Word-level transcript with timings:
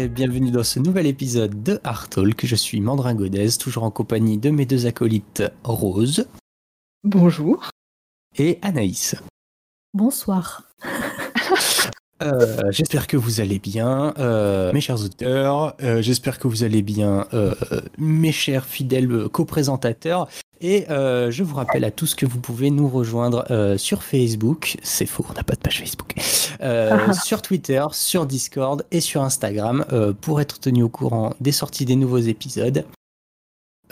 et 0.00 0.08
bienvenue 0.08 0.50
dans 0.50 0.64
ce 0.64 0.78
nouvel 0.78 1.06
épisode 1.06 1.62
de 1.62 1.78
Art 1.84 2.08
Talk. 2.08 2.46
Je 2.46 2.56
suis 2.56 2.80
Mandrin 2.80 3.14
Godez, 3.14 3.58
toujours 3.58 3.82
en 3.82 3.90
compagnie 3.90 4.38
de 4.38 4.48
mes 4.48 4.64
deux 4.64 4.86
acolytes 4.86 5.42
Rose. 5.62 6.26
Bonjour. 7.04 7.70
Et 8.38 8.58
Anaïs. 8.62 9.14
Bonsoir. 9.92 10.70
Euh, 12.22 12.70
j'espère 12.70 13.06
que 13.06 13.16
vous 13.16 13.40
allez 13.40 13.58
bien, 13.58 14.12
euh, 14.18 14.72
mes 14.72 14.80
chers 14.80 15.02
auteurs. 15.02 15.74
Euh, 15.82 16.02
j'espère 16.02 16.38
que 16.38 16.48
vous 16.48 16.64
allez 16.64 16.82
bien, 16.82 17.26
mes 17.98 18.32
chers 18.32 18.64
fidèles 18.64 19.28
co-présentateurs. 19.28 20.28
Et 20.62 20.84
je 20.88 21.42
vous 21.42 21.56
rappelle 21.56 21.84
à 21.84 21.90
tous 21.90 22.14
que 22.14 22.26
vous 22.26 22.38
pouvez 22.38 22.70
nous 22.70 22.88
rejoindre 22.88 23.46
sur 23.78 24.02
Facebook. 24.02 24.76
C'est 24.82 25.06
faux, 25.06 25.24
on 25.30 25.32
n'a 25.32 25.42
pas 25.42 25.54
de 25.54 25.60
page 25.60 25.80
Facebook. 25.80 26.14
sur 27.24 27.42
Twitter, 27.42 27.84
sur 27.92 28.26
Discord 28.26 28.84
et 28.90 29.00
sur 29.00 29.22
Instagram 29.22 29.84
pour 30.20 30.40
être 30.40 30.60
tenu 30.60 30.82
au 30.82 30.88
courant 30.88 31.34
des 31.40 31.52
sorties 31.52 31.86
des 31.86 31.96
nouveaux 31.96 32.18
épisodes. 32.18 32.84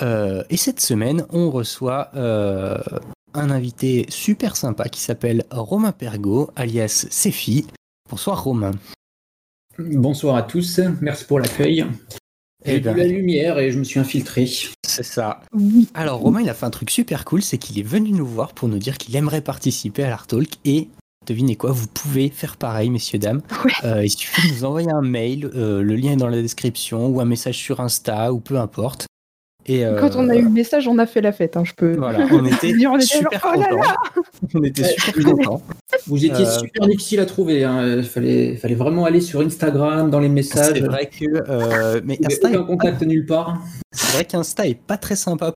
et 0.02 0.56
cette 0.56 0.80
semaine, 0.80 1.24
on 1.30 1.51
reçoit 1.51 2.10
un 2.15 3.51
invité 3.51 4.06
super 4.09 4.56
sympa 4.56 4.88
qui 4.88 5.01
s'appelle 5.01 5.45
Romain 5.51 5.93
Pergo, 5.93 6.51
alias 6.56 7.06
Sefi. 7.10 7.66
Bonsoir 8.10 8.42
Romain. 8.42 8.70
Bonsoir 9.78 10.37
à 10.37 10.42
tous, 10.42 10.80
merci 11.02 11.24
pour 11.24 11.40
l'accueil. 11.40 11.84
J'ai 12.65 12.76
eh 12.76 12.80
ben, 12.80 12.95
vu 12.95 13.00
la 13.00 13.06
lumière 13.06 13.59
et 13.59 13.70
je 13.70 13.78
me 13.78 13.84
suis 13.84 14.00
infiltré. 14.00 14.48
C'est 14.82 15.02
ça. 15.02 15.42
Alors 15.92 16.20
Romain, 16.20 16.40
il 16.40 16.48
a 16.48 16.54
fait 16.54 16.65
un 16.65 16.70
truc 16.70 16.90
super 16.90 17.26
cool, 17.26 17.42
c'est 17.42 17.59
qu'il 17.59 17.78
est 17.78 17.82
venu 17.84 18.12
nous 18.12 18.26
voir 18.26 18.54
pour 18.54 18.68
nous 18.68 18.78
dire 18.78 18.96
qu'il 18.96 19.15
aimerait 19.15 19.42
participer 19.42 20.04
à 20.04 20.09
l'Art 20.09 20.26
Talk 20.26 20.48
et 20.65 20.88
devinez 21.26 21.56
quoi, 21.56 21.70
vous 21.70 21.87
pouvez 21.87 22.30
faire 22.30 22.56
pareil, 22.56 22.88
messieurs, 22.88 23.18
dames. 23.18 23.42
Euh, 23.84 24.04
il 24.04 24.10
suffit 24.10 24.48
de 24.48 24.54
nous 24.54 24.65
envoyer 24.65 24.90
un 24.90 25.02
mail, 25.02 25.50
euh, 25.54 25.82
le 25.82 25.95
lien 25.95 26.12
est 26.12 26.16
dans 26.16 26.28
la 26.28 26.40
description, 26.40 27.09
ou 27.09 27.20
un 27.20 27.26
message 27.26 27.59
sur 27.59 27.80
Insta, 27.80 28.32
ou 28.32 28.40
peu 28.40 28.59
importe. 28.59 29.06
Euh, 29.71 30.01
Quand 30.01 30.16
on 30.16 30.29
a 30.29 30.37
eu 30.37 30.43
le 30.43 30.49
message, 30.49 30.88
on 30.88 30.99
a 30.99 31.07
fait 31.07 31.21
la 31.21 31.33
fête. 31.33 31.57
Hein, 31.57 31.65
je 31.65 31.73
peux. 31.74 31.97
Voilà, 31.97 32.27
on 32.33 32.45
était 32.47 32.73
super 33.02 33.41
contents. 33.41 33.80
on 34.55 34.63
était 34.63 34.85
super 34.85 35.24
contents. 35.24 35.63
Vous 36.07 36.24
étiez 36.24 36.47
euh, 36.47 36.59
super 36.59 36.87
difficile 36.87 37.21
à 37.21 37.27
trouver. 37.27 37.65
Hein. 37.65 37.99
Il 37.99 38.05
fallait, 38.05 38.57
fallait 38.57 38.74
vraiment 38.74 39.05
aller 39.05 39.21
sur 39.21 39.41
Instagram 39.41 40.11
dans 40.11 40.21
les 40.21 40.29
messages. 40.29 40.74
C'est 40.74 40.80
vrai 40.80 41.07
que. 41.07 41.24
Euh, 41.49 42.01
mais 42.05 42.19
Insta 42.24 42.49
aucun 42.49 42.63
contact 42.65 43.02
nulle 43.02 43.27
part. 43.27 43.59
C'est 43.93 44.13
vrai 44.15 44.24
qu'Insta 44.24 44.66
est 44.66 44.80
pas 44.80 44.96
très 44.96 45.16
sympa 45.16 45.52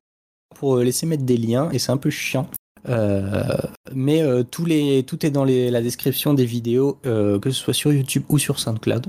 pour 0.57 0.79
laisser 0.79 1.07
mettre 1.07 1.25
des 1.25 1.37
liens 1.37 1.71
et 1.73 1.79
c'est 1.79 1.93
un 1.93 1.97
peu 1.97 2.11
chiant. 2.11 2.49
mais 3.95 4.23
tous 4.51 4.65
les, 4.65 5.03
tout 5.05 5.25
est 5.25 5.31
dans 5.31 5.45
les, 5.45 5.71
la 5.71 5.81
description 5.81 6.35
des 6.35 6.45
vidéos, 6.45 6.99
que 7.03 7.41
ce 7.51 7.53
soit 7.53 7.75
sur 7.75 7.93
YouTube 7.93 8.25
ou 8.29 8.39
sur 8.39 8.59
SoundCloud 8.59 9.07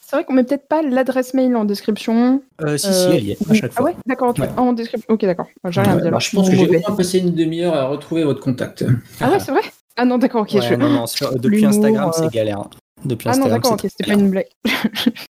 c'est 0.00 0.16
vrai 0.16 0.24
qu'on 0.24 0.32
met 0.32 0.44
peut-être 0.44 0.66
pas 0.68 0.82
l'adresse 0.82 1.34
mail 1.34 1.54
en 1.56 1.64
description. 1.64 2.42
Euh, 2.62 2.76
si, 2.78 2.92
si, 2.92 3.08
elle 3.10 3.24
y 3.24 3.30
est, 3.32 3.50
à 3.50 3.54
chaque 3.54 3.72
ah 3.76 3.80
fois. 3.80 3.90
Ah 3.90 3.92
ouais, 3.92 3.96
d'accord, 4.06 4.30
ok. 4.30 4.40
En 4.56 4.72
description. 4.72 5.12
Ok, 5.12 5.24
d'accord. 5.24 5.46
J'ai 5.68 5.80
rien 5.80 5.98
je 5.98 6.36
pense 6.36 6.48
que 6.48 6.56
j'ai 6.56 6.66
vraiment 6.66 6.96
passé 6.96 7.18
une 7.18 7.32
demi-heure 7.32 7.74
à 7.74 7.86
retrouver 7.88 8.24
votre 8.24 8.40
contact. 8.40 8.84
Ah 9.20 9.30
ouais, 9.30 9.40
c'est 9.40 9.52
vrai? 9.52 9.62
Ah 9.96 10.04
non, 10.04 10.18
d'accord, 10.18 10.42
ok. 10.42 10.54
non, 10.78 10.88
non, 10.88 11.04
depuis 11.36 11.64
Instagram, 11.64 12.10
c'est 12.14 12.30
galère. 12.32 12.64
Depuis 13.04 13.28
Instagram, 13.28 13.52
ah 13.52 13.54
non, 13.54 13.62
d'accord, 13.62 13.72
ok, 13.72 13.80
c'était 13.82 14.10
pas 14.10 14.18
une 14.18 14.30
blague. 14.30 14.48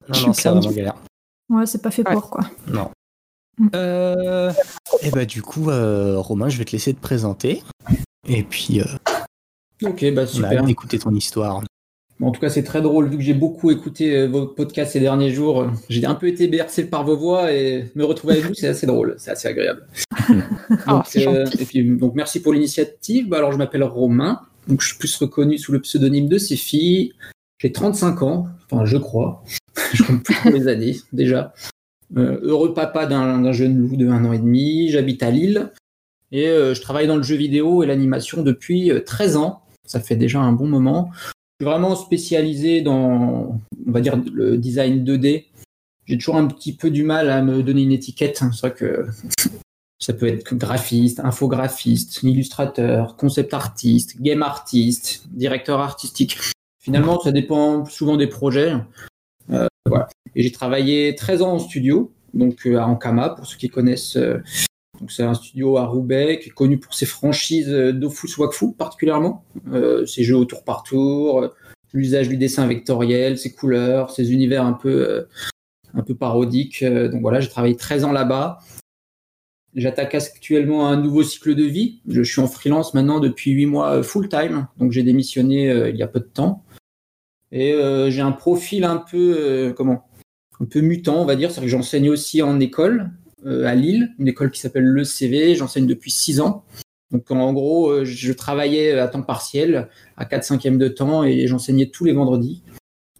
non, 0.09 0.27
non, 0.27 0.33
c'est 0.33 0.49
vraiment 0.49 0.71
galère. 0.71 0.97
Ouais, 1.49 1.67
c'est 1.67 1.83
pas 1.83 1.91
fait 1.91 2.05
pour, 2.05 2.31
quoi. 2.31 2.43
Non. 2.69 2.91
Mm. 3.59 3.69
Euh, 3.75 4.51
et 5.03 5.09
eh 5.09 5.11
bah, 5.11 5.25
du 5.25 5.43
coup, 5.43 5.71
euh, 5.71 6.19
Romain, 6.19 6.49
je 6.49 6.59
vais 6.59 6.65
te 6.65 6.73
laisser 6.73 6.95
te 6.95 7.01
présenter. 7.01 7.63
Et 8.27 8.43
puis. 8.43 8.81
Euh, 8.81 8.85
ok, 9.83 10.13
bah 10.15 10.27
super. 10.27 10.67
Écouter 10.69 10.99
ton 10.99 11.15
histoire. 11.15 11.63
En 12.23 12.33
tout 12.33 12.41
cas, 12.41 12.51
c'est 12.51 12.63
très 12.63 12.83
drôle, 12.83 13.09
vu 13.09 13.17
que 13.17 13.23
j'ai 13.23 13.35
beaucoup 13.35 13.71
écouté 13.71 14.15
euh, 14.15 14.27
vos 14.27 14.47
podcasts 14.47 14.93
ces 14.93 15.01
derniers 15.01 15.31
jours. 15.31 15.71
J'ai 15.89 16.05
un 16.05 16.15
peu 16.15 16.29
été 16.29 16.49
bercé 16.49 16.85
par 16.85 17.05
vos 17.05 17.17
voix 17.17 17.53
et 17.53 17.87
me 17.95 18.05
retrouver 18.05 18.35
avec 18.35 18.47
vous, 18.47 18.55
c'est 18.55 18.69
assez 18.69 18.87
drôle, 18.87 19.15
c'est 19.17 19.31
assez 19.31 19.49
agréable. 19.49 19.87
Donc, 20.87 21.05
euh, 21.17 21.47
et 21.59 21.65
puis, 21.65 21.83
donc, 21.97 22.15
merci 22.15 22.41
pour 22.41 22.53
l'initiative. 22.53 23.29
Bah, 23.29 23.39
alors, 23.39 23.53
je 23.53 23.59
m'appelle 23.59 23.83
Romain, 23.83 24.41
donc 24.69 24.83
je 24.83 24.89
suis 24.89 24.99
plus 24.99 25.17
reconnu 25.17 25.59
sous 25.59 25.73
le 25.73 25.81
pseudonyme 25.81 26.29
de 26.29 26.39
Séphie. 26.39 27.13
J'ai 27.59 27.73
35 27.73 28.23
ans, 28.23 28.47
enfin, 28.71 28.85
je 28.85 28.97
crois. 28.97 29.43
je 29.95 30.05
compte 30.05 30.23
plus 30.23 30.37
pour 30.37 30.53
les 30.53 30.69
années, 30.69 30.97
déjà. 31.13 31.53
Euh, 32.17 32.39
heureux 32.43 32.73
papa 32.73 33.07
d'un 33.07 33.51
jeune 33.53 33.77
loup 33.77 33.97
de 33.97 34.07
1 34.07 34.25
an 34.25 34.33
et 34.33 34.39
demi. 34.39 34.91
J'habite 34.91 35.23
à 35.23 35.31
Lille 35.31 35.73
et 36.33 36.47
je 36.47 36.81
travaille 36.81 37.09
dans 37.09 37.17
le 37.17 37.25
jeu 37.25 37.35
vidéo 37.35 37.83
et 37.83 37.87
l'animation 37.87 38.43
depuis 38.43 38.93
13 39.05 39.37
ans. 39.37 39.63
Ça 39.85 39.99
fait 39.99 40.17
déjà 40.17 40.39
un 40.39 40.53
bon 40.53 40.69
moment 40.69 41.11
vraiment 41.61 41.95
spécialisé 41.97 42.81
dans, 42.81 43.59
on 43.87 43.91
va 43.91 44.01
dire, 44.01 44.21
le 44.33 44.57
design 44.57 45.05
2D. 45.05 45.47
J'ai 46.07 46.19
toujours 46.19 46.37
un 46.37 46.47
petit 46.47 46.75
peu 46.75 46.91
du 46.91 47.03
mal 47.03 47.31
à 47.31 47.43
me 47.43 47.63
donner 47.63 47.83
une 47.83 47.93
étiquette. 47.93 48.39
C'est 48.39 48.61
vrai 48.61 48.75
que 48.75 49.07
ça 49.99 50.13
peut 50.13 50.27
être 50.27 50.55
graphiste, 50.55 51.21
infographiste, 51.21 52.23
illustrateur, 52.23 53.17
concept 53.17 53.55
artiste, 53.55 54.21
game 54.21 54.43
artiste, 54.43 55.23
directeur 55.31 55.81
artistique. 55.81 56.39
Finalement, 56.79 57.21
ça 57.21 57.33
dépend 57.33 57.85
souvent 57.85 58.17
des 58.17 58.27
projets. 58.27 58.75
Euh, 59.51 59.67
voilà. 59.87 60.09
Et 60.35 60.43
j'ai 60.43 60.53
travaillé 60.53 61.15
13 61.15 61.43
ans 61.43 61.53
en 61.53 61.59
studio, 61.59 62.13
donc 62.33 62.67
euh, 62.67 62.79
à 62.79 62.87
Ankama, 62.87 63.31
pour 63.31 63.47
ceux 63.47 63.59
qui 63.59 63.69
connaissent 63.69 64.17
euh, 64.17 64.43
donc 65.01 65.11
c'est 65.11 65.23
un 65.23 65.35
studio 65.35 65.79
à 65.79 65.87
Roubaix 65.87 66.39
qui 66.41 66.51
est 66.51 66.53
connu 66.53 66.79
pour 66.79 66.93
ses 66.93 67.07
franchises 67.07 67.69
Dofus 67.69 68.39
Wakfu 68.39 68.73
particulièrement, 68.73 69.45
euh, 69.73 70.05
ses 70.05 70.25
jeux 70.25 70.37
au 70.37 70.45
tour 70.45 70.63
par 70.63 70.83
tour, 70.83 71.43
euh, 71.43 71.49
l'usage 71.95 72.29
du 72.29 72.37
dessin 72.37 72.67
vectoriel, 72.67 73.39
ses 73.39 73.53
couleurs, 73.53 74.11
ses 74.11 74.33
univers 74.33 74.65
un 74.65 74.75
peu 74.75 75.09
euh, 75.09 75.29
un 75.95 76.03
peu 76.03 76.15
parodiques. 76.15 76.85
donc 76.85 77.21
voilà, 77.21 77.41
j'ai 77.41 77.49
travaillé 77.49 77.75
13 77.75 78.05
ans 78.05 78.13
là-bas. 78.13 78.59
J'attaque 79.75 80.15
actuellement 80.15 80.87
un 80.87 80.97
nouveau 80.97 81.25
cycle 81.25 81.57
de 81.57 81.65
vie. 81.65 82.01
Je 82.09 82.23
suis 82.23 82.41
en 82.41 82.47
freelance 82.47 82.95
maintenant 82.95 83.19
depuis 83.19 83.51
8 83.51 83.67
mois 83.67 84.03
full 84.05 84.29
time, 84.29 84.69
donc 84.79 84.93
j'ai 84.93 85.03
démissionné 85.03 85.89
il 85.89 85.97
y 85.97 86.03
a 86.05 86.07
peu 86.07 86.21
de 86.21 86.29
temps. 86.33 86.63
Et 87.51 87.75
j'ai 88.09 88.21
un 88.21 88.31
profil 88.31 88.85
un 88.85 88.99
peu 88.99 89.75
comment? 89.77 90.09
Un 90.61 90.67
peu 90.67 90.81
mutant, 90.81 91.23
on 91.23 91.25
va 91.25 91.35
dire, 91.35 91.51
c'est 91.51 91.61
que 91.61 91.67
j'enseigne 91.67 92.11
aussi 92.11 92.41
en 92.41 92.61
école, 92.61 93.01
euh, 93.01 93.07
à 93.47 93.75
Lille, 93.75 94.11
une 94.19 94.29
école 94.29 94.51
qui 94.51 94.61
s'appelle 94.61 94.85
Le 94.85 95.05
CV. 95.05 95.55
J'enseigne 95.55 95.87
depuis 95.87 96.11
6 96.11 96.41
ans. 96.41 96.65
Donc 97.11 97.31
en 97.31 97.53
gros, 97.53 97.91
euh, 97.91 98.05
je 98.05 98.33
travaillais 98.33 98.99
à 98.99 99.09
temps 99.09 99.23
partiel, 99.23 99.89
à 100.17 100.25
4 100.25 100.45
5 100.45 100.79
de 100.79 100.89
temps, 100.89 101.25
et 101.25 101.47
j'enseignais 101.47 101.87
tous 101.87 102.05
les 102.05 102.13
vendredis. 102.13 102.63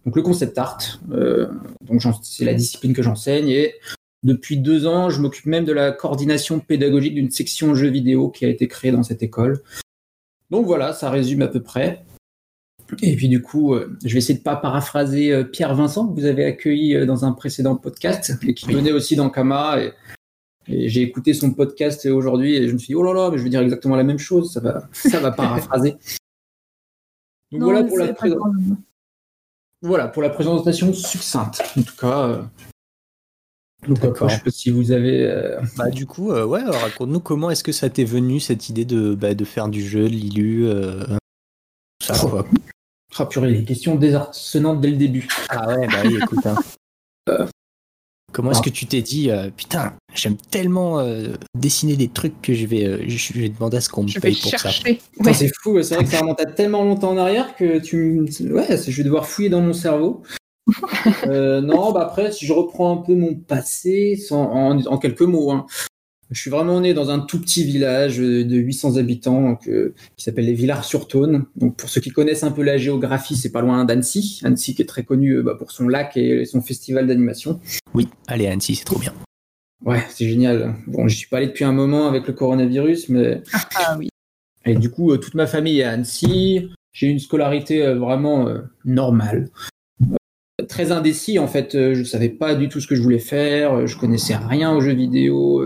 Donc 0.05 0.15
le 0.15 0.21
concept 0.21 0.57
art, 0.57 0.79
euh, 1.11 1.47
donc 1.81 2.01
c'est 2.23 2.45
la 2.45 2.53
discipline 2.53 2.93
que 2.93 3.03
j'enseigne. 3.03 3.49
Et 3.49 3.75
depuis 4.23 4.57
deux 4.57 4.87
ans, 4.87 5.09
je 5.09 5.21
m'occupe 5.21 5.45
même 5.45 5.65
de 5.65 5.73
la 5.73 5.91
coordination 5.91 6.59
pédagogique 6.59 7.15
d'une 7.15 7.31
section 7.31 7.75
jeux 7.75 7.89
vidéo 7.89 8.29
qui 8.29 8.45
a 8.45 8.47
été 8.47 8.67
créée 8.67 8.91
dans 8.91 9.03
cette 9.03 9.23
école. 9.23 9.61
Donc 10.49 10.65
voilà, 10.65 10.93
ça 10.93 11.09
résume 11.09 11.41
à 11.41 11.47
peu 11.47 11.61
près. 11.61 12.03
Et 13.01 13.15
puis 13.15 13.29
du 13.29 13.41
coup, 13.41 13.75
je 14.03 14.11
vais 14.11 14.17
essayer 14.17 14.37
de 14.37 14.43
pas 14.43 14.55
paraphraser 14.55 15.43
Pierre 15.51 15.75
Vincent 15.75 16.07
que 16.07 16.19
vous 16.19 16.25
avez 16.25 16.45
accueilli 16.45 17.05
dans 17.05 17.25
un 17.25 17.31
précédent 17.31 17.75
podcast 17.75 18.33
et 18.45 18.53
qui 18.53 18.71
venait 18.71 18.91
aussi 18.91 19.15
dans 19.15 19.29
Kama. 19.29 19.81
Et 19.81 19.91
et 20.67 20.89
j'ai 20.89 21.01
écouté 21.01 21.33
son 21.33 21.51
podcast 21.51 22.05
aujourd'hui 22.05 22.55
et 22.55 22.67
je 22.67 22.73
me 22.73 22.77
suis 22.77 22.87
dit, 22.87 22.95
oh 22.95 23.03
là 23.03 23.13
là, 23.13 23.29
mais 23.31 23.37
je 23.37 23.43
veux 23.43 23.49
dire 23.49 23.61
exactement 23.61 23.95
la 23.95 24.03
même 24.03 24.19
chose, 24.19 24.53
ça 24.53 24.59
va, 24.59 24.87
ça 24.93 25.19
va 25.19 25.31
paraphraser. 25.31 25.95
Donc 27.51 27.63
voilà, 27.63 27.83
pour 27.83 27.97
la 27.97 28.13
voilà 29.81 30.07
pour 30.07 30.21
la 30.21 30.29
présentation 30.29 30.93
succincte. 30.93 31.61
En 31.77 31.81
tout 31.81 31.95
cas, 31.97 32.27
euh... 32.27 32.43
D'accord. 33.87 34.29
Je 34.29 34.35
sais 34.35 34.41
pas 34.41 34.51
si 34.51 34.69
vous 34.69 34.91
avez. 34.91 35.25
Euh, 35.25 35.59
bah, 35.75 35.89
du 35.89 36.05
coup, 36.05 36.31
euh, 36.31 36.45
ouais, 36.45 36.61
raconte-nous 36.61 37.19
comment 37.19 37.49
est-ce 37.49 37.63
que 37.63 37.71
ça 37.71 37.89
t'est 37.89 38.03
venu 38.03 38.39
cette 38.39 38.69
idée 38.69 38.85
de, 38.85 39.15
bah, 39.15 39.33
de 39.33 39.43
faire 39.43 39.69
du 39.69 39.83
jeu, 39.83 40.03
de 40.03 40.09
l'ILU 40.09 40.67
euh, 40.67 41.03
Ça. 41.99 42.13
Ah, 43.17 43.25
purée, 43.25 43.51
les 43.51 43.63
questions 43.63 43.95
désarçonnantes 43.95 44.81
dès 44.81 44.89
le 44.89 44.97
début. 44.97 45.27
Ah 45.49 45.67
ouais, 45.67 45.87
bah 45.87 45.97
oui, 46.05 46.17
écoute. 46.21 46.45
Hein. 46.45 46.55
Comment 48.31 48.51
est-ce 48.51 48.59
ah. 48.61 48.65
que 48.65 48.69
tu 48.69 48.85
t'es 48.85 49.01
dit, 49.01 49.29
euh, 49.29 49.49
putain, 49.55 49.93
j'aime 50.13 50.37
tellement 50.37 50.99
euh, 50.99 51.33
dessiner 51.53 51.97
des 51.97 52.07
trucs 52.07 52.41
que 52.41 52.53
je 52.53 52.65
vais, 52.65 52.85
euh, 52.85 53.03
je 53.07 53.33
vais 53.33 53.49
demander 53.49 53.77
à 53.77 53.81
ce 53.81 53.89
qu'on 53.89 54.03
me 54.03 54.19
paye 54.19 54.35
pour 54.35 54.51
ça. 54.51 54.69
C'est 55.33 55.51
fou, 55.61 55.81
c'est 55.83 55.95
vrai 55.95 56.05
que 56.05 56.09
ça 56.09 56.19
remonte 56.19 56.39
à 56.39 56.45
tellement 56.45 56.83
longtemps 56.83 57.11
en 57.11 57.17
arrière 57.17 57.55
que 57.55 57.79
tu, 57.79 58.21
ouais, 58.21 58.77
je 58.77 58.97
vais 58.97 59.03
devoir 59.03 59.27
fouiller 59.27 59.49
dans 59.49 59.61
mon 59.61 59.73
cerveau. 59.73 60.23
non, 61.27 61.91
bah 61.91 62.03
après, 62.03 62.31
si 62.31 62.45
je 62.45 62.53
reprends 62.53 62.99
un 62.99 63.01
peu 63.01 63.15
mon 63.15 63.35
passé, 63.35 64.15
sans, 64.15 64.43
en, 64.87 64.97
quelques 64.97 65.21
mots, 65.21 65.51
hein, 65.51 65.65
je 66.31 66.39
suis 66.39 66.49
vraiment 66.49 66.79
né 66.79 66.93
dans 66.93 67.09
un 67.09 67.19
tout 67.19 67.39
petit 67.41 67.65
village 67.65 68.17
de 68.17 68.55
800 68.55 68.95
habitants 68.95 69.59
euh, 69.67 69.93
qui 70.15 70.23
s'appelle 70.23 70.45
les 70.45 70.53
Villars-sur-Saône. 70.53 71.45
Donc 71.57 71.75
pour 71.75 71.89
ceux 71.89 71.99
qui 71.99 72.09
connaissent 72.09 72.43
un 72.43 72.51
peu 72.51 72.63
la 72.63 72.77
géographie, 72.77 73.35
c'est 73.35 73.51
pas 73.51 73.61
loin 73.61 73.83
d'Annecy. 73.83 74.39
Annecy 74.43 74.73
qui 74.73 74.81
est 74.81 74.85
très 74.85 75.03
connu 75.03 75.33
euh, 75.33 75.43
bah, 75.43 75.55
pour 75.55 75.71
son 75.71 75.89
lac 75.89 76.15
et 76.15 76.45
son 76.45 76.61
festival 76.61 77.05
d'animation. 77.05 77.59
Oui, 77.93 78.07
allez 78.27 78.47
Annecy, 78.47 78.75
c'est 78.75 78.85
trop 78.85 78.97
bien. 78.97 79.13
Ouais, 79.83 80.03
c'est 80.09 80.27
génial. 80.27 80.75
Bon, 80.87 81.07
je 81.07 81.17
suis 81.17 81.27
pas 81.27 81.37
allé 81.37 81.47
depuis 81.47 81.65
un 81.65 81.73
moment 81.73 82.07
avec 82.07 82.25
le 82.27 82.33
coronavirus, 82.33 83.09
mais 83.09 83.41
ah 83.75 83.97
oui. 83.99 84.07
Et 84.63 84.75
du 84.75 84.89
coup, 84.89 85.11
euh, 85.11 85.17
toute 85.17 85.35
ma 85.35 85.47
famille 85.47 85.81
est 85.81 85.83
à 85.83 85.91
Annecy. 85.91 86.69
J'ai 86.93 87.07
une 87.07 87.19
scolarité 87.19 87.93
vraiment 87.93 88.49
normale. 88.83 89.49
très 90.67 90.91
indécis 90.91 91.39
en 91.39 91.47
fait. 91.47 91.71
Je 91.71 91.99
ne 91.99 92.03
savais 92.03 92.27
pas 92.27 92.53
du 92.53 92.67
tout 92.67 92.81
ce 92.81 92.87
que 92.87 92.95
je 92.95 93.01
voulais 93.01 93.17
faire. 93.17 93.87
Je 93.87 93.97
connaissais 93.97 94.35
rien 94.35 94.73
aux 94.73 94.81
jeux 94.81 94.93
vidéo 94.93 95.63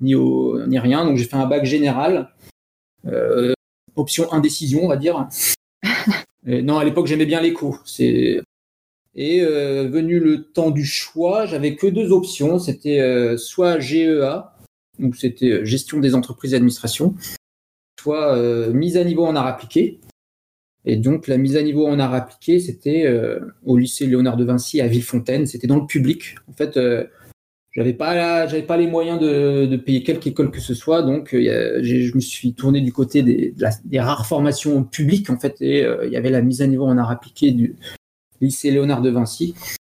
ni 0.00 0.14
au 0.14 0.66
ni 0.66 0.78
rien. 0.78 1.04
Donc 1.04 1.16
j'ai 1.16 1.24
fait 1.24 1.36
un 1.36 1.46
bac 1.46 1.64
général, 1.64 2.30
option 3.96 4.32
indécision 4.32 4.84
on 4.84 4.88
va 4.88 4.96
dire. 4.96 5.28
non, 6.44 6.78
à 6.78 6.84
l'époque 6.84 7.06
j'aimais 7.06 7.26
bien 7.26 7.40
l'écho. 7.40 7.76
C'est 7.84 8.40
et 9.16 9.40
venu 9.40 10.20
le 10.20 10.44
temps 10.44 10.70
du 10.70 10.84
choix, 10.84 11.46
j'avais 11.46 11.76
que 11.76 11.86
deux 11.86 12.12
options. 12.12 12.58
C'était 12.58 13.36
soit 13.36 13.80
GEA, 13.80 14.54
donc 14.98 15.16
c'était 15.16 15.64
gestion 15.64 15.98
des 15.98 16.14
entreprises 16.14 16.52
et 16.52 16.56
administration, 16.56 17.14
soit 18.00 18.36
mise 18.72 18.96
à 18.96 19.04
niveau 19.04 19.24
en 19.26 19.36
art 19.36 19.46
appliqué. 19.46 20.00
Et 20.84 20.96
donc 20.96 21.26
la 21.26 21.36
mise 21.36 21.56
à 21.56 21.62
niveau 21.62 21.86
en 21.86 21.98
art 21.98 22.14
appliqué, 22.14 22.58
c'était 22.58 23.04
euh, 23.06 23.40
au 23.64 23.76
lycée 23.76 24.06
Léonard 24.06 24.36
de 24.36 24.44
Vinci 24.44 24.80
à 24.80 24.86
Villefontaine, 24.86 25.46
c'était 25.46 25.66
dans 25.66 25.78
le 25.78 25.86
public. 25.86 26.36
En 26.48 26.52
fait, 26.52 26.76
euh, 26.76 27.04
j'avais 27.72 27.92
pas 27.92 28.46
j'avais 28.46 28.62
pas 28.62 28.76
les 28.76 28.86
moyens 28.86 29.18
de, 29.20 29.76
payer 29.76 30.02
quelque 30.02 30.26
école 30.26 30.50
que 30.50 30.60
ce 30.60 30.74
soit, 30.74 31.02
donc 31.02 31.34
euh, 31.34 31.80
je 31.82 32.14
me 32.14 32.20
suis 32.20 32.54
tourné 32.54 32.80
du 32.80 32.92
côté 32.92 33.22
des, 33.22 33.54
des 33.84 34.00
rares 34.00 34.26
formations 34.26 34.82
publiques 34.84 35.30
en 35.30 35.38
fait, 35.38 35.60
et 35.60 35.86
il 36.04 36.10
y 36.10 36.16
avait 36.16 36.30
la 36.30 36.42
mise 36.42 36.62
à 36.62 36.66
niveau 36.66 36.86
en 36.86 36.98
art 36.98 37.10
appliqué 37.10 37.52
du 37.52 37.76
lycée 38.40 38.70
Léonard 38.70 39.02
de 39.02 39.10
Vinci. 39.10 39.54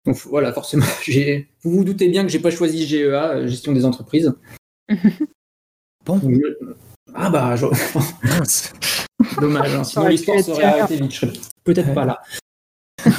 Donc 0.06 0.18
voilà, 0.30 0.52
forcément, 0.52 0.86
vous 1.64 1.72
vous 1.72 1.84
doutez 1.84 2.10
bien 2.10 2.24
que 2.24 2.30
j'ai 2.30 2.40
pas 2.40 2.52
choisi 2.52 2.88
GEA, 2.88 3.46
gestion 3.48 3.72
des 3.72 3.86
entreprises. 3.86 4.34
bon. 6.06 6.20
Ah 7.14 7.30
bah, 7.30 7.56
je... 7.56 7.66
Dommage, 9.40 9.76
hein. 9.76 9.84
sinon 9.84 10.08
l'histoire 10.08 10.40
serait 10.40 10.64
arrêtée 10.64 10.96
vite, 10.98 11.22
peut-être 11.64 11.94
pas 11.94 12.06
là. 12.06 12.22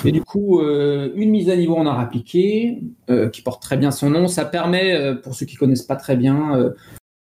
Et 0.04 0.12
du 0.12 0.22
coup, 0.22 0.60
euh, 0.60 1.12
une 1.14 1.30
mise 1.30 1.48
à 1.48 1.56
niveau 1.56 1.76
en 1.76 1.86
art 1.86 2.00
appliqué, 2.00 2.82
euh, 3.08 3.28
qui 3.28 3.42
porte 3.42 3.62
très 3.62 3.76
bien 3.76 3.90
son 3.90 4.10
nom, 4.10 4.26
ça 4.26 4.44
permet, 4.44 4.94
euh, 4.94 5.14
pour 5.14 5.34
ceux 5.34 5.46
qui 5.46 5.56
connaissent 5.56 5.82
pas 5.82 5.96
très 5.96 6.16
bien, 6.16 6.72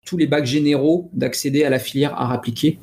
tous 0.05 0.17
les 0.17 0.27
bacs 0.27 0.45
généraux 0.45 1.09
d'accéder 1.13 1.63
à 1.63 1.69
la 1.69 1.79
filière 1.79 2.13
art 2.15 2.31
appliqué. 2.31 2.79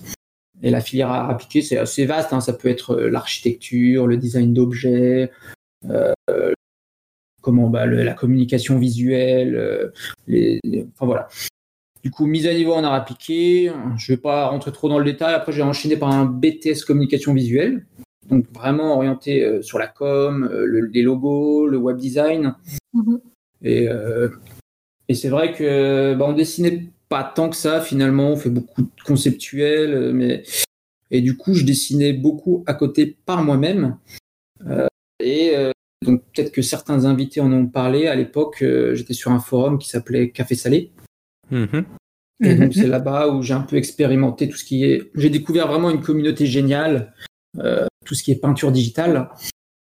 Et 0.63 0.71
la 0.71 0.81
filière 0.81 1.11
art 1.11 1.31
appliqué, 1.31 1.63
c'est 1.63 1.79
assez 1.79 2.07
vaste, 2.07 2.33
hein. 2.33 2.41
ça 2.41 2.53
peut 2.53 2.69
être 2.69 2.97
l'architecture, 2.97 4.07
le 4.07 4.17
design 4.17 4.55
d'objets, 4.55 5.31
comment 7.41 7.69
bah, 7.69 7.87
la 7.87 8.15
communication 8.15 8.79
visuelle, 8.79 9.93
enfin 10.29 11.07
voilà. 11.07 11.29
Du 12.03 12.11
coup, 12.11 12.25
mise 12.25 12.47
à 12.47 12.55
niveau 12.55 12.73
en 12.73 12.83
art 12.83 12.95
appliqué. 12.95 13.71
Je 13.99 14.13
ne 14.13 14.17
vais 14.17 14.23
pas 14.23 14.47
rentrer 14.47 14.73
trop 14.73 14.89
dans 14.89 14.99
le 14.99 15.05
détail. 15.05 15.35
Après, 15.35 15.53
j'ai 15.53 15.61
enchaîné 15.61 15.99
par 15.99 16.11
un 16.11 16.25
BTS 16.25 16.85
communication 16.87 17.35
visuelle. 17.35 17.85
Donc, 18.31 18.47
vraiment 18.53 18.97
orienté 18.97 19.45
euh, 19.45 19.63
sur 19.63 19.79
la 19.79 19.89
com, 19.89 20.49
euh, 20.53 20.89
les 20.93 21.03
logos, 21.03 21.67
le 21.67 21.77
web 21.77 21.97
design. 21.97 22.55
Mhm. 22.95 23.21
Euh, 23.67 24.29
et, 25.09 25.15
c'est 25.15 25.29
vrai 25.29 25.53
que 25.53 26.15
bah, 26.15 26.27
on 26.29 26.33
dessinait 26.33 26.87
pas 27.09 27.25
tant 27.25 27.51
que 27.51 27.57
ça 27.57 27.81
finalement. 27.81 28.31
On 28.31 28.37
fait 28.37 28.51
beaucoup 28.51 28.83
de 28.83 28.89
conceptuels, 29.05 30.13
mais 30.13 30.45
et 31.11 31.21
du 31.21 31.37
coup, 31.37 31.55
je 31.55 31.65
dessinais 31.65 32.13
beaucoup 32.13 32.63
à 32.67 32.75
côté 32.75 33.17
par 33.27 33.43
moi-même. 33.43 33.97
et 35.19 35.53
donc 36.07 36.23
peut-être 36.33 36.53
que 36.53 36.63
certains 36.63 37.05
invités 37.05 37.41
en 37.41 37.53
ont 37.53 37.67
parlé. 37.67 38.07
À 38.07 38.15
l'époque, 38.15 38.65
j'étais 38.93 39.13
sur 39.13 39.33
un 39.33 39.41
forum 39.41 39.79
qui 39.79 39.89
s'appelait 39.89 40.31
Café 40.31 40.55
Salé. 40.55 40.93
Mhm. 41.51 41.85
Et 42.43 42.55
donc 42.55 42.73
c'est 42.75 42.87
là-bas 42.87 43.29
où 43.29 43.43
j'ai 43.43 43.55
un 43.55 43.61
peu 43.61 43.77
expérimenté 43.77 44.49
tout 44.49 44.57
ce 44.57 44.65
qui 44.65 44.85
est. 44.85 45.11
J'ai 45.15 45.31
découvert 45.31 45.69
vraiment 45.69 45.91
une 45.91 46.01
communauté 46.01 46.47
géniale, 46.47 47.13
euh, 47.59 47.87
tout 48.05 48.15
ce 48.15 48.23
qui 48.23 48.33
est 48.33 48.37
peinture 48.37 48.73
digitale. 48.73 49.29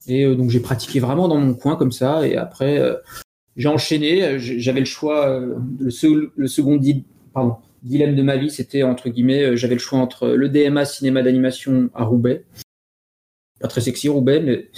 Et 0.07 0.25
euh, 0.25 0.35
donc 0.35 0.51
j'ai 0.51 0.61
pratiqué 0.61 1.01
vraiment 1.01 1.29
dans 1.29 1.39
mon 1.39 1.55
coin 1.55 1.77
comme 1.77 1.93
ça. 1.93 2.27
Et 2.27 2.37
après 2.37 2.79
euh, 2.79 2.97
j'ai 3.57 3.69
enchaîné. 3.69 4.39
J'avais 4.39 4.81
le 4.81 4.87
choix. 4.87 5.41
le, 5.79 5.91
second 6.49 6.77
dilemme 7.83 8.17
de 8.17 8.23
ma 8.23 8.37
vie, 8.37 8.51
c'était 8.51 8.83
entre 8.83 9.09
guillemets, 9.09 9.57
j'avais 9.57 9.75
le 9.75 9.81
choix 9.81 9.99
entre 9.99 10.29
le 10.29 10.49
DMA 10.49 10.85
cinéma 10.85 11.23
d'animation 11.23 11.91
à 11.95 12.05
Roubaix. 12.05 12.45
Pas 13.61 13.69
très 13.69 13.81
sexy 13.81 14.09
Roubaix, 14.09 14.41
mais 14.41 14.71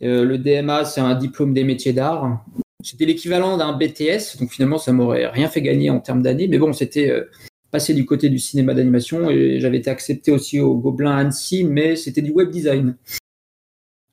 le 0.00 0.36
DMA 0.36 0.84
c'est 0.84 1.00
un 1.00 1.14
diplôme 1.14 1.54
des 1.54 1.64
métiers 1.64 1.92
d'art 1.92 2.44
c'était 2.84 3.06
l'équivalent 3.06 3.56
d'un 3.56 3.72
BTS, 3.72 4.38
donc 4.38 4.50
finalement 4.50 4.78
ça 4.78 4.92
m'aurait 4.92 5.26
rien 5.26 5.48
fait 5.48 5.62
gagner 5.62 5.90
en 5.90 6.00
termes 6.00 6.22
d'années, 6.22 6.48
mais 6.48 6.58
bon, 6.58 6.72
c'était 6.72 7.10
euh, 7.10 7.30
passé 7.74 7.92
du 7.92 8.06
côté 8.06 8.28
du 8.28 8.38
cinéma 8.38 8.72
d'animation 8.72 9.28
et 9.30 9.58
j'avais 9.58 9.78
été 9.78 9.90
accepté 9.90 10.30
aussi 10.30 10.60
au 10.60 10.76
Gobelin 10.76 11.16
Annecy, 11.16 11.64
mais 11.64 11.96
c'était 11.96 12.22
du 12.22 12.30
web 12.30 12.50
design. 12.50 12.96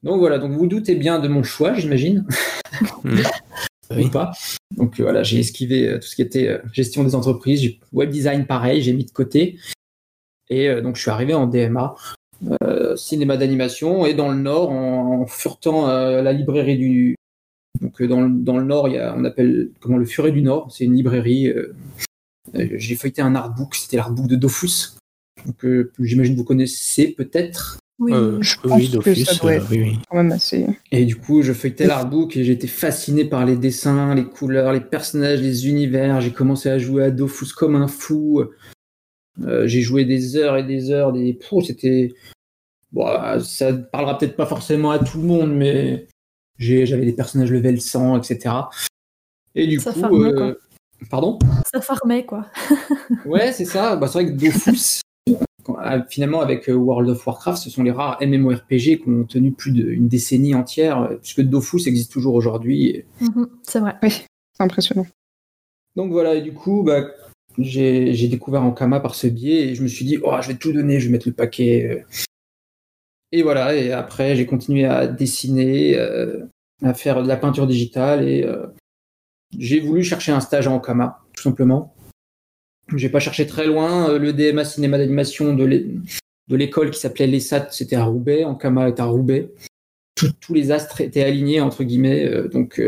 Donc 0.01 0.17
voilà, 0.17 0.39
donc 0.39 0.53
vous 0.53 0.65
doutez 0.65 0.95
bien 0.95 1.19
de 1.19 1.27
mon 1.27 1.43
choix, 1.43 1.75
j'imagine. 1.75 2.25
Ou 3.95 4.09
pas. 4.09 4.31
Donc 4.75 4.99
euh, 4.99 5.03
voilà, 5.03 5.21
j'ai 5.21 5.39
esquivé 5.39 5.87
euh, 5.87 5.99
tout 5.99 6.07
ce 6.07 6.15
qui 6.15 6.23
était 6.23 6.59
gestion 6.73 7.03
des 7.03 7.13
entreprises, 7.13 7.75
web 7.93 8.09
design 8.09 8.47
pareil, 8.47 8.81
j'ai 8.81 8.93
mis 8.93 9.05
de 9.05 9.11
côté. 9.11 9.59
Et 10.49 10.81
donc 10.81 10.95
je 10.95 11.01
suis 11.01 11.11
arrivé 11.11 11.35
en 11.35 11.45
DMA, 11.45 11.95
cinéma 12.97 13.37
d'animation, 13.37 14.07
et 14.07 14.15
dans 14.15 14.29
le 14.29 14.39
Nord, 14.39 14.71
en, 14.71 15.21
en 15.21 15.25
furetant 15.27 15.87
la 15.87 16.33
librairie 16.33 16.77
du, 16.77 17.15
donc 17.79 18.01
euh, 18.01 18.07
dans, 18.07 18.27
dans, 18.29 18.57
le 18.57 18.63
Nord, 18.63 18.87
il 18.87 18.95
y 18.95 18.97
a, 18.97 19.13
on 19.17 19.23
appelle 19.23 19.69
comment 19.79 19.97
le 19.97 20.05
Furet 20.05 20.31
du 20.31 20.41
Nord, 20.41 20.71
c'est 20.71 20.85
une 20.85 20.95
librairie. 20.95 21.53
Euh, 22.55 22.59
euh, 22.59 22.67
j'ai 22.73 22.95
feuilleté 22.95 23.21
un 23.21 23.35
artbook, 23.35 23.75
c'était 23.75 23.97
l'artbook 23.97 24.27
de 24.27 24.35
Dofus. 24.35 24.97
Donc 25.45 25.65
j'imagine 25.99 26.33
que 26.33 26.39
vous 26.39 26.45
connaissez 26.45 27.07
peut-être. 27.07 27.79
Oui, 27.99 28.11
je 28.41 28.55
oui, 28.63 28.89
Dofus, 28.89 29.25
oui, 29.43 29.99
quand 30.09 30.17
même 30.17 30.31
assez. 30.31 30.65
Et 30.91 31.05
du 31.05 31.15
coup, 31.15 31.43
je 31.43 31.53
feuilletais 31.53 31.85
l'artbook 31.85 32.35
et 32.35 32.43
j'étais 32.43 32.67
fasciné 32.67 33.25
par 33.25 33.45
les 33.45 33.55
dessins, 33.55 34.15
les 34.15 34.25
couleurs, 34.25 34.73
les 34.73 34.81
personnages, 34.81 35.39
les 35.39 35.67
univers. 35.67 36.19
J'ai 36.19 36.31
commencé 36.31 36.69
à 36.69 36.79
jouer 36.79 37.03
à 37.03 37.11
Dofus 37.11 37.53
comme 37.55 37.75
un 37.75 37.87
fou. 37.87 38.43
j'ai 39.37 39.81
joué 39.81 40.05
des 40.05 40.35
heures 40.35 40.57
et 40.57 40.63
des 40.63 40.89
heures. 40.89 41.13
Des... 41.13 41.37
C'était. 41.63 42.13
Bon, 42.91 43.07
ça 43.39 43.73
parlera 43.73 44.17
peut-être 44.17 44.35
pas 44.35 44.47
forcément 44.47 44.91
à 44.91 44.99
tout 44.99 45.19
le 45.19 45.27
monde, 45.27 45.55
mais 45.55 46.07
j'avais 46.61 47.05
des 47.05 47.13
personnages 47.13 47.51
level 47.51 47.81
100, 47.81 48.17
etc. 48.17 48.55
Et 49.55 49.67
du 49.67 49.79
ça 49.79 49.93
coup. 49.93 50.23
Euh, 50.23 50.55
pardon? 51.09 51.39
Ça 51.73 51.81
farmait 51.81 52.25
quoi. 52.25 52.47
ouais, 53.25 53.51
c'est 53.53 53.65
ça. 53.65 53.95
Bah, 53.95 54.07
c'est 54.07 54.21
vrai 54.21 54.25
que 54.27 54.37
Dofus, 54.37 55.01
ah, 55.79 56.03
finalement, 56.09 56.41
avec 56.41 56.69
euh, 56.69 56.73
World 56.73 57.09
of 57.09 57.25
Warcraft, 57.25 57.61
ce 57.61 57.69
sont 57.69 57.83
les 57.83 57.91
rares 57.91 58.17
MMORPG 58.21 59.01
qui 59.01 59.03
ont 59.07 59.23
tenu 59.25 59.51
plus 59.51 59.71
d'une 59.71 60.07
décennie 60.07 60.55
entière, 60.55 61.01
euh, 61.01 61.15
puisque 61.21 61.41
Dofus 61.41 61.87
existe 61.87 62.11
toujours 62.11 62.35
aujourd'hui. 62.35 63.03
Mhm, 63.19 63.47
c'est 63.63 63.79
vrai. 63.79 63.95
Oui, 64.03 64.09
c'est 64.11 64.63
impressionnant. 64.63 65.05
Donc 65.95 66.11
voilà, 66.11 66.35
et 66.35 66.41
du 66.41 66.53
coup, 66.53 66.83
bah, 66.83 67.05
j'ai 67.57 68.27
découvert 68.27 68.63
Ankama 68.63 68.99
par 68.99 69.15
ce 69.15 69.27
biais 69.27 69.69
et 69.69 69.75
je 69.75 69.83
me 69.83 69.87
suis 69.87 70.05
dit, 70.05 70.17
oh, 70.23 70.35
je 70.41 70.47
vais 70.47 70.55
tout 70.55 70.71
donner, 70.71 70.99
je 70.99 71.07
vais 71.07 71.11
mettre 71.11 71.27
le 71.27 71.33
paquet. 71.33 72.05
Et 73.31 73.43
voilà, 73.43 73.75
et 73.75 73.91
après 73.91 74.35
j'ai 74.35 74.45
continué 74.45 74.85
à 74.85 75.07
dessiner, 75.07 75.97
euh, 75.97 76.45
à 76.83 76.93
faire 76.93 77.23
de 77.23 77.27
la 77.27 77.37
peinture 77.37 77.67
digitale 77.67 78.27
et 78.27 78.43
euh, 78.43 78.67
j'ai 79.57 79.79
voulu 79.79 80.03
chercher 80.03 80.31
un 80.31 80.39
stage 80.39 80.67
en 80.67 80.75
Ankama, 80.75 81.19
tout 81.33 81.43
simplement. 81.43 81.93
J'ai 82.95 83.09
pas 83.09 83.19
cherché 83.19 83.47
très 83.47 83.65
loin, 83.65 84.09
euh, 84.09 84.19
le 84.19 84.33
DMA 84.33 84.65
cinéma 84.65 84.97
d'animation 84.97 85.53
de 85.53 86.55
l'école 86.55 86.91
qui 86.91 86.99
s'appelait 86.99 87.27
l'ESAT, 87.27 87.67
c'était 87.71 87.95
à 87.95 88.03
Roubaix, 88.03 88.43
Ankama 88.43 88.89
est 88.89 88.99
à 88.99 89.05
Roubaix. 89.05 89.49
tous 90.39 90.53
les 90.53 90.71
astres 90.71 91.01
étaient 91.01 91.23
alignés, 91.23 91.61
entre 91.61 91.83
guillemets, 91.83 92.47
donc 92.49 92.81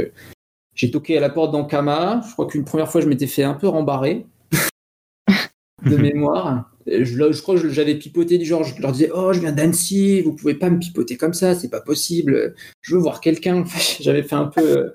j'ai 0.75 0.91
toqué 0.91 1.17
à 1.17 1.21
la 1.21 1.29
porte 1.29 1.51
d'Ankama. 1.51 2.21
Je 2.27 2.33
crois 2.33 2.47
qu'une 2.47 2.65
première 2.65 2.91
fois, 2.91 3.01
je 3.01 3.07
m'étais 3.07 3.27
fait 3.27 3.43
un 3.43 3.53
peu 3.53 3.67
rembarrer 3.67 4.25
de 5.85 5.95
mémoire 5.95 6.73
je, 6.87 7.41
crois 7.41 7.59
que 7.59 7.69
j'avais 7.69 7.95
pipoté 7.95 8.37
du 8.37 8.45
genre, 8.45 8.63
je 8.63 8.81
leur 8.81 8.91
disais, 8.91 9.09
oh, 9.13 9.33
je 9.33 9.39
viens 9.39 9.51
d'Annecy, 9.51 10.21
vous 10.21 10.33
pouvez 10.33 10.55
pas 10.55 10.69
me 10.69 10.79
pipoter 10.79 11.17
comme 11.17 11.33
ça, 11.33 11.55
c'est 11.55 11.69
pas 11.69 11.81
possible, 11.81 12.55
je 12.81 12.95
veux 12.95 13.01
voir 13.01 13.21
quelqu'un. 13.21 13.63
j'avais 13.99 14.23
fait 14.23 14.35
un 14.35 14.45
peu, 14.45 14.93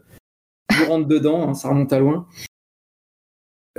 je 0.70 0.84
rentre 0.84 1.06
dedans, 1.06 1.48
hein, 1.48 1.54
ça 1.54 1.68
remonte 1.68 1.92
à 1.92 1.98
loin. 1.98 2.26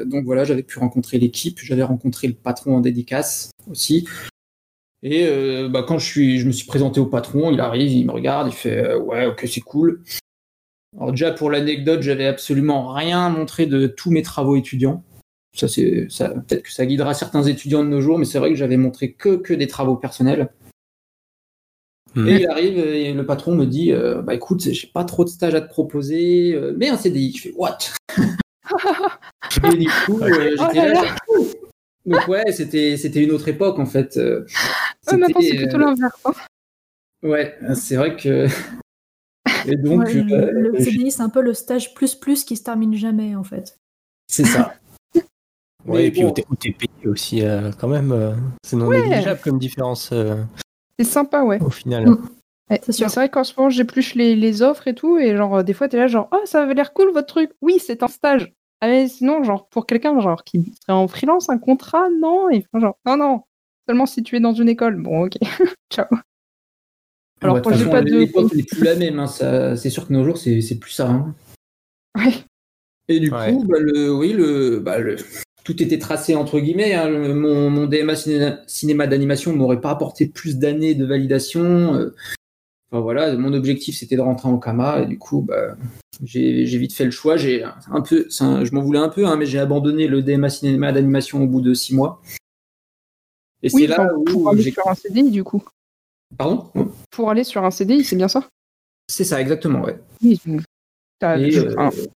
Donc 0.06 0.26
voilà, 0.26 0.44
j'avais 0.44 0.64
pu 0.64 0.80
rencontrer 0.80 1.18
l'équipe, 1.20 1.60
j'avais 1.62 1.84
rencontré 1.84 2.28
le 2.28 2.34
patron 2.34 2.78
en 2.78 2.82
dédicace 2.82 3.52
aussi. 3.70 4.08
Et 5.02 5.28
euh, 5.28 5.70
bah, 5.70 5.84
quand 5.88 5.98
je, 5.98 6.06
suis, 6.06 6.40
je 6.40 6.48
me 6.48 6.52
suis 6.52 6.68
présenté 6.68 7.00
au 7.00 7.06
patron, 7.06 7.52
il 7.52 7.60
arrive, 7.60 7.92
il 7.92 8.06
me 8.06 8.12
regarde, 8.12 8.48
il 8.48 8.54
fait 8.54 8.78
euh, 8.78 9.00
ouais, 9.00 9.26
ok, 9.26 9.46
c'est 9.48 9.62
cool. 9.62 10.04
Alors 10.98 11.12
déjà 11.12 11.32
pour 11.32 11.50
l'anecdote, 11.50 12.02
j'avais 12.02 12.26
absolument 12.26 12.94
rien 12.94 13.30
montré 13.30 13.66
de 13.66 13.88
tous 13.88 14.12
mes 14.12 14.22
travaux 14.22 14.56
étudiants. 14.56 15.04
Ça, 15.56 15.68
c'est, 15.68 16.08
ça, 16.10 16.30
peut-être 16.30 16.64
que 16.64 16.72
ça 16.72 16.86
guidera 16.86 17.14
certains 17.14 17.44
étudiants 17.44 17.84
de 17.84 17.90
nos 17.90 18.02
jours, 18.02 18.20
mais 18.20 18.26
c'est 18.26 18.40
vrai 18.40 18.50
que 18.50 18.56
j'avais 18.56 18.78
montré 18.78 19.14
que, 19.14 19.36
que 19.36 19.54
des 19.54 19.68
travaux 19.68 19.96
personnels. 19.96 20.50
Hmm. 22.16 22.28
Et 22.28 22.42
il 22.42 22.48
arrive 22.48 22.78
et 22.80 23.14
le 23.14 23.26
patron 23.26 23.54
me 23.56 23.66
dit 23.66 23.92
euh, 23.92 24.22
Bah 24.22 24.34
écoute, 24.34 24.62
j'ai 24.62 24.88
pas 24.88 25.04
trop 25.04 25.24
de 25.24 25.30
stages 25.30 25.54
à 25.54 25.62
te 25.62 25.70
proposer, 25.70 26.54
euh, 26.54 26.74
mais 26.76 26.90
un 26.90 26.98
CDI. 26.98 27.34
Je 27.36 27.42
fais 27.42 27.54
What? 27.56 27.78
Et 29.74 29.78
du 29.78 29.90
coup, 30.06 30.20
euh, 30.22 30.56
j'étais 30.58 30.94
là. 30.94 31.16
Donc 32.06 32.28
ouais, 32.28 32.52
c'était, 32.52 32.98
c'était 32.98 33.24
une 33.24 33.32
autre 33.32 33.48
époque 33.48 33.80
en 33.80 33.86
fait. 33.86 34.18
maintenant, 35.12 35.42
c'est 35.42 35.56
plutôt 35.56 35.78
l'inverse. 35.78 36.22
Ouais, 37.22 37.58
c'est 37.76 37.96
vrai 37.96 38.16
que 38.16 38.48
Et 39.68 39.76
donc, 39.76 40.12
le, 40.14 40.80
CDI, 40.80 41.12
c'est 41.12 41.22
un 41.22 41.30
peu 41.30 41.42
le 41.42 41.54
stage 41.54 41.94
plus 41.94 42.16
plus 42.16 42.46
qui 42.46 42.56
se 42.56 42.64
termine 42.64 42.96
jamais, 42.96 43.36
en 43.36 43.44
fait. 43.44 43.78
C'est 44.28 44.46
ça. 44.46 44.74
ouais, 45.86 46.06
et 46.06 46.12
puis 46.12 46.24
t'es 46.34 46.72
payé 46.72 47.08
aussi, 47.08 47.44
quand 47.78 47.88
même. 47.88 48.36
c'est 48.64 48.78
non 48.78 48.90
négligeable 48.90 49.42
comme 49.44 49.60
différence. 49.60 50.14
C'est 51.00 51.06
sympa, 51.06 51.44
ouais. 51.44 51.62
Au 51.62 51.70
final. 51.70 52.10
Mm. 52.10 52.18
c'est 52.90 53.06
vrai 53.06 53.30
qu'en 53.30 53.46
ce 53.46 53.54
moment, 53.58 53.70
j'épluche 53.70 54.16
les, 54.16 54.36
les 54.36 54.62
offres 54.62 54.88
et 54.88 54.94
tout, 54.94 55.18
et 55.18 55.38
genre, 55.38 55.64
des 55.64 55.74
fois, 55.74 55.88
t'es 55.88 55.98
là, 55.98 56.08
genre, 56.08 56.28
oh, 56.34 56.42
ça 56.44 56.64
avait 56.64 56.74
l'air 56.74 56.94
cool 56.94 57.12
votre 57.14 57.28
truc. 57.28 57.52
Oui, 57.62 57.78
c'est 57.80 58.04
un 58.04 58.08
stage. 58.10 58.54
Ah, 58.82 58.88
mais 58.88 59.08
sinon, 59.08 59.44
genre, 59.44 59.68
pour 59.70 59.86
quelqu'un 59.86 60.20
genre 60.20 60.44
qui 60.44 60.74
serait 60.82 60.98
en 60.98 61.08
freelance, 61.08 61.50
un 61.50 61.58
contrat, 61.58 62.10
non. 62.10 62.50
Et, 62.50 62.66
genre, 62.74 62.98
non, 63.06 63.18
non. 63.18 63.42
Seulement 63.88 64.06
si 64.06 64.24
tu 64.24 64.36
es 64.36 64.40
dans 64.40 64.54
une 64.54 64.70
école. 64.70 65.02
Bon, 65.02 65.26
ok. 65.26 65.38
Ciao. 65.92 66.08
Alors, 67.42 67.62
quand 67.62 67.74
j'ai 67.74 67.90
pas 67.90 68.02
de. 68.02 68.20
L'époque 68.20 68.54
n'est 68.54 68.64
plus 68.64 68.84
la 68.84 68.96
même. 68.96 69.20
Hein. 69.20 69.28
C'est 69.76 69.90
sûr 69.90 70.08
que 70.08 70.14
nos 70.14 70.24
jours, 70.24 70.38
c'est 70.38 70.80
plus 70.80 70.92
ça. 70.92 71.10
Hein. 71.10 71.36
Ouais. 72.18 72.34
Et 73.08 73.20
du 73.20 73.32
coup, 73.32 73.38
bah, 73.38 73.80
le, 73.80 74.14
oui, 74.14 74.34
le, 74.34 74.80
bah, 74.80 75.00
le, 75.00 75.16
tout 75.70 75.84
était 75.84 76.00
tracé 76.00 76.34
entre 76.34 76.60
guillemets. 76.60 76.96
Hein. 76.96 77.10
Mon, 77.10 77.70
mon, 77.70 77.86
DMA 77.86 78.16
cinéma, 78.66 79.06
d'animation 79.06 79.56
m'aurait 79.56 79.82
pas 79.82 79.92
apporté 79.92 80.26
plus 80.26 80.58
d'années 80.58 80.96
de 80.96 81.06
validation. 81.06 81.94
Euh. 81.94 82.16
Enfin 82.92 83.02
voilà, 83.02 83.36
mon 83.38 83.54
objectif 83.54 83.96
c'était 83.96 84.16
de 84.16 84.22
rentrer 84.22 84.50
en 84.50 84.58
Kama 84.58 85.02
et 85.02 85.06
du 85.06 85.20
coup, 85.20 85.44
bah, 85.44 85.76
j'ai 86.24 86.66
vite 86.66 86.94
fait 86.94 87.06
le 87.06 87.12
choix. 87.12 87.38
J'ai 87.38 87.64
un 87.64 88.02
peu, 88.02 88.28
je 88.32 88.74
m'en 88.74 88.82
voulais 88.82 88.98
un 88.98 89.10
peu, 89.10 89.28
hein, 89.28 89.36
mais 89.36 89.46
j'ai 89.46 89.60
abandonné 89.60 90.08
le 90.08 90.24
DMA 90.24 90.50
cinéma 90.50 90.92
d'animation 90.92 91.44
au 91.44 91.46
bout 91.46 91.62
de 91.62 91.76
six 91.76 91.94
mois. 91.94 92.20
Et 93.62 93.70
c'est 93.70 93.86
là 93.86 94.12
où 94.16 94.24
pour 94.24 94.50
aller 94.50 94.72
sur 94.72 94.88
un 94.88 94.96
CDI 94.96 95.30
du 95.30 95.44
coup. 95.44 95.64
Pardon? 96.36 96.72
Pour 97.12 97.30
aller 97.30 97.44
sur 97.44 97.64
un 97.64 97.70
CDI, 97.70 98.04
c'est 98.04 98.16
bien 98.16 98.28
ça? 98.28 98.48
C'est 99.08 99.24
ça, 99.24 99.40
exactement, 99.40 99.82
ouais. 99.82 100.00
Oui, 100.24 100.42
euh, 100.48 100.60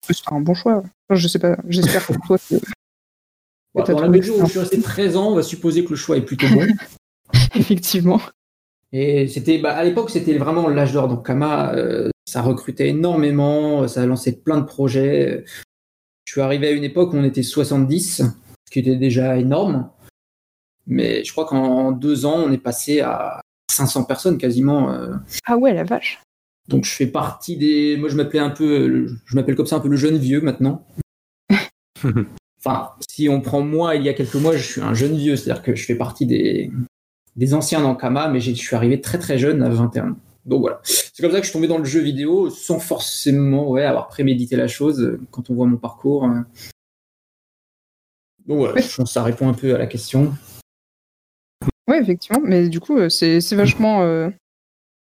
c'est 0.01 0.31
un, 0.31 0.41
bon 0.41 0.53
choix. 0.55 0.83
je 1.11 1.27
sais 1.27 1.39
pas, 1.39 1.57
j'espère 1.67 2.03
pour 2.05 2.17
toi 2.25 2.37
que. 2.37 2.55
Dans 3.75 3.99
la 3.99 4.09
mesure 4.09 4.37
où 4.37 4.45
je 4.45 4.51
suis 4.51 4.59
resté 4.59 4.79
13 4.79 5.17
ans, 5.17 5.31
on 5.31 5.35
va 5.35 5.43
supposer 5.43 5.83
que 5.83 5.91
le 5.91 5.95
choix 5.95 6.17
est 6.17 6.21
plutôt 6.21 6.47
bon. 6.49 6.67
Effectivement. 7.55 8.21
Et 8.91 9.27
c'était, 9.27 9.57
bah, 9.57 9.75
à 9.75 9.83
l'époque, 9.83 10.11
c'était 10.11 10.37
vraiment 10.37 10.67
l'âge 10.69 10.93
d'or. 10.93 11.07
Donc, 11.07 11.25
Kama, 11.25 11.73
euh, 11.73 12.09
ça 12.25 12.41
recrutait 12.41 12.89
énormément, 12.89 13.87
ça 13.87 14.03
a 14.03 14.05
lancé 14.05 14.39
plein 14.39 14.59
de 14.59 14.65
projets. 14.65 15.43
Je 16.25 16.31
suis 16.31 16.41
arrivé 16.41 16.67
à 16.67 16.71
une 16.71 16.83
époque 16.83 17.13
où 17.13 17.17
on 17.17 17.23
était 17.23 17.43
70, 17.43 18.21
ce 18.21 18.71
qui 18.71 18.79
était 18.79 18.95
déjà 18.95 19.37
énorme. 19.37 19.89
Mais 20.85 21.23
je 21.23 21.31
crois 21.31 21.45
qu'en 21.45 21.91
deux 21.91 22.25
ans, 22.25 22.43
on 22.45 22.51
est 22.51 22.57
passé 22.57 23.01
à 23.01 23.41
500 23.71 24.03
personnes 24.03 24.37
quasiment. 24.37 24.91
Euh. 24.91 25.13
Ah 25.47 25.57
ouais, 25.57 25.73
la 25.73 25.83
vache. 25.83 26.21
Donc 26.67 26.85
je 26.85 26.91
fais 26.91 27.07
partie 27.07 27.57
des. 27.57 27.97
Moi, 27.97 28.09
je 28.09 28.15
m'appelais 28.15 28.39
un 28.39 28.49
peu. 28.49 29.07
Je 29.25 29.35
m'appelle 29.35 29.55
comme 29.55 29.65
ça 29.65 29.77
un 29.77 29.79
peu 29.79 29.89
le 29.89 29.97
jeune 29.97 30.17
vieux 30.17 30.41
maintenant. 30.41 30.85
enfin, 32.63 32.91
si 33.09 33.29
on 33.29 33.41
prend 33.41 33.61
moi 33.61 33.95
il 33.95 34.03
y 34.03 34.09
a 34.09 34.13
quelques 34.13 34.35
mois, 34.35 34.55
je 34.55 34.63
suis 34.63 34.81
un 34.81 34.93
jeune 34.93 35.17
vieux, 35.17 35.35
c'est-à-dire 35.35 35.63
que 35.63 35.75
je 35.75 35.85
fais 35.85 35.95
partie 35.95 36.25
des, 36.25 36.71
des 37.35 37.53
anciens 37.53 37.81
dans 37.81 37.95
Kama, 37.95 38.29
mais 38.29 38.39
je 38.39 38.51
suis 38.51 38.75
arrivé 38.75 39.01
très 39.01 39.19
très 39.19 39.37
jeune 39.37 39.63
à 39.63 39.69
21 39.69 40.11
ans. 40.11 40.15
Donc 40.45 40.61
voilà. 40.61 40.81
C'est 40.83 41.21
comme 41.21 41.31
ça 41.31 41.37
que 41.37 41.45
je 41.45 41.49
suis 41.49 41.53
tombé 41.53 41.67
dans 41.67 41.77
le 41.77 41.85
jeu 41.85 42.01
vidéo 42.01 42.49
sans 42.49 42.79
forcément 42.79 43.69
ouais, 43.69 43.85
avoir 43.85 44.07
prémédité 44.07 44.55
la 44.55 44.67
chose 44.67 45.01
euh, 45.01 45.19
quand 45.31 45.49
on 45.49 45.53
voit 45.53 45.65
mon 45.65 45.77
parcours. 45.77 46.25
Hein. 46.25 46.45
Donc 48.45 48.57
voilà, 48.57 48.81
je 48.81 48.95
pense 48.95 49.09
que 49.09 49.13
ça 49.13 49.23
répond 49.23 49.47
un 49.47 49.53
peu 49.53 49.73
à 49.73 49.77
la 49.77 49.87
question. 49.87 50.33
Oui, 51.87 51.97
effectivement, 51.97 52.41
mais 52.43 52.67
du 52.69 52.79
coup, 52.79 52.97
euh, 52.97 53.09
c'est 53.09 53.39
vachement. 53.53 54.03
Euh, 54.03 54.29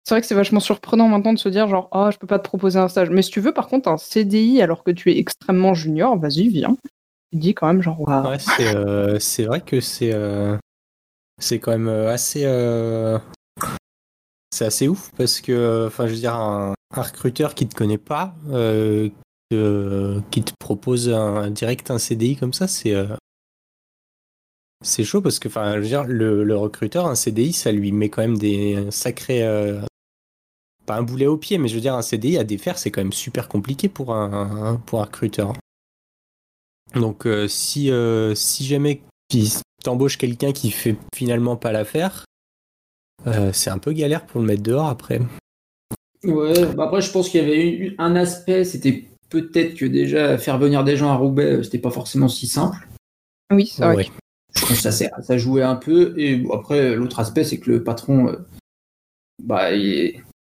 c'est 0.04 0.16
vrai 0.16 0.22
que 0.22 0.28
c'est 0.28 0.36
vachement 0.36 0.60
surprenant 0.60 1.08
maintenant 1.08 1.34
de 1.34 1.40
se 1.40 1.50
dire 1.50 1.68
genre, 1.68 1.88
ah, 1.92 2.08
oh, 2.08 2.12
je 2.12 2.18
peux 2.18 2.28
pas 2.28 2.40
te 2.40 2.44
proposer 2.44 2.80
un 2.80 2.88
stage. 2.88 3.10
Mais 3.10 3.22
si 3.22 3.30
tu 3.30 3.40
veux, 3.40 3.54
par 3.54 3.68
contre, 3.68 3.90
un 3.90 3.98
CDI 3.98 4.62
alors 4.62 4.84
que 4.84 4.92
tu 4.92 5.12
es 5.12 5.18
extrêmement 5.18 5.74
junior, 5.74 6.18
vas-y, 6.18 6.48
viens. 6.48 6.76
Quand 7.34 7.68
même 7.68 7.82
genre, 7.82 8.00
Ouais, 8.02 9.20
c'est 9.20 9.44
vrai 9.44 9.62
que 9.62 9.80
c'est. 9.80 10.14
C'est 11.40 11.60
quand 11.60 11.72
même 11.72 11.90
assez 11.90 12.46
c'est 14.52 14.66
assez 14.66 14.88
ouf 14.88 15.12
parce 15.18 15.42
que, 15.42 15.88
enfin, 15.88 16.08
je 16.08 16.12
veux 16.12 16.20
dire, 16.20 16.36
un, 16.36 16.74
recruteur 16.94 17.56
qui 17.56 17.68
te 17.68 17.76
connaît 17.76 17.98
pas, 17.98 18.36
euh, 18.50 19.10
qui 19.50 20.44
te 20.44 20.52
propose 20.60 21.10
un, 21.10 21.50
direct 21.50 21.90
un 21.90 21.98
CDI 21.98 22.36
comme 22.36 22.54
ça, 22.54 22.68
c'est 22.68 22.94
euh, 22.94 23.16
c'est 24.84 25.04
chaud 25.04 25.22
parce 25.22 25.40
que, 25.40 25.48
enfin, 25.48 25.76
je 25.76 25.80
veux 25.80 25.88
dire, 25.88 26.04
le, 26.04 26.56
recruteur, 26.58 27.08
un 27.08 27.16
CDI, 27.16 27.54
ça 27.54 27.72
lui 27.72 27.92
met 27.92 28.10
quand 28.10 28.22
même 28.22 28.38
des 28.38 28.90
sacrés, 28.92 29.44
euh, 29.44 29.82
pas 30.86 30.98
un 30.98 31.04
boulet 31.04 31.28
au 31.28 31.38
pied, 31.38 31.58
mais 31.58 31.68
je 31.68 31.76
veux 31.76 31.82
dire, 31.82 31.96
un 31.96 32.02
CDI 32.02 32.38
à 32.38 32.44
défaire, 32.44 32.78
c'est 32.78 32.92
quand 32.92 33.02
même 33.02 33.14
super 33.14 33.48
compliqué 33.48 33.90
pour 33.90 34.14
un, 34.14 34.82
pour 34.86 35.02
un 35.02 35.06
recruteur. 35.06 35.54
Donc, 36.96 37.28
si 37.48 37.92
si 38.36 38.66
jamais 38.66 39.02
tu 39.30 39.50
embauches 39.88 40.18
quelqu'un 40.18 40.52
qui 40.52 40.72
fait 40.72 40.96
finalement 41.14 41.56
pas 41.56 41.72
l'affaire, 41.72 42.26
euh, 43.28 43.52
c'est 43.54 43.70
un 43.70 43.78
peu 43.78 43.92
galère 43.92 44.26
pour 44.26 44.42
le 44.42 44.48
mettre 44.48 44.64
dehors 44.64 44.88
après. 44.88 45.22
Ouais, 46.24 46.66
bah 46.76 46.86
après 46.86 47.02
je 47.02 47.12
pense 47.12 47.30
qu'il 47.30 47.42
y 47.42 47.44
avait 47.44 47.68
eu 47.68 47.96
un 47.98 48.16
aspect, 48.16 48.64
c'était 48.64 49.06
peut-être 49.30 49.76
que 49.76 49.86
déjà 49.86 50.38
faire 50.38 50.58
venir 50.60 50.84
des 50.84 50.96
gens 50.96 51.10
à 51.12 51.16
Roubaix, 51.16 51.54
euh, 51.54 51.64
c'était 51.64 51.80
pas 51.80 51.90
forcément 51.90 52.28
si 52.28 52.48
simple. 52.48 52.78
Oui, 53.52 53.66
c'est 53.66 53.84
vrai. 53.84 54.08
Je 54.54 54.62
pense 54.62 54.70
que 54.70 54.92
ça, 54.92 54.92
ça 54.92 55.38
jouait 55.38 55.64
un 55.64 55.76
peu. 55.76 56.14
Et 56.18 56.44
après, 56.54 56.96
l'autre 56.96 57.20
aspect, 57.20 57.44
c'est 57.44 57.58
que 57.58 57.72
le 57.72 57.84
patron, 57.84 58.28
euh, 58.28 58.36
bah, 59.42 59.70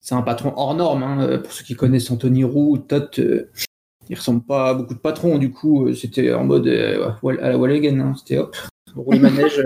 c'est 0.02 0.16
un 0.16 0.22
patron 0.22 0.54
hors 0.56 0.75
norme. 0.75 1.04
Hein. 1.04 1.38
Pour 1.38 1.52
ceux 1.52 1.63
qui 1.63 1.75
connaissent 1.75 2.10
Anthony 2.10 2.44
Roux, 2.44 2.80
Tot, 2.80 3.22
il 4.10 4.15
ressemble 4.15 4.43
pas 4.43 4.69
à 4.69 4.74
beaucoup 4.74 4.93
de 4.93 5.00
patrons. 5.00 5.38
Du 5.38 5.51
coup, 5.51 5.93
c'était 5.93 6.33
en 6.33 6.43
mode 6.43 6.67
à 6.67 7.50
la 7.50 7.57
Walligan. 7.57 8.00
Hein. 8.00 8.13
C'était 8.17 8.38
hop, 8.38 8.55
rouler 8.95 9.19
manège. 9.19 9.62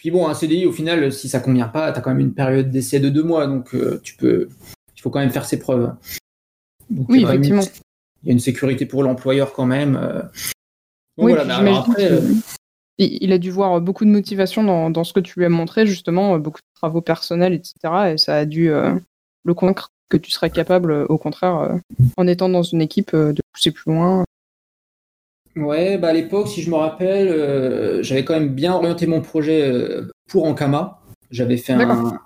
Puis 0.00 0.10
bon, 0.10 0.26
un 0.26 0.32
CDI, 0.32 0.64
au 0.64 0.72
final, 0.72 1.12
si 1.12 1.28
ça 1.28 1.40
convient 1.40 1.68
pas, 1.68 1.92
tu 1.92 1.98
as 1.98 2.00
quand 2.00 2.08
même 2.08 2.20
une 2.20 2.32
période 2.32 2.70
d'essai 2.70 3.00
de 3.00 3.10
deux 3.10 3.22
mois, 3.22 3.46
donc 3.46 3.74
euh, 3.74 4.00
tu 4.02 4.16
peux, 4.16 4.48
il 4.96 5.02
faut 5.02 5.10
quand 5.10 5.18
même 5.18 5.28
faire 5.28 5.44
ses 5.44 5.58
preuves. 5.58 5.94
oui, 7.10 7.22
effectivement. 7.22 7.60
il 8.22 8.28
y 8.28 8.30
a 8.30 8.32
une 8.32 8.40
sécurité 8.40 8.86
pour 8.86 9.02
l'employeur 9.02 9.52
quand 9.52 9.66
même. 9.66 9.96
Euh. 9.96 10.22
oui, 11.18 11.34
euh, 11.34 12.20
il 12.96 13.30
a 13.30 13.36
dû 13.36 13.50
voir 13.50 13.78
beaucoup 13.82 14.06
de 14.06 14.10
motivation 14.10 14.88
dans, 14.88 15.04
ce 15.04 15.12
que 15.12 15.20
tu 15.20 15.38
lui 15.38 15.44
as 15.44 15.50
montré, 15.50 15.84
justement, 15.86 16.38
beaucoup 16.38 16.60
de 16.60 16.78
travaux 16.80 17.02
personnels, 17.02 17.52
etc. 17.52 18.14
Et 18.14 18.16
ça 18.16 18.36
a 18.36 18.46
dû 18.46 18.70
le 18.70 19.54
convaincre 19.54 19.90
que 20.10 20.18
tu 20.18 20.30
serais 20.30 20.50
capable, 20.50 20.92
au 21.08 21.16
contraire, 21.16 21.78
en 22.16 22.26
étant 22.26 22.48
dans 22.48 22.62
une 22.62 22.82
équipe, 22.82 23.14
de 23.14 23.40
pousser 23.52 23.70
plus 23.70 23.92
loin, 23.92 24.24
Ouais, 25.56 25.98
bah 25.98 26.08
à 26.08 26.12
l'époque, 26.12 26.48
si 26.48 26.62
je 26.62 26.70
me 26.70 26.76
rappelle, 26.76 27.28
euh, 27.28 28.02
j'avais 28.02 28.24
quand 28.24 28.34
même 28.34 28.54
bien 28.54 28.72
orienté 28.72 29.06
mon 29.06 29.20
projet 29.20 29.62
euh, 29.62 30.08
pour 30.28 30.44
Ankama. 30.44 31.00
J'avais 31.30 31.56
fait 31.56 31.72
un, 31.72 32.18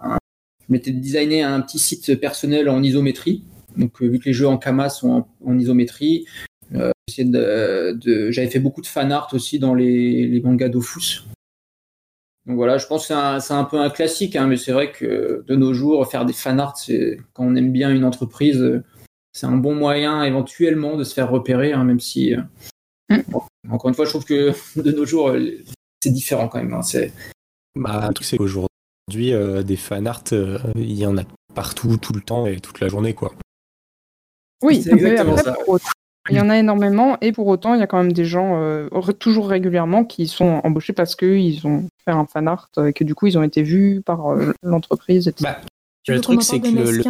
je 0.60 0.72
m'étais 0.72 0.90
designé 0.90 1.42
un 1.42 1.60
petit 1.60 1.78
site 1.78 2.20
personnel 2.20 2.68
en 2.68 2.82
isométrie. 2.82 3.44
Donc, 3.76 4.02
euh, 4.02 4.08
vu 4.08 4.18
que 4.18 4.26
les 4.26 4.34
jeux 4.34 4.46
Ankama 4.46 4.90
sont 4.90 5.26
en, 5.44 5.58
isométrie, 5.58 6.26
de, 6.70 8.30
j'avais 8.30 8.48
fait 8.48 8.58
beaucoup 8.58 8.82
de 8.82 8.86
fan 8.86 9.10
art 9.10 9.28
aussi 9.32 9.58
dans 9.58 9.74
les, 9.74 10.26
les 10.26 10.40
mangas 10.40 10.68
d'Ofus. 10.68 11.24
Donc 12.46 12.56
voilà, 12.56 12.78
je 12.78 12.86
pense 12.86 13.08
que 13.08 13.14
c'est 13.40 13.54
un, 13.54 13.64
peu 13.64 13.80
un 13.80 13.90
classique, 13.90 14.36
hein, 14.36 14.46
mais 14.46 14.56
c'est 14.56 14.72
vrai 14.72 14.92
que 14.92 15.44
de 15.46 15.56
nos 15.56 15.72
jours, 15.72 16.06
faire 16.10 16.26
des 16.26 16.34
fan 16.34 16.60
art, 16.60 16.76
quand 17.32 17.44
on 17.44 17.56
aime 17.56 17.72
bien 17.72 17.90
une 17.90 18.04
entreprise, 18.04 18.82
c'est 19.32 19.46
un 19.46 19.56
bon 19.56 19.74
moyen 19.74 20.22
éventuellement 20.24 20.96
de 20.96 21.04
se 21.04 21.14
faire 21.14 21.30
repérer, 21.30 21.72
hein, 21.72 21.84
même 21.84 22.00
si 22.00 22.34
Mm. 23.10 23.20
encore 23.70 23.88
une 23.88 23.94
fois, 23.94 24.04
je 24.04 24.10
trouve 24.10 24.24
que 24.24 24.52
de 24.80 24.92
nos 24.92 25.04
jours, 25.04 25.30
euh, 25.30 25.58
c'est 26.02 26.10
différent 26.10 26.48
quand 26.48 26.58
même. 26.58 26.72
Hein, 26.72 26.82
c'est... 26.82 27.12
Bah, 27.74 28.10
truc, 28.14 28.26
c'est 28.26 28.36
qu'aujourd'hui, 28.36 28.68
euh, 29.32 29.62
des 29.62 29.76
fan 29.76 30.06
art, 30.06 30.22
euh, 30.32 30.58
il 30.76 30.94
y 30.94 31.06
en 31.06 31.18
a 31.18 31.22
partout, 31.54 31.96
tout 31.96 32.12
le 32.12 32.20
temps 32.20 32.46
et 32.46 32.60
toute 32.60 32.80
la 32.80 32.88
journée, 32.88 33.14
quoi. 33.14 33.34
Oui, 34.62 34.82
c'est 34.82 34.92
exactement 34.92 35.36
ça. 35.36 35.56
Il 36.30 36.36
y 36.36 36.40
en 36.40 36.48
a 36.48 36.58
énormément 36.58 37.18
et 37.20 37.32
pour 37.32 37.46
autant, 37.48 37.74
il 37.74 37.80
y 37.80 37.82
a 37.82 37.86
quand 37.86 38.02
même 38.02 38.12
des 38.12 38.24
gens 38.24 38.58
toujours 39.18 39.48
régulièrement 39.48 40.04
qui 40.04 40.26
sont 40.26 40.60
embauchés 40.64 40.94
parce 40.94 41.16
qu'ils 41.16 41.66
ont 41.66 41.86
fait 42.04 42.12
un 42.12 42.24
fan 42.24 42.48
art 42.48 42.70
et 42.86 42.94
que 42.94 43.04
du 43.04 43.14
coup, 43.14 43.26
ils 43.26 43.36
ont 43.36 43.42
été 43.42 43.62
vus 43.62 44.00
par 44.04 44.34
l'entreprise, 44.62 45.32
Bah, 46.06 46.14
le 46.14 46.20
truc, 46.20 46.42
c'est 46.42 46.60
que 46.60 46.68
le... 46.68 47.02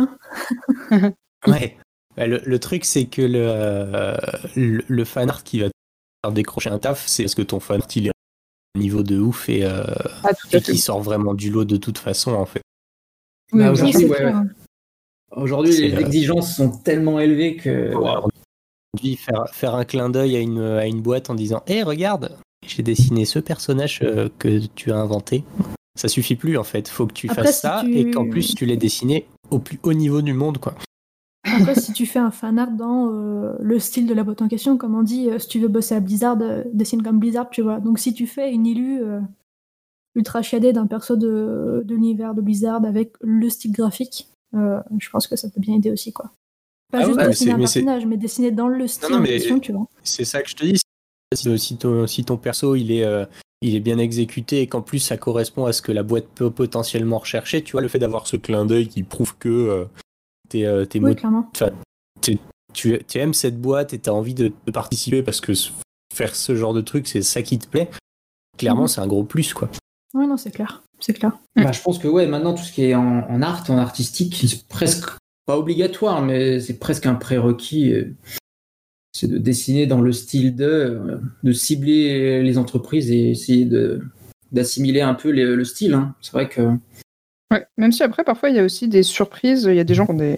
ouais. 1.49 1.76
Bah, 2.16 2.28
le, 2.28 2.59
truc, 2.61 2.85
c'est 2.85 3.06
que 3.06 3.23
le, 3.23 4.14
le, 4.54 4.85
le 4.87 5.04
fan 5.04 5.28
art 5.28 5.42
qui 5.42 5.61
va 5.61 5.68
décrocher 6.30 6.71
un 6.71 6.78
taf, 6.78 7.06
c'est 7.06 7.25
parce 7.25 7.35
que 7.35 7.42
ton 7.42 7.61
fan 7.61 7.80
il 7.97 8.09
est 8.09 8.12
au 8.75 8.78
niveau 8.78 9.02
de 9.02 9.18
ouf 9.18 9.49
et, 9.49 9.64
euh, 9.64 9.85
ah, 10.23 10.61
qui 10.61 10.78
sort 10.78 11.00
vraiment 11.00 11.35
du 11.35 11.50
lot 11.50 11.64
de 11.64 11.76
toute 11.76 11.99
façon 11.99 12.33
en 12.33 12.47
fait. 12.47 12.62
Bah, 13.52 13.73
aujourd'hui, 15.33 15.73
les 15.76 16.00
exigences 16.00 16.56
sont 16.56 16.71
tellement 16.71 17.21
élevées 17.21 17.56
que. 17.56 17.92
Aujourd'hui, 18.95 19.17
faire, 19.17 19.49
faire 19.53 19.75
un 19.75 19.85
clin 19.85 20.09
d'œil 20.09 20.37
à 20.37 20.39
une, 20.39 20.61
à 20.61 20.87
une 20.87 21.01
boîte 21.01 21.29
en 21.29 21.35
disant 21.35 21.65
Hé, 21.67 21.83
regarde, 21.83 22.37
j'ai 22.65 22.85
dessiné 22.85 23.25
ce 23.25 23.41
personnage 23.41 23.99
euh, 24.05 24.29
que 24.39 24.65
tu 24.77 24.93
as 24.93 24.97
inventé. 24.97 25.43
Ça 25.97 26.07
suffit 26.07 26.37
plus 26.37 26.57
en 26.57 26.63
fait. 26.63 26.87
Faut 26.87 27.09
que 27.09 27.13
tu 27.13 27.27
fasses 27.27 27.61
ça 27.61 27.83
et 27.91 28.13
qu'en 28.13 28.29
plus 28.29 28.55
tu 28.55 28.67
l'aies 28.67 28.77
dessiné 28.77 29.27
au 29.51 29.59
plus 29.59 29.81
haut 29.83 29.95
niveau 29.95 30.23
du 30.23 30.33
monde 30.33 30.59
quoi. 30.59 30.77
Après, 31.43 31.75
si 31.75 31.93
tu 31.93 32.07
fais 32.07 32.21
un 32.21 32.31
fan 32.31 32.57
art 32.57 32.71
dans 32.71 33.11
le 33.59 33.79
style 33.81 34.07
de 34.07 34.15
la 34.15 34.23
boîte 34.23 34.43
en 34.43 34.49
question, 34.49 34.77
comme 34.77 34.95
on 34.95 35.03
dit, 35.03 35.29
si 35.39 35.49
tu 35.49 35.59
veux 35.59 35.69
bosser 35.69 35.97
à 35.97 36.01
Blizzard, 36.01 36.37
dessine 36.73 37.03
comme 37.03 37.19
Blizzard, 37.19 37.51
tu 37.51 37.63
vois. 37.63 37.81
Donc 37.81 37.99
si 37.99 38.15
tu 38.15 38.29
fais 38.29 38.53
une 38.53 38.65
illu 38.65 39.03
ultra 40.15 40.43
chiadée 40.43 40.73
d'un 40.73 40.87
perso 40.87 41.17
de, 41.17 41.83
de 41.85 41.95
l'univers 41.95 42.35
de 42.35 42.43
Blizzard 42.43 42.85
avec 42.85 43.13
le 43.21 43.49
style 43.51 43.73
graphique, 43.73 44.29
je 44.53 45.11
pense 45.11 45.27
que 45.27 45.35
ça 45.35 45.49
peut 45.51 45.61
bien 45.61 45.75
aider 45.75 45.91
aussi, 45.91 46.13
quoi. 46.13 46.31
Pas 46.95 47.01
ah 47.03 47.07
juste 47.07 47.19
dessiner 47.19 47.53
un 47.53 47.59
personnage, 47.59 48.07
mais 48.07 48.17
dessiner 48.17 48.53
dans 48.53 48.69
le 48.69 48.87
style 48.87 49.17
non, 49.17 49.23
question, 49.25 49.59
tu 49.59 49.73
vois. 49.73 49.89
C'est 50.05 50.25
ça 50.25 50.43
que 50.43 50.49
je 50.49 50.55
te 50.55 50.65
dis. 50.65 50.81
Si 51.35 51.77
ton, 51.77 52.07
si 52.07 52.25
ton 52.25 52.37
perso 52.37 52.77
il 52.77 52.93
est, 52.93 53.03
euh, 53.03 53.25
il 53.63 53.75
est 53.75 53.81
bien 53.81 53.99
exécuté 53.99 54.61
et 54.61 54.69
qu'en 54.69 54.81
plus 54.81 55.01
ça 55.01 55.17
correspond 55.17 55.65
à 55.65 55.73
ce 55.73 55.83
que 55.83 55.91
la 55.91 56.05
boîte 56.05 56.29
peut 56.37 56.51
potentiellement 56.51 57.19
rechercher, 57.19 57.65
tu 57.65 57.73
vois, 57.73 57.81
le 57.81 57.89
fait 57.89 57.99
d'avoir 57.99 58.29
ce 58.29 58.37
clin 58.37 58.65
d'œil 58.65 58.87
qui 58.87 59.03
prouve 59.03 59.37
que 59.39 59.49
euh, 59.49 59.85
t'es 60.49 60.65
euh, 60.65 60.87
oui, 60.95 61.17
clairement. 61.17 61.51
tu, 62.23 62.39
tu, 62.73 63.19
aimes 63.19 63.35
cette 63.35 63.61
boîte 63.61 63.93
et 63.93 63.99
t'as 63.99 64.13
envie 64.13 64.35
de, 64.35 64.53
participer 64.73 65.25
parce 65.25 65.41
que 65.41 65.53
faire 66.15 66.37
ce 66.37 66.55
genre 66.55 66.75
de 66.75 66.81
truc, 66.81 67.09
c'est 67.09 67.23
ça 67.23 67.43
qui 67.43 67.59
te 67.59 67.67
plaît. 67.67 67.91
Clairement, 68.57 68.83
mhm. 68.83 68.89
c'est 68.89 69.01
un 69.01 69.09
gros 69.09 69.25
plus, 69.25 69.53
quoi. 69.53 69.69
Oui, 70.15 70.29
non, 70.29 70.37
c'est 70.37 70.53
clair. 70.53 70.85
C'est 71.01 71.15
clair. 71.15 71.33
Bah, 71.57 71.73
je 71.73 71.83
pense 71.83 71.99
que 71.99 72.07
ouais, 72.07 72.29
maintenant 72.29 72.55
tout 72.55 72.63
ce 72.63 72.73
qui 72.73 72.85
est 72.85 72.95
en, 72.95 73.29
en 73.29 73.43
art, 73.43 73.69
en 73.69 73.79
artistique, 73.79 74.37
c'est 74.49 74.69
presque 74.69 75.11
pas 75.47 75.59
obligatoire, 75.59 76.23
mais 76.23 76.61
c'est 76.61 76.79
presque 76.79 77.07
un 77.07 77.15
prérequis. 77.15 77.93
Euh, 77.93 78.17
c'est 79.13 79.29
de 79.29 79.39
dessiner 79.39 79.87
dans 79.87 80.01
le 80.01 80.13
style 80.13 80.57
de, 80.57 80.65
euh, 80.65 81.19
de 81.43 81.53
cibler 81.53 82.43
les 82.43 82.59
entreprises 82.59 83.11
et 83.11 83.31
essayer 83.31 83.65
de 83.65 84.03
d'assimiler 84.51 85.01
un 85.01 85.15
peu 85.15 85.33
le 85.33 85.65
style. 85.65 85.95
Hein. 85.95 86.15
C'est 86.21 86.33
vrai 86.33 86.49
que. 86.49 86.77
Même 87.77 87.91
si 87.91 88.05
après, 88.05 88.23
parfois, 88.23 88.51
il 88.51 88.57
y 88.57 88.61
a 88.61 88.65
aussi 88.65 88.87
des 88.87 89.03
surprises. 89.03 89.65
Il 89.65 89.75
y 89.75 89.81
a 89.81 89.85
des 89.85 89.95
gens 89.95 90.07
qui 90.07 90.13
ont 90.13 90.17
des, 90.17 90.37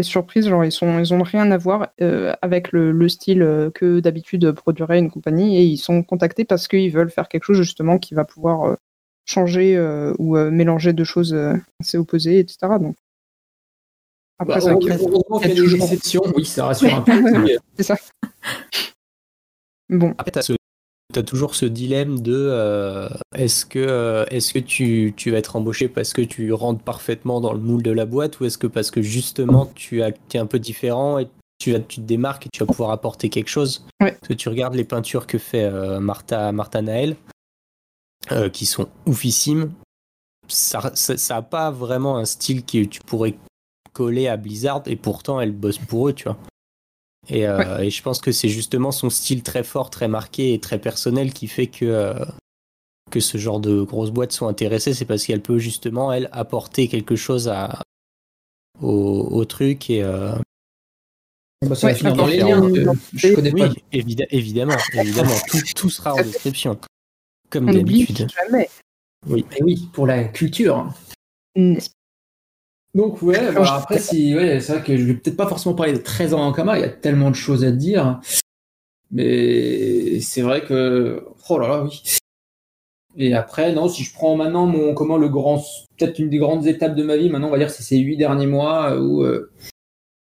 surprises, 0.00 0.48
genre 0.48 0.64
ils 0.64 0.72
sont 0.72 0.98
ils 1.00 1.22
rien 1.22 1.50
à 1.50 1.58
voir 1.58 1.88
euh, 2.00 2.32
avec 2.40 2.72
le, 2.72 2.92
le, 2.92 3.08
style 3.10 3.70
que 3.74 4.00
d'habitude 4.00 4.52
produirait 4.52 4.98
une 4.98 5.10
compagnie 5.10 5.58
et 5.58 5.64
ils 5.64 5.76
sont 5.76 6.02
contactés 6.02 6.46
parce 6.46 6.66
qu'ils 6.66 6.90
veulent 6.90 7.10
faire 7.10 7.28
quelque 7.28 7.44
chose 7.44 7.58
justement 7.58 7.98
qui 7.98 8.14
va 8.14 8.24
pouvoir 8.24 8.78
changer 9.26 9.78
ou 10.18 10.36
mélanger 10.36 10.94
deux 10.94 11.04
choses 11.04 11.36
assez 11.78 11.98
opposées, 11.98 12.38
etc. 12.38 12.78
après, 14.42 14.60
bah, 14.60 14.76
il 14.80 15.48
y 15.48 15.52
a 15.52 15.54
des 15.54 15.74
exceptions, 15.74 16.22
oui, 16.36 16.44
ça 16.44 16.66
rassure 16.66 16.94
un 16.94 17.02
peu. 17.02 17.12
c'est 17.76 17.82
ça. 17.82 17.96
Bon. 19.88 20.14
Après, 20.18 20.30
tu 20.30 20.52
as, 21.18 21.22
toujours 21.22 21.54
ce 21.54 21.66
dilemme 21.66 22.20
de 22.20 22.34
euh, 22.34 23.08
est-ce 23.34 23.66
que, 23.66 23.78
euh, 23.78 24.24
est-ce 24.30 24.54
que 24.54 24.58
tu, 24.58 25.12
tu, 25.16 25.30
vas 25.30 25.38
être 25.38 25.56
embauché 25.56 25.88
parce 25.88 26.14
que 26.14 26.22
tu 26.22 26.52
rentres 26.52 26.82
parfaitement 26.82 27.40
dans 27.40 27.52
le 27.52 27.58
moule 27.60 27.82
de 27.82 27.90
la 27.90 28.06
boîte 28.06 28.40
ou 28.40 28.46
est-ce 28.46 28.56
que 28.56 28.66
parce 28.66 28.90
que 28.90 29.02
justement 29.02 29.66
tu, 29.74 30.02
as, 30.02 30.12
es 30.32 30.38
un 30.38 30.46
peu 30.46 30.58
différent 30.58 31.18
et 31.18 31.28
tu, 31.58 31.74
tu 31.86 32.00
te 32.00 32.06
démarques 32.06 32.46
et 32.46 32.48
tu 32.50 32.60
vas 32.60 32.66
pouvoir 32.66 32.90
apporter 32.90 33.28
quelque 33.28 33.50
chose? 33.50 33.84
Parce 33.98 34.16
que 34.26 34.32
tu 34.32 34.48
regardes 34.48 34.74
les 34.74 34.84
peintures 34.84 35.26
que 35.26 35.36
fait 35.36 35.64
euh, 35.64 36.00
Martha, 36.00 36.50
Martha 36.52 36.80
Naël, 36.80 37.16
qui 38.52 38.64
sont 38.64 38.88
oufissimes. 39.04 39.72
Ça 40.48 40.80
n'a 40.80 40.94
ça, 40.94 41.42
pas 41.42 41.70
vraiment 41.70 42.16
un 42.16 42.24
style 42.24 42.64
que 42.64 42.84
tu 42.84 43.00
pourrais 43.02 43.34
collée 43.92 44.28
à 44.28 44.36
Blizzard 44.36 44.82
et 44.86 44.96
pourtant 44.96 45.40
elle 45.40 45.52
bosse 45.52 45.78
pour 45.78 46.08
eux, 46.08 46.12
tu 46.12 46.24
vois. 46.24 46.38
Et, 47.28 47.46
euh, 47.46 47.78
et 47.78 47.90
je 47.90 48.02
pense 48.02 48.20
que 48.20 48.32
c'est 48.32 48.48
justement 48.48 48.90
son 48.90 49.08
style 49.08 49.42
très 49.42 49.62
fort, 49.62 49.90
très 49.90 50.08
marqué 50.08 50.54
et 50.54 50.58
très 50.58 50.78
personnel 50.78 51.32
qui 51.32 51.46
fait 51.46 51.68
que, 51.68 51.84
euh, 51.84 52.24
que 53.10 53.20
ce 53.20 53.38
genre 53.38 53.60
de 53.60 53.82
grosses 53.82 54.10
boîtes 54.10 54.32
sont 54.32 54.48
intéressées. 54.48 54.92
C'est 54.92 55.04
parce 55.04 55.24
qu'elle 55.24 55.42
peut 55.42 55.58
justement, 55.58 56.12
elle, 56.12 56.28
apporter 56.32 56.88
quelque 56.88 57.14
chose 57.14 57.48
à, 57.48 57.82
au, 58.80 59.28
au 59.30 59.44
truc 59.44 59.90
et. 59.90 60.02
Euh... 60.02 60.34
Bah, 61.64 61.76
ça 61.76 61.92
va 61.92 62.10
dans 62.10 62.26
les 62.26 62.38
liens. 62.38 62.60
je 63.14 63.34
connais 63.34 63.52
oui, 63.52 63.62
évidemment, 63.92 64.74
évidemment. 64.94 65.36
tout, 65.48 65.60
tout, 65.76 65.90
sera 65.90 66.14
en 66.14 66.16
description. 66.16 66.76
Comme 67.50 67.70
d'habitude. 67.70 68.26
Oui. 69.28 69.44
Et 69.56 69.62
oui, 69.62 69.88
pour 69.92 70.08
la 70.08 70.24
culture. 70.24 70.92
Donc 72.94 73.22
ouais, 73.22 73.38
après 73.38 73.98
si 73.98 74.34
ouais, 74.34 74.60
c'est 74.60 74.74
vrai 74.74 74.82
que 74.82 74.96
je 74.96 75.04
vais 75.04 75.14
peut-être 75.14 75.36
pas 75.36 75.46
forcément 75.46 75.74
parler 75.74 75.94
de 75.94 75.98
13 75.98 76.34
ans 76.34 76.42
en 76.42 76.52
Kama, 76.52 76.78
il 76.78 76.82
y 76.82 76.84
a 76.84 76.90
tellement 76.90 77.30
de 77.30 77.36
choses 77.36 77.64
à 77.64 77.70
dire. 77.70 78.20
Mais 79.10 80.20
c'est 80.20 80.42
vrai 80.42 80.62
que 80.64 81.24
oh 81.48 81.58
là 81.58 81.68
là 81.68 81.84
oui. 81.84 82.02
Et 83.16 83.34
après 83.34 83.72
non, 83.72 83.88
si 83.88 84.04
je 84.04 84.12
prends 84.12 84.36
maintenant 84.36 84.66
mon 84.66 84.94
comment 84.94 85.16
le 85.16 85.28
grand 85.28 85.62
peut-être 85.96 86.18
une 86.18 86.28
des 86.28 86.38
grandes 86.38 86.66
étapes 86.66 86.94
de 86.94 87.02
ma 87.02 87.16
vie, 87.16 87.30
maintenant 87.30 87.48
on 87.48 87.52
va 87.52 87.58
dire 87.58 87.70
c'est 87.70 87.82
ces 87.82 87.98
huit 87.98 88.16
derniers 88.16 88.46
mois 88.46 88.98
où 88.98 89.22
euh, 89.22 89.52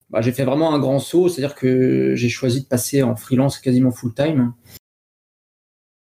bah, 0.10 0.22
j'ai 0.22 0.32
fait 0.32 0.44
vraiment 0.46 0.74
un 0.74 0.80
grand 0.80 1.00
saut, 1.00 1.28
c'est-à-dire 1.28 1.56
que 1.56 2.16
j'ai 2.16 2.30
choisi 2.30 2.62
de 2.62 2.68
passer 2.68 3.04
en 3.04 3.16
freelance 3.18 3.60
quasiment 3.60 3.92
full 3.92 4.14
time. 4.14 4.54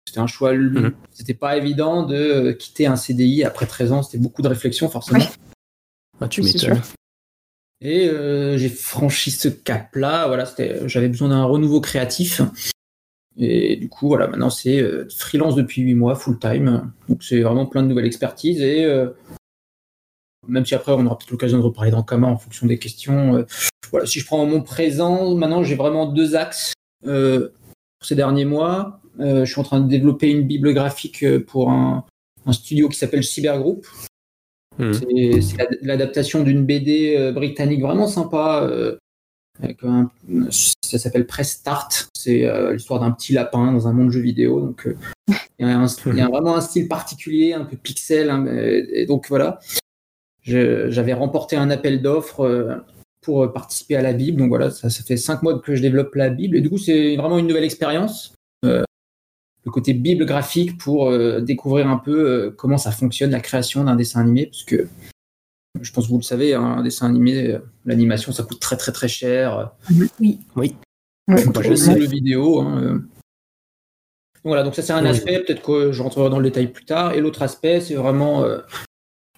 C'était 0.05 0.19
un 0.19 0.27
choix, 0.27 0.53
mmh. 0.53 0.93
c'était 1.11 1.33
pas 1.33 1.57
évident 1.57 2.03
de 2.03 2.51
quitter 2.51 2.85
un 2.85 2.97
CDI 2.97 3.43
après 3.43 3.65
13 3.65 3.91
ans, 3.91 4.03
c'était 4.03 4.21
beaucoup 4.21 4.41
de 4.41 4.49
réflexion 4.49 4.89
forcément. 4.89 5.25
Ah, 6.23 6.27
tu 6.29 6.41
m'étonnes. 6.41 6.81
Et 7.81 8.07
euh, 8.07 8.57
j'ai 8.57 8.69
franchi 8.69 9.29
ce 9.29 9.49
cap-là. 9.49 10.27
Voilà, 10.27 10.45
j'avais 10.85 11.09
besoin 11.09 11.29
d'un 11.29 11.43
renouveau 11.43 11.81
créatif. 11.81 12.41
Et 13.37 13.75
du 13.75 13.89
coup, 13.89 14.07
voilà, 14.07 14.27
maintenant 14.27 14.49
c'est 14.49 14.79
euh, 14.79 15.07
freelance 15.09 15.55
depuis 15.55 15.81
8 15.81 15.95
mois, 15.95 16.15
full 16.15 16.39
time. 16.39 16.93
Donc 17.09 17.23
c'est 17.23 17.41
vraiment 17.41 17.65
plein 17.65 17.83
de 17.83 17.87
nouvelles 17.87 18.05
expertises. 18.05 18.61
Et 18.61 18.85
euh, 18.85 19.09
même 20.47 20.65
si 20.65 20.75
après 20.75 20.93
on 20.93 21.05
aura 21.05 21.17
peut-être 21.17 21.31
l'occasion 21.31 21.57
de 21.57 21.63
reparler 21.63 21.91
dans 21.91 22.03
Kama 22.03 22.27
en 22.27 22.37
fonction 22.37 22.67
des 22.67 22.79
questions. 22.79 23.45
voilà, 23.91 24.05
si 24.05 24.19
je 24.19 24.25
prends 24.25 24.45
mon 24.45 24.61
présent, 24.61 25.35
maintenant 25.35 25.63
j'ai 25.63 25.75
vraiment 25.75 26.05
deux 26.05 26.35
axes 26.35 26.73
pour 27.03 28.07
ces 28.07 28.15
derniers 28.15 28.45
mois. 28.45 29.01
je 29.19 29.45
suis 29.45 29.59
en 29.59 29.63
train 29.63 29.81
de 29.81 29.89
développer 29.89 30.29
une 30.29 30.43
bible 30.43 30.73
graphique 30.73 31.25
pour 31.47 31.69
un, 31.69 32.05
un 32.45 32.53
studio 32.53 32.89
qui 32.89 32.97
s'appelle 32.97 33.23
Cybergroup, 33.23 33.85
Hmm. 34.79 34.93
C'est 34.93 35.57
l'adaptation 35.81 36.43
d'une 36.43 36.65
BD 36.65 37.15
euh, 37.17 37.31
britannique 37.31 37.81
vraiment 37.81 38.07
sympa. 38.07 38.67
Euh, 38.69 38.97
ça 40.81 40.97
s'appelle 40.97 41.27
Press 41.27 41.51
Start. 41.51 42.09
C'est 42.15 42.45
euh, 42.45 42.73
l'histoire 42.73 42.99
d'un 42.99 43.11
petit 43.11 43.33
lapin 43.33 43.71
dans 43.71 43.87
un 43.87 43.93
monde 43.93 44.11
jeu 44.11 44.21
vidéo. 44.21 44.59
Donc, 44.61 44.87
il 45.59 45.67
y, 45.67 46.21
a 46.21 46.27
vraiment 46.27 46.55
un 46.55 46.61
style 46.61 46.87
particulier, 46.87 47.53
un 47.53 47.65
peu 47.65 47.77
pixel. 47.77 48.29
Hein, 48.29 48.45
et 48.47 49.05
donc 49.05 49.27
voilà. 49.29 49.59
J'avais 50.43 51.13
remporté 51.13 51.55
un 51.55 51.69
appel 51.69 52.01
d'offres 52.01 52.83
pour 53.21 53.53
participer 53.53 53.95
à 53.95 54.01
la 54.01 54.13
Bible. 54.13 54.39
Donc 54.39 54.49
voilà, 54.49 54.71
ça, 54.71 54.89
ça, 54.89 55.03
fait 55.03 55.17
cinq 55.17 55.43
mois 55.43 55.59
que 55.59 55.75
je 55.75 55.81
développe 55.81 56.15
la 56.15 56.29
Bible. 56.29 56.57
Et 56.57 56.61
du 56.61 56.69
coup, 56.69 56.79
c'est 56.79 57.15
vraiment 57.15 57.37
une 57.37 57.47
nouvelle 57.47 57.63
expérience 57.63 58.33
le 59.65 59.71
côté 59.71 59.93
bible 59.93 60.25
graphique 60.25 60.77
pour 60.77 61.09
euh, 61.09 61.39
découvrir 61.39 61.87
un 61.87 61.97
peu 61.97 62.29
euh, 62.29 62.51
comment 62.51 62.77
ça 62.77 62.91
fonctionne 62.91 63.31
la 63.31 63.39
création 63.39 63.83
d'un 63.83 63.95
dessin 63.95 64.21
animé, 64.21 64.47
parce 64.47 64.63
que 64.63 64.87
je 65.81 65.91
pense 65.91 66.05
que 66.05 66.09
vous 66.11 66.17
le 66.17 66.23
savez, 66.23 66.53
hein, 66.53 66.63
un 66.63 66.83
dessin 66.83 67.07
animé, 67.07 67.51
euh, 67.51 67.59
l'animation, 67.85 68.31
ça 68.31 68.43
coûte 68.43 68.59
très 68.59 68.77
très 68.77 68.91
très 68.91 69.07
cher. 69.07 69.71
Oui. 70.19 70.39
Oui. 70.55 70.75
je 71.29 71.75
sais 71.75 71.95
le 71.95 72.05
vidéo. 72.05 72.59
Hein, 72.59 73.03
voilà, 74.43 74.63
donc 74.63 74.75
ça 74.75 74.81
c'est 74.81 74.93
un 74.93 75.05
aspect, 75.05 75.39
peut-être 75.39 75.61
que 75.61 75.93
je 75.93 76.03
rentrerai 76.03 76.29
dans 76.29 76.39
le 76.39 76.49
détail 76.49 76.67
plus 76.67 76.85
tard. 76.85 77.13
Et 77.13 77.21
l'autre 77.21 77.41
aspect, 77.41 77.79
c'est 77.79 77.95
vraiment, 77.95 78.45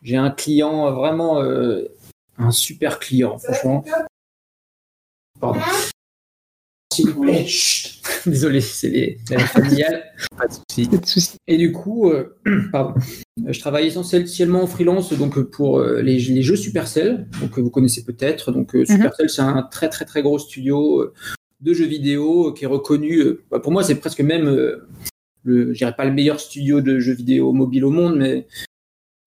j'ai 0.02 0.18
un 0.18 0.32
client, 0.32 0.92
vraiment 0.94 1.44
un 2.40 2.52
super 2.52 2.98
client, 2.98 3.38
franchement. 3.38 3.86
Pardon. 5.40 5.62
Désolé, 8.26 8.62
c'est 8.62 8.90
les, 8.90 9.18
familiales. 9.48 10.04
Pas 10.38 10.48
de 10.48 11.06
souci. 11.06 11.38
Et 11.48 11.58
du 11.58 11.72
coup, 11.72 12.10
euh, 12.10 12.36
pardon. 12.72 13.00
je 13.48 13.60
travaille 13.60 13.88
essentiellement 13.88 14.64
en 14.64 14.68
freelance 14.68 15.14
donc 15.14 15.38
euh, 15.38 15.44
pour 15.44 15.80
euh, 15.80 16.02
les, 16.02 16.20
jeux 16.20 16.56
Supercell, 16.56 17.28
donc 17.42 17.58
vous 17.60 17.70
connaissez 17.70 18.04
peut-être. 18.04 18.52
Donc 18.52 18.74
mhm. 18.74 18.86
Supercell, 18.86 19.30
c'est 19.30 19.42
un 19.42 19.64
très 19.64 19.90
très 19.90 20.06
très 20.06 20.22
gros 20.22 20.40
studio 20.40 21.12
de 21.62 21.74
jeux 21.74 21.88
vidéo 21.88 22.54
qui 22.54 22.66
est 22.66 22.68
reconnu. 22.68 23.24
Bah, 23.52 23.60
pour 23.60 23.72
moi, 23.72 23.84
c'est 23.84 23.96
presque 23.96 24.22
même 24.22 24.46
le, 25.46 25.74
je 25.74 25.78
dirais 25.78 25.96
pas 25.96 26.06
le 26.06 26.14
meilleur 26.14 26.40
studio 26.40 26.82
de 26.82 27.00
jeux 27.00 27.14
vidéo 27.14 27.54
mobile 27.54 27.86
au 27.86 27.92
monde, 27.92 28.18
mais 28.18 28.48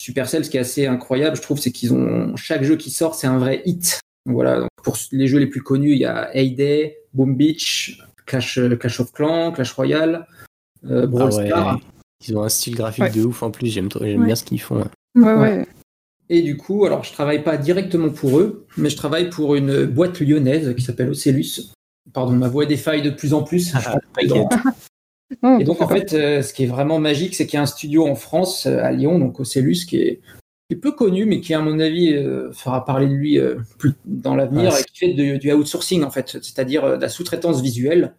Supercell, 0.00 0.44
ce 0.44 0.50
qui 0.50 0.56
est 0.56 0.60
assez 0.60 0.86
incroyable, 0.86 1.36
je 1.36 1.42
trouve, 1.42 1.58
c'est 1.58 1.72
qu'ils 1.72 1.92
ont 1.92 2.36
chaque 2.36 2.62
jeu 2.62 2.76
qui 2.76 2.90
sort, 2.90 3.14
c'est 3.14 3.26
un 3.26 3.38
vrai 3.38 3.62
hit. 3.64 4.00
voilà, 4.26 4.60
donc 4.60 4.68
pour 4.82 4.96
les 5.12 5.26
jeux 5.26 5.38
les 5.38 5.46
plus 5.46 5.62
connus, 5.62 5.92
il 5.92 5.98
y 5.98 6.04
a 6.04 6.30
Heyday, 6.34 6.96
Boom 7.18 7.34
Beach, 7.34 8.00
Clash, 8.26 8.58
euh, 8.58 8.76
Clash 8.76 9.00
of 9.00 9.10
Clans, 9.12 9.50
Clash 9.50 9.72
Royale, 9.72 10.24
euh, 10.88 11.08
Brawl 11.08 11.32
ah 11.52 11.76
Ils 12.24 12.36
ont 12.36 12.44
un 12.44 12.48
style 12.48 12.76
graphique 12.76 13.12
de 13.12 13.24
ouf 13.24 13.42
en 13.42 13.50
plus, 13.50 13.66
j'aime 13.66 13.88
bien 13.88 14.36
ce 14.36 14.44
qu'ils 14.44 14.60
font. 14.60 14.84
Ouais, 15.16 15.34
ouais. 15.34 15.66
Et 16.28 16.42
du 16.42 16.56
coup, 16.56 16.84
alors 16.84 17.02
je 17.02 17.12
travaille 17.12 17.42
pas 17.42 17.56
directement 17.56 18.10
pour 18.10 18.38
eux, 18.38 18.66
mais 18.76 18.88
je 18.88 18.96
travaille 18.96 19.30
pour 19.30 19.56
une 19.56 19.84
boîte 19.84 20.20
lyonnaise 20.20 20.76
qui 20.76 20.82
s'appelle 20.82 21.10
Ocellus. 21.10 21.72
Pardon, 22.12 22.34
ma 22.34 22.48
voix 22.48 22.66
défaille 22.66 23.02
de 23.02 23.10
plus 23.10 23.34
en 23.34 23.42
plus. 23.42 23.74
Ah, 23.74 23.98
et 25.58 25.64
donc 25.64 25.80
en 25.82 25.88
fait, 25.88 26.12
euh, 26.12 26.42
ce 26.42 26.52
qui 26.52 26.64
est 26.64 26.68
vraiment 26.68 27.00
magique, 27.00 27.34
c'est 27.34 27.46
qu'il 27.46 27.56
y 27.56 27.60
a 27.60 27.62
un 27.62 27.66
studio 27.66 28.06
en 28.06 28.14
France, 28.14 28.66
à 28.66 28.92
Lyon, 28.92 29.18
donc 29.18 29.40
Ocellus, 29.40 29.86
qui 29.88 29.96
est 29.96 30.20
est 30.70 30.76
peu 30.76 30.92
connu, 30.92 31.24
mais 31.24 31.40
qui, 31.40 31.54
à 31.54 31.60
mon 31.60 31.78
avis, 31.80 32.12
fera 32.52 32.84
parler 32.84 33.06
de 33.06 33.14
lui 33.14 33.38
plus 33.78 33.94
dans 34.04 34.34
l'avenir, 34.34 34.76
et 34.76 34.84
qui 34.84 34.98
fait 34.98 35.12
du 35.14 35.52
outsourcing, 35.52 36.04
en 36.04 36.10
fait, 36.10 36.38
c'est-à-dire 36.42 36.98
de 36.98 37.02
la 37.02 37.08
sous-traitance 37.08 37.62
visuelle, 37.62 38.14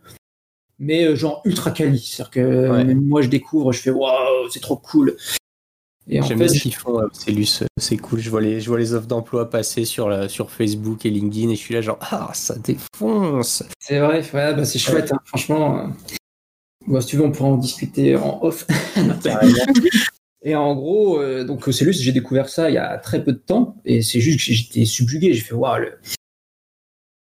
mais 0.80 1.16
genre 1.16 1.42
ultra 1.46 1.72
quali. 1.72 2.00
C'est-à-dire 2.00 2.32
que 2.32 2.94
moi, 2.94 3.22
je 3.22 3.28
découvre, 3.28 3.72
je 3.72 3.82
fais 3.82 3.92
waouh, 3.92 4.50
c'est 4.50 4.62
trop 4.62 4.78
cool. 4.78 5.16
J'aime 6.10 6.40
bien 6.40 6.48
ce 6.48 6.60
qu'ils 6.60 6.74
font, 6.74 7.02
Cellus, 7.14 7.64
c'est 7.78 7.98
cool. 7.98 8.20
Je 8.20 8.30
vois 8.30 8.42
les, 8.42 8.62
je 8.62 8.70
vois 8.70 8.80
les 8.80 8.94
offres 8.94 9.08
d'emploi 9.08 9.50
passer 9.50 9.86
sur, 9.86 10.10
la, 10.10 10.28
sur 10.28 10.50
Facebook 10.50 11.06
et 11.06 11.10
LinkedIn 11.10 11.50
et 11.50 11.56
je 11.56 11.60
suis 11.60 11.74
là 11.76 11.82
genre, 11.82 12.00
ah, 12.02 12.32
ça 12.34 12.56
défonce. 12.56 13.64
C'est 13.80 14.00
vrai, 14.00 14.24
bah, 14.34 14.66
c'est 14.66 14.80
chouette, 14.80 15.12
hein, 15.12 15.20
franchement. 15.26 15.92
Bon, 16.88 17.00
si 17.02 17.08
tu 17.08 17.18
veux, 17.18 17.26
on 17.26 17.32
pourra 17.32 17.50
en 17.50 17.58
discuter 17.58 18.16
en 18.16 18.40
off. 18.42 18.66
et 20.42 20.56
en 20.56 20.76
gros, 20.76 21.20
euh, 21.20 21.44
donc 21.44 21.66
Cellus, 21.74 21.94
j'ai 21.94 22.12
découvert 22.12 22.50
ça 22.50 22.70
il 22.70 22.76
y 22.76 22.78
a 22.78 22.98
très 22.98 23.24
peu 23.24 23.34
de 23.34 23.38
temps 23.38 23.76
et 23.86 24.02
c'est 24.02 24.20
juste 24.20 24.40
que 24.40 24.54
j'étais 24.54 24.86
subjugué. 24.86 25.34
J'ai 25.34 25.42
fait, 25.42 25.56
waouh, 25.56 25.86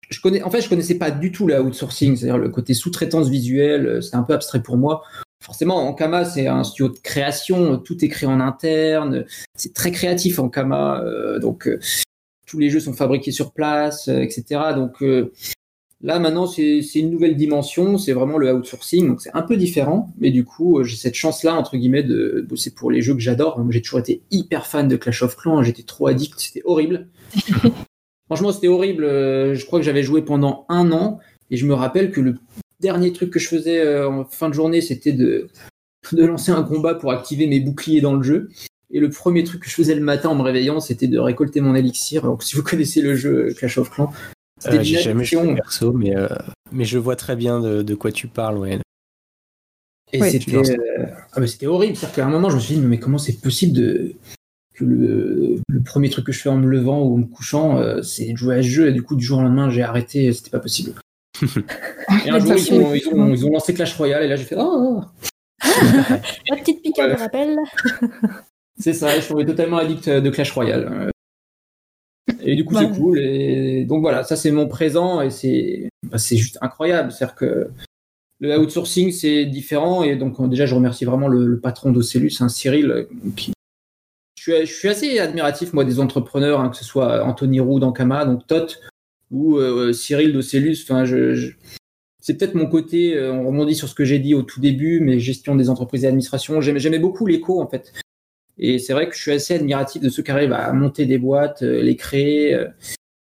je 0.10 0.22
connais, 0.22 0.42
en 0.44 0.50
fait, 0.50 0.62
je 0.62 0.70
connaissais 0.70 0.98
pas 0.98 1.12
du 1.12 1.32
tout 1.32 1.48
la 1.48 1.62
outsourcing, 1.62 2.16
c'est-à-dire 2.16 2.38
le 2.38 2.50
côté 2.50 2.74
sous-traitance 2.74 3.30
visuelle, 3.30 3.88
euh, 3.88 4.02
c'était 4.02 4.18
un 4.18 4.24
peu 4.24 4.34
abstrait 4.34 4.62
pour 4.62 4.78
moi 4.78 5.04
forcément, 5.48 5.88
Ankama, 5.88 6.26
c'est 6.26 6.48
un 6.48 6.64
studio 6.64 6.90
de 6.90 7.00
création, 7.00 7.78
tout 7.78 8.04
est 8.04 8.10
créé 8.10 8.28
en 8.28 8.40
interne, 8.40 9.26
c'est 9.56 9.74
très 9.74 9.92
créatif 9.92 10.40
Ankama, 10.40 11.02
euh, 11.04 11.40
donc 11.40 11.68
euh, 11.68 11.80
tous 12.46 12.60
les 12.60 12.70
jeux 12.70 12.80
sont 12.80 12.94
fabriqués 12.94 13.32
sur 13.32 13.54
place, 13.54 14.08
euh, 14.08 14.20
etc. 14.20 14.62
Donc 14.76 15.04
là, 16.02 16.20
maintenant, 16.20 16.48
c'est 16.48 16.82
une 16.96 17.12
nouvelle 17.12 17.36
dimension, 17.36 17.98
c'est 17.98 18.14
vraiment 18.14 18.38
le 18.38 18.54
outsourcing, 18.54 19.08
donc 19.08 19.22
c'est 19.22 19.36
un 19.36 19.42
peu 19.42 19.58
différent, 19.58 20.14
mais 20.18 20.32
du 20.32 20.44
coup, 20.44 20.84
j'ai 20.84 20.96
cette 20.96 21.16
chance-là, 21.16 21.56
entre 21.56 21.78
guillemets, 21.78 22.04
de 22.04 22.46
bosser 22.48 22.74
pour 22.74 22.92
les 22.92 23.02
jeux 23.02 23.14
que 23.14 23.20
j'adore. 23.20 23.64
J'ai 23.70 23.82
toujours 23.82 24.00
été 24.00 24.22
hyper 24.32 24.68
fan 24.68 24.88
de 24.88 24.96
Clash 24.96 25.24
of 25.24 25.36
Clans, 25.36 25.64
j'étais 25.64 25.84
trop 25.84 26.08
addict, 26.08 26.40
c'était 26.40 26.62
horrible. 26.66 27.08
Franchement, 28.28 28.52
c'était 28.52 28.68
horrible. 28.68 29.06
Je 29.06 29.66
crois 29.66 29.80
que 29.80 29.86
j'avais 29.86 30.04
joué 30.04 30.22
pendant 30.22 30.66
un 30.70 30.92
an, 30.92 31.20
et 31.50 31.58
je 31.58 31.66
me 31.66 31.74
rappelle 31.74 32.12
que 32.12 32.22
le 32.22 32.36
dernier 32.80 33.12
truc 33.14 33.32
que 33.32 33.40
je 33.40 33.48
faisais 33.48 33.80
euh, 33.80 34.10
en 34.10 34.26
fin 34.26 34.50
de 34.50 34.54
journée, 34.54 34.82
c'était 34.82 35.14
de, 35.14 35.48
de 36.12 36.26
lancer 36.26 36.52
un 36.52 36.64
combat 36.64 36.96
pour 36.96 37.12
activer 37.12 37.48
mes 37.48 37.60
boucliers 37.60 38.02
dans 38.02 38.14
le 38.14 38.24
jeu. 38.24 38.50
Et 38.92 39.00
le 39.00 39.10
premier 39.10 39.44
truc 39.44 39.64
que 39.64 39.70
je 39.70 39.76
faisais 39.76 39.96
le 39.96 40.02
matin 40.02 40.30
en 40.30 40.36
me 40.36 40.44
réveillant, 40.44 40.80
c'était 40.80 41.08
de 41.08 41.20
récolter 41.20 41.60
mon 41.60 41.76
élixir. 41.76 42.24
Donc, 42.24 42.44
si 42.44 42.56
vous 42.56 42.64
connaissez 42.64 43.02
le 43.02 43.16
jeu 43.16 43.54
Clash 43.58 43.78
of 43.78 43.90
Clans, 43.90 44.14
c'était 44.60 44.78
euh, 44.78 44.84
J'ai 44.84 45.02
jamais 45.02 45.26
joué 45.26 45.56
perso, 45.56 45.94
mais, 45.94 46.16
euh, 46.16 46.28
mais 46.72 46.86
je 46.86 46.98
vois 46.98 47.16
très 47.16 47.36
bien 47.36 47.60
de, 47.60 47.82
de 47.82 47.96
quoi 47.96 48.12
tu 48.12 48.28
parles, 48.28 48.58
ouais. 48.58 48.80
Et 50.14 50.22
ah, 50.22 50.30
c'était 50.30 51.68
horrible. 51.68 51.96
C'est-à-dire 51.96 52.16
qu'à 52.16 52.26
un 52.26 52.30
moment, 52.30 52.50
je 52.50 52.56
me 52.56 52.62
suis 52.62 52.76
dit, 52.76 52.82
mais 52.82 53.00
comment 53.00 53.18
c'est 53.18 53.42
possible 53.42 53.74
de 53.74 54.14
que 54.74 54.86
le, 54.86 55.60
le, 55.68 55.82
premier 55.82 56.10
truc 56.10 56.28
que 56.28 56.32
je 56.32 56.40
fais 56.40 56.50
en 56.50 56.58
me 56.58 56.68
levant 56.68 57.02
ou 57.02 57.16
en 57.16 57.18
me 57.18 57.26
couchant, 57.26 57.82
c'est 58.04 58.32
de 58.32 58.38
jouer 58.38 58.58
à 58.58 58.64
ce 58.64 58.68
jeu. 58.68 58.88
Et 58.88 58.94
du 58.94 59.02
coup, 59.02 59.16
du 59.16 59.26
jour 59.26 59.40
au 59.40 59.42
lendemain, 59.42 59.70
j'ai 59.70 59.82
arrêté. 59.82 60.32
C'était 60.32 60.52
pas 60.52 60.60
possible. 60.60 60.94
et 62.26 62.30
un 62.30 62.40
jour, 62.40 62.96
ils 62.96 63.46
ont, 63.46 63.52
lancé 63.52 63.74
Clash 63.74 63.96
Royale 63.96 64.24
et 64.24 64.28
là, 64.28 64.36
j'ai 64.38 64.46
fait 64.46 64.56
Oh 64.58 65.02
La 65.62 66.56
petite 66.56 66.82
piqûre 66.82 67.10
de 67.10 67.16
rappel. 67.16 67.58
c'est 68.80 68.94
ça, 68.94 69.14
je 69.16 69.22
suis 69.22 69.46
totalement 69.46 69.78
addict 69.78 70.10
de 70.10 70.30
Clash 70.30 70.52
Royale. 70.52 71.12
Et 72.48 72.56
du 72.56 72.64
coup, 72.64 72.76
c'est 72.76 72.90
cool. 72.90 73.20
Et 73.20 73.84
donc 73.84 74.02
voilà, 74.02 74.24
ça, 74.24 74.38
c'est 74.38 74.52
mon 74.52 74.68
présent 74.68 75.22
et 75.22 75.30
c'est 75.30 75.90
bah, 76.04 76.18
juste 76.18 76.58
incroyable. 76.62 77.12
C'est-à-dire 77.12 77.36
que 77.36 77.68
le 78.40 78.58
outsourcing, 78.58 79.12
c'est 79.12 79.46
différent. 79.46 80.04
Et 80.04 80.16
donc, 80.16 80.50
déjà, 80.50 80.66
je 80.66 80.74
remercie 80.74 81.04
vraiment 81.04 81.28
le, 81.28 81.60
patron 81.60 81.92
d'Ocellus, 81.92 82.38
hein, 82.40 82.48
Cyril, 82.48 83.08
qui 83.36 83.52
je 84.38 84.64
suis, 84.64 84.88
assez 84.88 85.20
admiratif, 85.20 85.74
moi, 85.74 85.84
des 85.84 86.00
entrepreneurs, 86.00 86.62
hein, 86.62 86.70
que 86.70 86.78
ce 86.78 86.86
soit 86.86 87.26
Anthony 87.26 87.60
Roux 87.60 87.82
d'Ankama, 87.82 88.24
donc 88.24 88.48
Tot, 88.48 88.80
ou 89.30 89.58
euh, 89.58 89.92
Cyril 89.92 90.32
Docellus. 90.32 90.78
Enfin, 90.84 91.04
je, 91.04 91.52
c'est 92.22 92.38
peut-être 92.38 92.56
mon 92.56 92.68
côté, 92.68 93.18
euh, 93.18 93.34
on 93.34 93.46
rebondit 93.46 93.76
sur 93.76 93.90
ce 93.90 93.96
que 93.96 94.06
j'ai 94.06 94.20
dit 94.20 94.36
au 94.36 94.44
tout 94.44 94.62
début, 94.62 95.02
mais 95.02 95.20
gestion 95.20 95.56
des 95.56 95.70
entreprises 95.70 96.06
et 96.06 96.08
administration. 96.08 96.62
J'aimais 96.62 97.00
beaucoup 97.00 97.26
l'écho, 97.26 97.62
en 97.62 97.68
fait. 97.68 97.92
Et 98.60 98.80
c'est 98.80 98.94
vrai 98.94 99.08
que 99.08 99.16
je 99.16 99.22
suis 99.22 99.32
assez 99.32 99.56
admiratif 99.56 100.02
de 100.02 100.10
ceux 100.10 100.24
qui 100.24 100.32
arrivent 100.32 100.54
à 100.54 100.72
monter 100.74 101.06
des 101.06 101.18
boîtes, 101.18 101.64
euh, 101.64 101.82
les 101.82 101.96
créer. 101.96 102.58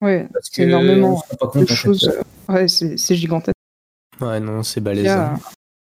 Oui, 0.02 0.24
c'est 0.42 0.64
énormément 0.64 1.22
de 1.56 1.66
choses. 1.66 2.12
Ouais, 2.50 2.68
c'est 2.68 3.16
gigantesque. 3.16 3.56
Ouais, 4.20 4.40
non, 4.40 4.64
c'est 4.64 4.82
balèze. 4.82 5.16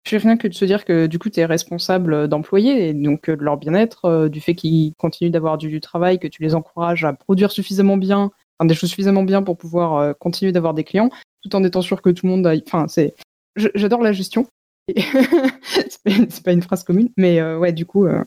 Puis 0.03 0.17
rien 0.17 0.38
que 0.38 0.47
de 0.47 0.53
se 0.53 0.65
dire 0.65 0.86
que 0.86 1.08
du 1.08 1.17
coup 1.17 1.31
tu 1.31 1.39
es 1.39 1.45
responsable 1.45 2.27
d'employés 2.27 2.89
et 2.89 2.93
donc 2.93 3.27
de 3.27 3.43
leur 3.43 3.58
bien-être, 3.58 4.27
du 4.27 4.39
fait 4.39 4.53
qu'ils 4.53 4.93
continuent 4.99 5.31
d'avoir 5.31 5.58
du, 5.58 5.81
travail, 5.81 6.19
que 6.19 6.27
tu 6.27 6.43
les 6.43 6.53
encourages 6.53 7.03
à 7.05 7.13
produire 7.13 7.51
suffisamment 7.51 7.97
bien 7.97 8.31
des 8.63 8.75
choses 8.75 8.89
suffisamment 8.89 9.23
bien 9.23 9.43
pour 9.43 9.58
pouvoir 9.58 9.97
euh, 9.97 10.13
continuer 10.13 10.53
d'avoir 10.53 10.73
des 10.73 10.86
clients, 10.86 11.10
tout 11.43 11.53
en 11.55 11.63
étant 11.65 11.81
sûr 11.81 12.01
que 12.01 12.10
tout 12.10 12.25
le 12.25 12.31
monde 12.31 12.47
aille. 12.47 12.63
Enfin, 12.65 12.88
c'est. 12.88 13.15
J'adore 13.55 14.01
la 14.01 14.13
gestion. 14.13 14.47
c'est 14.95 16.43
pas, 16.43 16.51
une 16.51 16.62
phrase 16.62 16.84
commune, 16.84 17.10
mais 17.17 17.39
euh, 17.39 17.58
ouais, 17.58 17.73
du 17.73 17.86
coup, 17.86 18.05
euh, 18.05 18.23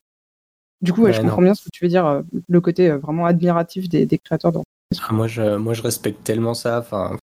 du 0.82 0.92
coup, 0.92 1.10
je 1.10 1.20
comprends 1.20 1.42
bien 1.42 1.54
ce 1.54 1.64
que 1.64 1.70
tu 1.72 1.84
veux 1.84 1.88
dire, 1.88 2.22
le 2.48 2.60
côté 2.60 2.90
vraiment 2.90 3.26
admiratif 3.26 3.88
des, 3.88 4.06
créateurs 4.18 4.52
d'entreprise. 4.52 5.02
Ah, 5.08 5.12
moi, 5.12 5.26
je, 5.26 5.56
moi, 5.56 5.74
je 5.74 5.82
respecte 5.82 6.24
tellement 6.24 6.54
ça. 6.54 6.78
Enfin, 6.78 7.16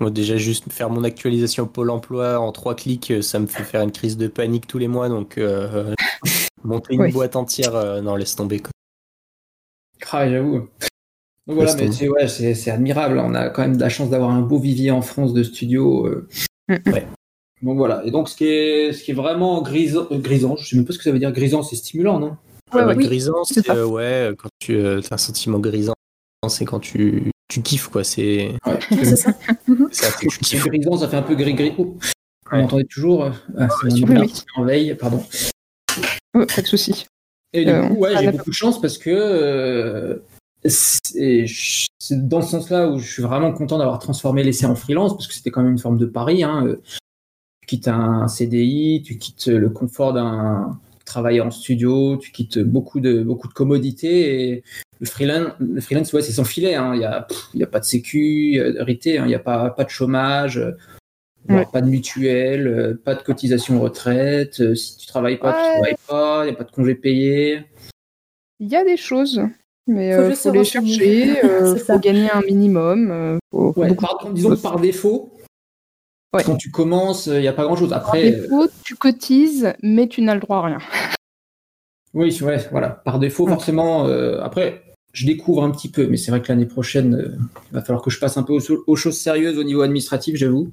moi, 0.00 0.10
déjà, 0.10 0.36
juste 0.36 0.72
faire 0.72 0.90
mon 0.90 1.04
actualisation 1.04 1.66
Pôle 1.66 1.90
emploi 1.90 2.38
en 2.38 2.52
trois 2.52 2.74
clics, 2.74 3.12
ça 3.22 3.38
me 3.38 3.46
fait 3.46 3.64
faire 3.64 3.82
une 3.82 3.92
crise 3.92 4.16
de 4.16 4.28
panique 4.28 4.66
tous 4.66 4.78
les 4.78 4.88
mois. 4.88 5.08
Donc, 5.08 5.38
monter 6.64 6.94
une 6.94 7.10
boîte 7.12 7.36
entière, 7.36 8.02
non, 8.02 8.16
laisse 8.16 8.34
tomber. 8.36 8.60
Quoi. 8.60 8.70
Ah, 10.10 10.28
j'avoue. 10.28 10.68
Donc 11.46 11.56
voilà, 11.56 11.74
mais 11.74 11.90
c'est 11.90 12.08
ouais, 12.08 12.28
c'est 12.28 12.70
admirable. 12.70 13.18
On 13.18 13.34
a 13.34 13.50
quand 13.50 13.62
même 13.62 13.76
de 13.76 13.80
la 13.80 13.88
chance 13.88 14.10
d'avoir 14.10 14.30
un 14.30 14.42
beau 14.42 14.58
vivier 14.58 14.90
en 14.90 15.02
France 15.02 15.32
de 15.32 15.42
studios. 15.42 16.06
Euh. 16.06 16.28
Mm. 16.68 16.92
Ouais. 16.92 17.06
Donc 17.62 17.76
voilà. 17.76 18.02
Et 18.04 18.10
donc 18.10 18.28
ce 18.28 18.36
qui 18.36 18.44
est, 18.44 18.92
ce 18.92 19.02
qui 19.02 19.10
est 19.10 19.14
vraiment 19.14 19.60
grisant, 19.62 20.06
euh, 20.10 20.18
grisant, 20.18 20.56
je 20.56 20.68
sais 20.68 20.76
même 20.76 20.84
pas 20.84 20.92
ce 20.92 20.98
que 20.98 21.04
ça 21.04 21.10
veut 21.10 21.18
dire. 21.18 21.32
Grisant, 21.32 21.62
c'est 21.62 21.76
stimulant, 21.76 22.20
non? 22.20 22.36
Ouais, 22.74 22.84
ouais, 22.84 22.96
Grisant, 22.96 23.44
c'est 23.44 23.68
euh, 23.70 23.86
ouais, 23.86 24.34
quand 24.38 24.48
tu 24.58 24.80
as 24.80 25.00
un 25.10 25.16
sentiment 25.16 25.58
grisant, 25.58 25.94
c'est 26.48 26.64
quand 26.64 26.80
tu, 26.80 27.30
tu 27.48 27.62
kiffes 27.62 27.88
quoi. 27.88 28.04
C'est 28.04 28.52
ça. 29.16 29.32
tu 30.20 30.28
kiffes. 30.40 30.66
Grisant, 30.66 30.98
ça 30.98 31.08
fait 31.08 31.16
un 31.16 31.22
peu 31.22 31.34
gris 31.34 31.54
gris. 31.54 31.74
Oh. 31.78 31.96
Vous 32.50 32.58
m'entendez 32.58 32.84
toujours 32.84 33.30
ah, 33.58 33.68
C'est 33.88 34.44
en 34.56 34.64
veille, 34.64 34.94
pardon. 34.94 35.24
pas 36.32 36.62
de 36.62 36.66
souci. 36.66 37.06
Et 37.54 37.64
du 37.64 37.72
coup, 37.72 37.94
ouais, 37.94 38.16
j'ai 38.18 38.32
beaucoup 38.32 38.50
de 38.50 38.54
chance 38.54 38.80
parce 38.80 38.98
que 38.98 40.22
c'est 40.64 42.28
dans 42.28 42.42
ce 42.42 42.50
sens-là 42.50 42.88
où 42.88 42.98
je 42.98 43.10
suis 43.10 43.22
vraiment 43.22 43.52
content 43.52 43.78
d'avoir 43.78 43.98
transformé 43.98 44.42
l'essai 44.42 44.66
en 44.66 44.74
freelance 44.74 45.12
parce 45.14 45.26
que 45.26 45.34
c'était 45.34 45.50
quand 45.50 45.62
même 45.62 45.72
une 45.72 45.78
forme 45.78 45.98
de 45.98 46.06
pari. 46.06 46.44
Hein. 46.44 46.66
Euh, 46.66 46.82
tu 47.60 47.66
quittes 47.66 47.88
un 47.88 48.28
CDI, 48.28 49.02
tu 49.04 49.18
quittes 49.18 49.46
le 49.46 49.70
confort 49.70 50.12
d'un 50.12 50.78
travail 51.04 51.40
en 51.40 51.50
studio, 51.50 52.16
tu 52.16 52.32
quittes 52.32 52.58
beaucoup 52.58 53.00
de 53.00 53.22
beaucoup 53.22 53.48
de 53.48 53.52
commodités 53.52 54.50
et 54.50 54.64
le 55.00 55.06
freelance, 55.06 55.52
le 55.58 55.80
freelance 55.80 56.12
ouais, 56.12 56.22
c'est 56.22 56.32
sans 56.32 56.44
filet. 56.44 56.74
Hein. 56.74 56.92
Il 56.94 56.98
n'y 56.98 57.04
a, 57.04 57.26
y 57.54 57.62
a 57.62 57.66
pas 57.66 57.80
de 57.80 57.84
sécurité, 57.84 59.18
hein. 59.18 59.24
il 59.24 59.28
n'y 59.28 59.34
a 59.34 59.40
pas, 59.40 59.70
pas 59.70 59.84
de 59.84 59.90
chômage. 59.90 60.62
Pas 61.72 61.80
de 61.80 61.88
mutuelle, 61.88 62.68
euh, 62.68 62.94
pas 63.04 63.16
de 63.16 63.22
cotisation 63.22 63.80
retraite. 63.80 64.60
Euh, 64.60 64.76
si 64.76 64.96
tu 64.96 65.08
travailles 65.08 65.38
pas, 65.38 65.52
tu 65.52 65.72
travailles 65.72 65.96
pas. 66.06 66.42
Il 66.44 66.50
n'y 66.50 66.54
a 66.54 66.56
pas 66.56 66.62
de 66.62 66.70
congé 66.70 66.94
payé. 66.94 67.64
Il 68.60 68.68
y 68.68 68.76
a 68.76 68.84
des 68.84 68.96
choses. 68.96 69.42
Mais 69.88 70.10
il 70.10 70.12
euh, 70.12 70.34
faut 70.34 70.52
les 70.52 70.64
chercher, 70.64 71.24
il 71.24 71.38
euh, 71.44 71.76
faut 71.76 71.98
gagner 71.98 72.30
un 72.30 72.40
minimum. 72.42 73.10
Euh, 73.10 73.38
disons 74.32 74.50
que 74.50 74.62
par 74.62 74.78
défaut, 74.78 75.31
quand 76.32 76.56
tu 76.56 76.70
commences, 76.70 77.26
il 77.26 77.40
n'y 77.40 77.48
a 77.48 77.52
pas 77.52 77.64
grand-chose. 77.64 77.92
Après, 77.92 78.32
par 78.32 78.40
défaut, 78.40 78.66
tu 78.84 78.94
cotises, 78.96 79.72
mais 79.82 80.08
tu 80.08 80.22
n'as 80.22 80.34
le 80.34 80.40
droit 80.40 80.58
à 80.58 80.62
rien. 80.62 80.78
Oui, 82.14 82.38
ouais, 82.42 82.58
voilà. 82.70 82.90
Par 82.90 83.18
défaut, 83.18 83.46
forcément. 83.46 84.04
après, 84.42 84.82
je 85.14 85.24
découvre 85.24 85.64
un 85.64 85.70
petit 85.70 85.90
peu, 85.90 86.06
mais 86.08 86.18
c'est 86.18 86.30
vrai 86.30 86.42
que 86.42 86.48
l'année 86.48 86.66
prochaine, 86.66 87.38
il 87.70 87.74
va 87.74 87.80
falloir 87.80 88.02
que 88.02 88.10
je 88.10 88.18
passe 88.18 88.36
un 88.36 88.42
peu 88.42 88.52
aux, 88.52 88.96
choses 88.96 89.16
sérieuses 89.16 89.56
au 89.56 89.64
niveau 89.64 89.80
administratif, 89.80 90.36
j'avoue. 90.36 90.70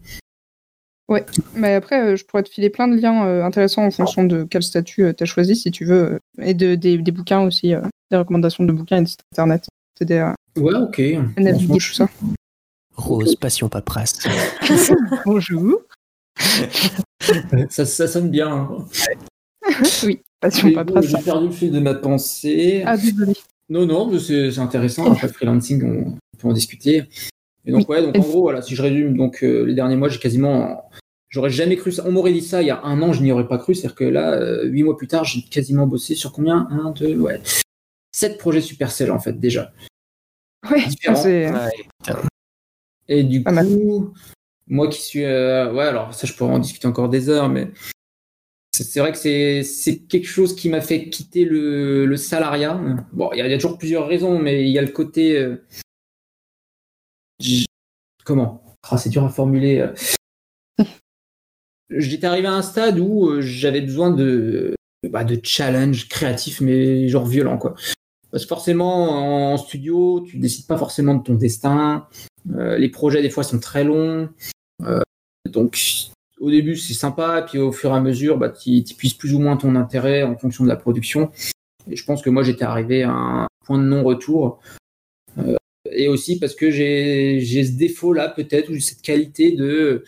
Ouais, 1.08 1.26
mais 1.56 1.76
après, 1.76 2.17
je 2.17 2.26
pourrais 2.26 2.43
te 2.43 2.50
filer 2.50 2.69
plein 2.69 2.89
de 2.89 2.98
liens 3.00 3.41
intéressants 3.41 3.86
en 3.86 3.91
fonction 3.91 4.26
de 4.26 4.43
quel 4.43 4.63
statut 4.63 5.13
tu 5.17 5.24
as 5.24 5.26
choisi, 5.26 5.56
si 5.56 5.72
tu 5.72 5.86
veux, 5.86 6.19
et 6.41 6.54
de, 6.54 6.76
des, 6.76 6.98
des 6.98 7.12
bouquins 7.13 7.39
aussi 7.39 7.74
des 8.12 8.17
recommandations 8.17 8.63
de 8.63 8.72
bouquins 8.72 8.98
et 8.98 9.04
de 9.04 9.08
sites 9.08 9.22
internet. 9.34 9.67
C'est 9.98 10.12
euh, 10.12 10.34
ouais, 10.58 10.76
ok. 10.76 11.02
tout 11.67 11.93
ça. 11.93 12.08
Rose, 12.99 13.35
passion 13.35 13.69
paperasse. 13.69 14.19
Bonjour. 15.25 15.81
ça, 17.69 17.85
ça 17.85 18.07
sonne 18.07 18.29
bien. 18.29 18.47
Hein. 18.51 18.85
oui, 20.03 20.21
passion 20.39 20.71
paperasse. 20.73 21.05
J'ai 21.07 21.17
perdu 21.23 21.47
le 21.47 21.53
fil 21.53 21.71
de 21.71 21.79
ma 21.79 21.95
pensée. 21.95 22.83
Ah, 22.85 22.97
désolé. 22.97 23.33
Non, 23.69 23.85
non, 23.85 24.19
c'est 24.19 24.57
intéressant. 24.59 25.12
Après, 25.12 25.27
freelancing, 25.29 25.83
on 25.83 26.38
peut 26.38 26.47
en 26.47 26.53
discuter. 26.53 27.03
Et 27.65 27.71
donc, 27.71 27.88
ouais, 27.88 28.01
donc 28.01 28.17
en 28.17 28.19
gros, 28.19 28.41
voilà, 28.41 28.62
si 28.62 28.75
je 28.75 28.81
résume, 28.81 29.15
donc 29.15 29.43
euh, 29.43 29.63
les 29.63 29.75
derniers 29.75 29.95
mois, 29.95 30.09
j'ai 30.09 30.19
quasiment. 30.19 30.89
J'aurais 31.29 31.51
jamais 31.51 31.75
cru 31.75 31.91
ça. 31.91 32.03
On 32.05 32.12
m'aurait 32.12 32.33
dit 32.33 32.41
ça 32.41 32.62
il 32.62 32.67
y 32.67 32.71
a 32.71 32.81
un 32.83 33.01
an, 33.01 33.13
je 33.13 33.21
n'y 33.21 33.31
aurais 33.31 33.47
pas 33.47 33.59
cru. 33.59 33.75
C'est-à-dire 33.75 33.95
que 33.95 34.03
là, 34.03 34.33
euh, 34.33 34.65
huit 34.65 34.83
mois 34.83 34.97
plus 34.97 35.07
tard, 35.07 35.23
j'ai 35.23 35.41
quasiment 35.43 35.85
bossé 35.88 36.15
sur 36.15 36.31
combien? 36.31 36.67
Un, 36.71 36.91
deux, 36.91 37.15
ouais. 37.17 37.39
sept 38.12 38.39
projets 38.39 38.62
Supercell 38.62 39.12
en 39.12 39.19
fait 39.19 39.39
déjà. 39.39 39.71
Oui, 40.71 40.83
c'est. 41.15 41.51
Et 43.10 43.24
du 43.24 43.43
coup, 43.43 44.13
moi 44.67 44.88
qui 44.88 45.02
suis. 45.02 45.26
Euh, 45.26 45.74
ouais, 45.74 45.84
alors 45.84 46.13
ça, 46.13 46.28
je 46.28 46.34
pourrais 46.34 46.54
en 46.54 46.60
discuter 46.60 46.88
encore 46.88 47.10
des 47.10 47.28
heures, 47.28 47.50
mais 47.50 47.72
c'est 48.72 49.00
vrai 49.00 49.12
que 49.12 49.17
c'est 49.17 49.98
quelque 50.08 50.28
chose 50.28 50.56
qui 50.56 50.69
m'a 50.69 50.80
fait 50.80 51.10
quitter 51.10 51.43
le, 51.43 52.06
le 52.06 52.17
salariat. 52.17 52.80
Bon, 53.12 53.32
il 53.34 53.39
y, 53.39 53.41
a 53.41 53.58
toujours 53.58 53.78
plusieurs 53.78 54.08
raisons, 54.08 54.39
mais 54.39 54.63
il 54.63 54.69
y 54.69 54.78
a 54.78 54.84
le 54.84 54.91
côté. 54.91 55.38
Euh, 55.38 55.65
comment? 58.24 58.63
Ah, 58.89 58.98
C'est 58.98 59.10
dur 59.10 59.24
à 59.26 59.30
formuler. 59.30 59.80
Euh. 59.80 59.93
J'étais 61.89 62.28
arrivé 62.28 62.48
à 62.48 62.54
un 62.54 62.62
stade 62.62 63.00
où 63.00 63.41
j'avais 63.41 63.82
besoin 63.82 64.12
de, 64.12 64.76
bah, 65.10 65.24
de 65.24 65.39
challenge 65.43 66.08
créatif, 66.08 66.62
mais 66.62 67.10
genre 67.10 67.26
violent, 67.26 67.58
quoi. 67.58 67.74
Parce 68.30 68.43
que 68.43 68.50
forcément, 68.50 69.54
en 69.54 69.58
studio, 69.58 70.24
tu 70.30 70.38
décides 70.38 70.67
pas 70.67 70.78
forcément 70.78 71.15
de 71.15 71.24
ton 71.24 71.34
destin. 71.34 72.08
Les 72.45 72.89
projets, 72.89 73.21
des 73.21 73.30
fois, 73.30 73.43
sont 73.43 73.60
très 73.60 73.84
longs. 73.84 74.30
Euh, 74.86 75.02
donc, 75.49 75.80
au 76.39 76.49
début, 76.49 76.75
c'est 76.75 76.93
sympa, 76.93 77.45
puis 77.47 77.60
au 77.60 77.71
fur 77.71 77.91
et 77.91 77.95
à 77.95 77.99
mesure, 77.99 78.38
bah, 78.38 78.49
tu 78.49 78.82
puisses 78.97 79.13
plus 79.13 79.34
ou 79.34 79.39
moins 79.39 79.58
ton 79.58 79.75
intérêt 79.75 80.23
en 80.23 80.38
fonction 80.38 80.63
de 80.63 80.69
la 80.69 80.75
production. 80.75 81.32
Et 81.89 81.95
je 81.95 82.06
pense 82.06 82.21
que 82.21 82.30
moi, 82.30 82.43
j'étais 82.43 82.65
arrivé 82.65 83.04
à 83.04 83.12
un 83.12 83.47
point 83.65 83.78
de 83.78 83.84
non-retour. 83.84 84.60
Euh, 85.38 85.56
et 85.91 86.08
aussi 86.08 86.39
parce 86.39 86.56
que 86.56 86.69
j'ai 86.69 87.41
ce 87.41 87.78
défaut-là, 87.78 88.30
peut-être, 88.30 88.69
ou 88.69 88.80
cette 88.80 89.02
qualité 89.02 89.52
de. 89.52 90.04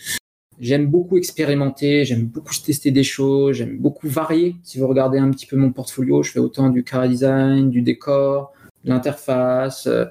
J'aime 0.60 0.86
beaucoup 0.86 1.18
expérimenter, 1.18 2.06
j'aime 2.06 2.26
beaucoup 2.26 2.54
tester 2.64 2.92
des 2.92 3.04
choses, 3.04 3.56
j'aime 3.56 3.80
beaucoup 3.80 4.08
varier. 4.08 4.56
Si 4.62 4.78
vous 4.78 4.88
regardez 4.88 5.18
un 5.18 5.32
petit 5.32 5.48
peu 5.48 5.56
mon 5.56 5.72
portfolio, 5.72 6.22
je 6.22 6.32
fais 6.32 6.40
autant 6.40 6.70
du 6.70 6.84
car 6.84 7.10
design, 7.10 7.72
du 7.72 7.82
décor, 7.82 8.54
de 8.84 8.92
l'interface, 8.92 9.88
euh, 9.88 10.06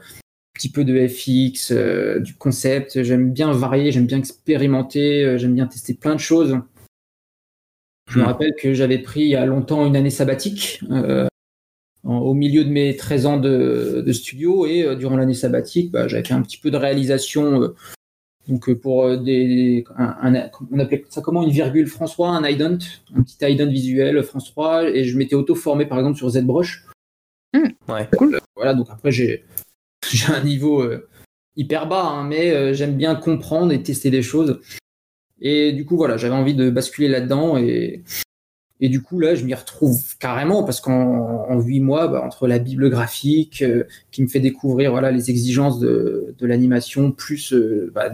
petit 0.60 0.70
peu 0.70 0.84
de 0.84 1.08
FX, 1.08 1.72
euh, 1.72 2.20
du 2.20 2.34
concept. 2.34 3.02
J'aime 3.02 3.32
bien 3.32 3.50
varier, 3.52 3.92
j'aime 3.92 4.04
bien 4.04 4.18
expérimenter, 4.18 5.24
euh, 5.24 5.38
j'aime 5.38 5.54
bien 5.54 5.66
tester 5.66 5.94
plein 5.94 6.14
de 6.14 6.20
choses. 6.20 6.58
Je 8.10 8.18
me 8.18 8.24
hmm. 8.24 8.26
rappelle 8.26 8.54
que 8.60 8.74
j'avais 8.74 8.98
pris 8.98 9.22
il 9.22 9.28
y 9.28 9.36
a 9.36 9.46
longtemps 9.46 9.86
une 9.86 9.96
année 9.96 10.10
sabbatique 10.10 10.80
euh, 10.90 11.28
au 12.04 12.34
milieu 12.34 12.64
de 12.64 12.70
mes 12.70 12.94
13 12.94 13.26
ans 13.26 13.36
de, 13.38 14.04
studio 14.12 14.66
et 14.66 14.96
durant 14.96 15.16
l'année 15.16 15.34
sabbatique, 15.34 15.90
bah, 15.92 16.08
j'avais 16.08 16.24
fait 16.24 16.34
un 16.34 16.42
petit 16.42 16.58
peu 16.58 16.70
de 16.70 16.76
réalisation. 16.76 17.72
donc 18.48 18.72
pour 18.74 19.16
des, 19.16 19.84
on 19.98 20.78
appelait 20.78 21.04
ça 21.08 21.22
comment 21.22 21.42
une 21.42 21.50
virgule 21.50 21.86
François, 21.86 22.30
un 22.30 22.46
ident, 22.46 22.78
un 23.14 23.22
petit 23.22 23.36
ident 23.42 23.70
visuel 23.70 24.22
François, 24.24 24.90
et 24.90 25.04
je 25.04 25.16
m'étais 25.16 25.36
auto 25.36 25.54
formé 25.54 25.86
par 25.86 25.98
exemple 25.98 26.18
sur 26.18 26.28
ZBrush. 26.28 26.86
Hmm. 27.54 27.68
Ouais. 27.88 28.08
Cool. 28.16 28.40
Voilà, 28.56 28.74
donc 28.74 28.88
après 28.90 29.12
j'ai 29.12 29.44
j'ai 30.08 30.32
un 30.32 30.42
niveau 30.42 30.82
euh, 30.82 31.08
hyper 31.56 31.88
bas, 31.88 32.04
hein, 32.04 32.24
mais 32.24 32.50
euh, 32.52 32.74
j'aime 32.74 32.96
bien 32.96 33.14
comprendre 33.14 33.72
et 33.72 33.82
tester 33.82 34.10
des 34.10 34.22
choses. 34.22 34.60
Et 35.40 35.72
du 35.72 35.84
coup, 35.84 35.96
voilà, 35.96 36.16
j'avais 36.16 36.34
envie 36.34 36.54
de 36.54 36.68
basculer 36.70 37.08
là-dedans 37.08 37.56
et, 37.56 38.02
et 38.80 38.88
du 38.88 39.02
coup, 39.02 39.18
là, 39.18 39.34
je 39.34 39.44
m'y 39.44 39.54
retrouve 39.54 40.16
carrément 40.18 40.64
parce 40.64 40.80
qu'en 40.80 41.60
huit 41.60 41.80
mois, 41.80 42.08
bah, 42.08 42.22
entre 42.24 42.46
la 42.46 42.58
bible 42.58 42.90
graphique 42.90 43.62
euh, 43.62 43.84
qui 44.10 44.22
me 44.22 44.28
fait 44.28 44.40
découvrir 44.40 44.90
voilà 44.90 45.10
les 45.10 45.30
exigences 45.30 45.78
de, 45.80 46.34
de 46.38 46.46
l'animation, 46.46 47.12
plus 47.12 47.54
bah, 47.94 48.12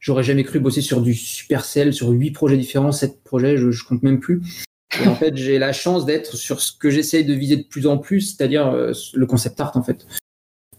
j'aurais 0.00 0.24
jamais 0.24 0.44
cru 0.44 0.58
bosser 0.58 0.80
sur 0.80 1.02
du 1.02 1.14
Supercell, 1.14 1.92
sur 1.92 2.08
huit 2.10 2.32
projets 2.32 2.56
différents, 2.56 2.92
sept 2.92 3.22
projets, 3.22 3.56
je, 3.56 3.70
je 3.70 3.84
compte 3.84 4.02
même 4.02 4.20
plus. 4.20 4.42
Et 5.02 5.08
en 5.08 5.14
fait, 5.14 5.36
j'ai 5.36 5.58
la 5.58 5.72
chance 5.72 6.06
d'être 6.06 6.36
sur 6.36 6.60
ce 6.60 6.72
que 6.72 6.90
j'essaye 6.90 7.24
de 7.24 7.34
viser 7.34 7.56
de 7.56 7.64
plus 7.64 7.86
en 7.86 7.98
plus, 7.98 8.20
c'est-à-dire 8.20 8.72
le 8.72 9.26
concept 9.26 9.60
art 9.60 9.76
en 9.76 9.82
fait. 9.82 10.06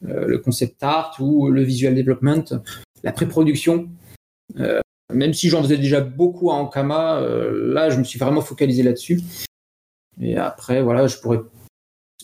Euh, 0.05 0.27
le 0.27 0.37
concept 0.37 0.83
art 0.83 1.15
ou 1.19 1.49
le 1.49 1.63
visual 1.63 1.95
development, 1.95 2.43
la 3.03 3.11
pré-production. 3.11 3.89
Euh, 4.59 4.79
même 5.11 5.33
si 5.33 5.49
j'en 5.49 5.63
faisais 5.63 5.77
déjà 5.77 6.01
beaucoup 6.01 6.51
à 6.51 6.55
Ankama, 6.55 7.17
euh, 7.17 7.73
là, 7.73 7.89
je 7.89 7.97
me 7.97 8.03
suis 8.03 8.19
vraiment 8.19 8.41
focalisé 8.41 8.83
là-dessus. 8.83 9.21
Et 10.21 10.37
après, 10.37 10.81
voilà, 10.83 11.07
je 11.07 11.17
pourrais. 11.17 11.39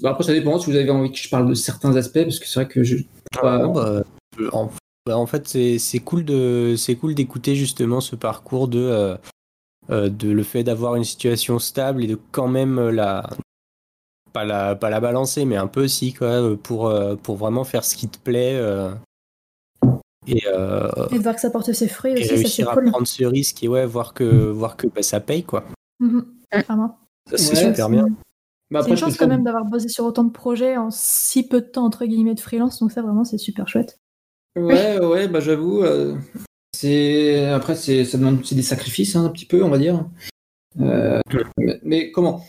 Bah, 0.01 0.11
après, 0.11 0.23
ça 0.23 0.33
dépend 0.33 0.59
si 0.59 0.69
vous 0.69 0.75
avez 0.75 0.89
envie 0.89 1.11
que 1.11 1.17
je 1.17 1.29
parle 1.29 1.49
de 1.49 1.53
certains 1.55 1.95
aspects, 1.95 2.23
parce 2.23 2.39
que 2.39 2.47
c'est 2.47 2.59
vrai 2.59 2.67
que 2.67 2.83
je. 2.83 2.97
Ah, 3.37 3.67
bah, 3.67 4.03
bah, 5.05 5.17
en, 5.17 5.25
fait, 5.25 5.47
c'est 5.47 5.99
cool 5.99 6.25
de 6.25 6.75
c'est 6.77 6.95
cool 6.95 7.15
d'écouter 7.15 7.55
justement 7.55 8.01
ce 8.01 8.15
parcours 8.15 8.67
de 8.67 9.17
de 9.89 10.31
le 10.31 10.43
fait 10.43 10.63
d'avoir 10.63 10.95
une 10.95 11.03
situation 11.03 11.59
stable 11.59 12.03
et 12.03 12.07
de 12.07 12.17
quand 12.31 12.47
même 12.47 12.89
la 12.89 13.29
pas 14.33 14.43
la, 14.43 14.75
pas 14.75 14.89
la 14.89 14.99
balancer, 14.99 15.45
mais 15.45 15.55
un 15.55 15.67
peu 15.67 15.83
aussi, 15.83 16.13
quoi, 16.13 16.57
pour, 16.61 16.87
euh, 16.87 17.15
pour 17.15 17.37
vraiment 17.37 17.63
faire 17.63 17.85
ce 17.85 17.95
qui 17.95 18.09
te 18.09 18.17
plaît. 18.17 18.55
Euh, 18.55 18.91
et, 20.25 20.43
euh, 20.47 20.89
et, 21.11 21.17
de 21.17 21.23
voir 21.23 21.35
que 21.35 21.41
ça 21.41 21.49
porte 21.49 21.71
ses 21.71 21.87
fruits 21.87 22.13
aussi, 22.13 22.29
réussir 22.29 22.67
ça, 22.67 22.73
cool. 22.73 22.87
à 22.87 22.91
prendre 22.91 23.07
ce 23.07 23.23
risque 23.23 23.63
et 23.63 23.67
ouais, 23.67 23.85
voir 23.85 24.13
que, 24.13 24.23
voir 24.23 24.75
que 24.75 24.87
bah, 24.87 25.03
ça 25.03 25.19
paye, 25.19 25.43
quoi. 25.43 25.65
Mhm. 25.99 26.25
Ça, 26.51 27.37
c'est 27.37 27.55
super 27.55 27.89
bien. 27.89 28.07
Bah, 28.71 28.81
c'est 28.83 28.89
une 28.89 28.97
chance 28.97 29.17
quand 29.17 29.27
même 29.27 29.43
d'avoir 29.43 29.65
bossé 29.65 29.87
sur 29.87 30.05
autant 30.05 30.23
de 30.23 30.31
projets 30.31 30.77
en 30.77 30.89
si 30.89 31.47
peu 31.47 31.61
de 31.61 31.67
temps, 31.67 31.85
entre 31.85 32.05
guillemets, 32.05 32.33
de 32.33 32.39
freelance, 32.39 32.79
donc 32.79 32.91
ça, 32.91 33.01
vraiment, 33.01 33.23
c'est 33.23 33.37
super 33.37 33.67
chouette. 33.67 33.99
Ouais, 34.55 34.99
ouais, 34.99 35.27
bah 35.27 35.39
j'avoue. 35.39 35.83
c'est 36.75 37.49
après, 37.49 37.75
c'est 37.75 38.05
ça 38.05 38.17
demande 38.17 38.41
des 38.41 38.61
sacrifices 38.61 39.15
hein, 39.15 39.25
un 39.25 39.29
petit 39.29 39.45
peu, 39.45 39.63
on 39.63 39.69
va 39.69 39.77
dire. 39.77 40.05
mais, 41.83 42.11
comment? 42.11 42.43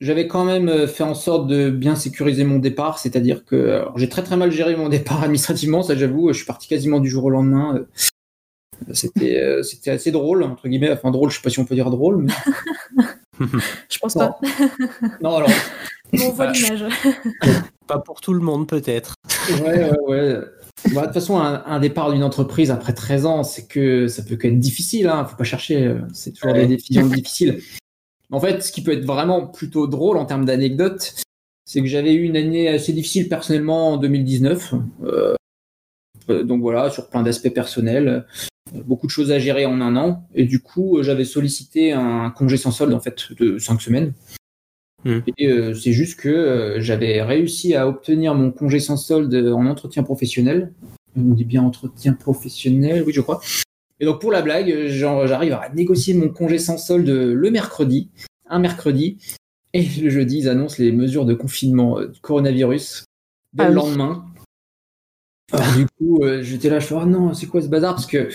J'avais 0.00 0.28
quand 0.28 0.44
même 0.44 0.68
euh, 0.68 0.86
fait 0.86 1.02
en 1.02 1.14
sorte 1.14 1.48
de 1.48 1.70
bien 1.70 1.96
sécuriser 1.96 2.44
mon 2.44 2.58
départ, 2.58 2.98
c'est-à-dire 2.98 3.44
que 3.44 3.84
j'ai 3.96 4.08
très 4.08 4.22
très 4.22 4.36
mal 4.36 4.50
géré 4.50 4.76
mon 4.76 4.88
départ 4.88 5.22
administrativement, 5.22 5.82
ça 5.82 5.96
j'avoue, 5.96 6.32
je 6.32 6.38
suis 6.38 6.46
parti 6.46 6.68
quasiment 6.68 7.00
du 7.00 7.08
jour 7.08 7.24
au 7.24 7.30
lendemain. 7.30 7.76
Euh, 7.76 7.86
c'était 8.92 9.42
euh, 9.42 9.62
c'était 9.64 9.90
assez 9.90 10.12
drôle 10.12 10.44
entre 10.44 10.68
guillemets, 10.68 10.92
enfin 10.92 11.10
drôle, 11.10 11.30
je 11.30 11.36
sais 11.36 11.42
pas 11.42 11.50
si 11.50 11.58
on 11.58 11.64
peut 11.64 11.74
dire 11.74 11.90
drôle, 11.90 12.24
mais 12.24 12.32
je 13.90 13.98
pense 13.98 14.14
pas. 14.14 14.38
non 15.20 15.36
alors. 15.36 15.50
On 16.12 16.30
voit 16.30 16.52
l'image. 16.52 16.84
pas 17.86 17.98
pour 17.98 18.20
tout 18.20 18.32
le 18.32 18.40
monde 18.40 18.66
peut-être. 18.66 19.14
ouais 19.62 19.90
ouais 19.90 19.98
ouais. 20.06 20.40
Bah, 20.94 21.00
de 21.02 21.06
toute 21.06 21.14
façon, 21.14 21.38
un, 21.38 21.80
départ 21.80 22.12
d'une 22.12 22.22
entreprise 22.22 22.70
après 22.70 22.94
13 22.94 23.26
ans, 23.26 23.42
c'est 23.42 23.66
que 23.66 24.06
ça 24.06 24.22
peut 24.22 24.36
qu'être 24.36 24.60
difficile. 24.60 25.08
Hein, 25.08 25.26
faut 25.26 25.36
pas 25.36 25.44
chercher. 25.44 25.92
C'est 26.14 26.32
toujours 26.32 26.54
des 26.54 26.66
décisions 26.66 27.04
difficiles. 27.04 27.60
En 28.30 28.40
fait, 28.40 28.62
ce 28.62 28.72
qui 28.72 28.82
peut 28.82 28.92
être 28.92 29.06
vraiment 29.06 29.46
plutôt 29.46 29.86
drôle 29.86 30.18
en 30.18 30.26
termes 30.26 30.44
d'anecdotes, 30.44 31.14
c'est 31.64 31.80
que 31.80 31.86
j'avais 31.86 32.14
eu 32.14 32.22
une 32.22 32.36
année 32.36 32.68
assez 32.68 32.92
difficile 32.92 33.28
personnellement 33.28 33.92
en 33.92 33.96
2019. 33.98 34.74
Euh, 35.04 35.34
euh, 36.30 36.42
donc 36.42 36.60
voilà, 36.60 36.90
sur 36.90 37.08
plein 37.08 37.22
d'aspects 37.22 37.52
personnels, 37.52 38.26
euh, 38.74 38.82
beaucoup 38.84 39.06
de 39.06 39.10
choses 39.10 39.30
à 39.30 39.38
gérer 39.38 39.66
en 39.66 39.80
un 39.80 39.96
an. 39.96 40.26
Et 40.34 40.44
du 40.44 40.60
coup, 40.60 41.02
j'avais 41.02 41.24
sollicité 41.24 41.92
un 41.92 42.30
congé 42.30 42.56
sans 42.56 42.70
solde 42.70 42.92
en 42.92 43.00
fait 43.00 43.32
de 43.38 43.58
cinq 43.58 43.80
semaines. 43.80 44.12
Hmm. 45.04 45.20
Et 45.38 45.48
c'est 45.74 45.92
juste 45.92 46.18
que 46.18 46.76
j'avais 46.80 47.22
réussi 47.22 47.74
à 47.74 47.86
obtenir 47.86 48.34
mon 48.34 48.50
congé 48.50 48.80
sans 48.80 48.96
solde 48.96 49.32
en 49.34 49.64
entretien 49.66 50.02
professionnel. 50.02 50.72
On 51.16 51.34
dit 51.34 51.44
bien 51.44 51.62
entretien 51.62 52.14
professionnel, 52.14 53.04
oui, 53.06 53.12
je 53.12 53.20
crois. 53.20 53.40
Et 54.00 54.04
donc 54.04 54.20
pour 54.20 54.30
la 54.30 54.42
blague, 54.42 54.86
j'arrive 54.86 55.54
à 55.54 55.68
négocier 55.74 56.14
mon 56.14 56.28
congé 56.28 56.58
sans 56.58 56.78
solde 56.78 57.08
le 57.08 57.50
mercredi, 57.50 58.10
un 58.46 58.60
mercredi, 58.60 59.18
et 59.74 59.82
le 60.00 60.10
jeudi, 60.10 60.38
ils 60.38 60.48
annoncent 60.48 60.76
les 60.78 60.92
mesures 60.92 61.26
de 61.26 61.34
confinement 61.34 61.98
euh, 61.98 62.08
du 62.08 62.20
coronavirus 62.20 63.04
dès 63.52 63.64
le 63.64 63.70
ah 63.70 63.74
lendemain. 63.74 64.26
du 65.76 65.86
coup, 65.98 66.24
euh, 66.24 66.42
j'étais 66.42 66.70
là, 66.70 66.78
je 66.78 66.86
fais 66.86 66.94
oh 66.94 67.04
non, 67.04 67.34
c'est 67.34 67.46
quoi 67.46 67.60
ce 67.60 67.68
bazar? 67.68 67.94
Parce 67.94 68.06
que 68.06 68.28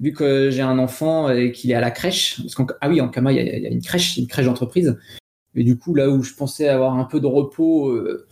vu 0.00 0.12
que 0.12 0.50
j'ai 0.50 0.62
un 0.62 0.78
enfant 0.78 1.30
et 1.30 1.52
qu'il 1.52 1.70
est 1.70 1.74
à 1.74 1.80
la 1.80 1.90
crèche, 1.90 2.40
parce 2.42 2.54
qu'en 2.54 2.66
ah 2.80 2.88
oui, 2.88 3.00
en 3.00 3.08
Kama, 3.08 3.32
il 3.32 3.36
y, 3.36 3.66
a 3.66 3.70
une 3.70 3.82
crèche, 3.82 4.16
une 4.16 4.26
crèche 4.26 4.46
d'entreprise. 4.46 4.98
Et 5.54 5.64
du 5.64 5.76
coup, 5.76 5.94
là 5.94 6.08
où 6.08 6.22
je 6.22 6.34
pensais 6.34 6.68
avoir 6.68 6.94
un 6.94 7.04
peu 7.04 7.20
de 7.20 7.26
repos, 7.26 7.90
euh, 7.90 8.26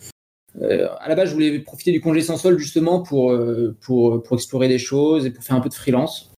à 0.54 1.08
la 1.08 1.14
base, 1.14 1.28
je 1.28 1.34
voulais 1.34 1.58
profiter 1.60 1.92
du 1.92 2.00
congé 2.00 2.22
sans 2.22 2.36
solde 2.36 2.58
justement 2.58 3.02
pour, 3.02 3.36
pour, 3.80 4.22
pour 4.22 4.36
explorer 4.36 4.68
des 4.68 4.78
choses 4.78 5.26
et 5.26 5.30
pour 5.30 5.44
faire 5.44 5.56
un 5.56 5.60
peu 5.60 5.68
de 5.68 5.74
freelance. 5.74 6.29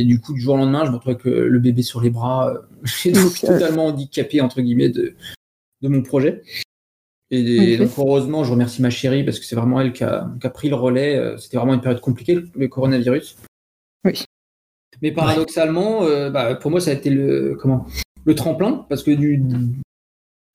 Et 0.00 0.04
du 0.04 0.18
coup, 0.18 0.32
du 0.32 0.40
jour 0.40 0.54
au 0.54 0.56
lendemain, 0.56 0.86
je 0.86 0.90
me 0.90 0.96
retrouve 0.96 1.12
avec 1.12 1.24
le 1.24 1.58
bébé 1.58 1.82
sur 1.82 2.00
les 2.00 2.08
bras. 2.08 2.54
J'ai 2.84 3.12
donc 3.12 3.38
totalement 3.38 3.88
handicapé, 3.88 4.40
entre 4.40 4.62
guillemets, 4.62 4.88
de, 4.88 5.14
de 5.82 5.88
mon 5.88 6.02
projet. 6.02 6.42
Et 7.30 7.76
donc, 7.76 7.90
heureusement, 7.98 8.42
je 8.42 8.50
remercie 8.50 8.80
ma 8.80 8.88
chérie 8.88 9.24
parce 9.24 9.38
que 9.38 9.44
c'est 9.44 9.54
vraiment 9.54 9.78
elle 9.80 9.92
qui 9.92 10.02
a, 10.02 10.26
pris 10.52 10.70
le 10.70 10.74
relais. 10.74 11.16
Euh, 11.16 11.36
c'était 11.36 11.58
vraiment 11.58 11.74
une 11.74 11.82
période 11.82 12.00
compliquée, 12.00 12.40
le 12.54 12.68
coronavirus. 12.68 13.36
Oui. 14.04 14.24
Mais 15.02 15.12
paradoxalement, 15.12 16.04
euh, 16.04 16.30
bah, 16.30 16.54
pour 16.54 16.70
moi, 16.70 16.80
ça 16.80 16.90
a 16.90 16.94
été 16.94 17.10
le, 17.10 17.56
comment, 17.60 17.86
le 18.24 18.34
tremplin 18.34 18.84
parce 18.88 19.02
que 19.02 19.10
du, 19.10 19.42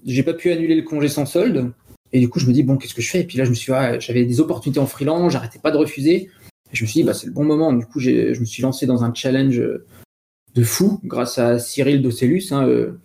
j'ai 0.03 0.23
pas 0.23 0.33
pu 0.33 0.51
annuler 0.51 0.75
le 0.75 0.81
congé 0.81 1.07
sans 1.07 1.27
solde. 1.27 1.71
Et 2.11 2.19
du 2.19 2.29
coup, 2.29 2.39
je 2.39 2.47
me 2.47 2.51
dis, 2.51 2.63
bon, 2.63 2.77
qu'est-ce 2.77 2.95
que 2.95 3.01
je 3.01 3.09
fais? 3.09 3.21
Et 3.21 3.25
puis 3.25 3.37
là, 3.37 3.45
je 3.45 3.51
me 3.51 3.55
suis 3.55 3.71
j'avais 3.99 4.25
des 4.25 4.39
opportunités 4.41 4.79
en 4.79 4.87
freelance, 4.87 5.31
j'arrêtais 5.31 5.59
pas 5.59 5.71
de 5.71 5.77
refuser 5.77 6.29
je 6.75 6.83
me 6.83 6.87
suis 6.87 7.01
dit, 7.01 7.03
bah, 7.03 7.13
c'est 7.13 7.27
le 7.27 7.33
bon 7.33 7.43
moment. 7.43 7.73
Du 7.73 7.85
coup, 7.85 7.99
je 7.99 8.39
me 8.39 8.45
suis 8.45 8.61
lancé 8.61 8.85
dans 8.85 9.03
un 9.03 9.13
challenge 9.13 9.61
de 10.55 10.63
fou 10.63 10.99
grâce 11.03 11.37
à 11.37 11.59
Cyril 11.59 12.01
Docellus. 12.01 12.51
Hein, 12.51 12.67
euh, 12.67 12.99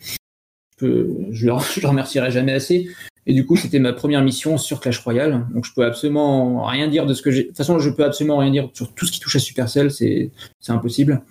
je, 0.81 0.87
le, 0.87 1.27
je 1.31 1.47
le 1.81 1.89
remercierai 1.89 2.31
jamais 2.31 2.53
assez. 2.53 2.89
Et 3.27 3.35
du 3.35 3.45
coup, 3.45 3.57
c'était 3.57 3.79
ma 3.79 3.93
première 3.93 4.23
mission 4.23 4.57
sur 4.57 4.81
Clash 4.81 4.99
Royale. 5.01 5.47
Donc, 5.53 5.65
je 5.67 5.73
peux 5.75 5.85
absolument 5.85 6.65
rien 6.65 6.89
dire 6.89 7.07
de 7.07 7.15
ce 7.15 7.23
que 7.23 7.31
j'ai. 7.31 7.43
De 7.43 7.49
toute 7.49 7.57
façon, 7.57 7.79
je 7.79 7.91
peux 7.91 8.05
absolument 8.05 8.39
rien 8.39 8.51
dire 8.51 8.71
sur 8.73 8.95
tout 8.95 9.07
ce 9.07 9.13
qui 9.13 9.21
touche 9.21 9.37
à 9.37 9.41
Supercell, 9.41 9.91
c'est 9.91 10.31
c'est 10.59 10.73
impossible. 10.73 11.23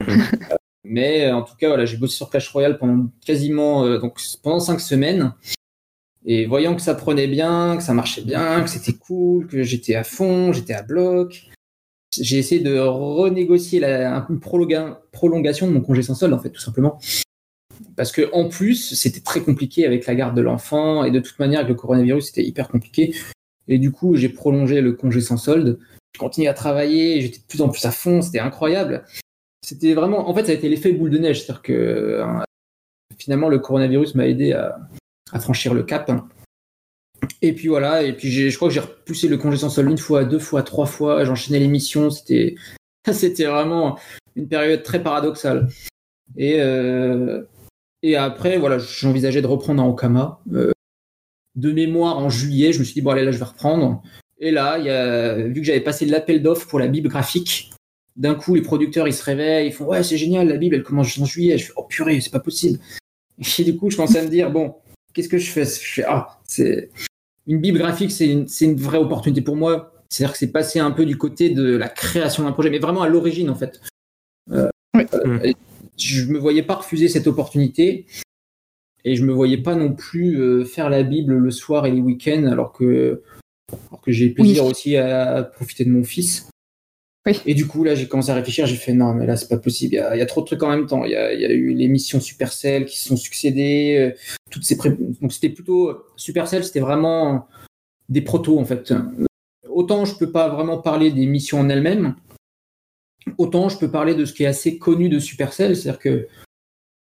Mais 0.84 1.30
en 1.30 1.42
tout 1.42 1.54
cas, 1.56 1.68
voilà, 1.68 1.86
j'ai 1.86 1.96
bossé 1.96 2.16
sur 2.16 2.28
Clash 2.28 2.48
Royale 2.50 2.78
pendant 2.78 3.06
quasiment 3.24 3.84
euh, 3.84 3.98
donc 3.98 4.18
pendant 4.42 4.60
cinq 4.60 4.80
semaines. 4.80 5.32
Et 6.26 6.46
voyant 6.46 6.74
que 6.74 6.82
ça 6.82 6.94
prenait 6.94 7.26
bien, 7.26 7.76
que 7.76 7.82
ça 7.82 7.92
marchait 7.92 8.22
bien, 8.22 8.62
que 8.62 8.70
c'était 8.70 8.94
cool, 8.94 9.46
que 9.46 9.62
j'étais 9.62 9.94
à 9.94 10.04
fond, 10.04 10.52
j'étais 10.52 10.72
à 10.72 10.82
bloc, 10.82 11.50
j'ai 12.20 12.38
essayé 12.38 12.60
de 12.60 12.78
renégocier 12.78 13.80
la, 13.80 14.26
une 14.28 14.40
prolongation 14.40 15.66
de 15.66 15.72
mon 15.72 15.80
congé 15.80 16.02
sans 16.02 16.14
solde, 16.14 16.32
en 16.32 16.38
fait, 16.38 16.50
tout 16.50 16.60
simplement. 16.60 16.98
Parce 17.96 18.12
que 18.12 18.30
en 18.32 18.48
plus, 18.48 18.94
c'était 18.94 19.20
très 19.20 19.40
compliqué 19.40 19.86
avec 19.86 20.06
la 20.06 20.14
garde 20.14 20.36
de 20.36 20.42
l'enfant, 20.42 21.04
et 21.04 21.10
de 21.10 21.20
toute 21.20 21.38
manière, 21.38 21.60
avec 21.60 21.70
le 21.70 21.74
coronavirus, 21.74 22.26
c'était 22.26 22.44
hyper 22.44 22.68
compliqué. 22.68 23.14
Et 23.68 23.78
du 23.78 23.90
coup, 23.90 24.16
j'ai 24.16 24.28
prolongé 24.28 24.80
le 24.80 24.92
congé 24.92 25.20
sans 25.20 25.36
solde. 25.36 25.78
Je 26.14 26.18
continuais 26.18 26.48
à 26.48 26.54
travailler, 26.54 27.20
j'étais 27.20 27.38
de 27.38 27.44
plus 27.44 27.62
en 27.62 27.68
plus 27.68 27.84
à 27.84 27.90
fond, 27.90 28.22
c'était 28.22 28.38
incroyable. 28.38 29.04
C'était 29.64 29.94
vraiment, 29.94 30.28
en 30.28 30.34
fait, 30.34 30.44
ça 30.44 30.52
a 30.52 30.54
été 30.54 30.68
l'effet 30.68 30.92
boule 30.92 31.10
de 31.10 31.18
neige, 31.18 31.42
c'est-à-dire 31.42 31.62
que 31.62 31.72
euh, 31.72 32.26
finalement, 33.18 33.48
le 33.48 33.58
coronavirus 33.58 34.14
m'a 34.14 34.28
aidé 34.28 34.52
à, 34.52 34.78
à 35.32 35.40
franchir 35.40 35.74
le 35.74 35.82
cap. 35.82 36.10
Et 37.42 37.52
puis 37.52 37.68
voilà, 37.68 38.02
et 38.02 38.12
puis 38.12 38.30
je 38.50 38.56
crois 38.56 38.68
que 38.68 38.74
j'ai 38.74 38.80
repoussé 38.80 39.28
le 39.28 39.36
congé 39.36 39.58
sans 39.58 39.70
solde 39.70 39.90
une 39.90 39.98
fois, 39.98 40.24
deux 40.24 40.38
fois, 40.38 40.62
trois 40.62 40.86
fois, 40.86 41.24
j'enchaînais 41.24 41.58
les 41.58 41.68
missions, 41.68 42.10
c'était, 42.10 42.54
c'était 43.12 43.44
vraiment 43.44 43.98
une 44.36 44.48
période 44.48 44.82
très 44.82 45.02
paradoxale. 45.02 45.68
Et, 46.36 46.60
euh, 46.60 47.42
et 48.02 48.16
après, 48.16 48.58
voilà, 48.58 48.78
j'envisageais 48.78 49.42
de 49.42 49.46
reprendre 49.46 49.82
en 49.82 49.88
Okama. 49.88 50.40
Euh, 50.52 50.72
de 51.54 51.72
mémoire, 51.72 52.18
en 52.18 52.28
juillet, 52.30 52.72
je 52.72 52.80
me 52.80 52.84
suis 52.84 52.94
dit, 52.94 53.00
bon, 53.00 53.10
allez, 53.10 53.24
là, 53.24 53.30
je 53.30 53.38
vais 53.38 53.44
reprendre. 53.44 54.02
Et 54.38 54.50
là, 54.50 54.78
y 54.78 54.90
a, 54.90 55.36
vu 55.36 55.60
que 55.60 55.62
j'avais 55.62 55.80
passé 55.80 56.04
l'appel 56.04 56.42
d'offres 56.42 56.66
pour 56.66 56.80
la 56.80 56.88
Bible 56.88 57.08
graphique, 57.08 57.70
d'un 58.16 58.34
coup, 58.34 58.54
les 58.54 58.62
producteurs, 58.62 59.06
ils 59.06 59.14
se 59.14 59.22
réveillent, 59.22 59.68
ils 59.68 59.72
font, 59.72 59.86
ouais, 59.86 60.02
c'est 60.02 60.16
génial, 60.16 60.48
la 60.48 60.56
Bible, 60.56 60.74
elle 60.74 60.82
commence 60.82 61.18
en 61.18 61.24
juillet. 61.24 61.58
Je 61.58 61.66
fais, 61.66 61.72
oh 61.76 61.84
purée, 61.84 62.20
c'est 62.20 62.30
pas 62.30 62.40
possible. 62.40 62.78
Et 63.58 63.64
du 63.64 63.76
coup, 63.76 63.90
je 63.90 63.96
commençais 63.96 64.18
à 64.18 64.22
me 64.22 64.28
dire, 64.28 64.50
bon, 64.50 64.74
qu'est-ce 65.12 65.28
que 65.28 65.38
je 65.38 65.50
fais? 65.50 65.64
Je 65.64 65.94
fais, 65.94 66.04
ah, 66.06 66.40
c'est 66.44 66.90
une 67.46 67.60
Bible 67.60 67.78
graphique, 67.78 68.10
c'est 68.10 68.28
une, 68.28 68.46
une, 68.60 68.76
vraie 68.76 68.98
opportunité 68.98 69.42
pour 69.42 69.56
moi. 69.56 69.92
C'est-à-dire 70.08 70.32
que 70.32 70.38
c'est 70.38 70.52
passé 70.52 70.78
un 70.78 70.90
peu 70.90 71.04
du 71.04 71.18
côté 71.18 71.50
de 71.50 71.76
la 71.76 71.88
création 71.88 72.44
d'un 72.44 72.52
projet, 72.52 72.70
mais 72.70 72.78
vraiment 72.78 73.02
à 73.02 73.08
l'origine, 73.08 73.50
en 73.50 73.54
fait. 73.54 73.80
Euh, 74.50 74.70
euh, 74.96 75.52
je 75.96 76.26
me 76.26 76.38
voyais 76.38 76.62
pas 76.62 76.76
refuser 76.76 77.08
cette 77.08 77.26
opportunité 77.26 78.06
et 79.04 79.16
je 79.16 79.24
me 79.24 79.32
voyais 79.32 79.58
pas 79.58 79.74
non 79.74 79.92
plus 79.92 80.40
euh, 80.40 80.64
faire 80.64 80.88
la 80.88 81.02
Bible 81.02 81.34
le 81.34 81.50
soir 81.50 81.86
et 81.86 81.90
les 81.90 82.00
week-ends, 82.00 82.46
alors 82.46 82.72
que, 82.72 83.22
alors 83.88 84.00
que 84.00 84.12
j'ai 84.12 84.30
plaisir 84.30 84.64
aussi 84.64 84.96
à, 84.96 85.42
profiter 85.42 85.84
de 85.84 85.90
mon 85.90 86.04
fils. 86.04 86.48
Et 87.46 87.54
du 87.54 87.66
coup, 87.66 87.84
là, 87.84 87.94
j'ai 87.94 88.06
commencé 88.06 88.30
à 88.30 88.34
réfléchir. 88.34 88.66
J'ai 88.66 88.76
fait 88.76 88.92
non, 88.92 89.14
mais 89.14 89.26
là, 89.26 89.36
c'est 89.36 89.48
pas 89.48 89.56
possible. 89.56 89.94
Il 89.94 89.96
y, 89.96 90.00
a, 90.00 90.14
il 90.14 90.18
y, 90.18 90.22
a, 90.22 90.26
trop 90.26 90.42
de 90.42 90.46
trucs 90.46 90.62
en 90.62 90.68
même 90.68 90.86
temps. 90.86 91.04
Il 91.04 91.12
y 91.12 91.16
a, 91.16 91.32
il 91.32 91.40
y 91.40 91.46
a 91.46 91.50
eu 91.50 91.72
les 91.72 91.88
missions 91.88 92.20
Supercell 92.20 92.84
qui 92.84 92.98
se 92.98 93.08
sont 93.08 93.16
succédées. 93.16 93.96
Euh, 93.98 94.18
toutes 94.50 94.64
ces 94.64 94.76
pré... 94.76 94.90
Donc, 94.90 95.32
c'était 95.32 95.48
plutôt 95.48 96.04
Supercell, 96.16 96.64
c'était 96.64 96.80
vraiment 96.80 97.48
des 98.08 98.20
protos 98.20 98.58
en 98.58 98.64
fait. 98.64 98.92
Autant 99.68 100.04
je 100.04 100.16
peux 100.16 100.30
pas 100.30 100.48
vraiment 100.48 100.78
parler 100.78 101.10
des 101.10 101.26
missions 101.26 101.58
en 101.58 101.68
elles-mêmes, 101.68 102.14
autant 103.38 103.68
je 103.68 103.78
peux 103.78 103.90
parler 103.90 104.14
de 104.14 104.24
ce 104.24 104.32
qui 104.32 104.44
est 104.44 104.46
assez 104.46 104.78
connu 104.78 105.08
de 105.08 105.18
Supercell. 105.18 105.76
C'est-à-dire 105.76 106.00
que 106.00 106.28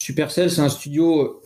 Supercell, 0.02 0.50
c'est 0.50 0.60
un 0.60 0.68
studio. 0.68 1.42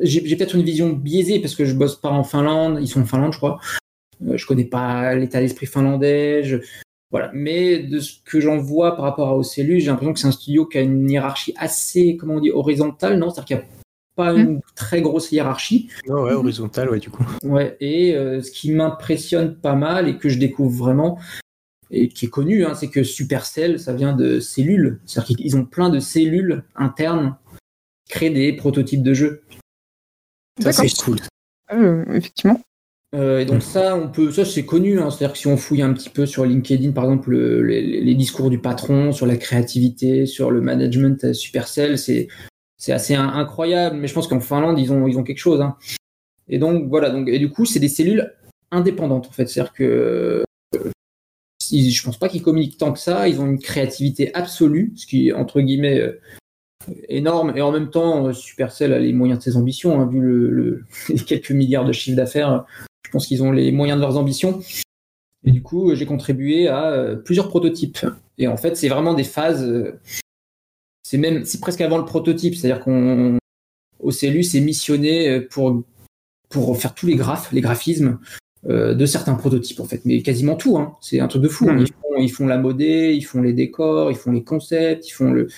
J'ai 0.00 0.36
peut-être 0.36 0.54
une 0.54 0.62
vision 0.62 0.90
biaisée 0.90 1.40
parce 1.40 1.54
que 1.54 1.64
je 1.64 1.74
bosse 1.74 2.00
pas 2.00 2.10
en 2.10 2.24
Finlande. 2.24 2.78
Ils 2.80 2.88
sont 2.88 3.02
en 3.02 3.04
Finlande, 3.04 3.32
je 3.32 3.38
crois. 3.38 3.60
Euh, 4.26 4.36
je 4.36 4.46
connais 4.46 4.64
pas 4.64 5.14
l'état 5.14 5.40
d'esprit 5.40 5.66
finlandais. 5.66 6.44
Voilà. 7.12 7.30
Mais 7.34 7.78
de 7.78 8.00
ce 8.00 8.14
que 8.24 8.40
j'en 8.40 8.56
vois 8.56 8.96
par 8.96 9.04
rapport 9.04 9.28
à 9.28 9.36
Ocellus, 9.36 9.80
j'ai 9.80 9.86
l'impression 9.86 10.14
que 10.14 10.18
c'est 10.18 10.26
un 10.26 10.32
studio 10.32 10.66
qui 10.66 10.78
a 10.78 10.80
une 10.80 11.08
hiérarchie 11.08 11.54
assez, 11.56 12.16
comment 12.16 12.34
on 12.34 12.40
dit, 12.40 12.50
horizontale, 12.50 13.18
non? 13.18 13.30
C'est-à-dire 13.30 13.44
qu'il 13.44 13.56
n'y 13.56 13.62
a 13.62 13.66
pas 14.16 14.32
une 14.32 14.56
hmm. 14.56 14.60
très 14.74 15.02
grosse 15.02 15.30
hiérarchie. 15.30 15.90
Non, 16.08 16.22
ouais, 16.22 16.32
horizontale, 16.32 16.90
ouais, 16.90 16.98
du 16.98 17.10
coup. 17.10 17.24
Ouais, 17.44 17.76
et 17.80 18.16
euh, 18.16 18.40
ce 18.40 18.50
qui 18.50 18.72
m'impressionne 18.72 19.54
pas 19.54 19.74
mal 19.74 20.08
et 20.08 20.16
que 20.16 20.30
je 20.30 20.38
découvre 20.38 20.84
vraiment, 20.84 21.18
et 21.90 22.08
qui 22.08 22.24
est 22.24 22.30
connu, 22.30 22.64
hein, 22.64 22.74
c'est 22.74 22.88
que 22.88 23.02
Supercell, 23.02 23.78
ça 23.78 23.92
vient 23.92 24.14
de 24.14 24.40
cellules. 24.40 25.00
C'est-à-dire 25.04 25.36
qu'ils 25.36 25.56
ont 25.58 25.66
plein 25.66 25.90
de 25.90 26.00
cellules 26.00 26.64
internes 26.74 27.36
qui 28.06 28.14
créent 28.14 28.30
des 28.30 28.54
prototypes 28.54 29.02
de 29.02 29.12
jeux. 29.12 29.42
Ça, 30.60 30.72
c'est 30.72 30.88
cool. 30.96 31.18
Euh, 31.72 32.04
effectivement. 32.14 32.58
Euh, 33.14 33.40
et 33.40 33.44
donc 33.44 33.62
ça, 33.62 33.94
on 33.94 34.08
peut, 34.08 34.30
ça 34.32 34.44
c'est 34.44 34.64
connu. 34.64 34.98
Hein, 34.98 35.10
C'est-à-dire 35.10 35.32
que 35.34 35.38
si 35.38 35.46
on 35.46 35.56
fouille 35.56 35.82
un 35.82 35.92
petit 35.92 36.08
peu 36.08 36.24
sur 36.24 36.44
LinkedIn, 36.44 36.92
par 36.92 37.04
exemple, 37.04 37.36
les, 37.36 38.14
discours 38.14 38.48
du 38.48 38.58
patron 38.58 39.12
sur 39.12 39.26
la 39.26 39.36
créativité, 39.36 40.26
sur 40.26 40.50
le 40.50 40.60
management 40.60 41.32
Supercell, 41.32 41.98
c'est 41.98 42.28
c'est 42.78 42.92
assez 42.92 43.14
incroyable. 43.14 43.96
Mais 43.96 44.08
je 44.08 44.14
pense 44.14 44.28
qu'en 44.28 44.40
Finlande, 44.40 44.78
ils 44.78 44.92
ont 44.92 45.06
ils 45.06 45.18
ont 45.18 45.24
quelque 45.24 45.38
chose. 45.38 45.60
Hein. 45.60 45.76
Et 46.48 46.58
donc 46.58 46.88
voilà. 46.88 47.10
Donc 47.10 47.28
et 47.28 47.38
du 47.38 47.50
coup, 47.50 47.66
c'est 47.66 47.80
des 47.80 47.88
cellules 47.88 48.32
indépendantes 48.70 49.26
en 49.28 49.32
fait. 49.32 49.46
C'est-à-dire 49.46 49.74
que 49.74 50.44
euh, 50.74 50.90
je 51.70 52.02
pense 52.02 52.18
pas 52.18 52.30
qu'ils 52.30 52.42
communiquent 52.42 52.78
tant 52.78 52.94
que 52.94 52.98
ça. 52.98 53.28
Ils 53.28 53.40
ont 53.40 53.46
une 53.46 53.58
créativité 53.58 54.34
absolue, 54.34 54.92
ce 54.96 55.06
qui 55.06 55.28
est 55.28 55.32
entre 55.32 55.60
guillemets 55.60 56.00
euh, 56.00 56.18
énorme. 57.10 57.52
Et 57.56 57.60
en 57.60 57.72
même 57.72 57.90
temps, 57.90 58.32
Supercell 58.32 58.94
a 58.94 58.98
les 58.98 59.12
moyens 59.12 59.38
de 59.38 59.44
ses 59.44 59.56
ambitions, 59.58 60.00
hein, 60.00 60.06
vu 60.06 60.20
le, 60.20 60.84
les 61.10 61.16
quelques 61.16 61.50
milliards 61.50 61.84
de 61.84 61.92
chiffre 61.92 62.16
d'affaires 62.16 62.64
je 63.06 63.10
pense 63.10 63.26
qu'ils 63.26 63.42
ont 63.42 63.52
les 63.52 63.72
moyens 63.72 63.98
de 63.98 64.04
leurs 64.04 64.16
ambitions. 64.16 64.60
Et 65.44 65.50
du 65.50 65.62
coup, 65.62 65.94
j'ai 65.94 66.06
contribué 66.06 66.68
à 66.68 66.92
euh, 66.92 67.16
plusieurs 67.16 67.48
prototypes. 67.48 68.06
Et 68.38 68.46
en 68.46 68.56
fait, 68.56 68.76
c'est 68.76 68.88
vraiment 68.88 69.14
des 69.14 69.24
phases. 69.24 69.64
Euh, 69.64 70.00
c'est 71.02 71.18
même, 71.18 71.44
c'est 71.44 71.60
presque 71.60 71.80
avant 71.80 71.98
le 71.98 72.04
prototype. 72.04 72.54
C'est-à-dire 72.54 72.82
qu'on, 72.82 73.38
au 73.98 74.10
CELU, 74.10 74.42
c'est 74.44 74.60
missionné 74.60 75.28
euh, 75.28 75.48
pour, 75.50 75.82
pour 76.48 76.80
faire 76.80 76.94
tous 76.94 77.06
les 77.06 77.16
graphes, 77.16 77.52
les 77.52 77.60
graphismes 77.60 78.18
de 78.64 79.06
certains 79.06 79.34
prototypes, 79.34 79.80
en 79.80 79.86
fait. 79.86 80.02
Mais 80.04 80.22
quasiment 80.22 80.54
tout, 80.54 80.78
hein. 80.78 80.94
C'est 81.00 81.18
un 81.18 81.26
truc 81.26 81.42
de 81.42 81.48
fou. 81.48 81.68
Mmh. 81.68 81.80
Ils, 81.80 81.88
font, 81.88 82.16
ils 82.20 82.30
font 82.30 82.46
la 82.46 82.58
modée, 82.58 83.12
ils 83.12 83.22
font 83.22 83.42
les 83.42 83.52
décors, 83.52 84.12
ils 84.12 84.16
font 84.16 84.30
les 84.30 84.44
concepts, 84.44 85.08
ils 85.08 85.10
font 85.10 85.32
le, 85.32 85.48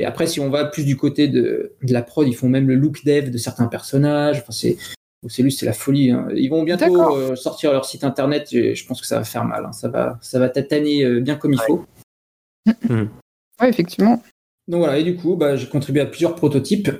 et 0.00 0.06
après, 0.06 0.26
si 0.26 0.40
on 0.40 0.48
va 0.48 0.64
plus 0.64 0.84
du 0.84 0.96
côté 0.96 1.28
de, 1.28 1.74
de, 1.82 1.92
la 1.92 2.00
prod, 2.00 2.26
ils 2.26 2.34
font 2.34 2.48
même 2.48 2.66
le 2.66 2.74
look 2.74 3.04
dev 3.04 3.30
de 3.30 3.36
certains 3.36 3.66
personnages. 3.66 4.38
Enfin, 4.38 4.52
c'est, 4.52 4.78
Ocellus, 5.22 5.50
c'est 5.50 5.66
la 5.66 5.72
folie. 5.72 6.10
Hein. 6.10 6.28
Ils 6.34 6.48
vont 6.48 6.62
bientôt 6.62 7.16
euh, 7.16 7.36
sortir 7.36 7.72
leur 7.72 7.84
site 7.84 8.04
internet. 8.04 8.52
Et 8.52 8.74
je 8.74 8.86
pense 8.86 9.00
que 9.00 9.06
ça 9.06 9.18
va 9.18 9.24
faire 9.24 9.44
mal. 9.44 9.66
Hein. 9.66 9.72
Ça 9.72 9.88
va, 9.88 10.18
ça 10.22 10.38
va 10.38 10.48
tataner 10.48 11.04
euh, 11.04 11.20
bien 11.20 11.36
comme 11.36 11.52
il 11.52 11.60
faut. 11.60 11.84
Oui, 12.66 13.68
effectivement. 13.68 14.22
Donc 14.68 14.78
voilà. 14.80 14.98
Et 14.98 15.04
du 15.04 15.16
coup, 15.16 15.36
bah, 15.36 15.56
j'ai 15.56 15.68
contribué 15.68 16.00
à 16.00 16.06
plusieurs 16.06 16.34
prototypes. 16.34 16.90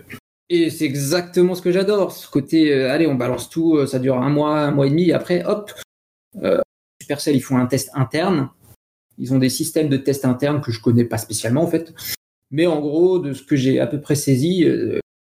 Et 0.51 0.69
c'est 0.69 0.85
exactement 0.85 1.55
ce 1.55 1.63
que 1.63 1.73
j'adore. 1.73 2.13
Ce 2.13 2.29
côté, 2.29 2.75
euh, 2.75 2.91
allez, 2.91 3.07
on 3.07 3.15
balance 3.15 3.49
tout. 3.49 3.87
ça 3.87 3.99
dure 3.99 4.19
un 4.19 4.29
mois, 4.29 4.61
un 4.61 4.71
mois 4.71 4.87
et 4.87 4.91
demi. 4.91 5.09
Et 5.09 5.13
après, 5.15 5.45
hop. 5.45 5.73
Supercell, 7.01 7.37
ils 7.37 7.41
font 7.41 7.57
un 7.57 7.67
test 7.67 7.91
interne. 7.95 8.51
Ils 9.17 9.33
ont 9.33 9.39
des 9.39 9.49
systèmes 9.49 9.89
de 9.89 9.97
test 9.97 10.25
internes 10.25 10.61
que 10.61 10.73
je 10.73 10.81
connais 10.81 11.05
pas 11.05 11.19
spécialement 11.19 11.63
en 11.63 11.67
fait. 11.67 11.95
Mais 12.51 12.67
en 12.67 12.81
gros, 12.81 13.19
de 13.19 13.33
ce 13.33 13.43
que 13.43 13.57
j'ai 13.57 13.81
à 13.81 13.87
peu 13.87 14.01
près 14.01 14.15
saisi, 14.15 14.67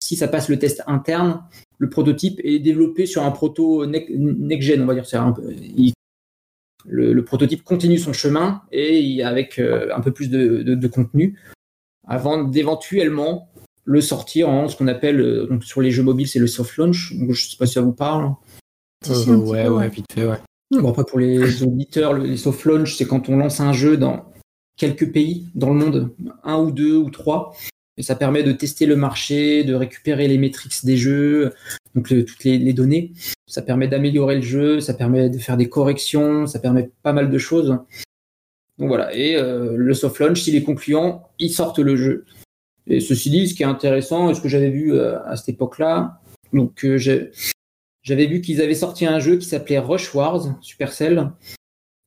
si 0.01 0.15
ça 0.15 0.27
passe 0.27 0.49
le 0.49 0.59
test 0.59 0.83
interne, 0.87 1.43
le 1.77 1.89
prototype 1.89 2.39
est 2.43 2.59
développé 2.59 3.05
sur 3.05 3.23
un 3.23 3.31
proto 3.31 3.85
next-gen, 3.85 4.81
on 4.81 4.85
va 4.85 4.95
dire. 4.95 5.05
Un 5.13 5.33
le, 6.87 7.23
prototype 7.23 7.63
continue 7.63 7.97
son 7.97 8.13
chemin 8.13 8.61
et 8.71 9.23
avec 9.23 9.59
euh, 9.59 9.89
un 9.95 10.01
peu 10.01 10.11
plus 10.11 10.29
de, 10.29 10.87
contenu 10.87 11.37
avant 12.07 12.43
d'éventuellement 12.43 13.49
le 13.83 14.01
sortir 14.01 14.49
en 14.49 14.67
ce 14.67 14.77
qu'on 14.77 14.87
appelle 14.87 15.19
euh, 15.19 15.47
donc 15.47 15.63
sur 15.63 15.81
les 15.81 15.91
jeux 15.91 16.03
mobiles 16.03 16.27
c'est 16.27 16.39
le 16.39 16.47
soft 16.47 16.77
launch. 16.77 17.13
je 17.13 17.23
ne 17.23 17.33
sais 17.33 17.57
pas 17.57 17.65
si 17.65 17.73
ça 17.73 17.81
vous 17.81 17.93
parle. 17.93 18.33
Euh, 19.09 19.35
ouais, 19.35 19.67
ouais, 19.67 19.89
vite 19.89 20.05
fait, 20.11 20.25
ouais. 20.25 20.37
Bon, 20.71 20.89
après 20.89 21.03
pour 21.05 21.19
les 21.19 21.63
auditeurs, 21.63 22.13
les 22.13 22.37
soft 22.37 22.65
launch 22.65 22.95
c'est 22.95 23.05
quand 23.05 23.29
on 23.29 23.37
lance 23.37 23.59
un 23.59 23.73
jeu 23.73 23.97
dans 23.97 24.31
quelques 24.77 25.11
pays 25.11 25.47
dans 25.55 25.69
le 25.69 25.75
monde, 25.75 26.13
un 26.43 26.57
ou 26.57 26.71
deux 26.71 26.95
ou 26.95 27.09
trois, 27.09 27.53
ça 28.03 28.15
permet 28.15 28.43
de 28.43 28.51
tester 28.51 28.85
le 28.85 28.95
marché, 28.95 29.63
de 29.63 29.73
récupérer 29.73 30.27
les 30.27 30.37
métriques 30.37 30.85
des 30.85 30.97
jeux, 30.97 31.53
donc 31.95 32.07
toutes 32.07 32.43
les, 32.43 32.73
données. 32.73 33.11
Ça 33.47 33.61
permet 33.61 33.87
d'améliorer 33.87 34.35
le 34.35 34.41
jeu, 34.41 34.79
ça 34.79 34.93
permet 34.93 35.29
de 35.29 35.37
faire 35.39 35.57
des 35.57 35.67
corrections, 35.67 36.45
ça 36.45 36.59
permet 36.59 36.91
pas 37.01 37.13
mal 37.13 37.29
de 37.29 37.37
choses. 37.37 37.79
Donc 38.77 38.89
voilà, 38.89 39.13
et 39.15 39.35
euh, 39.35 39.75
le 39.75 39.93
soft 39.95 40.19
launch, 40.19 40.41
s'il 40.41 40.55
est 40.55 40.61
concluant, 40.61 41.29
ils 41.39 41.49
sortent 41.49 41.79
le 41.79 41.95
jeu. 41.95 42.25
Et 42.85 42.99
ceci 42.99 43.31
dit, 43.31 43.47
ce 43.47 43.55
qui 43.55 43.63
est 43.63 43.67
intéressant, 43.67 44.33
ce 44.33 44.41
que 44.41 44.47
j'avais 44.47 44.69
vu 44.69 44.93
euh, 44.93 45.19
à 45.25 45.35
cette 45.35 45.49
époque-là, 45.49 46.21
euh, 46.53 47.31
j'avais 48.03 48.27
vu 48.27 48.41
qu'ils 48.41 48.61
avaient 48.61 48.75
sorti 48.75 49.07
un 49.07 49.19
jeu 49.19 49.37
qui 49.37 49.47
s'appelait 49.47 49.79
Rush 49.79 50.13
Wars, 50.13 50.55
Supercell, 50.61 51.31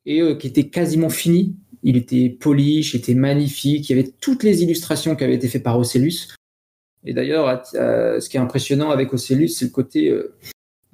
et 0.05 0.21
qui 0.37 0.47
était 0.47 0.69
quasiment 0.69 1.09
fini 1.09 1.55
il 1.83 1.97
était 1.97 2.29
polish, 2.29 2.93
il 2.93 2.97
était 2.97 3.13
magnifique, 3.13 3.89
il 3.89 3.95
y 3.95 3.99
avait 3.99 4.11
toutes 4.21 4.43
les 4.43 4.63
illustrations 4.63 5.15
qui 5.15 5.23
avaient 5.23 5.35
été 5.35 5.47
faites 5.47 5.63
par 5.63 5.77
Ocellus. 5.77 6.35
Et 7.03 7.13
d'ailleurs, 7.13 7.65
ce 7.65 8.29
qui 8.29 8.37
est 8.37 8.39
impressionnant 8.39 8.91
avec 8.91 9.13
Ocellus, 9.13 9.49
c'est 9.49 9.65
le 9.65 9.71
côté, 9.71 10.09
euh, 10.09 10.35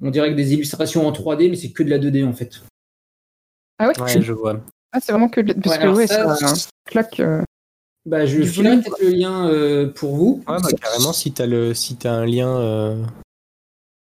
on 0.00 0.10
dirait 0.10 0.30
que 0.30 0.36
des 0.36 0.54
illustrations 0.54 1.06
en 1.06 1.12
3D, 1.12 1.50
mais 1.50 1.56
c'est 1.56 1.70
que 1.70 1.82
de 1.82 1.90
la 1.90 1.98
2D 1.98 2.24
en 2.24 2.32
fait. 2.32 2.62
Ah 3.78 3.88
ouais, 3.88 4.00
ouais 4.00 4.22
je 4.22 4.32
vois. 4.32 4.60
Ah, 4.92 5.00
c'est 5.00 5.12
vraiment 5.12 5.28
que 5.28 5.40
parce 5.40 5.78
que 5.78 5.88
ouais, 5.88 6.06
ça, 6.06 6.36
claque. 6.86 7.20
Euh, 7.20 7.42
bah, 8.06 8.24
je 8.24 8.42
filerai 8.42 8.80
peut-être 8.80 9.02
le 9.02 9.10
lien 9.10 9.48
euh, 9.48 9.86
pour 9.88 10.16
vous. 10.16 10.42
Ouais, 10.48 10.56
bah, 10.62 10.68
carrément, 10.80 11.12
si 11.12 11.32
t'as 11.32 11.46
le, 11.46 11.74
si 11.74 11.98
as 12.04 12.12
un 12.12 12.24
lien 12.24 12.56
euh, 12.56 13.04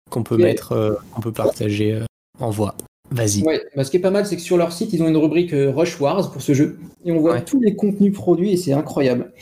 qu'on 0.09 0.23
peut 0.23 0.39
mettre, 0.39 0.99
qu'on 1.13 1.21
peut 1.21 1.33
partager 1.33 2.03
en 2.39 2.51
voix. 2.51 2.75
Vas-y. 3.11 3.43
Ouais, 3.43 3.63
bah, 3.75 3.85
ce 3.85 3.91
qui 3.91 3.97
est 3.97 4.01
pas 4.01 4.11
mal, 4.11 4.27
c'est 4.27 4.37
que 4.37 4.43
sur 4.43 4.57
leur 4.57 4.73
site, 4.73 4.93
ils 4.93 5.03
ont 5.03 5.09
une 5.09 5.17
rubrique 5.17 5.53
Rush 5.53 6.01
Wars 6.01 6.31
pour 6.31 6.43
ce 6.43 6.55
jeu. 6.55 6.79
Et 7.05 7.13
on 7.13 7.21
voit 7.21 7.41
tous 7.41 7.61
les 7.61 7.75
contenus 7.75 8.13
produits 8.13 8.53
et 8.53 8.57
c'est 8.57 8.73
incroyable. 8.73 9.33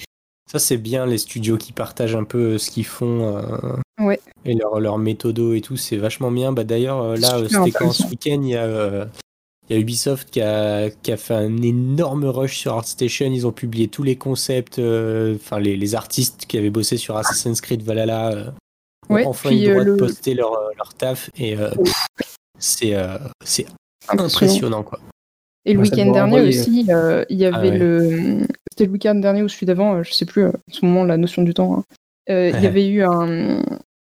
Ça, 0.50 0.58
c'est 0.58 0.78
bien 0.78 1.04
les 1.04 1.18
studios 1.18 1.58
qui 1.58 1.72
partagent 1.72 2.16
un 2.16 2.24
peu 2.24 2.56
ce 2.56 2.70
qu'ils 2.70 2.86
font. 2.86 3.42
ouais. 4.00 4.18
Et 4.46 4.54
leur, 4.54 4.80
leur 4.80 4.96
méthodo 4.96 5.52
et 5.52 5.60
tout, 5.60 5.76
c'est 5.76 5.98
vachement 5.98 6.30
bien. 6.30 6.52
Bah, 6.52 6.64
D'ailleurs, 6.64 7.16
là, 7.16 7.42
c'était 7.48 7.72
quand 7.72 7.92
ce 7.92 8.04
week-end, 8.04 8.40
il 8.42 8.48
y 8.50 8.56
a 8.56 9.08
il 9.68 9.74
y 9.74 9.76
a 9.76 9.80
Ubisoft 9.80 10.30
qui 10.30 10.40
a, 10.40 10.88
qui 10.90 11.12
a, 11.12 11.16
fait 11.16 11.34
un 11.34 11.60
énorme 11.60 12.24
rush 12.24 12.58
sur 12.58 12.74
ArtStation. 12.74 13.26
Ils 13.26 13.46
ont 13.46 13.52
publié 13.52 13.88
tous 13.88 14.02
les 14.02 14.16
concepts, 14.16 14.78
euh, 14.78 15.36
enfin 15.36 15.60
les, 15.60 15.76
les, 15.76 15.94
artistes 15.94 16.46
qui 16.46 16.56
avaient 16.56 16.70
bossé 16.70 16.96
sur 16.96 17.16
Assassin's 17.16 17.60
Creed 17.60 17.82
Valhalla 17.82 18.30
euh, 18.30 18.50
ont 19.10 19.26
enfin 19.26 19.50
eu 19.50 19.66
le 19.66 19.72
droit 19.72 19.84
de 19.84 19.96
poster 19.96 20.32
leur, 20.32 20.54
euh, 20.54 20.70
leur 20.78 20.94
taf. 20.94 21.30
Et 21.38 21.54
c'est 22.58 22.94
impressionnant. 24.08 24.82
quoi. 24.82 25.00
Et 25.64 25.74
le 25.74 25.80
week-end 25.80 26.10
dernier 26.12 26.40
aussi, 26.40 26.80
il 26.80 27.36
y 27.36 27.44
avait 27.44 27.70
ah 27.70 27.76
le. 27.76 28.46
C'était 28.70 28.86
le 28.86 28.92
week-end 28.92 29.14
dernier 29.16 29.42
ou 29.42 29.48
celui 29.48 29.66
d'avant, 29.66 30.02
je 30.02 30.12
sais 30.12 30.26
plus 30.26 30.46
en 30.46 30.52
ce 30.70 30.84
moment 30.84 31.04
la 31.04 31.16
notion 31.16 31.42
du 31.42 31.54
temps. 31.54 31.78
Hein. 31.78 31.84
Il 32.28 32.62
y 32.62 32.66
avait 32.66 32.86
eu 32.86 33.02
un, 33.02 33.62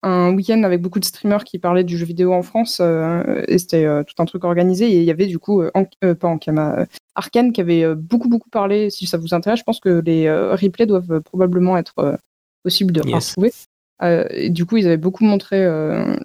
un 0.03 0.35
week-end 0.35 0.63
avec 0.65 0.81
beaucoup 0.81 0.99
de 0.99 1.05
streamers 1.05 1.45
qui 1.45 1.59
parlaient 1.59 1.85
du 1.85 1.97
jeu 1.97 2.05
vidéo 2.05 2.33
en 2.33 2.43
France 2.43 2.79
euh, 2.81 3.43
et 3.47 3.59
c'était 3.59 3.85
euh, 3.85 4.03
tout 4.03 4.21
un 4.21 4.25
truc 4.25 4.45
organisé 4.45 4.91
et 4.91 4.99
il 4.99 5.05
y 5.05 5.11
avait 5.11 5.27
du 5.27 5.39
coup 5.39 5.63
euh, 5.63 6.15
pas 6.15 6.29
en 6.29 6.39
Kama 6.39 6.87
Arkane 7.15 7.53
qui 7.53 7.61
avait 7.61 7.95
beaucoup 7.95 8.29
beaucoup 8.29 8.51
parlé 8.51 8.91
si 8.91 9.07
ça 9.07 9.17
vous 9.17 9.33
intéresse 9.35 9.61
je 9.61 9.65
pense 9.65 9.81
que 9.81 10.03
les 10.05 10.31
replays 10.31 10.87
doivent 10.87 11.21
probablement 11.21 11.77
être 11.77 12.19
possibles 12.65 12.93
de 12.93 13.01
retrouver 13.01 13.53
et 14.01 14.51
du 14.51 14.67
coup 14.67 14.79
ils 14.79 14.87
avaient 14.87 14.97
beaucoup 14.97 15.25
montré 15.25 15.65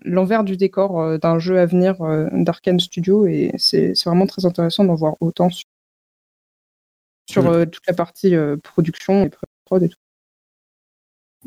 l'envers 0.04 0.44
du 0.44 0.58
décor 0.58 1.20
d'un 1.20 1.38
jeu 1.38 1.60
à 1.60 1.66
venir 1.66 1.96
d'Arkane 2.32 2.80
Studio 2.80 3.28
et 3.28 3.52
c'est 3.58 3.94
vraiment 4.06 4.26
très 4.26 4.46
intéressant 4.46 4.84
d'en 4.84 4.96
voir 4.96 5.16
autant 5.20 5.50
sur, 5.52 5.68
sur 7.30 7.44
toute 7.70 7.86
la 7.88 7.94
partie 7.94 8.34
production 8.64 9.26
et 9.26 9.30
prod 9.66 9.84
et 9.84 9.90
tout 9.90 10.00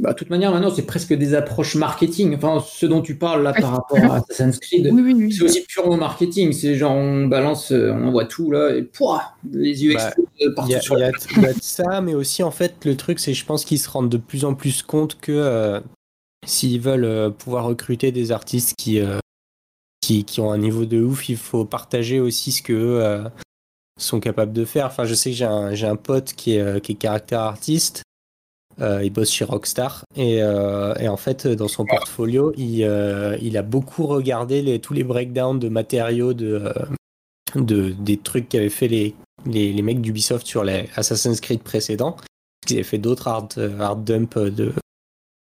bah, 0.00 0.12
de 0.12 0.16
toute 0.16 0.30
manière, 0.30 0.50
maintenant, 0.50 0.70
c'est 0.70 0.86
presque 0.86 1.12
des 1.12 1.34
approches 1.34 1.74
marketing. 1.74 2.34
Enfin, 2.34 2.64
ce 2.66 2.86
dont 2.86 3.02
tu 3.02 3.16
parles 3.16 3.42
là 3.42 3.52
par 3.52 3.72
rapport 3.72 3.98
à 3.98 4.16
Assassin's 4.30 4.58
Creed, 4.58 4.90
c'est 5.30 5.42
aussi 5.42 5.62
purement 5.68 5.96
marketing. 5.96 6.52
C'est 6.52 6.74
genre, 6.76 6.92
on 6.92 7.26
balance, 7.26 7.70
euh, 7.70 7.92
on 7.92 8.08
envoie 8.08 8.24
tout 8.24 8.50
là, 8.50 8.74
et 8.74 8.82
pouah, 8.82 9.34
les 9.52 9.84
yeux 9.84 9.94
bah, 9.94 10.06
explosent 10.06 10.54
partout. 10.54 10.70
Il 10.70 10.72
y, 10.72 11.44
a 11.44 11.52
de 11.52 11.60
ça, 11.60 12.00
mais 12.00 12.14
aussi, 12.14 12.42
en 12.42 12.50
fait, 12.50 12.84
le 12.86 12.96
truc, 12.96 13.18
c'est 13.18 13.34
je 13.34 13.44
pense 13.44 13.64
qu'ils 13.66 13.78
se 13.78 13.90
rendent 13.90 14.08
de 14.08 14.16
plus 14.16 14.46
en 14.46 14.54
plus 14.54 14.82
compte 14.82 15.18
que 15.20 15.32
euh, 15.32 15.80
s'ils 16.46 16.80
veulent 16.80 17.04
euh, 17.04 17.30
pouvoir 17.30 17.64
recruter 17.64 18.12
des 18.12 18.32
artistes 18.32 18.74
qui, 18.76 19.00
qui, 20.00 20.24
qui, 20.24 20.40
ont 20.40 20.52
un 20.52 20.58
niveau 20.58 20.84
de 20.84 21.02
ouf, 21.02 21.28
il 21.28 21.36
faut 21.36 21.64
partager 21.64 22.20
aussi 22.20 22.52
ce 22.52 22.62
que 22.62 23.24
sont 23.98 24.20
capables 24.20 24.52
de 24.52 24.64
faire. 24.64 24.86
Enfin, 24.86 25.04
je 25.04 25.14
sais 25.14 25.30
que 25.30 25.36
j'ai 25.36 25.44
un, 25.44 25.72
un, 25.72 25.96
pote 25.96 26.32
qui 26.32 26.56
est, 26.56 26.80
qui 26.80 26.92
est 26.92 26.96
caractère 26.96 27.40
artiste 27.40 28.02
euh, 28.80 29.04
il 29.04 29.10
bosse 29.10 29.30
chez 29.30 29.44
Rockstar 29.44 30.04
et, 30.16 30.42
euh, 30.42 30.94
et, 30.94 31.08
en 31.08 31.18
fait 31.18 31.46
dans 31.46 31.68
son 31.68 31.84
portfolio 31.84 32.52
il, 32.56 32.82
euh, 32.84 33.36
il 33.42 33.58
a 33.58 33.62
beaucoup 33.62 34.06
regardé 34.06 34.78
tous 34.78 34.94
les 34.94 35.04
breakdowns 35.04 35.58
de 35.58 35.68
matériaux 35.68 36.32
de, 36.32 36.72
de 37.56 37.90
des 37.90 38.16
trucs 38.16 38.48
qu'avaient 38.48 38.70
fait 38.70 38.88
les, 38.88 39.14
les, 39.44 39.72
les 39.72 39.82
mecs 39.82 40.00
d'Ubisoft 40.00 40.46
sur 40.46 40.64
les 40.64 40.88
Assassin's 40.96 41.40
Creed 41.40 41.62
précédents 41.62 42.16
ils 42.70 42.74
avaient 42.74 42.82
fait 42.82 42.98
d'autres 42.98 43.28
hard, 43.28 43.58
hard 43.78 44.04
dump 44.04 44.38
de, 44.38 44.72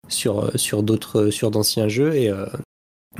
sur, 0.07 0.51
sur 0.59 0.83
d'autres 0.83 1.29
sur 1.29 1.51
d'anciens 1.51 1.87
jeux 1.87 2.15
et 2.15 2.33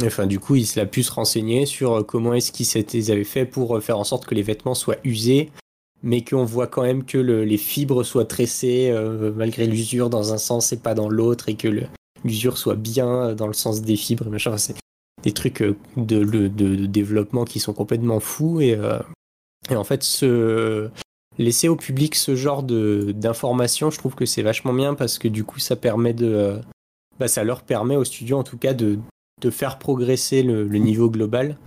enfin 0.04 0.26
du 0.26 0.40
coup 0.40 0.56
il 0.56 0.80
a 0.80 0.86
pu 0.86 1.04
se 1.04 1.12
renseigner 1.12 1.66
sur 1.66 2.06
comment 2.06 2.34
est-ce 2.34 2.52
qu'ils 2.52 3.12
avaient 3.12 3.24
fait 3.24 3.46
pour 3.46 3.82
faire 3.82 3.98
en 3.98 4.04
sorte 4.04 4.26
que 4.26 4.36
les 4.36 4.42
vêtements 4.42 4.76
soient 4.76 4.98
usés 5.04 5.52
mais 6.04 6.24
qu'on 6.24 6.46
voit 6.46 6.68
quand 6.68 6.82
même 6.82 7.04
que 7.06 7.18
les 7.18 7.58
fibres 7.58 8.04
soient 8.04 8.26
tressées 8.26 8.90
euh, 8.90 9.32
malgré 9.36 9.68
l'usure 9.68 10.10
dans 10.10 10.34
un 10.34 10.38
sens 10.38 10.74
et 10.74 10.78
pas 10.78 10.94
dans 10.94 11.10
l'autre, 11.10 11.50
et 11.50 11.56
que 11.56 11.68
l'usure 12.24 12.58
soit 12.58 12.76
bien 12.76 13.34
dans 13.36 13.48
le 13.48 13.54
sens 13.54 13.82
des 13.82 13.96
fibres. 13.96 14.30
Machin. 14.30 14.58
C'est 14.58 14.76
des 15.24 15.32
trucs 15.32 15.62
euh, 15.62 15.78
de, 15.98 16.86
développement 16.86 17.46
qui 17.46 17.60
sont 17.60 17.74
complètement 17.74 18.20
fous. 18.20 18.62
Et, 18.62 18.74
euh, 18.74 19.00
et 19.70 19.76
en 19.76 19.84
fait, 19.84 20.04
ce, 20.04 20.90
laisser 21.42 21.68
au 21.68 21.76
public 21.76 22.16
ce 22.16 22.36
genre 22.36 22.64
d'informations, 22.64 23.92
je 23.92 23.98
trouve 23.98 24.16
que 24.16 24.26
c'est 24.26 24.42
vachement 24.42 24.74
bien 24.74 24.94
parce 24.94 25.20
que 25.20 25.28
du 25.28 25.44
coup, 25.44 25.60
ça 25.60 25.76
permet 25.76 26.14
de. 26.14 26.60
Bah, 27.20 27.28
ça 27.28 27.44
leur 27.44 27.64
permet 27.64 27.96
au 27.96 28.04
studio 28.04 28.38
en 28.38 28.44
tout 28.44 28.58
cas 28.58 28.74
de, 28.74 28.98
de 29.42 29.50
faire 29.50 29.78
progresser 29.78 30.44
le 30.44 30.66
niveau 30.78 31.10
global 31.10 31.58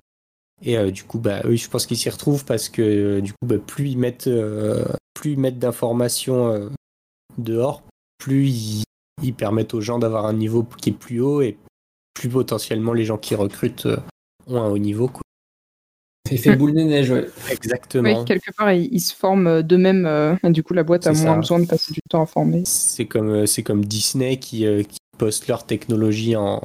et 0.61 0.77
euh, 0.77 0.91
du 0.91 1.03
coup, 1.03 1.19
bah, 1.19 1.41
eux, 1.45 1.55
je 1.55 1.69
pense 1.69 1.85
qu'ils 1.85 1.97
s'y 1.97 2.09
retrouvent 2.09 2.45
parce 2.45 2.69
que 2.69 2.81
euh, 2.81 3.21
du 3.21 3.33
coup, 3.33 3.45
bah, 3.45 3.57
plus 3.57 3.89
ils 3.89 3.97
mettent, 3.97 4.27
euh, 4.27 4.85
plus 5.13 5.35
mettent 5.35 5.59
d'informations 5.59 6.69
dehors, 7.37 7.83
plus 8.17 8.83
ils, 9.21 9.33
permettent 9.33 9.73
aux 9.73 9.81
gens 9.81 9.99
d'avoir 9.99 10.25
un 10.25 10.33
niveau 10.33 10.63
qui 10.63 10.91
est 10.91 10.93
plus 10.93 11.19
haut 11.19 11.41
et 11.41 11.57
plus 12.13 12.29
potentiellement 12.29 12.93
les 12.93 13.05
gens 13.05 13.17
qui 13.17 13.35
recrutent 13.35 13.87
ont 14.47 14.61
un 14.61 14.69
haut 14.69 14.77
niveau. 14.77 15.09
Fait 16.25 16.55
boule 16.55 16.73
de 16.73 16.81
neige, 16.81 17.11
ouais. 17.11 17.27
Exactement. 17.51 18.19
Oui, 18.19 18.25
quelque 18.25 18.51
part, 18.55 18.71
ils, 18.71 18.99
se 18.99 19.13
forment 19.13 19.61
d'eux-mêmes. 19.61 20.37
du 20.43 20.63
coup, 20.63 20.73
la 20.73 20.83
boîte 20.83 21.07
a 21.07 21.13
moins 21.13 21.37
besoin 21.37 21.59
de 21.59 21.65
passer 21.65 21.93
du 21.93 22.01
temps 22.09 22.21
à 22.21 22.25
former. 22.25 22.63
C'est 22.65 23.05
comme, 23.05 23.45
c'est 23.45 23.63
comme 23.63 23.85
Disney 23.85 24.37
qui, 24.37 24.65
qui 24.87 24.97
poste 25.17 25.47
leur 25.47 25.65
technologie 25.65 26.35
en, 26.35 26.61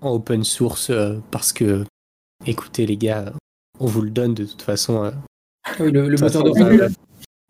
en 0.00 0.10
open 0.12 0.44
source 0.44 0.92
parce 1.30 1.52
que 1.52 1.84
écoutez 2.46 2.86
les 2.86 2.96
gars, 2.96 3.32
on 3.78 3.86
vous 3.86 4.02
le 4.02 4.10
donne 4.10 4.34
de 4.34 4.44
toute 4.44 4.62
façon. 4.62 5.04
Euh. 5.04 5.10
oui, 5.80 5.90
le, 5.90 6.08
moteur 6.16 6.44
de 6.44 6.90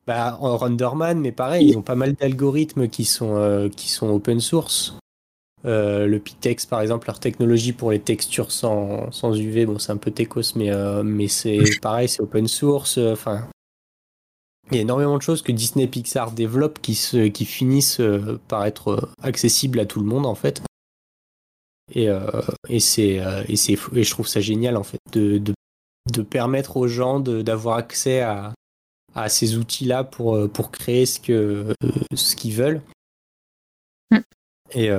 bah, 0.07 0.39
en 0.41 0.57
Renderman, 0.57 1.21
mais 1.21 1.33
pareil, 1.33 1.69
ils 1.69 1.79
ont 1.79 1.83
pas 1.83 1.95
mal 1.95 2.15
d'algorithmes 2.15 2.89
qui 2.89 3.05
sont 3.05 3.37
euh, 3.37 3.69
qui 3.69 3.89
sont 3.89 4.09
open 4.09 4.41
source. 4.41 4.95
Euh, 5.67 6.07
le 6.07 6.19
Pitex, 6.19 6.67
par 6.67 6.81
exemple, 6.81 7.07
leur 7.07 7.21
technologie 7.21 7.73
pour 7.73 7.91
les 7.91 8.01
textures 8.01 8.51
sans, 8.51 9.11
sans 9.13 9.35
UV, 9.35 9.67
bon, 9.67 9.79
c'est 9.79 9.93
un 9.93 9.97
peu 9.97 10.11
techos, 10.11 10.55
mais, 10.57 10.71
mais 11.05 11.29
c'est 11.29 11.59
pareil, 11.81 12.09
c'est 12.09 12.23
open 12.23 12.49
source. 12.49 12.99
Enfin, 12.99 13.47
il 14.71 14.77
y 14.77 14.79
a 14.79 14.83
énormément 14.83 15.17
de 15.17 15.23
choses 15.23 15.43
que 15.43 15.53
Disney 15.53 15.87
Pixar 15.87 16.33
développent 16.33 16.81
qui, 16.81 16.95
se, 16.95 17.29
qui 17.29 17.45
finissent 17.45 18.01
par 18.49 18.65
être 18.65 19.11
accessibles 19.23 19.81
à 19.81 19.87
tout 19.87 20.01
le 20.01 20.07
monde, 20.07 20.27
en 20.27 20.35
fait. 20.35 20.63
Et, 21.93 22.09
euh, 22.09 22.41
et 22.69 22.81
c'est 22.81 23.21
euh, 23.21 23.43
et 23.49 23.57
c'est 23.57 23.73
et 23.73 24.05
je 24.05 24.11
trouve 24.11 24.29
ça 24.29 24.41
génial 24.41 24.77
en 24.77 24.85
fait 24.85 25.01
de, 25.13 25.39
de, 25.39 25.55
de 26.13 26.23
permettre 26.23 26.77
aux 26.77 26.87
gens 26.87 27.21
d'avoir 27.21 27.77
accès 27.77 28.21
à, 28.21 28.55
à 29.15 29.29
ces 29.29 29.57
outils-là 29.57 30.05
pour, 30.05 30.37
euh, 30.37 30.49
pour 30.49 30.71
créer 30.71 31.07
ce 31.07 31.19
que 31.19 31.75
ce 32.15 32.37
qu'ils 32.37 32.55
veulent. 32.55 32.83
Mm. 34.11 34.19
Et, 34.73 34.91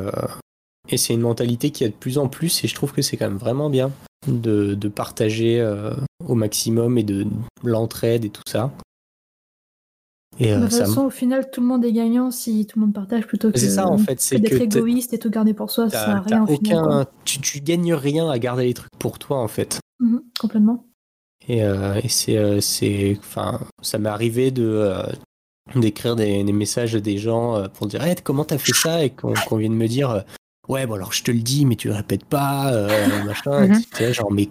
et 0.90 0.98
c'est 0.98 1.14
une 1.14 1.22
mentalité 1.22 1.72
qui 1.72 1.84
a 1.84 1.88
de 1.88 1.94
plus 1.94 2.18
en 2.18 2.28
plus 2.28 2.64
et 2.64 2.68
je 2.68 2.76
trouve 2.76 2.92
que 2.94 3.02
c'est 3.02 3.18
quand 3.18 3.30
même 3.30 3.38
vraiment 3.38 3.70
bien 3.70 3.92
de, 4.28 4.76
de 4.76 4.88
partager 4.88 5.64
au 6.28 6.36
maximum 6.36 6.98
et 6.98 7.04
de 7.04 7.26
l'entraide 7.64 8.26
et 8.26 8.30
tout 8.30 8.44
ça. 8.48 8.72
Et, 10.40 10.56
de 10.56 10.62
toute 10.62 10.74
façon, 10.74 11.06
au 11.06 11.10
final, 11.10 11.52
tout 11.52 11.62
le 11.62 11.68
monde 11.68 11.84
est 11.84 11.92
gagnant 11.92 12.32
si 12.32 12.66
tout 12.66 12.80
le 12.80 12.86
monde 12.86 12.96
partage 12.96 13.28
plutôt 13.28 13.52
que, 13.52 13.60
ça, 13.60 13.88
en 13.88 13.98
fait, 13.98 14.16
que 14.16 14.38
d'être 14.38 14.62
égoïste 14.62 15.14
et 15.14 15.20
tout 15.20 15.30
garder 15.30 15.54
pour 15.54 15.70
soi. 15.70 15.90
Ça 15.90 16.08
n'a 16.08 16.22
rien 16.22 16.46
aucun... 16.48 17.06
tu, 17.26 17.42
tu, 17.42 17.60
gagnes 17.60 17.94
rien 17.94 18.30
à 18.30 18.40
garder 18.40 18.66
les 18.66 18.74
trucs 18.74 18.92
pour 18.98 19.20
toi, 19.20 19.38
en 19.38 19.48
fait. 19.48 19.80
Mhm, 20.00 20.24
complètement. 20.40 20.88
Et, 21.48 21.64
euh, 21.64 22.00
et 22.04 22.08
c'est, 22.08 22.38
euh, 22.38 22.62
c'est, 22.62 23.18
enfin, 23.20 23.60
ça 23.82 23.98
m'est 23.98 24.10
arrivé 24.10 24.52
de 24.52 24.64
euh, 24.64 25.04
d'écrire 25.76 26.16
des, 26.16 26.44
des, 26.44 26.54
messages 26.54 26.96
à 26.96 27.00
des 27.00 27.18
gens 27.18 27.68
pour 27.74 27.88
dire 27.88 28.04
hey, 28.04 28.16
comment 28.24 28.46
t'as 28.46 28.58
fait 28.58 28.74
ça? 28.74 29.04
Et 29.04 29.10
qu'on, 29.10 29.34
qu'on 29.34 29.58
vienne 29.58 29.74
me 29.74 29.88
dire 29.88 30.24
ouais 30.68 30.86
bon 30.86 30.96
alors 30.96 31.14
je 31.14 31.24
te 31.24 31.32
le 31.32 31.40
dis 31.40 31.66
mais 31.66 31.76
tu 31.76 31.88
le 31.88 31.96
répètes 31.96 32.26
pas 32.26 32.72
machin 33.26 33.68
mm 33.68 34.14
genre 34.14 34.32
mais 34.32 34.50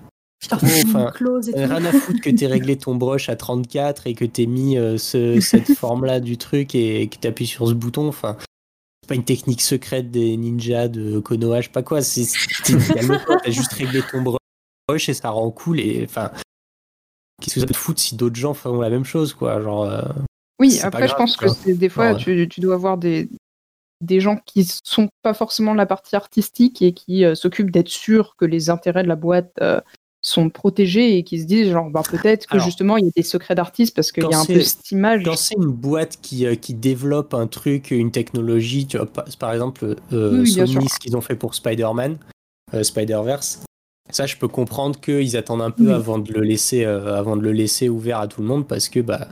enfin, 0.53 1.11
rien 1.55 1.85
à 1.85 1.93
foutre 1.93 2.21
que 2.21 2.31
t'aies 2.31 2.47
réglé 2.47 2.77
ton 2.77 2.95
brush 2.95 3.29
à 3.29 3.37
34 3.37 4.07
et 4.07 4.15
que 4.15 4.25
t'aies 4.25 4.47
mis 4.47 4.79
euh, 4.79 4.97
cette 4.97 5.73
forme-là 5.77 6.21
du 6.21 6.39
truc 6.39 6.75
et, 6.75 7.09
que 7.09 7.17
t'appuies 7.17 7.47
sur 7.47 7.69
ce 7.69 7.75
bouton. 7.75 8.09
Enfin, 8.09 8.37
c'est 9.03 9.09
pas 9.09 9.15
une 9.15 9.25
technique 9.25 9.61
secrète 9.61 10.11
des 10.11 10.37
ninjas 10.37 10.89
de 10.89 11.19
Konoha, 11.21 11.61
je 11.61 11.67
sais 11.67 11.73
pas 11.73 11.83
quoi. 11.83 12.03
C'est, 12.03 12.27
t'as 12.65 13.51
juste 13.51 13.73
réglé 13.73 14.03
ton 14.11 14.23
brush 14.23 15.09
et 15.09 15.15
ça 15.15 15.31
rend 15.31 15.51
cool. 15.51 15.81
Et 15.81 16.05
enfin, 16.05 16.31
qu'est-ce 17.41 17.57
que 17.57 17.61
ça 17.61 17.67
te 17.67 17.77
fout 17.77 17.99
si 17.99 18.17
d'autres 18.17 18.37
gens 18.37 18.55
font 18.55 18.81
la 18.81 18.91
même 18.91 19.05
chose, 19.05 19.35
quoi 19.35 19.61
Genre. 19.61 19.85
Euh, 19.85 20.03
oui, 20.59 20.79
après, 20.83 21.09
je 21.09 21.15
pense 21.15 21.37
que 21.37 21.71
des 21.71 21.89
fois, 21.89 22.15
tu, 22.15 22.49
tu, 22.49 22.61
dois 22.61 22.75
avoir 22.75 22.99
des, 22.99 23.31
des 24.01 24.21
gens 24.21 24.37
qui 24.47 24.67
sont 24.85 25.09
pas 25.23 25.35
forcément 25.35 25.75
la 25.75 25.87
partie 25.87 26.17
artistique 26.17 26.83
et 26.83 26.93
qui 26.93 27.25
s'occupent 27.35 27.71
d'être 27.71 27.89
sûrs 27.89 28.35
que 28.37 28.45
les 28.45 28.71
intérêts 28.71 29.03
de 29.03 29.09
la 29.09 29.17
boîte 29.17 29.59
sont 30.23 30.51
protégés 30.51 31.17
et 31.17 31.25
qui 31.25 31.41
se 31.41 31.47
disent 31.47 31.71
genre 31.71 31.91
bah, 31.91 32.03
peut-être 32.09 32.47
que 32.47 32.59
justement 32.59 32.97
il 32.97 33.07
y 33.07 33.09
a 33.09 33.13
des 33.17 33.23
secrets 33.23 33.55
d'artistes 33.55 33.95
parce 33.95 34.13
qu'il 34.13 34.25
y 34.25 34.35
a 34.35 34.39
un 34.39 34.45
peu 34.45 34.61
cette 34.61 34.91
image. 34.91 35.23
Quand 35.25 35.37
c'est 35.37 35.55
une 35.55 35.71
boîte 35.71 36.19
qui, 36.21 36.47
euh, 36.47 36.55
qui 36.55 36.75
développe 36.75 37.33
un 37.33 37.47
truc, 37.47 37.91
une 37.91 38.11
technologie, 38.11 38.87
tu 38.87 38.99
vois, 38.99 39.07
par 39.39 39.53
exemple 39.53 39.97
euh, 40.13 40.45
Sony, 40.45 40.89
ce 40.89 40.99
qu'ils 40.99 41.17
ont 41.17 41.23
fait 41.23 41.37
pour 41.37 41.55
Spider-Man, 41.55 42.19
euh, 42.75 42.83
Spider-Verse, 42.83 43.65
ça 44.11 44.27
je 44.27 44.37
peux 44.37 44.49
comprendre 44.49 45.01
qu'ils 45.01 45.37
attendent 45.37 45.63
un 45.63 45.71
peu 45.71 45.95
avant 45.95 46.19
de 46.19 46.33
le 46.33 46.43
laisser 46.43 46.85
euh, 46.85 47.17
avant 47.17 47.37
de 47.37 47.43
le 47.43 47.53
laisser 47.53 47.89
ouvert 47.89 48.21
à 48.21 48.29
tout 48.29 48.43
le 48.43 48.47
monde 48.47 48.67
parce 48.69 48.89
que 48.89 49.01
bah 49.01 49.29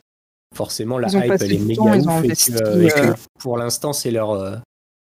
forcément 0.59 0.99
la 0.99 1.09
hype 1.09 1.41
elle 1.41 1.53
est 1.53 1.59
méga 1.59 1.83
ouf 1.83 2.25
et 2.25 2.89
que, 2.89 3.15
pour 3.39 3.57
l'instant 3.57 3.93
c'est 3.93 4.11
leur 4.11 4.61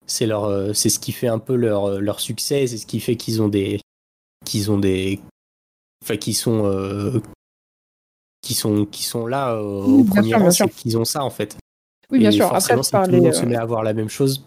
c'est 0.06 0.26
leur 0.26 0.74
c'est 0.74 0.88
ce 0.88 0.98
qui 0.98 1.12
fait 1.12 1.28
un 1.28 1.38
peu 1.38 1.54
leur 1.54 2.00
leur 2.00 2.18
succès, 2.20 2.66
c'est 2.66 2.78
ce 2.78 2.86
qui 2.86 3.00
fait 3.00 3.16
qu'ils 3.16 3.40
ont 3.40 3.48
des 3.48 3.80
qu'ils 4.44 4.70
ont 4.70 4.78
des 4.78 5.20
enfin 6.02 6.16
qui 6.16 6.34
sont 6.34 6.64
euh, 6.64 7.20
qui 8.40 8.54
sont 8.54 8.86
qui 8.86 9.02
sont 9.02 9.26
là 9.26 9.52
euh, 9.52 9.82
au 9.82 10.04
premier 10.04 10.34
rang, 10.34 10.50
c'est 10.50 10.68
qu'ils 10.68 10.96
ont 10.96 11.04
ça 11.04 11.22
en 11.22 11.30
fait. 11.30 11.56
Oui, 12.10 12.20
bien 12.20 12.30
sûr. 12.30 12.46
Après, 12.46 12.60
se 12.82 13.44
met 13.44 13.56
à 13.56 13.62
avoir 13.62 13.82
la 13.82 13.92
même 13.92 14.08
chose. 14.08 14.44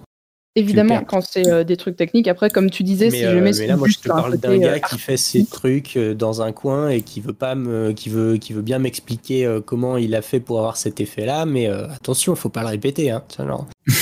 Évidemment, 0.60 1.02
quand 1.04 1.22
c'est 1.22 1.48
euh, 1.48 1.64
des 1.64 1.78
trucs 1.78 1.96
techniques, 1.96 2.28
après, 2.28 2.50
comme 2.50 2.70
tu 2.70 2.84
disais, 2.84 3.10
mais, 3.10 3.18
si 3.18 3.24
je 3.24 3.38
mets 3.38 3.52
mais 3.52 3.68
là, 3.68 3.78
moi, 3.78 3.88
je 3.88 3.98
te 3.98 4.08
parle 4.08 4.38
d'un 4.38 4.58
gars 4.58 4.80
qui 4.80 4.98
fait 4.98 5.18
ses 5.18 5.46
trucs 5.52 5.98
dans 5.98 6.42
un 6.42 6.52
coin 6.52 6.90
et 6.90 7.02
qui 7.02 7.22
veut 7.22 7.34
pas 7.34 7.56
me, 7.56 7.92
qui 7.92 8.10
veut, 8.10 8.38
qui 8.38 8.54
veut 8.54 8.62
bien 8.62 8.80
m'expliquer 8.80 9.60
comment 9.66 9.98
il 9.98 10.16
a 10.16 10.22
fait 10.22 10.40
pour 10.40 10.60
avoir 10.60 10.78
cet 10.78 11.00
effet-là, 11.00 11.46
mais 11.46 11.68
attention, 11.68 12.36
faut 12.36 12.50
pas 12.50 12.62
le 12.62 12.68
répéter, 12.68 13.12
hein. 13.12 13.24
Genre... 13.38 13.66
oui, 13.88 13.94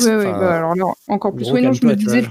oui, 0.00 0.24
bah, 0.24 0.56
alors 0.56 0.96
encore 1.08 1.34
plus. 1.34 1.50
Oui, 1.50 1.62
non, 1.62 1.72
je 1.72 1.86
me 1.86 1.94
disais, 1.94 2.24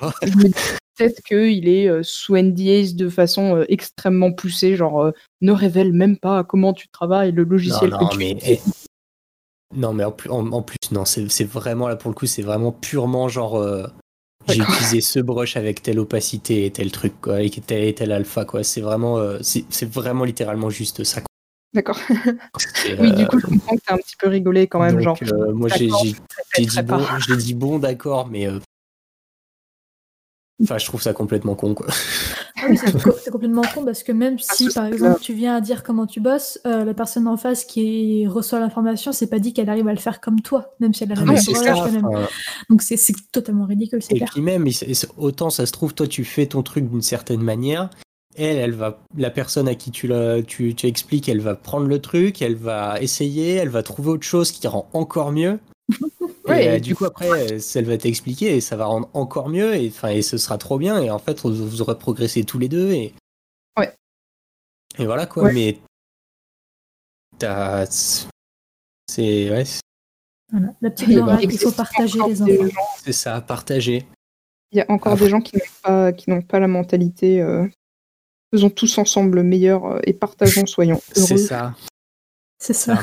peut-être 0.95 1.21
qu'il 1.23 1.67
est 1.67 1.87
euh, 1.87 2.01
sous 2.03 2.37
NDAs 2.37 2.93
de 2.95 3.09
façon 3.09 3.57
euh, 3.57 3.65
extrêmement 3.69 4.31
poussée, 4.31 4.75
genre 4.75 5.01
euh, 5.01 5.11
ne 5.41 5.51
révèle 5.51 5.93
même 5.93 6.17
pas 6.17 6.43
comment 6.43 6.73
tu 6.73 6.87
travailles, 6.87 7.31
le 7.31 7.43
logiciel 7.43 7.91
non, 7.91 8.07
que 8.07 8.17
mais, 8.17 8.35
tu 8.35 8.57
Non, 9.73 9.93
mais 9.93 10.03
en 10.03 10.11
plus, 10.11 10.29
en, 10.29 10.61
plus 10.61 10.77
non, 10.91 11.05
c'est 11.05 11.43
vraiment 11.43 11.87
là 11.87 11.95
pour 11.95 12.09
le 12.09 12.15
coup, 12.15 12.25
c'est 12.25 12.41
vraiment 12.41 12.71
purement 12.71 13.27
genre. 13.27 13.61
j'ai 14.47 14.61
utilisé 14.61 15.01
ce 15.01 15.19
brush 15.19 15.57
avec 15.57 15.81
telle 15.81 15.99
opacité 15.99 16.65
et 16.65 16.71
tel 16.71 16.91
truc, 16.91 17.19
quoi, 17.19 17.41
et 17.41 17.49
tel 17.49 17.83
et 17.83 17.95
tel 17.95 18.11
alpha, 18.11 18.45
quoi. 18.45 18.63
C'est 18.63 18.81
vraiment, 18.81 19.19
c'est 19.41 19.89
vraiment 19.89 20.23
littéralement 20.23 20.69
juste 20.69 21.03
ça. 21.03 21.21
D'accord. 21.73 21.99
oui, 22.99 23.11
du 23.13 23.27
coup, 23.27 23.39
je 23.39 23.47
comprends 23.47 23.75
que 23.75 23.81
t'as 23.85 23.95
un 23.95 23.97
petit 23.97 24.15
peu 24.17 24.29
rigolé 24.29 24.67
quand 24.67 24.79
même, 24.79 24.99
genre. 24.99 25.17
moi, 25.53 25.67
j'ai 25.69 25.87
dit, 25.87 26.15
bon, 26.83 27.01
dit 27.37 27.53
bon, 27.55 27.79
d'accord, 27.79 28.27
mais 28.27 28.47
Enfin, 30.63 30.77
je 30.77 30.85
trouve 30.85 31.01
ça 31.01 31.13
complètement 31.13 31.55
con, 31.55 31.73
quoi. 31.73 31.87
Ah 32.57 32.67
oui, 32.69 32.77
c'est 33.23 33.31
complètement 33.31 33.63
con 33.73 33.83
parce 33.83 34.03
que 34.03 34.11
même 34.11 34.39
si, 34.39 34.69
par 34.69 34.85
exemple, 34.85 35.19
tu 35.19 35.33
viens 35.33 35.55
à 35.55 35.61
dire 35.61 35.83
comment 35.83 36.05
tu 36.05 36.19
bosses, 36.21 36.59
euh, 36.65 36.85
la 36.85 36.93
personne 36.93 37.27
en 37.27 37.37
face 37.37 37.65
qui 37.65 38.27
reçoit 38.27 38.59
l'information, 38.59 39.11
c'est 39.11 39.27
pas 39.27 39.39
dit 39.39 39.53
qu'elle 39.53 39.69
arrive 39.69 39.87
à 39.87 39.93
le 39.93 39.99
faire 39.99 40.21
comme 40.21 40.41
toi, 40.41 40.73
même 40.79 40.93
si 40.93 41.03
elle 41.03 41.11
a 41.11 41.15
la 41.15 41.21
ah, 41.21 41.89
même 41.91 42.09
Donc 42.69 42.81
c'est 42.81 42.97
totalement 43.31 43.65
ridicule, 43.65 44.01
c'est 44.01 44.15
clair. 44.15 44.29
Et 44.29 44.31
puis 44.31 44.41
même, 44.41 44.67
autant 45.17 45.49
ça 45.49 45.65
se 45.65 45.71
trouve, 45.71 45.93
toi, 45.93 46.07
tu 46.07 46.23
fais 46.23 46.45
ton 46.45 46.63
truc 46.63 46.89
d'une 46.89 47.01
certaine 47.01 47.41
manière, 47.41 47.89
elle, 48.37 48.57
elle 48.57 48.73
va, 48.73 48.99
la 49.17 49.29
personne 49.29 49.67
à 49.67 49.75
qui 49.75 49.91
tu, 49.91 50.07
la, 50.07 50.41
tu, 50.41 50.75
tu 50.75 50.87
expliques, 50.87 51.29
elle 51.29 51.41
va 51.41 51.55
prendre 51.55 51.87
le 51.87 51.99
truc, 51.99 52.41
elle 52.41 52.55
va 52.55 53.01
essayer, 53.01 53.55
elle 53.55 53.69
va 53.69 53.83
trouver 53.83 54.09
autre 54.09 54.25
chose 54.25 54.51
qui 54.51 54.67
rend 54.67 54.89
encore 54.93 55.31
mieux. 55.31 55.59
et, 56.47 56.69
euh, 56.69 56.79
du 56.79 56.95
coup, 56.95 57.05
après, 57.05 57.27
elle 57.75 57.85
va 57.85 57.97
t'expliquer 57.97 58.55
et 58.55 58.61
ça 58.61 58.75
va 58.75 58.85
rendre 58.85 59.09
encore 59.13 59.49
mieux 59.49 59.75
et, 59.75 59.91
et 60.09 60.21
ce 60.21 60.37
sera 60.37 60.57
trop 60.57 60.77
bien. 60.77 61.01
Et 61.01 61.09
en 61.09 61.19
fait, 61.19 61.41
vous 61.41 61.81
aurez 61.81 61.97
progressé 61.97 62.43
tous 62.43 62.59
les 62.59 62.69
deux. 62.69 62.91
Et, 62.91 63.13
ouais. 63.77 63.93
et 64.97 65.05
voilà 65.05 65.25
quoi. 65.25 65.51
Mais 65.51 65.79
t'as. 67.37 67.85
C'est. 69.07 69.49
Ouais. 69.49 69.63
Voilà. 70.51 70.73
La 70.81 70.89
petite 70.91 71.09
morale, 71.09 71.39
il 71.43 71.57
faut 71.57 71.71
partager 71.71 72.19
les 72.27 72.41
enfants. 72.41 72.81
C'est 73.03 73.13
ça, 73.13 73.41
partager. 73.41 74.05
Il 74.71 74.77
y 74.77 74.81
a 74.81 74.85
encore 74.89 75.15
des 75.15 75.29
gens 75.29 75.41
qui 75.41 75.55
n'ont 75.55 75.63
pas, 75.83 76.13
qui 76.13 76.29
n'ont 76.29 76.41
pas 76.41 76.59
la 76.59 76.67
mentalité. 76.67 77.41
Euh, 77.41 77.67
faisons 78.53 78.69
tous 78.69 78.97
ensemble 78.97 79.37
le 79.37 79.43
meilleur 79.43 79.85
euh, 79.85 79.99
et 80.03 80.13
partageons, 80.13 80.65
soyons 80.65 81.01
heureux. 81.15 81.27
C'est 81.27 81.37
ça. 81.37 81.73
C'est 82.59 82.73
ça. 82.73 82.99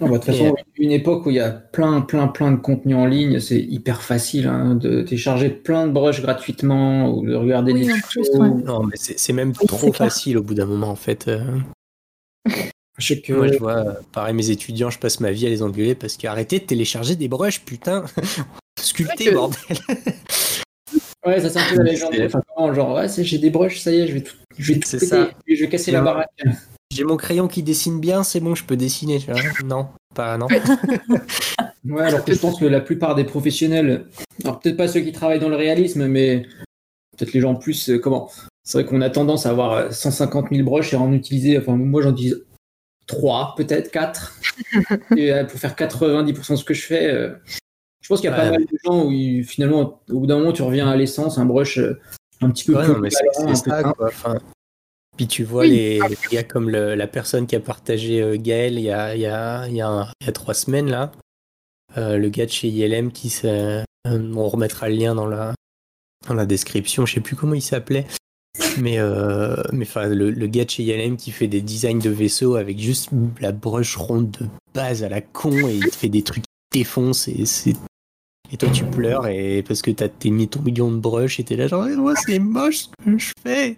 Bah, 0.00 0.08
de 0.08 0.14
toute 0.14 0.24
façon, 0.24 0.54
une 0.76 0.92
époque 0.92 1.26
où 1.26 1.30
il 1.30 1.36
y 1.36 1.40
a 1.40 1.50
plein, 1.50 2.00
plein, 2.00 2.28
plein 2.28 2.52
de 2.52 2.56
contenu 2.56 2.94
en 2.94 3.06
ligne, 3.06 3.40
c'est 3.40 3.60
hyper 3.60 4.02
facile 4.02 4.46
hein, 4.46 4.74
de 4.74 5.02
télécharger 5.02 5.50
plein 5.50 5.86
de 5.86 5.92
brushes 5.92 6.22
gratuitement 6.22 7.10
ou 7.10 7.26
de 7.26 7.34
regarder 7.34 7.72
des 7.72 7.86
tutos. 7.86 8.38
Non, 8.38 8.84
mais 8.84 8.96
c'est 8.96 9.32
même 9.32 9.52
trop 9.52 9.92
facile 9.92 10.38
au 10.38 10.42
bout 10.42 10.54
d'un 10.54 10.66
moment, 10.66 10.88
en 10.88 10.96
fait. 10.96 11.28
Euh. 11.28 11.42
Je 12.98 13.14
que... 13.14 13.32
Moi, 13.32 13.48
je 13.48 13.58
vois, 13.58 13.96
pareil, 14.12 14.34
mes 14.34 14.50
étudiants, 14.50 14.90
je 14.90 14.98
passe 14.98 15.18
ma 15.18 15.32
vie 15.32 15.46
à 15.46 15.48
les 15.48 15.62
engueuler 15.62 15.94
parce 15.94 16.18
qu'arrêtez 16.18 16.58
de 16.58 16.64
télécharger 16.64 17.16
des 17.16 17.26
brushes, 17.26 17.60
putain 17.60 18.04
Sculpter, 18.80 19.32
bordel 19.32 19.58
Ouais, 21.24 21.40
ça 21.40 21.48
c'est 21.48 21.58
un 21.58 21.68
peu 21.70 21.76
la 21.76 21.84
légende. 21.84 22.14
Enfin, 22.20 22.74
genre, 22.74 22.94
ouais, 22.94 23.06
j'ai 23.08 23.38
des 23.38 23.50
brushes, 23.50 23.80
ça 23.80 23.92
y 23.92 24.00
est, 24.00 24.08
je 24.08 24.12
vais 24.12 24.20
tout, 24.20 24.36
je 24.58 24.72
vais 24.72 24.80
tout 24.80 24.88
ça. 24.88 25.30
je 25.46 25.60
vais 25.60 25.68
casser 25.68 25.90
la 25.90 26.02
baraque. 26.02 26.28
J'ai 26.92 27.04
mon 27.04 27.16
crayon 27.16 27.48
qui 27.48 27.62
dessine 27.62 28.00
bien, 28.00 28.22
c'est 28.22 28.40
bon, 28.40 28.54
je 28.54 28.64
peux 28.64 28.76
dessiner. 28.76 29.18
Non, 29.64 29.88
pas 30.14 30.36
non. 30.36 30.46
ouais, 31.86 32.02
alors 32.02 32.22
que 32.22 32.34
je 32.34 32.38
pense 32.38 32.60
que 32.60 32.66
la 32.66 32.82
plupart 32.82 33.14
des 33.14 33.24
professionnels, 33.24 34.04
alors 34.44 34.60
peut-être 34.60 34.76
pas 34.76 34.88
ceux 34.88 35.00
qui 35.00 35.12
travaillent 35.12 35.40
dans 35.40 35.48
le 35.48 35.56
réalisme, 35.56 36.06
mais 36.06 36.46
peut-être 37.16 37.32
les 37.32 37.40
gens 37.40 37.54
plus, 37.54 37.88
euh, 37.88 37.98
comment? 37.98 38.30
C'est 38.62 38.78
vrai 38.78 38.86
qu'on 38.86 39.00
a 39.00 39.08
tendance 39.08 39.46
à 39.46 39.50
avoir 39.50 39.90
150 39.92 40.48
000 40.52 40.64
brushes 40.64 40.92
et 40.92 40.96
en 40.96 41.12
utiliser, 41.12 41.56
enfin 41.58 41.76
moi 41.76 42.02
j'en 42.02 42.12
utilise 42.12 42.44
3, 43.06 43.54
peut-être 43.56 43.90
4. 43.90 44.40
et 45.16 45.32
euh, 45.32 45.44
pour 45.44 45.58
faire 45.58 45.74
90% 45.74 46.50
de 46.50 46.56
ce 46.56 46.64
que 46.64 46.74
je 46.74 46.82
fais, 46.84 47.10
euh, 47.10 47.30
je 48.02 48.08
pense 48.08 48.20
qu'il 48.20 48.28
y 48.28 48.32
a 48.32 48.36
pas 48.36 48.50
mal 48.50 48.66
de 48.66 48.78
gens 48.84 49.06
où 49.06 49.42
finalement, 49.44 50.02
au 50.10 50.20
bout 50.20 50.26
d'un 50.26 50.38
moment, 50.38 50.52
tu 50.52 50.60
reviens 50.60 50.88
à 50.88 50.96
l'essence, 50.96 51.38
un 51.38 51.46
brush 51.46 51.80
un 52.42 52.50
petit 52.50 52.64
peu 52.64 52.74
plus. 52.74 53.10
c'est 53.10 53.54
ça, 53.54 53.82
quoi. 53.82 54.10
Puis 55.22 55.28
tu 55.28 55.44
vois 55.44 55.64
les, 55.64 56.00
gars 56.32 56.42
comme 56.42 56.68
la 56.68 57.06
personne 57.06 57.46
qui 57.46 57.54
a 57.54 57.60
partagé 57.60 58.20
euh, 58.20 58.36
Gaël 58.36 58.74
il 58.74 58.80
y 58.80 58.90
a, 58.90 59.14
il 59.14 59.20
y, 59.20 59.26
a, 59.26 59.68
il 59.68 59.76
y, 59.76 59.80
a 59.80 60.10
il 60.20 60.26
y 60.26 60.28
a 60.28 60.32
trois 60.32 60.52
semaines 60.52 60.90
là, 60.90 61.12
euh, 61.96 62.16
le 62.16 62.28
gars 62.28 62.44
de 62.44 62.50
chez 62.50 62.66
ILM 62.66 63.12
qui 63.12 63.32
euh, 63.44 63.84
on 64.04 64.48
remettra 64.48 64.88
le 64.88 64.96
lien 64.96 65.14
dans 65.14 65.28
la, 65.28 65.54
dans 66.26 66.34
la 66.34 66.44
description, 66.44 67.06
je 67.06 67.14
sais 67.14 67.20
plus 67.20 67.36
comment 67.36 67.54
il 67.54 67.62
s'appelait, 67.62 68.04
mais 68.78 68.98
mais 69.72 69.86
enfin 69.86 70.08
le, 70.08 70.32
le, 70.32 70.46
gars 70.48 70.64
de 70.64 70.70
chez 70.70 70.82
ILM 70.82 71.16
qui 71.16 71.30
fait 71.30 71.46
des 71.46 71.60
designs 71.60 72.00
de 72.02 72.10
vaisseaux 72.10 72.56
avec 72.56 72.80
juste 72.80 73.10
la 73.40 73.52
brush 73.52 73.94
ronde 73.94 74.32
de 74.32 74.46
base 74.74 75.04
à 75.04 75.08
la 75.08 75.20
con 75.20 75.52
et 75.52 75.76
il 75.76 75.88
te 75.88 75.94
fait 75.94 76.08
des 76.08 76.24
trucs 76.24 76.42
qui 76.42 76.80
défoncent 76.80 77.28
et 77.28 77.46
c'est 77.46 77.76
et 78.50 78.56
toi 78.56 78.68
tu 78.70 78.84
pleures 78.84 79.28
et 79.28 79.62
parce 79.62 79.82
que 79.82 79.92
t'as 79.92 80.08
mis 80.24 80.48
ton 80.48 80.62
million 80.62 80.90
de 80.90 80.96
brushes 80.96 81.38
et 81.38 81.44
t'es 81.44 81.54
là 81.54 81.68
genre 81.68 81.86
moi 81.96 82.14
c'est 82.16 82.40
moche 82.40 82.88
ce 82.88 83.04
que 83.04 83.18
je 83.18 83.32
fais 83.40 83.76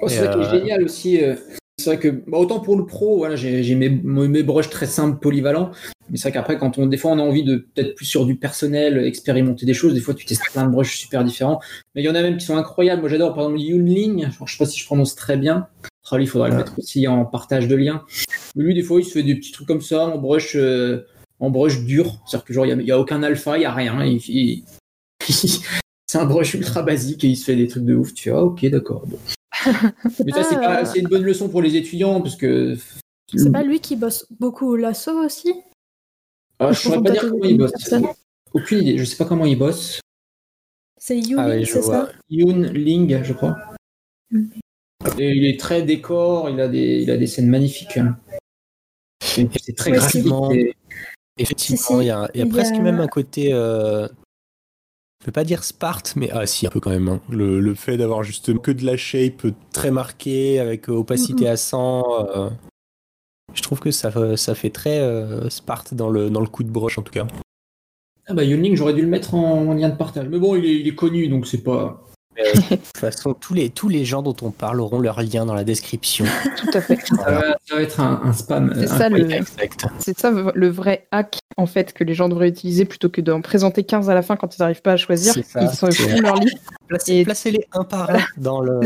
Oh, 0.00 0.08
c'est 0.08 0.16
ça 0.16 0.28
qui 0.28 0.40
est 0.40 0.44
euh, 0.44 0.58
génial 0.58 0.82
aussi. 0.82 1.22
Euh, 1.22 1.34
c'est 1.78 1.90
vrai 1.90 1.98
que 1.98 2.08
bah, 2.08 2.38
autant 2.38 2.60
pour 2.60 2.76
le 2.76 2.86
pro, 2.86 3.18
voilà, 3.18 3.36
j'ai 3.36 3.74
mes, 3.74 3.88
mes 3.90 4.42
brushes 4.42 4.70
très 4.70 4.86
simples, 4.86 5.18
polyvalents. 5.18 5.70
Mais 6.10 6.18
c'est 6.18 6.28
vrai 6.28 6.32
qu'après, 6.32 6.58
quand 6.58 6.78
on, 6.78 6.86
des 6.86 6.96
fois, 6.96 7.12
on 7.12 7.18
a 7.18 7.22
envie 7.22 7.44
de 7.44 7.66
peut-être 7.74 7.94
plus 7.94 8.04
sur 8.04 8.26
du 8.26 8.36
personnel, 8.36 8.98
expérimenter 8.98 9.66
des 9.66 9.74
choses. 9.74 9.94
Des 9.94 10.00
fois, 10.00 10.14
tu 10.14 10.26
testes 10.26 10.42
plein 10.52 10.66
de 10.66 10.70
brushes 10.70 10.98
super 10.98 11.24
différents. 11.24 11.60
Mais 11.94 12.02
il 12.02 12.04
y 12.04 12.08
en 12.08 12.14
a 12.14 12.22
même 12.22 12.36
qui 12.36 12.44
sont 12.44 12.56
incroyables. 12.56 13.00
Moi, 13.00 13.08
j'adore, 13.08 13.34
par 13.34 13.44
exemple, 13.44 13.60
Yunling. 13.60 14.28
Je 14.30 14.52
sais 14.52 14.58
pas 14.58 14.66
si 14.66 14.78
je 14.78 14.84
prononce 14.84 15.14
très 15.14 15.36
bien. 15.36 15.66
Oh, 16.12 16.16
il 16.18 16.28
faudrait 16.28 16.50
le 16.50 16.56
mettre 16.56 16.78
aussi 16.78 17.08
en 17.08 17.24
partage 17.24 17.66
de 17.66 17.74
liens. 17.74 18.04
Mais 18.54 18.64
lui, 18.64 18.74
des 18.74 18.82
fois, 18.82 19.00
il 19.00 19.04
se 19.04 19.12
fait 19.12 19.22
des 19.22 19.34
petits 19.34 19.52
trucs 19.52 19.66
comme 19.66 19.80
ça 19.80 20.06
en 20.06 20.18
brush, 20.18 20.54
euh, 20.54 21.06
en 21.40 21.50
brush 21.50 21.80
dur. 21.84 22.18
C'est-à-dire 22.26 22.44
que 22.44 22.52
genre, 22.52 22.66
il 22.66 22.76
n'y 22.76 22.90
a, 22.90 23.00
aucun 23.00 23.22
alpha, 23.22 23.56
il 23.56 23.60
n'y 23.60 23.66
a 23.66 23.72
rien. 23.72 23.98
c'est 26.06 26.18
un 26.18 26.26
brush 26.26 26.54
ultra 26.54 26.82
basique 26.82 27.24
et 27.24 27.28
il 27.28 27.36
se 27.36 27.46
fait 27.46 27.56
des 27.56 27.66
trucs 27.66 27.84
de 27.84 27.94
ouf. 27.94 28.12
Tu 28.12 28.24
fais, 28.24 28.30
ah, 28.30 28.42
ok, 28.42 28.66
d'accord. 28.66 29.06
Bon. 29.06 29.18
Mais 30.24 30.32
ça, 30.32 30.42
ah. 30.62 30.84
c'est 30.84 31.00
une 31.00 31.08
bonne 31.08 31.24
leçon 31.24 31.48
pour 31.48 31.62
les 31.62 31.76
étudiants 31.76 32.20
parce 32.20 32.36
que. 32.36 32.76
C'est 33.34 33.50
pas 33.50 33.62
lui 33.62 33.80
qui 33.80 33.96
bosse 33.96 34.26
beaucoup 34.38 34.66
au 34.66 34.76
lasso 34.76 35.12
aussi? 35.24 35.52
Ah, 36.58 36.72
Je 36.72 36.88
ne 36.88 36.94
saurais 36.94 37.02
pas 37.02 37.10
dire 37.10 37.30
comment 37.30 37.44
il 37.44 37.58
bosse. 37.58 37.94
Aucune 38.52 38.82
idée, 38.82 38.98
je 38.98 39.04
sais 39.04 39.16
pas 39.16 39.24
comment 39.24 39.46
il 39.46 39.58
bosse. 39.58 40.00
C'est 40.96 41.18
Yoon, 41.18 41.40
ah 41.40 41.64
c'est 41.64 41.82
ça? 41.82 42.10
Yoon 42.30 42.70
Ling, 42.72 43.22
je 43.24 43.32
crois. 43.32 43.56
Mm. 44.30 44.46
il 45.18 45.44
est 45.44 45.60
très 45.60 45.82
décor, 45.82 46.48
il 46.48 46.60
a 46.60 46.68
des, 46.68 47.02
il 47.02 47.10
a 47.10 47.16
des 47.16 47.26
scènes 47.26 47.48
magnifiques. 47.48 47.98
C'est 49.20 49.76
très 49.76 49.90
ouais, 49.90 50.74
Effectivement, 51.36 52.00
il 52.00 52.06
y 52.06 52.10
a, 52.10 52.46
presque 52.48 52.76
même 52.76 53.00
un 53.00 53.08
côté 53.08 53.52
euh, 53.52 54.06
je 55.24 55.30
peux 55.30 55.32
pas 55.32 55.44
dire 55.44 55.64
Sparte, 55.64 56.16
mais 56.16 56.28
ah 56.32 56.44
si 56.44 56.66
un 56.66 56.70
peu 56.70 56.80
quand 56.80 56.90
même. 56.90 57.08
Hein. 57.08 57.18
Le, 57.30 57.74
fait 57.74 57.96
d'avoir 57.96 58.22
juste 58.22 58.58
que 58.58 58.70
de 58.70 58.84
la 58.84 58.98
shape 58.98 59.46
très 59.72 59.90
marquée 59.90 60.60
avec 60.60 60.90
opacité 60.90 61.48
à 61.48 61.56
100, 61.56 62.04
euh, 62.36 62.50
je 63.54 63.62
trouve 63.62 63.80
que 63.80 63.90
ça, 63.90 64.36
ça 64.36 64.54
fait 64.54 64.68
très 64.68 64.98
euh, 64.98 65.48
Sparte 65.48 65.94
dans 65.94 66.10
le, 66.10 66.28
dans 66.28 66.42
le 66.42 66.46
coup 66.46 66.62
de 66.62 66.68
broche 66.68 66.98
en 66.98 67.02
tout 67.02 67.10
cas. 67.10 67.26
Ah 68.26 68.34
bah 68.34 68.44
Yunling, 68.44 68.76
j'aurais 68.76 68.92
dû 68.92 69.00
le 69.00 69.08
mettre 69.08 69.34
en, 69.34 69.72
lien 69.72 69.88
de 69.88 69.96
partage. 69.96 70.28
Mais 70.28 70.38
bon, 70.38 70.56
il 70.56 70.86
est, 70.86 70.94
connu, 70.94 71.28
donc 71.28 71.46
c'est 71.46 71.64
pas. 71.64 72.03
Euh, 72.38 72.52
de 72.70 72.76
toute 72.76 72.96
façon, 72.96 73.34
tous 73.34 73.54
les, 73.54 73.70
tous 73.70 73.88
les 73.88 74.04
gens 74.04 74.22
dont 74.22 74.36
on 74.42 74.50
parle 74.50 74.80
auront 74.80 75.00
leur 75.00 75.22
lien 75.22 75.46
dans 75.46 75.54
la 75.54 75.64
description. 75.64 76.24
Tout 76.56 76.70
à 76.72 76.80
fait. 76.80 76.98
Ça, 77.06 77.30
va, 77.30 77.82
être 77.82 78.00
un, 78.00 78.32
spam. 78.32 78.72
C'est 78.74 78.86
ça, 78.86 79.08
le, 79.08 79.28
ça, 80.16 80.30
le 80.54 80.68
vrai 80.68 81.06
hack 81.10 81.38
en 81.56 81.66
fait 81.66 81.92
que 81.92 82.02
les 82.04 82.14
gens 82.14 82.28
devraient 82.28 82.48
utiliser 82.48 82.84
plutôt 82.84 83.08
que 83.08 83.20
d'en 83.20 83.40
présenter 83.40 83.84
15 83.84 84.10
à 84.10 84.14
la 84.14 84.22
fin 84.22 84.36
quand 84.36 84.56
ils 84.56 84.62
n'arrivent 84.62 84.82
pas 84.82 84.92
à 84.92 84.96
choisir. 84.96 85.34
ils 85.36 85.44
sont 85.70 85.90
font 85.90 86.20
leur 86.20 86.36
liste. 86.36 86.58
Placez-les 86.88 87.66
un 87.72 87.84
par 87.84 88.10
un 88.10 88.18
dans, 88.36 88.60
le, 88.60 88.80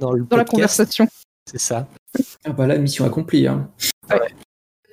dans, 0.00 0.12
le 0.12 0.24
dans 0.24 0.36
la 0.36 0.44
conversation. 0.44 1.06
C'est 1.50 1.60
ça. 1.60 1.86
Ah 2.44 2.50
bah 2.50 2.66
là, 2.66 2.78
mission 2.78 3.04
accomplie. 3.04 3.46
Hein. 3.46 3.68
Ouais. 4.10 4.20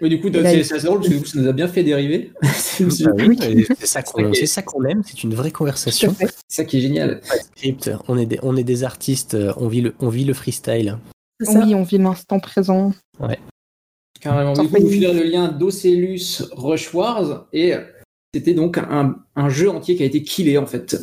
Mais 0.04 0.10
du 0.10 0.20
coup, 0.20 0.28
c'est 0.34 0.74
assez 0.74 0.86
drôle 0.86 1.00
parce 1.00 1.14
que 1.14 1.26
ça 1.26 1.40
nous 1.40 1.48
a 1.48 1.54
bien 1.54 1.70
fait 1.70 1.82
dériver. 1.82 2.34
c'est 2.44 3.86
ça 3.86 4.02
qu'on 4.04 4.84
aime, 4.84 5.02
c'est 5.06 5.24
une 5.24 5.34
vraie 5.34 5.52
conversation. 5.52 6.14
C'est 6.20 6.30
ça 6.50 6.66
qui 6.66 6.80
est 6.80 6.82
génial. 6.82 7.22
On 8.10 8.18
est 8.18 8.26
des, 8.26 8.38
on 8.44 8.58
est 8.58 8.66
des 8.66 8.84
artistes, 8.84 9.38
on 9.56 9.70
vit 9.70 9.80
le, 9.80 9.96
on 10.00 10.10
vit 10.10 10.26
le 10.26 10.34
freestyle. 10.34 10.98
Oui, 11.40 11.74
on 11.74 11.84
vit 11.84 12.00
l'instant 12.00 12.42
présent. 12.42 12.92
Ouais. 13.22 13.40
Carrément. 14.20 14.52
Du 14.52 14.68
coup, 14.68 14.82
vous 14.82 14.90
le 14.90 15.24
lien 15.24 15.48
d'Ocellus 15.48 16.44
Rush 16.52 16.94
Wars 16.94 17.48
et 17.54 17.74
c'était 18.34 18.56
donc 18.56 18.78
un, 18.78 19.16
un, 19.38 19.48
jeu 19.48 19.70
entier 19.70 19.96
qui 19.96 20.04
a 20.04 20.06
été 20.06 20.22
killé 20.22 20.58
en 20.58 20.66
fait. 20.66 20.98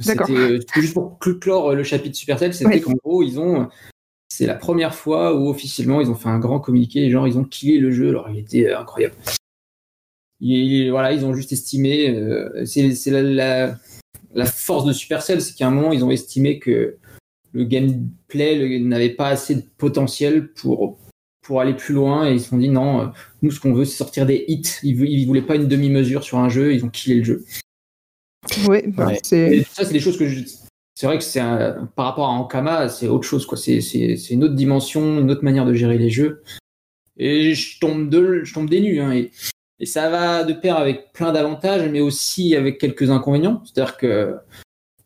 C'était 0.00 0.60
juste 0.76 0.94
pour 0.94 1.18
clore 1.18 1.74
le 1.74 1.82
chapitre 1.82 2.16
Supercell, 2.16 2.54
c'était 2.54 2.80
qu'en 2.80 2.92
gros, 2.92 3.24
ils 3.24 3.40
ont 3.40 3.68
c'est 4.28 4.46
la 4.46 4.54
première 4.54 4.94
fois 4.94 5.34
où 5.34 5.48
officiellement 5.48 6.00
ils 6.00 6.10
ont 6.10 6.14
fait 6.14 6.28
un 6.28 6.38
grand 6.38 6.60
communiqué, 6.60 7.10
genre 7.10 7.26
ils 7.26 7.38
ont 7.38 7.44
killé 7.44 7.78
le 7.78 7.90
jeu, 7.90 8.10
alors 8.10 8.28
il 8.30 8.38
était 8.38 8.72
incroyable. 8.72 9.14
voilà, 10.40 11.12
ils 11.12 11.24
ont 11.24 11.34
juste 11.34 11.52
estimé, 11.52 12.10
euh, 12.10 12.64
c'est 12.66 13.10
la, 13.10 13.76
la, 14.34 14.46
force 14.46 14.84
de 14.84 14.92
Supercell, 14.92 15.40
c'est 15.40 15.54
qu'à 15.54 15.68
un 15.68 15.70
moment 15.70 15.92
ils 15.92 16.04
ont 16.04 16.10
estimé 16.10 16.58
que 16.58 16.98
le 17.52 17.64
gameplay 17.64 18.78
n'avait 18.80 19.10
pas 19.10 19.28
assez 19.28 19.54
de 19.54 19.64
potentiel 19.78 20.52
pour 20.52 20.98
pour 21.42 21.62
aller 21.62 21.74
plus 21.74 21.94
loin 21.94 22.28
et 22.28 22.34
ils 22.34 22.40
se 22.40 22.50
sont 22.50 22.58
dit 22.58 22.68
non, 22.68 23.00
euh, 23.00 23.06
nous 23.40 23.50
ce 23.50 23.58
qu'on 23.58 23.72
veut 23.72 23.86
c'est 23.86 23.96
sortir 23.96 24.26
des 24.26 24.44
hits. 24.48 24.80
Ils, 24.82 25.02
ils 25.02 25.26
voulaient 25.26 25.40
pas 25.40 25.56
une 25.56 25.66
demi-mesure 25.66 26.22
sur 26.22 26.38
un 26.38 26.50
jeu, 26.50 26.74
ils 26.74 26.84
ont 26.84 26.90
killé 26.90 27.16
le 27.16 27.24
jeu. 27.24 27.44
Oui, 28.68 28.80
bah, 28.88 29.12
c'est 29.22 29.62
ça 29.72 29.86
c'est 29.86 29.94
des 29.94 30.00
choses 30.00 30.18
que 30.18 30.28
je 30.28 30.44
c'est 30.98 31.06
vrai 31.06 31.16
que 31.18 31.22
c'est 31.22 31.40
par 31.94 32.06
rapport 32.06 32.28
à 32.28 32.32
Ankama, 32.32 32.88
c'est 32.88 33.06
autre 33.06 33.22
chose, 33.22 33.46
quoi. 33.46 33.56
C'est, 33.56 33.78
une 34.30 34.42
autre 34.42 34.56
dimension, 34.56 35.20
une 35.20 35.30
autre 35.30 35.44
manière 35.44 35.64
de 35.64 35.72
gérer 35.72 35.96
les 35.96 36.10
jeux. 36.10 36.42
Et 37.16 37.54
je 37.54 37.78
tombe 37.78 38.10
de, 38.10 38.42
je 38.42 38.52
tombe 38.52 38.68
des 38.68 38.80
nues, 38.80 39.00
hein, 39.00 39.12
et, 39.12 39.30
ça 39.86 40.10
va 40.10 40.42
de 40.42 40.52
pair 40.52 40.76
avec 40.76 41.12
plein 41.12 41.32
d'avantages, 41.32 41.88
mais 41.88 42.00
aussi 42.00 42.56
avec 42.56 42.78
quelques 42.78 43.12
inconvénients. 43.12 43.62
C'est-à-dire 43.64 43.96
que, 43.96 44.38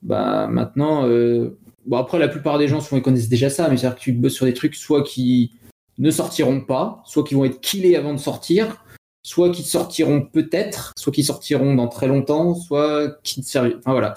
bah, 0.01 0.47
maintenant, 0.47 1.07
euh, 1.07 1.59
bon, 1.85 1.99
après, 1.99 2.19
la 2.19 2.29
plupart 2.29 2.57
des 2.57 2.69
gens, 2.69 2.81
souvent, 2.81 2.97
ils 2.97 3.03
connaissent 3.03 3.29
déjà 3.29 3.51
ça, 3.51 3.69
mais 3.69 3.77
c'est-à-dire 3.77 3.99
que 3.99 4.03
tu 4.03 4.13
bosses 4.13 4.33
sur 4.33 4.47
des 4.47 4.55
trucs, 4.55 4.77
soit 4.77 5.03
qui 5.03 5.53
ne 5.99 6.11
sortiront 6.11 6.63
pas, 6.63 7.03
soit 7.05 7.23
qui 7.23 7.35
vont 7.35 7.45
être 7.45 7.61
killés 7.61 7.97
avant 7.97 8.15
de 8.15 8.19
sortir, 8.19 8.83
soit 9.23 9.51
qui 9.51 9.63
sortiront 9.63 10.23
peut-être, 10.23 10.95
soit 10.97 11.13
qui 11.13 11.23
sortiront 11.23 11.75
dans 11.75 11.89
très 11.89 12.07
longtemps, 12.07 12.55
soit 12.55 13.19
qui 13.23 13.41
ne 13.41 13.45
serviront. 13.45 13.79
Enfin, 13.81 13.93
voilà. 13.93 14.15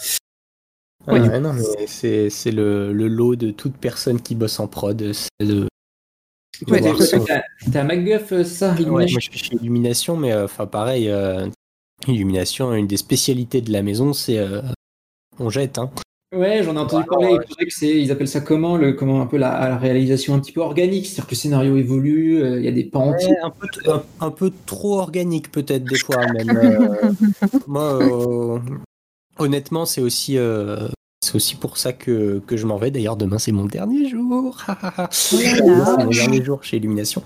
Ouais, 1.07 1.39
non, 1.39 1.53
mais 1.53 1.87
c'est, 1.87 2.51
le, 2.51 2.91
le, 2.91 3.07
lot 3.07 3.35
de 3.35 3.51
toute 3.51 3.77
personne 3.77 4.19
qui 4.19 4.33
bosse 4.33 4.59
en 4.59 4.67
prod. 4.67 5.11
C'est 5.13 5.47
de, 5.47 5.67
ouais, 6.67 6.81
t'as, 7.71 7.83
MacGuff, 7.83 8.31
euh, 8.31 8.43
ça 8.43 8.73
ouais, 8.73 8.85
Moi, 8.85 9.05
je 9.05 9.19
suis 9.19 9.37
chez 9.37 9.55
Illumination, 9.55 10.17
mais 10.17 10.31
euh, 10.31 10.45
enfin, 10.45 10.65
pareil, 10.65 11.09
euh, 11.09 11.47
Illumination, 12.07 12.73
une 12.73 12.87
des 12.87 12.97
spécialités 12.97 13.61
de 13.61 13.71
la 13.71 13.81
maison, 13.81 14.13
c'est 14.13 14.43
on 15.39 15.49
jette. 15.49 15.77
Hein. 15.77 15.91
Ouais, 16.35 16.63
j'en 16.63 16.75
ai 16.75 16.79
entendu 16.79 17.05
parler. 17.05 17.37
que 17.37 17.65
c'est, 17.69 18.01
ils 18.01 18.11
appellent 18.11 18.27
ça 18.27 18.41
comment, 18.41 18.77
le, 18.77 18.93
comment 18.93 19.21
un 19.21 19.25
peu 19.25 19.37
la, 19.37 19.77
réalisation 19.77 20.33
un 20.33 20.39
petit 20.39 20.51
peu 20.51 20.61
organique, 20.61 21.05
c'est-à-dire 21.05 21.25
que 21.25 21.31
le 21.31 21.37
scénario 21.37 21.77
évolue, 21.77 22.57
il 22.57 22.63
y 22.63 22.67
a 22.67 22.71
des 22.71 22.83
pans 22.83 23.13
un, 23.43 23.49
peu, 23.49 23.91
un, 24.19 24.31
peu 24.31 24.51
trop 24.65 24.99
organique 24.99 25.51
peut-être 25.51 25.83
des 25.83 25.97
fois 25.99 26.25
même. 26.33 26.97
moi, 27.67 27.99
honnêtement, 29.37 29.85
c'est 29.85 30.01
aussi 30.01 30.37
c'est 31.25 31.35
aussi 31.35 31.55
pour 31.55 31.77
ça 31.77 31.91
que, 31.91 32.39
que 32.45 32.55
je 32.55 32.65
m'en 32.65 32.77
vais. 32.77 32.91
D'ailleurs, 32.91 33.17
demain, 33.17 33.39
c'est 33.39 33.51
mon 33.51 33.65
dernier 33.65 34.07
jour. 34.07 34.61
c'est 35.11 35.61
mon 35.61 36.07
dernier 36.07 36.43
jour 36.43 36.63
chez 36.63 36.77
Illumination. 36.77 37.23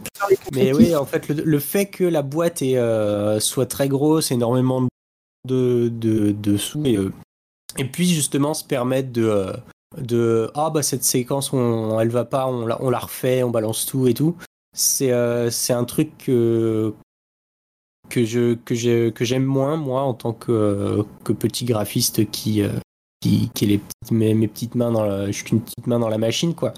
Mais 0.53 0.73
oui, 0.73 0.95
en 0.95 1.05
fait, 1.05 1.27
le, 1.27 1.59
fait 1.59 1.87
que 1.87 2.05
la 2.05 2.21
boîte 2.21 2.61
est, 2.61 2.77
euh, 2.77 3.39
soit 3.39 3.65
très 3.65 3.89
grosse, 3.89 4.31
énormément 4.31 4.87
de, 5.45 5.89
de, 5.89 6.31
de 6.31 6.57
sous, 6.57 6.85
et, 6.85 6.95
euh, 6.95 7.11
et 7.77 7.85
puis 7.85 8.07
justement 8.07 8.53
se 8.53 8.63
permettre 8.63 9.11
de, 9.11 9.23
euh, 9.23 9.53
de 9.97 10.49
ah 10.55 10.69
bah 10.69 10.81
cette 10.81 11.03
séquence, 11.03 11.51
on, 11.53 11.99
elle 11.99 12.09
va 12.09 12.25
pas, 12.25 12.47
on 12.47 12.65
la, 12.65 12.81
on 12.81 12.89
la 12.89 12.99
refait, 12.99 13.43
on 13.43 13.49
balance 13.49 13.85
tout 13.85 14.07
et 14.07 14.13
tout. 14.13 14.35
C'est 14.73 15.11
c'est 15.51 15.73
un 15.73 15.83
truc 15.83 16.11
que, 16.19 16.93
que 18.09 18.25
je 18.25 18.55
que 18.55 19.09
que 19.09 19.25
j'aime 19.25 19.45
moins 19.45 19.77
moi 19.77 20.01
en 20.01 20.13
tant 20.13 20.33
que, 20.33 21.05
que 21.23 21.33
petit 21.33 21.65
graphiste 21.65 22.29
qui 22.31 22.63
qui, 23.21 23.49
qui 23.53 23.65
est 23.65 23.67
les 23.67 23.77
petites, 23.79 24.11
mes, 24.11 24.33
mes, 24.33 24.47
petites 24.47 24.75
mains 24.75 24.91
dans 24.91 25.03
la, 25.03 25.27
je 25.27 25.31
suis 25.31 25.43
qu'une 25.43 25.61
petite 25.61 25.87
main 25.87 25.99
dans 25.99 26.09
la 26.09 26.17
machine 26.17 26.55
quoi. 26.55 26.73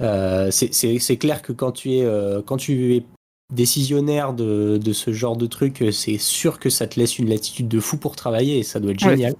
Euh, 0.00 0.50
c'est 0.50 1.16
clair 1.16 1.42
que 1.42 1.52
quand 1.52 1.72
tu 1.72 1.94
es 1.94 2.04
euh, 2.04 2.42
quand 2.42 2.56
tu 2.56 2.94
es 2.96 3.04
décisionnaire 3.52 4.32
de, 4.32 4.78
de, 4.78 4.92
ce 4.92 5.12
genre 5.12 5.36
de 5.36 5.46
truc, 5.46 5.84
c'est 5.92 6.18
sûr 6.18 6.58
que 6.58 6.70
ça 6.70 6.86
te 6.86 6.98
laisse 6.98 7.18
une 7.18 7.28
latitude 7.28 7.68
de 7.68 7.80
fou 7.80 7.96
pour 7.96 8.16
travailler 8.16 8.58
et 8.58 8.62
ça 8.62 8.80
doit 8.80 8.92
être 8.92 9.00
génial. 9.00 9.34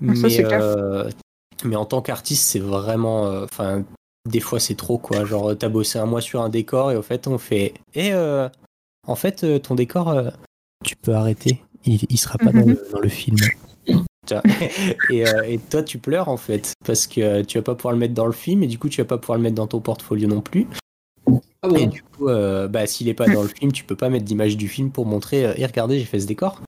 Mais, 0.00 0.14
euh, 0.40 1.10
mais 1.64 1.76
en 1.76 1.84
tant 1.84 2.02
qu'artiste, 2.02 2.46
c'est 2.46 2.58
vraiment, 2.60 3.26
euh, 3.26 3.44
enfin, 3.44 3.84
des 4.30 4.40
fois 4.40 4.60
c'est 4.60 4.74
trop 4.74 4.98
quoi. 4.98 5.24
Genre 5.24 5.56
t'as 5.56 5.68
bossé 5.68 5.98
un 5.98 6.06
mois 6.06 6.20
sur 6.20 6.42
un 6.42 6.48
décor 6.48 6.92
et 6.92 6.96
au 6.96 7.02
fait 7.02 7.26
on 7.26 7.38
fait, 7.38 7.74
et 7.94 8.12
euh, 8.12 8.48
en 9.06 9.16
fait 9.16 9.60
ton 9.62 9.74
décor, 9.74 10.32
tu 10.84 10.96
peux 10.96 11.14
arrêter, 11.14 11.62
il, 11.84 12.00
il 12.08 12.18
sera 12.18 12.38
pas 12.38 12.52
dans, 12.52 12.60
mhm. 12.60 12.70
le, 12.70 12.88
dans 12.92 13.00
le 13.00 13.08
film. 13.08 13.36
Et, 15.10 15.26
euh, 15.26 15.42
et, 15.46 15.58
toi, 15.58 15.82
tu 15.82 15.98
pleures 15.98 16.28
en 16.28 16.36
fait, 16.36 16.72
parce 16.84 17.06
que 17.06 17.42
tu 17.42 17.58
vas 17.58 17.62
pas 17.62 17.74
pouvoir 17.74 17.92
le 17.92 18.00
mettre 18.00 18.14
dans 18.14 18.26
le 18.26 18.32
film, 18.32 18.62
et 18.62 18.66
du 18.66 18.78
coup, 18.78 18.88
tu 18.88 19.00
vas 19.00 19.06
pas 19.06 19.18
pouvoir 19.18 19.38
le 19.38 19.42
mettre 19.42 19.56
dans 19.56 19.66
ton 19.66 19.80
portfolio 19.80 20.28
non 20.28 20.40
plus. 20.40 20.66
Ah 21.62 21.68
et 21.76 21.86
du 21.86 22.02
coup, 22.02 22.28
euh, 22.28 22.68
bah, 22.68 22.86
s'il 22.86 23.08
est 23.08 23.14
pas 23.14 23.26
dans 23.26 23.42
le 23.42 23.48
film, 23.48 23.72
tu 23.72 23.84
peux 23.84 23.96
pas 23.96 24.10
mettre 24.10 24.24
d'image 24.24 24.56
du 24.56 24.68
film 24.68 24.90
pour 24.90 25.06
montrer, 25.06 25.46
euh, 25.46 25.54
et 25.56 25.66
regardez, 25.66 25.98
j'ai 25.98 26.04
fait 26.04 26.20
ce 26.20 26.26
décor. 26.26 26.60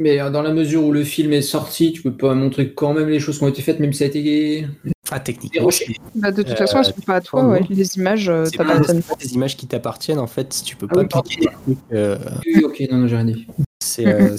Mais 0.00 0.18
dans 0.30 0.40
la 0.40 0.52
mesure 0.52 0.82
où 0.84 0.92
le 0.92 1.04
film 1.04 1.34
est 1.34 1.42
sorti, 1.42 1.92
tu 1.92 2.00
peux 2.00 2.12
pas 2.12 2.34
montrer 2.34 2.72
quand 2.72 2.94
même 2.94 3.08
les 3.08 3.20
choses 3.20 3.36
qui 3.38 3.44
ont 3.44 3.48
été 3.48 3.60
faites, 3.60 3.80
même 3.80 3.92
si 3.92 3.98
ça 3.98 4.04
a 4.06 4.08
été. 4.08 4.66
Ah, 5.10 5.20
techniquement. 5.20 5.68
Bah, 6.14 6.32
de 6.32 6.42
toute 6.42 6.56
façon, 6.56 6.78
elles 6.78 6.86
sont 6.86 7.00
pas 7.04 7.16
à 7.16 7.20
toi, 7.20 7.44
ouais. 7.44 7.60
les 7.68 7.96
images 7.96 8.32
t'appartiennent 8.52 9.02
pas. 9.02 9.14
Les 9.20 9.34
images 9.34 9.56
qui 9.58 9.66
t'appartiennent, 9.66 10.18
en 10.18 10.26
fait, 10.26 10.62
tu 10.64 10.74
peux 10.74 10.86
ah 10.90 11.04
pas 11.04 11.22
oui, 11.66 11.76
Oui, 11.90 12.64
ok, 12.64 12.82
non, 12.90 12.98
non, 12.98 13.08
j'ai 13.08 13.16
rien 13.16 13.24
dit. 13.26 13.46
C'est 13.84 14.06
euh, 14.06 14.36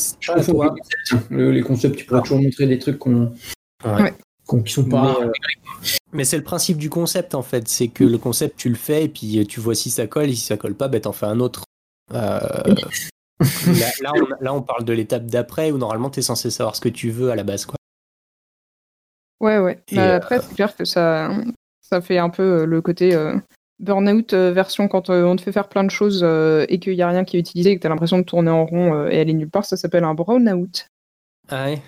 les 1.52 1.62
concepts, 1.62 1.96
tu 1.96 2.06
pourras 2.06 2.22
toujours 2.22 2.42
montrer 2.42 2.68
des 2.68 2.80
trucs 2.80 2.98
qu'on. 2.98 3.32
qui 4.66 4.74
sont 4.74 4.86
pas. 4.86 5.18
Mais, 5.20 5.28
euh, 5.28 5.32
mais 6.14 6.24
c'est 6.24 6.38
le 6.38 6.44
principe 6.44 6.78
du 6.78 6.90
concept 6.90 7.36
en 7.36 7.42
fait, 7.42 7.68
c'est 7.68 7.88
que 7.88 8.04
le 8.04 8.18
concept 8.18 8.58
tu 8.58 8.70
le 8.70 8.76
fais 8.76 9.06
et 9.06 9.10
puis 9.10 9.46
tu 9.48 9.60
vois 9.60 9.76
si 9.76 9.90
ça 9.90 10.08
colle 10.08 10.30
et 10.30 10.36
si 10.36 10.46
ça 10.46 10.58
colle 10.58 10.76
pas, 10.76 10.88
ben 10.88 11.02
t'en 11.02 11.12
fais 11.12 11.26
un 11.26 11.40
autre. 11.40 11.64
Euh, 12.14 12.40
là, 14.02 14.12
on, 14.16 14.44
là, 14.44 14.54
on, 14.54 14.62
parle 14.62 14.86
de 14.86 14.94
l'étape 14.94 15.26
d'après 15.26 15.72
où 15.72 15.78
normalement 15.78 16.10
tu 16.10 16.20
es 16.20 16.24
censé 16.24 16.50
savoir 16.50 16.76
ce 16.76 16.82
que 16.82 16.90
tu 16.90 17.10
veux 17.10 17.32
à 17.32 17.36
la 17.36 17.44
base 17.44 17.66
quoi. 17.66 17.76
Ouais 19.40 19.58
ouais. 19.60 19.84
Bah, 19.92 20.16
après 20.16 20.40
c'est 20.42 20.54
clair 20.54 20.76
que 20.76 20.86
ça 20.86 21.32
ça 21.82 22.02
fait 22.02 22.20
un 22.20 22.30
peu 22.30 22.66
le 22.66 22.82
côté 22.82 23.16
Burnout 23.82 24.34
euh, 24.34 24.52
version 24.52 24.88
quand 24.88 25.10
euh, 25.10 25.24
on 25.24 25.36
te 25.36 25.42
fait 25.42 25.52
faire 25.52 25.68
plein 25.68 25.84
de 25.84 25.90
choses 25.90 26.22
euh, 26.24 26.66
et 26.70 26.80
qu'il 26.80 26.94
n'y 26.94 27.02
a 27.02 27.10
rien 27.10 27.26
qui 27.26 27.38
est 27.38 27.40
utilisé 27.40 27.72
et 27.72 27.76
que 27.76 27.82
tu 27.82 27.88
as 27.88 27.90
l'impression 27.90 28.20
de 28.20 28.24
tourner 28.24 28.52
en 28.52 28.66
rond 28.66 29.08
et 29.08 29.20
aller 29.20 29.34
nulle 29.34 29.50
part, 29.50 29.66
ça 29.66 29.76
s'appelle 29.76 30.04
un 30.04 30.14
brownout. 30.14 30.88
Ah 31.50 31.66
ouais 31.66 31.82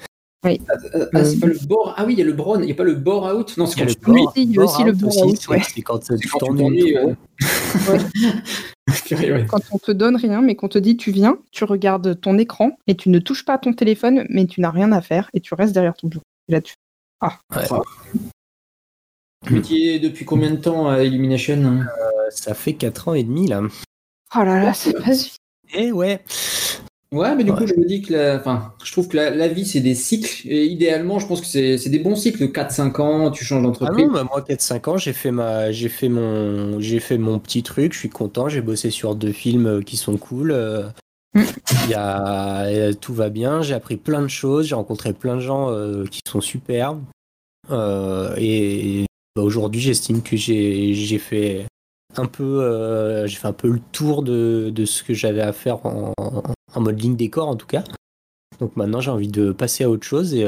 oui. 0.45 0.59
Ah, 0.67 0.73
ah, 1.13 1.23
c'est 1.23 1.39
pas 1.39 1.47
le 1.47 1.67
bore. 1.67 1.93
Ah 1.95 2.03
oui, 2.05 2.15
il 2.15 2.19
y 2.19 2.21
a 2.21 2.25
le 2.25 2.33
brown, 2.33 2.59
il 2.61 2.65
n'y 2.65 2.73
a 2.73 2.75
pas 2.75 2.83
le 2.83 2.95
bore 2.95 3.33
out? 3.33 3.55
Non, 3.55 3.65
c'est 3.65 3.79
quand 3.79 3.85
tu 3.85 4.11
oui, 4.11 4.25
il 4.35 4.51
y 4.51 4.59
a 4.59 4.63
aussi 4.63 4.83
le 4.83 4.91
bore 4.91 5.25
out. 5.25 5.37
C'est 5.37 5.81
quand, 5.81 5.99
tu 5.99 6.27
t'ennuies. 6.37 6.97
quand 9.47 9.61
on 9.71 9.77
te 9.77 9.91
donne 9.91 10.15
rien, 10.15 10.41
mais 10.41 10.55
qu'on 10.55 10.67
te 10.67 10.77
dit 10.77 10.97
tu 10.97 11.11
viens, 11.11 11.37
tu 11.51 11.63
regardes 11.63 12.19
ton 12.19 12.37
écran 12.37 12.77
et 12.87 12.95
tu 12.95 13.09
ne 13.09 13.19
touches 13.19 13.45
pas 13.45 13.53
à 13.53 13.57
ton 13.57 13.73
téléphone, 13.73 14.25
mais 14.29 14.45
tu 14.45 14.61
n'as 14.61 14.71
rien 14.71 14.91
à 14.91 15.01
faire 15.01 15.29
et 15.33 15.39
tu 15.39 15.53
restes 15.53 15.73
derrière 15.73 15.95
ton 15.95 16.07
bureau. 16.07 16.23
Et 16.49 16.51
là, 16.51 16.61
tu. 16.61 16.73
Ah. 17.21 17.39
Tu 19.45 19.99
depuis 19.99 20.25
combien 20.25 20.51
de 20.51 20.57
temps 20.57 20.89
à 20.89 21.03
Illumination 21.03 21.63
hein? 21.65 21.85
Euh, 21.99 22.29
Ça 22.31 22.53
fait 22.53 22.73
4 22.73 23.09
ans 23.09 23.13
et 23.13 23.23
demi 23.23 23.47
là. 23.47 23.61
Oh 24.35 24.39
là 24.39 24.63
là, 24.63 24.73
c'est 24.73 24.93
pas 24.93 25.13
suffisant. 25.13 25.37
Eh 25.73 25.91
ouais. 25.91 26.23
Ouais, 27.13 27.35
mais 27.35 27.43
du 27.43 27.53
coup, 27.53 27.67
je 27.67 27.75
me 27.75 27.85
dis 27.85 28.01
que 28.01 28.11
la, 28.11 28.37
enfin, 28.37 28.73
je 28.83 28.91
trouve 28.91 29.07
que 29.07 29.15
la, 29.15 29.47
vie, 29.47 29.67
c'est 29.67 29.81
des 29.81 29.93
cycles. 29.93 30.47
Et 30.47 30.65
idéalement, 30.65 31.19
je 31.19 31.27
pense 31.27 31.41
que 31.41 31.47
c'est 31.47 31.89
des 31.89 31.99
bons 31.99 32.15
cycles. 32.15 32.45
4-5 32.45 33.01
ans, 33.01 33.29
tu 33.29 33.45
changes 33.45 33.61
d'entreprise. 33.61 34.05
Ah 34.05 34.07
non, 34.07 34.13
bah, 34.13 34.23
moi, 34.23 34.41
4-5 34.41 34.89
ans, 34.89 34.97
j'ai 34.97 35.13
fait, 35.13 35.29
ma, 35.29 35.71
fait 35.71 36.09
mon, 36.09 36.79
fait 36.81 37.19
mon 37.19 37.37
petit 37.37 37.61
truc. 37.61 37.93
Je 37.93 37.99
suis 37.99 38.09
content. 38.09 38.49
J'ai 38.49 38.61
bossé 38.61 38.89
sur 38.89 39.13
deux 39.13 39.31
films 39.31 39.83
qui 39.83 39.95
sont 39.95 40.17
cool. 40.17 40.51
Euh, 40.51 40.87
Il 41.35 41.89
y 41.89 41.93
a, 41.93 42.93
tout 42.99 43.13
va 43.13 43.29
bien, 43.29 43.61
j'ai 43.61 43.73
appris 43.73 43.97
plein 43.97 44.21
de 44.21 44.27
choses, 44.27 44.67
j'ai 44.67 44.75
rencontré 44.75 45.13
plein 45.13 45.35
de 45.35 45.41
gens 45.41 45.71
qui 46.09 46.21
sont 46.27 46.41
super. 46.41 46.95
et 47.71 49.05
bah, 49.35 49.41
aujourd'hui, 49.41 49.81
j'estime 49.81 50.21
que 50.21 50.37
j'ai 50.37 51.17
fait 51.17 51.65
un 52.15 52.25
peu, 52.25 53.25
j'ai 53.25 53.35
fait 53.35 53.47
un 53.47 53.53
peu 53.53 53.69
le 53.69 53.81
tour 53.91 54.21
de, 54.21 54.71
de 54.73 54.85
ce 54.85 55.03
que 55.03 55.15
j'avais 55.15 55.41
à 55.41 55.53
faire 55.53 55.83
en, 55.87 56.13
en, 56.17 56.53
mode 56.79 57.01
ligne 57.01 57.15
décor 57.15 57.47
en 57.47 57.55
tout 57.55 57.67
cas. 57.67 57.83
Donc 58.59 58.75
maintenant, 58.75 59.01
j'ai 59.01 59.11
envie 59.11 59.27
de 59.27 59.51
passer 59.51 59.83
à 59.83 59.89
autre 59.89 60.05
chose 60.05 60.33
et 60.33 60.45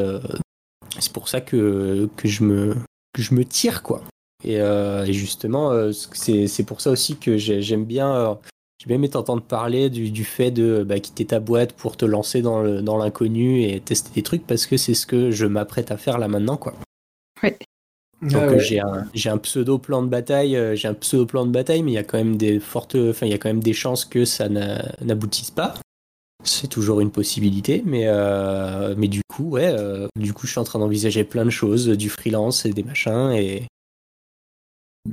c'est 0.99 1.11
pour 1.11 1.27
ça 1.27 1.41
que, 1.41 2.09
que, 2.15 2.27
je 2.27 2.43
me, 2.43 2.75
que 3.13 3.21
je 3.21 3.33
me 3.33 3.43
tire 3.43 3.83
quoi. 3.83 4.03
Et, 4.43 4.55
et 4.55 5.13
justement, 5.13 5.91
c'est 5.91 6.65
pour 6.65 6.81
ça 6.81 6.91
aussi 6.91 7.17
que 7.17 7.37
j'aime 7.37 7.85
bien 7.85 8.37
j'ai 8.77 8.87
bien 8.87 8.95
aimé 8.97 9.09
t'entendre 9.09 9.41
parler 9.41 9.89
du, 9.89 10.11
du, 10.11 10.23
fait 10.25 10.51
de 10.51 10.83
bah, 10.83 10.99
quitter 10.99 11.25
ta 11.25 11.39
boîte 11.39 11.73
pour 11.73 11.95
te 11.95 12.05
lancer 12.05 12.41
dans 12.41 12.97
l'inconnu 12.97 13.63
et 13.63 13.79
tester 13.79 14.11
des 14.13 14.23
trucs 14.23 14.45
parce 14.45 14.65
que 14.65 14.77
c'est 14.77 14.93
ce 14.93 15.07
que 15.07 15.31
je 15.31 15.45
m'apprête 15.45 15.91
à 15.91 15.97
faire 15.97 16.17
là 16.17 16.27
maintenant 16.27 16.57
quoi. 16.57 16.73
Ouais. 17.41 17.57
Donc 18.21 18.41
ah 18.41 18.57
j'ai 18.57 18.79
un, 18.79 19.07
un, 19.25 19.37
pseudo 19.37 19.77
plan 19.77 20.01
de 20.01 20.07
bataille, 20.07 20.55
euh, 20.55 20.75
j'ai 20.75 20.87
un 20.87 20.93
pseudo 20.93 21.25
plan 21.25 21.45
de 21.45 21.51
bataille, 21.51 21.83
mais 21.83 21.91
il 21.91 21.95
y 21.95 21.99
a 21.99 22.03
quand 22.03 22.17
même 22.17 22.37
des 22.37 22.59
fortes, 22.59 22.95
enfin 22.95 23.25
il 23.25 23.31
y 23.31 23.35
a 23.35 23.37
quand 23.37 23.49
même 23.49 23.63
des 23.63 23.73
chances 23.73 24.05
que 24.05 24.25
ça 24.25 24.49
n'aboutisse 24.49 25.51
pas. 25.51 25.75
C'est 26.45 26.67
toujours 26.67 27.01
une 27.01 27.11
possibilité, 27.11 27.81
mais 27.85 28.03
euh, 28.05 28.95
mais 28.97 29.07
du 29.07 29.21
coup 29.27 29.51
ouais, 29.51 29.67
euh, 29.67 30.07
du 30.15 30.33
coup 30.33 30.45
je 30.45 30.51
suis 30.51 30.59
en 30.59 30.63
train 30.63 30.79
d'envisager 30.79 31.23
plein 31.23 31.45
de 31.45 31.49
choses, 31.49 31.87
du 31.87 32.09
freelance 32.09 32.65
et 32.65 32.71
des 32.71 32.83
machins 32.83 33.31
et 33.31 33.63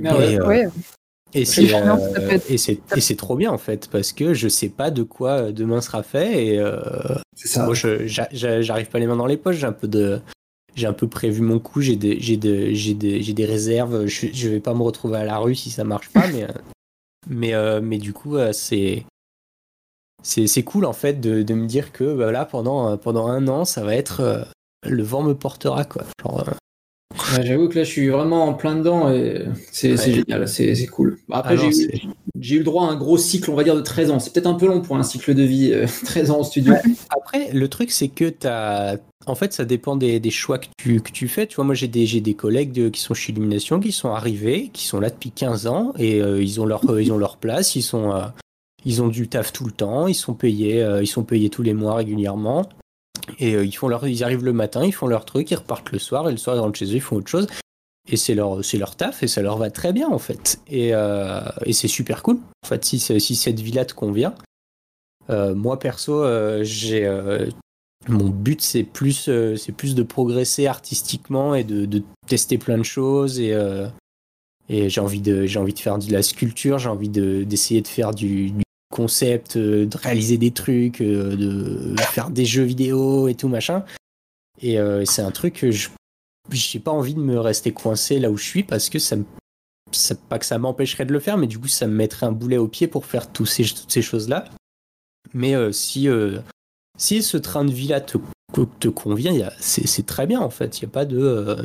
ah 0.04 0.16
ouais. 0.16 0.68
Et 1.34 1.44
c'est 1.44 3.16
trop 3.16 3.36
bien 3.36 3.50
en 3.50 3.58
fait 3.58 3.88
parce 3.90 4.12
que 4.12 4.34
je 4.34 4.48
sais 4.48 4.68
pas 4.68 4.90
de 4.90 5.02
quoi 5.02 5.52
demain 5.52 5.80
sera 5.80 6.02
fait 6.02 6.46
et 6.46 6.58
euh, 6.58 6.80
ça. 7.34 7.64
moi 7.64 7.74
j'arrive 7.74 8.88
pas 8.88 8.98
les 8.98 9.06
mains 9.06 9.16
dans 9.16 9.26
les 9.26 9.38
poches 9.38 9.56
j'ai 9.56 9.66
un 9.66 9.72
peu 9.72 9.88
de 9.88 10.20
j'ai 10.74 10.86
un 10.86 10.92
peu 10.92 11.08
prévu 11.08 11.40
mon 11.40 11.58
coup 11.58 11.80
j'ai 11.80 11.96
des 11.96 12.20
j'ai 12.20 12.36
des 12.36 12.74
j'ai 12.74 12.94
des 12.94 13.22
j'ai 13.22 13.32
des 13.32 13.44
réserves 13.46 14.06
je, 14.06 14.26
je 14.32 14.48
vais 14.48 14.60
pas 14.60 14.74
me 14.74 14.82
retrouver 14.82 15.18
à 15.18 15.24
la 15.24 15.38
rue 15.38 15.54
si 15.54 15.70
ça 15.70 15.84
marche 15.84 16.10
pas 16.10 16.26
mais 16.28 16.46
mais 17.28 17.54
euh, 17.54 17.80
mais 17.82 17.98
du 17.98 18.12
coup 18.12 18.36
euh, 18.36 18.52
c'est 18.52 19.04
c'est 20.22 20.62
cool 20.62 20.84
en 20.84 20.92
fait 20.92 21.20
de, 21.20 21.42
de 21.42 21.54
me 21.54 21.66
dire 21.66 21.92
que 21.92 22.14
bah, 22.14 22.32
là 22.32 22.44
pendant 22.44 22.96
pendant 22.96 23.26
un 23.26 23.48
an 23.48 23.64
ça 23.64 23.82
va 23.82 23.94
être 23.94 24.46
le 24.86 25.02
vent 25.02 25.22
me 25.22 25.34
portera 25.34 25.84
quoi 25.84 26.04
genre 26.22 26.44
J'avoue 27.42 27.68
que 27.68 27.78
là, 27.78 27.84
je 27.84 27.90
suis 27.90 28.08
vraiment 28.08 28.46
en 28.46 28.54
plein 28.54 28.76
dedans 28.76 29.10
et 29.10 29.44
c'est 29.70 29.96
génial, 29.96 30.48
c'est 30.48 30.86
cool. 30.86 31.18
Après, 31.30 31.56
ah 31.58 31.70
j'ai 32.38 32.56
eu, 32.56 32.58
le 32.58 32.64
droit 32.64 32.86
à 32.86 32.90
un 32.90 32.96
gros 32.96 33.18
cycle, 33.18 33.50
on 33.50 33.54
va 33.54 33.64
dire, 33.64 33.76
de 33.76 33.80
13 33.80 34.10
ans. 34.10 34.18
C'est 34.18 34.32
peut-être 34.32 34.46
un 34.46 34.54
peu 34.54 34.66
long 34.66 34.80
pour 34.80 34.96
un 34.96 35.02
cycle 35.02 35.34
de 35.34 35.42
vie, 35.42 35.72
13 36.04 36.30
euh, 36.30 36.32
ans 36.34 36.40
au 36.40 36.44
studio. 36.44 36.74
Après, 37.10 37.52
le 37.52 37.68
truc, 37.68 37.90
c'est 37.90 38.08
que 38.08 38.28
tu 38.28 38.46
as. 38.46 38.98
En 39.26 39.36
fait, 39.36 39.52
ça 39.52 39.64
dépend 39.64 39.94
des, 39.94 40.20
choix 40.30 40.58
que 40.58 40.66
tu, 40.76 41.00
que 41.00 41.12
tu, 41.12 41.28
fais. 41.28 41.46
Tu 41.46 41.56
vois, 41.56 41.64
moi, 41.64 41.74
j'ai 41.74 41.86
des, 41.86 42.20
des 42.20 42.34
collègues 42.34 42.90
qui 42.90 43.00
sont 43.00 43.14
chez 43.14 43.32
Illumination, 43.32 43.78
qui 43.78 43.92
sont 43.92 44.10
arrivés, 44.10 44.70
qui 44.72 44.86
sont 44.86 44.98
là 44.98 45.10
depuis 45.10 45.30
15 45.30 45.68
ans 45.68 45.92
et 45.96 46.20
euh, 46.20 46.42
ils, 46.42 46.60
ont 46.60 46.66
leur, 46.66 46.90
euh, 46.90 47.00
ils 47.00 47.12
ont 47.12 47.18
leur 47.18 47.36
place, 47.36 47.76
ils, 47.76 47.82
sont, 47.82 48.12
ils 48.84 49.02
ont 49.02 49.08
du 49.08 49.28
taf 49.28 49.52
tout 49.52 49.64
le 49.64 49.72
temps, 49.72 50.06
ils 50.06 50.14
sont 50.14 50.34
payés, 50.34 50.86
ils 51.00 51.06
sont 51.06 51.24
payés 51.24 51.50
tous 51.50 51.62
les 51.62 51.74
mois 51.74 51.94
régulièrement. 51.94 52.68
Et 53.38 53.54
euh, 53.54 53.64
ils, 53.64 53.72
font 53.72 53.88
leur, 53.88 54.06
ils 54.06 54.24
arrivent 54.24 54.44
le 54.44 54.52
matin, 54.52 54.84
ils 54.84 54.92
font 54.92 55.06
leur 55.06 55.24
truc, 55.24 55.50
ils 55.50 55.56
repartent 55.56 55.92
le 55.92 55.98
soir, 55.98 56.28
et 56.28 56.32
le 56.32 56.38
soir 56.38 56.56
ils 56.56 56.60
rentrent 56.60 56.78
chez 56.78 56.86
eux, 56.86 56.96
ils 56.96 57.00
font 57.00 57.16
autre 57.16 57.28
chose. 57.28 57.46
Et 58.08 58.16
c'est 58.16 58.34
leur, 58.34 58.60
leur 58.74 58.96
taf, 58.96 59.22
et 59.22 59.28
ça 59.28 59.42
leur 59.42 59.58
va 59.58 59.70
très 59.70 59.92
bien 59.92 60.08
en 60.08 60.18
fait. 60.18 60.60
Et, 60.68 60.90
euh, 60.92 61.40
et 61.64 61.72
c'est 61.72 61.88
super 61.88 62.22
cool. 62.22 62.38
En 62.64 62.68
fait, 62.68 62.84
si, 62.84 62.98
si 62.98 63.36
cette 63.36 63.60
vie-là 63.60 63.84
te 63.84 63.94
convient. 63.94 64.34
Euh, 65.30 65.54
moi 65.54 65.78
perso, 65.78 66.24
j'ai 66.64 67.08
mon 68.08 68.28
but 68.28 68.60
c'est 68.60 68.82
plus, 68.82 69.30
plus 69.76 69.94
de 69.94 70.02
progresser 70.02 70.66
artistiquement 70.66 71.54
et 71.54 71.62
de, 71.62 72.02
tester 72.26 72.58
plein 72.58 72.78
de 72.78 72.82
choses 72.82 73.38
et 73.38 73.56
et 74.68 74.88
j'ai 74.88 75.00
envie 75.00 75.20
de 75.20 75.46
envie 75.58 75.74
de 75.74 75.78
faire 75.78 75.98
de 75.98 76.10
la 76.12 76.22
sculpture 76.22 76.78
j'ai 76.78 76.88
envie 76.88 77.08
de 77.08 77.42
d'essayer 77.42 77.82
de 77.82 77.88
faire 77.88 78.14
du, 78.14 78.52
concept, 78.92 79.56
euh, 79.56 79.86
de 79.86 79.96
réaliser 79.96 80.38
des 80.38 80.52
trucs, 80.52 81.00
euh, 81.00 81.34
de 81.34 82.00
faire 82.00 82.30
des 82.30 82.44
jeux 82.44 82.62
vidéo 82.62 83.26
et 83.26 83.34
tout 83.34 83.48
machin. 83.48 83.84
Et 84.60 84.78
euh, 84.78 85.04
c'est 85.04 85.22
un 85.22 85.32
truc 85.32 85.54
que 85.54 85.72
je 85.72 85.88
j'ai 86.50 86.80
pas 86.80 86.90
envie 86.90 87.14
de 87.14 87.20
me 87.20 87.38
rester 87.40 87.72
coincé 87.72 88.18
là 88.18 88.30
où 88.30 88.36
je 88.36 88.44
suis 88.44 88.62
parce 88.62 88.90
que 88.90 88.98
ça 88.98 89.16
pas 90.28 90.38
que 90.38 90.46
ça 90.46 90.58
m'empêcherait 90.58 91.04
de 91.04 91.12
le 91.12 91.20
faire, 91.20 91.38
mais 91.38 91.46
du 91.46 91.58
coup 91.58 91.68
ça 91.68 91.86
me 91.86 91.94
mettrait 91.94 92.26
un 92.26 92.32
boulet 92.32 92.58
au 92.58 92.68
pied 92.68 92.86
pour 92.86 93.06
faire 93.06 93.32
tous 93.32 93.46
ces, 93.46 93.64
toutes 93.64 93.92
ces 93.92 94.02
choses 94.02 94.28
là. 94.28 94.44
Mais 95.34 95.54
si 95.72 96.08
si 96.98 97.22
ce 97.22 97.36
train 97.36 97.64
de 97.64 97.72
vie 97.72 97.88
là 97.88 98.00
te, 98.00 98.18
te 98.80 98.88
convient, 98.88 99.50
c'est 99.60 100.06
très 100.06 100.26
bien 100.26 100.40
en 100.40 100.50
fait. 100.50 100.78
Il 100.78 100.82
y 100.82 100.86
a 100.86 100.88
pas 100.88 101.04
de 101.04 101.56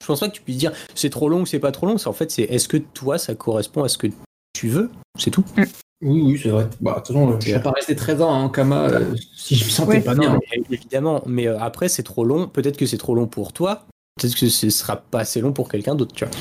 je 0.00 0.06
pense 0.06 0.20
pas 0.20 0.28
que 0.28 0.34
tu 0.34 0.42
puisses 0.42 0.58
dire 0.58 0.72
c'est 0.94 1.10
trop 1.10 1.28
long 1.28 1.42
ou 1.42 1.46
c'est 1.46 1.58
pas 1.58 1.72
trop 1.72 1.86
long. 1.86 1.96
En 2.04 2.12
fait, 2.12 2.30
c'est 2.30 2.42
est-ce 2.42 2.68
que 2.68 2.76
toi 2.76 3.18
ça 3.18 3.34
correspond 3.34 3.84
à 3.84 3.88
ce 3.88 3.98
que 3.98 4.08
tu 4.52 4.68
veux? 4.68 4.90
C'est 5.18 5.30
tout. 5.30 5.44
Oui, 6.00 6.22
oui, 6.22 6.40
c'est 6.40 6.50
vrai. 6.50 6.68
Bah, 6.80 6.92
de 6.92 6.96
toute 6.98 7.06
façon, 7.08 7.40
je 7.40 7.54
ne 7.54 7.58
pas 7.58 7.72
rester 7.72 7.96
13 7.96 8.22
ans 8.22 8.30
en 8.30 8.48
Kama 8.48 8.88
euh, 8.88 9.16
si 9.36 9.56
je 9.56 9.64
me 9.64 9.70
sentais 9.70 10.00
pas 10.00 10.14
bien. 10.14 10.38
évidemment, 10.70 11.22
mais 11.26 11.48
euh, 11.48 11.58
après, 11.58 11.88
c'est 11.88 12.04
trop 12.04 12.24
long. 12.24 12.46
Peut-être 12.46 12.76
que 12.76 12.86
c'est 12.86 12.98
trop 12.98 13.14
long 13.14 13.26
pour 13.26 13.52
toi. 13.52 13.86
Peut-être 14.16 14.36
que 14.36 14.48
ce 14.48 14.70
sera 14.70 14.96
pas 14.96 15.20
assez 15.20 15.40
long 15.40 15.52
pour 15.52 15.68
quelqu'un 15.68 15.94
d'autre, 15.96 16.14
tu 16.14 16.24
vois. 16.24 16.34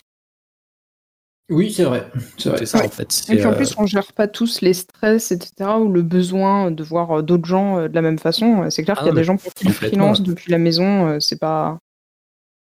Oui, 1.49 1.71
c'est 1.71 1.85
vrai. 1.85 2.07
C'est 2.37 2.49
vrai. 2.49 2.65
Ça, 2.65 2.85
en 2.85 2.89
fait. 2.89 3.25
Et 3.29 3.37
puis 3.37 3.45
en 3.45 3.53
plus, 3.53 3.73
on 3.77 3.85
gère 3.85 4.11
pas 4.13 4.27
tous 4.27 4.61
les 4.61 4.73
stress, 4.73 5.31
etc., 5.31 5.71
ou 5.79 5.91
le 5.91 6.01
besoin 6.01 6.71
de 6.71 6.83
voir 6.83 7.23
d'autres 7.23 7.45
gens 7.45 7.87
de 7.87 7.95
la 7.95 8.01
même 8.01 8.19
façon. 8.19 8.69
C'est 8.69 8.83
clair 8.83 8.97
ah 8.99 9.03
qu'il 9.03 9.09
y 9.09 9.11
a 9.11 9.15
des 9.15 9.23
gens 9.23 9.37
pour 9.37 9.53
qui 9.53 9.65
le 9.65 9.73
freelance 9.73 10.21
depuis 10.21 10.51
la 10.51 10.57
maison, 10.57 11.19
c'est 11.21 11.39
pas, 11.39 11.79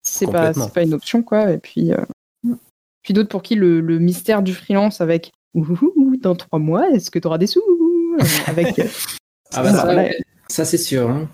c'est 0.04 0.30
pas, 0.30 0.52
pas 0.54 0.84
une 0.84 0.94
option, 0.94 1.24
quoi. 1.24 1.52
Et 1.52 1.60
puis, 1.60 1.92
puis 3.04 3.14
d'autres 3.14 3.30
pour 3.30 3.42
qui 3.42 3.56
le, 3.56 3.80
le, 3.80 4.00
mystère 4.00 4.44
du 4.44 4.54
freelance 4.54 5.00
avec 5.00 5.32
dans 5.54 6.36
trois 6.36 6.60
mois, 6.60 6.90
est-ce 6.92 7.12
que 7.12 7.20
tu 7.20 7.28
auras 7.28 7.38
des 7.38 7.48
sous? 7.48 7.62
Avec... 8.48 8.82
ah 9.54 9.64
bah 9.64 10.10
ça, 10.48 10.66
c'est 10.66 10.78
sûr. 10.78 11.10
Hein. 11.10 11.30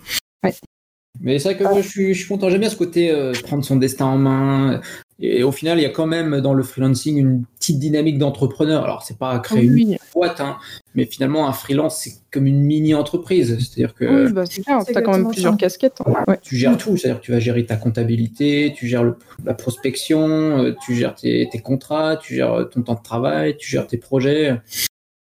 Mais 1.20 1.38
c'est 1.38 1.52
vrai 1.52 1.58
que 1.58 1.64
moi, 1.64 1.82
je 1.82 1.88
suis, 1.88 2.14
je 2.14 2.20
suis 2.20 2.28
content. 2.28 2.48
J'aime 2.48 2.60
bien 2.60 2.70
ce 2.70 2.76
côté 2.76 3.10
euh, 3.10 3.32
prendre 3.42 3.64
son 3.64 3.76
destin 3.76 4.06
en 4.06 4.16
main. 4.16 4.80
Et, 5.20 5.42
au 5.42 5.52
final, 5.52 5.78
il 5.78 5.82
y 5.82 5.86
a 5.86 5.90
quand 5.90 6.06
même 6.06 6.40
dans 6.40 6.54
le 6.54 6.62
freelancing 6.62 7.18
une 7.18 7.44
petite 7.58 7.78
dynamique 7.78 8.18
d'entrepreneur. 8.18 8.84
Alors, 8.84 9.02
c'est 9.02 9.18
pas 9.18 9.38
créer 9.38 9.64
une 9.64 9.96
boîte, 10.14 10.40
hein, 10.40 10.56
mais 10.94 11.04
finalement, 11.04 11.48
un 11.48 11.52
freelance, 11.52 12.00
c'est 12.02 12.12
comme 12.30 12.46
une 12.46 12.60
mini-entreprise. 12.60 13.58
C'est-à-dire 13.58 13.94
que. 13.94 14.26
Oui, 14.26 14.32
bah, 14.32 14.44
c'est 14.46 14.62
clair, 14.62 14.84
tu 14.84 14.96
as 14.96 15.02
quand 15.02 15.12
même 15.12 15.28
plusieurs 15.28 15.56
casquettes. 15.56 16.00
Hein. 16.06 16.36
Tu 16.42 16.56
gères 16.56 16.76
tout. 16.76 16.96
C'est-à-dire 16.96 17.20
que 17.20 17.24
tu 17.24 17.32
vas 17.32 17.40
gérer 17.40 17.64
ta 17.66 17.76
comptabilité, 17.76 18.72
tu 18.74 18.86
gères 18.86 19.14
la 19.44 19.54
prospection, 19.54 20.64
euh, 20.64 20.74
tu 20.84 20.94
gères 20.94 21.14
tes, 21.14 21.48
tes, 21.50 21.58
contrats, 21.58 22.16
tu 22.16 22.36
gères 22.36 22.68
ton 22.70 22.82
temps 22.82 22.94
de 22.94 23.02
travail, 23.02 23.56
tu 23.56 23.70
gères 23.70 23.86
tes 23.86 23.98
projets. 23.98 24.58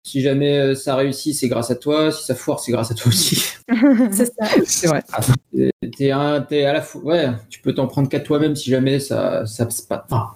Si 0.06 0.20
jamais 0.20 0.56
euh, 0.56 0.74
ça 0.76 0.94
réussit, 0.94 1.34
c'est 1.34 1.48
grâce 1.48 1.72
à 1.72 1.74
toi. 1.74 2.12
Si 2.12 2.24
ça 2.24 2.36
foire, 2.36 2.60
c'est 2.60 2.70
grâce 2.70 2.92
à 2.92 2.94
toi 2.94 3.08
aussi. 3.08 3.54
c'est 4.12 4.26
ça. 4.26 4.46
C'est 4.64 4.86
vrai. 4.86 5.02
T'es, 5.98 6.12
à 6.12 6.72
la 6.72 6.80
fois, 6.80 7.02
ouais, 7.02 7.30
tu 7.50 7.60
peux 7.60 7.74
t'en 7.74 7.88
prendre 7.88 8.08
qu'à 8.08 8.20
toi-même 8.20 8.54
si 8.54 8.70
jamais 8.70 9.00
ça, 9.00 9.44
ça 9.46 9.66
pas. 9.88 10.06
Enfin, 10.08 10.34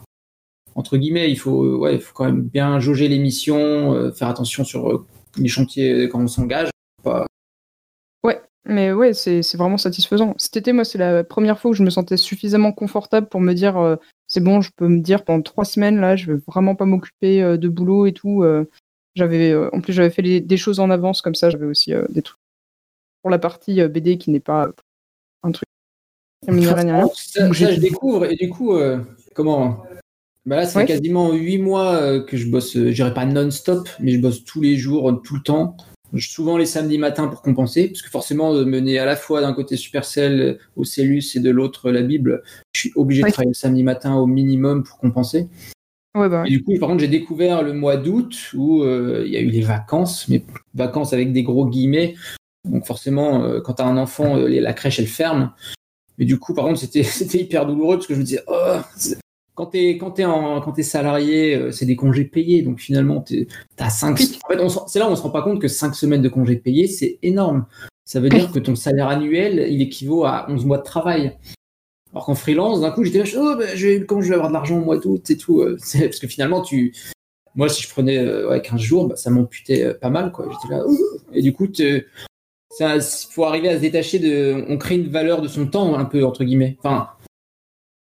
entre 0.74 0.96
guillemets, 0.96 1.30
il 1.30 1.36
faut, 1.36 1.78
ouais, 1.78 1.94
il 1.94 2.00
faut 2.00 2.12
quand 2.14 2.24
même 2.24 2.42
bien 2.42 2.80
jauger 2.80 3.06
les 3.06 3.20
missions, 3.20 3.94
euh, 3.94 4.10
faire 4.10 4.26
attention 4.26 4.64
sur 4.64 4.90
euh, 4.90 5.06
les 5.36 5.46
chantiers 5.46 6.08
quand 6.08 6.20
on 6.20 6.26
s'engage. 6.26 6.70
Pas... 7.04 7.26
Ouais, 8.24 8.42
mais 8.64 8.92
ouais, 8.92 9.12
c'est, 9.12 9.42
c'est 9.42 9.56
vraiment 9.56 9.78
satisfaisant. 9.78 10.34
Cet 10.36 10.56
été, 10.56 10.72
moi, 10.72 10.84
c'est 10.84 10.98
la 10.98 11.22
première 11.22 11.60
fois 11.60 11.70
où 11.70 11.74
je 11.74 11.84
me 11.84 11.90
sentais 11.90 12.16
suffisamment 12.16 12.72
confortable 12.72 13.28
pour 13.28 13.40
me 13.40 13.52
dire, 13.52 13.98
c'est 14.26 14.42
bon, 14.42 14.62
je 14.62 14.72
peux 14.74 14.88
me 14.88 14.98
dire 14.98 15.24
pendant 15.24 15.42
trois 15.42 15.64
semaines 15.64 16.00
là, 16.00 16.16
je 16.16 16.32
vais 16.32 16.40
vraiment 16.48 16.74
pas 16.74 16.86
m'occuper 16.86 17.56
de 17.56 17.68
boulot 17.68 18.06
et 18.06 18.12
tout. 18.12 18.42
J'avais, 19.14 19.50
euh, 19.50 19.68
en 19.72 19.80
plus, 19.80 19.92
j'avais 19.92 20.10
fait 20.10 20.40
des 20.40 20.56
choses 20.56 20.80
en 20.80 20.90
avance 20.90 21.22
comme 21.22 21.34
ça. 21.34 21.50
J'avais 21.50 21.66
aussi 21.66 21.92
euh, 21.92 22.04
des 22.10 22.22
trucs 22.22 22.38
pour 23.22 23.30
la 23.30 23.38
partie 23.38 23.80
euh, 23.80 23.88
BD 23.88 24.18
qui 24.18 24.30
n'est 24.30 24.40
pas 24.40 24.70
un 25.42 25.52
truc. 25.52 25.66
Ça, 27.14 27.50
je 27.52 27.80
découvre 27.80 28.24
et 28.24 28.34
du 28.34 28.48
coup, 28.48 28.74
comment? 29.34 29.84
Bah 30.46 30.56
Là, 30.56 30.66
c'est 30.66 30.86
quasiment 30.86 31.32
huit 31.32 31.58
mois 31.58 32.20
que 32.20 32.38
je 32.38 32.48
bosse, 32.48 32.72
je 32.72 32.88
dirais 32.88 33.12
pas 33.12 33.26
non-stop, 33.26 33.90
mais 33.98 34.12
je 34.12 34.20
bosse 34.20 34.42
tous 34.44 34.62
les 34.62 34.76
jours, 34.78 35.20
tout 35.22 35.34
le 35.34 35.42
temps. 35.42 35.76
Souvent 36.16 36.56
les 36.56 36.64
samedis 36.64 36.96
matins 36.96 37.28
pour 37.28 37.42
compenser, 37.42 37.88
parce 37.88 38.00
que 38.00 38.08
forcément, 38.08 38.54
de 38.54 38.64
mener 38.64 38.98
à 38.98 39.04
la 39.04 39.16
fois 39.16 39.42
d'un 39.42 39.52
côté 39.52 39.76
Supercell 39.76 40.58
au 40.76 40.84
Cellus 40.84 41.24
et 41.34 41.40
de 41.40 41.50
l'autre 41.50 41.90
la 41.90 42.00
Bible, 42.00 42.42
je 42.72 42.80
suis 42.80 42.92
obligé 42.96 43.22
de 43.22 43.28
travailler 43.28 43.50
le 43.50 43.54
samedi 43.54 43.82
matin 43.82 44.14
au 44.14 44.26
minimum 44.26 44.82
pour 44.82 44.96
compenser. 44.96 45.46
Bah 46.14 46.42
et 46.44 46.50
du 46.50 46.62
coup, 46.64 46.76
par 46.78 46.88
contre, 46.88 47.00
j'ai 47.00 47.08
découvert 47.08 47.62
le 47.62 47.72
mois 47.72 47.96
d'août 47.96 48.52
où 48.54 48.82
euh, 48.82 49.22
il 49.26 49.32
y 49.32 49.36
a 49.36 49.40
eu 49.40 49.50
les 49.50 49.60
vacances, 49.60 50.28
mais 50.28 50.42
vacances 50.74 51.12
avec 51.12 51.32
des 51.32 51.42
gros 51.42 51.66
guillemets. 51.66 52.16
Donc 52.64 52.86
forcément, 52.86 53.44
euh, 53.44 53.60
quand 53.60 53.74
tu 53.74 53.82
as 53.82 53.86
un 53.86 53.96
enfant, 53.96 54.36
euh, 54.36 54.48
la 54.48 54.72
crèche, 54.72 54.98
elle 54.98 55.06
ferme. 55.06 55.52
Mais 56.18 56.24
du 56.24 56.38
coup, 56.38 56.52
par 56.52 56.64
contre, 56.64 56.80
c'était 56.80 57.02
hyper 57.38 57.66
douloureux 57.66 57.96
parce 57.96 58.06
que 58.06 58.14
je 58.14 58.18
me 58.18 58.24
disais, 58.24 58.42
oh, 58.48 58.78
quand 59.54 59.66
t'es 59.66 59.98
quand 59.98 60.18
es 60.18 60.24
en 60.24 60.60
quand 60.60 60.78
es 60.78 60.82
salarié, 60.82 61.54
euh, 61.54 61.70
c'est 61.70 61.86
des 61.86 61.96
congés 61.96 62.24
payés, 62.24 62.62
donc 62.62 62.80
finalement 62.80 63.20
tu 63.20 63.46
as 63.78 63.90
5 63.90 64.12
En 64.12 64.16
fait, 64.16 64.80
c'est 64.86 64.98
là 64.98 65.08
où 65.08 65.12
on 65.12 65.16
se 65.16 65.22
rend 65.22 65.30
pas 65.30 65.42
compte 65.42 65.60
que 65.60 65.68
5 65.68 65.94
semaines 65.94 66.22
de 66.22 66.28
congés 66.28 66.56
payés, 66.56 66.86
c'est 66.86 67.18
énorme. 67.22 67.66
Ça 68.04 68.20
veut 68.20 68.28
dire 68.28 68.50
que 68.50 68.58
ton 68.58 68.74
salaire 68.74 69.08
annuel, 69.08 69.66
il 69.70 69.82
équivaut 69.82 70.24
à 70.24 70.46
11 70.48 70.64
mois 70.64 70.78
de 70.78 70.82
travail. 70.82 71.36
Alors 72.12 72.26
qu'en 72.26 72.34
freelance, 72.34 72.80
d'un 72.80 72.90
coup, 72.90 73.04
j'étais 73.04 73.18
là, 73.18 73.24
oh, 73.36 73.56
ben, 73.56 73.76
je, 73.76 74.02
quand 74.04 74.20
je 74.20 74.28
vais 74.28 74.34
avoir 74.34 74.48
de 74.48 74.54
l'argent 74.54 74.78
au 74.78 74.84
mois 74.84 74.98
d'août 74.98 75.30
et 75.30 75.36
tout, 75.36 75.60
euh, 75.60 75.76
parce 75.92 76.18
que 76.18 76.26
finalement, 76.26 76.62
tu, 76.62 76.92
moi, 77.54 77.68
si 77.68 77.82
je 77.82 77.88
prenais 77.88 78.18
euh, 78.18 78.58
15 78.58 78.80
jours, 78.80 79.08
bah, 79.08 79.16
ça 79.16 79.30
m'amputait 79.30 79.84
euh, 79.84 79.94
pas 79.94 80.10
mal, 80.10 80.32
quoi. 80.32 80.48
J'étais 80.50 80.74
là, 80.74 80.84
et 81.32 81.42
du 81.42 81.52
coup, 81.52 81.66
il 81.78 82.04
faut 83.30 83.44
arriver 83.44 83.68
à 83.68 83.76
se 83.76 83.80
détacher 83.80 84.18
de, 84.18 84.64
on 84.68 84.76
crée 84.78 84.96
une 84.96 85.08
valeur 85.08 85.40
de 85.40 85.48
son 85.48 85.66
temps, 85.66 85.96
un 85.96 86.04
peu, 86.04 86.24
entre 86.24 86.44
guillemets. 86.44 86.76
Enfin, 86.82 87.10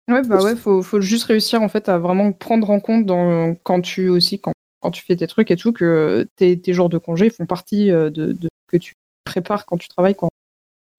Ouais, 0.10 0.22
bah 0.24 0.44
ouais, 0.44 0.58
faut, 0.58 0.84
faut 0.84 1.00
juste 1.00 1.24
réussir 1.26 1.62
en 1.62 1.70
fait 1.70 1.88
à 1.88 1.98
vraiment 1.98 2.34
prendre 2.34 2.70
en 2.70 2.82
compte 2.82 3.06
dans, 3.06 3.56
quand 3.64 3.80
tu 3.80 4.10
aussi 4.10 4.40
quand, 4.40 4.52
quand 4.82 4.92
tu 4.92 5.02
fais 5.02 5.16
tes 5.16 5.28
trucs 5.28 5.50
et 5.50 5.56
tout 5.56 5.72
que 5.72 6.28
tes, 6.36 6.60
tes 6.60 6.74
jours 6.74 6.90
de 6.90 6.98
congé 6.98 7.30
font 7.30 7.46
partie 7.46 7.90
euh, 7.90 8.10
de, 8.10 8.34
de 8.34 8.50
ce 8.52 8.68
que 8.68 8.78
tu 8.78 8.96
prépares 9.24 9.66
quand 9.66 9.78
tu 9.78 9.88
travailles 9.88 10.16
quoi. 10.16 10.28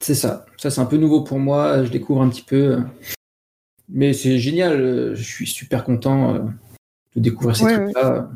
C'est 0.05 0.15
ça. 0.15 0.45
Ça 0.59 0.69
c'est 0.71 0.83
un 0.83 0.85
peu 0.85 0.99
nouveau 0.99 1.23
pour 1.23 1.39
moi. 1.39 1.83
Je 1.83 1.91
découvre 1.91 2.21
un 2.21 2.29
petit 2.29 2.43
peu, 2.43 2.77
mais 3.89 4.13
c'est 4.13 4.39
génial. 4.39 5.15
Je 5.15 5.23
suis 5.23 5.47
super 5.47 5.83
content 5.83 6.35
euh, 6.35 6.39
de 7.17 7.23
découvrir 7.23 7.57
ces 7.57 7.65
trucs-là. 7.65 8.31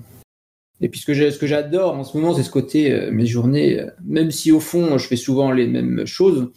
Et 0.81 0.89
puis 0.89 0.99
ce 0.99 1.05
que 1.05 1.47
j'adore 1.47 1.95
en 1.95 2.05
ce 2.05 2.17
moment, 2.17 2.35
c'est 2.35 2.43
ce 2.43 2.51
côté 2.51 2.91
euh, 2.91 3.11
mes 3.11 3.27
journées. 3.27 3.85
Même 4.03 4.31
si 4.31 4.51
au 4.51 4.61
fond, 4.61 4.97
je 4.97 5.07
fais 5.07 5.17
souvent 5.17 5.53
les 5.53 5.67
mêmes 5.67 6.07
choses, 6.07 6.51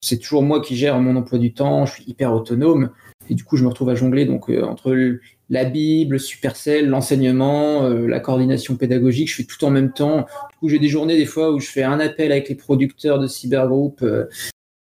c'est 0.00 0.18
toujours 0.18 0.44
moi 0.44 0.62
qui 0.62 0.76
gère 0.76 1.00
mon 1.00 1.16
emploi 1.16 1.40
du 1.40 1.52
temps. 1.52 1.84
Je 1.84 1.94
suis 1.94 2.04
hyper 2.06 2.32
autonome. 2.32 2.90
Et 3.28 3.34
du 3.34 3.44
coup, 3.44 3.56
je 3.56 3.64
me 3.64 3.68
retrouve 3.68 3.90
à 3.90 3.94
jongler 3.94 4.24
donc 4.24 4.48
euh, 4.48 4.62
entre 4.62 5.18
la 5.50 5.64
Bible, 5.64 6.18
Supercell, 6.18 6.88
l'enseignement, 6.88 7.84
euh, 7.84 8.06
la 8.06 8.20
coordination 8.20 8.76
pédagogique. 8.76 9.30
Je 9.30 9.36
fais 9.36 9.44
tout 9.44 9.62
en 9.64 9.70
même 9.70 9.92
temps. 9.92 10.26
Du 10.50 10.56
coup, 10.58 10.68
j'ai 10.68 10.78
des 10.78 10.88
journées 10.88 11.16
des 11.16 11.26
fois 11.26 11.52
où 11.52 11.60
je 11.60 11.68
fais 11.68 11.82
un 11.82 12.00
appel 12.00 12.32
avec 12.32 12.48
les 12.48 12.54
producteurs 12.54 13.18
de 13.18 13.26
Cybergroup 13.26 14.02
euh, 14.02 14.26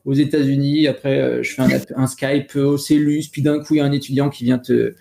aux, 0.04 0.14
États-Unis. 0.14 0.86
Après, 0.86 1.42
je 1.42 1.54
fais 1.54 1.62
un, 1.96 2.06
Skype 2.06 2.56
au 2.56 2.76
CELUS. 2.76 3.28
Puis 3.32 3.42
d'un 3.42 3.60
coup, 3.60 3.74
il 3.74 3.78
y 3.78 3.80
a 3.80 3.84
un 3.84 3.92
étudiant 3.92 4.28
qui 4.30 4.44
vient 4.44 4.58
te, 4.58 4.94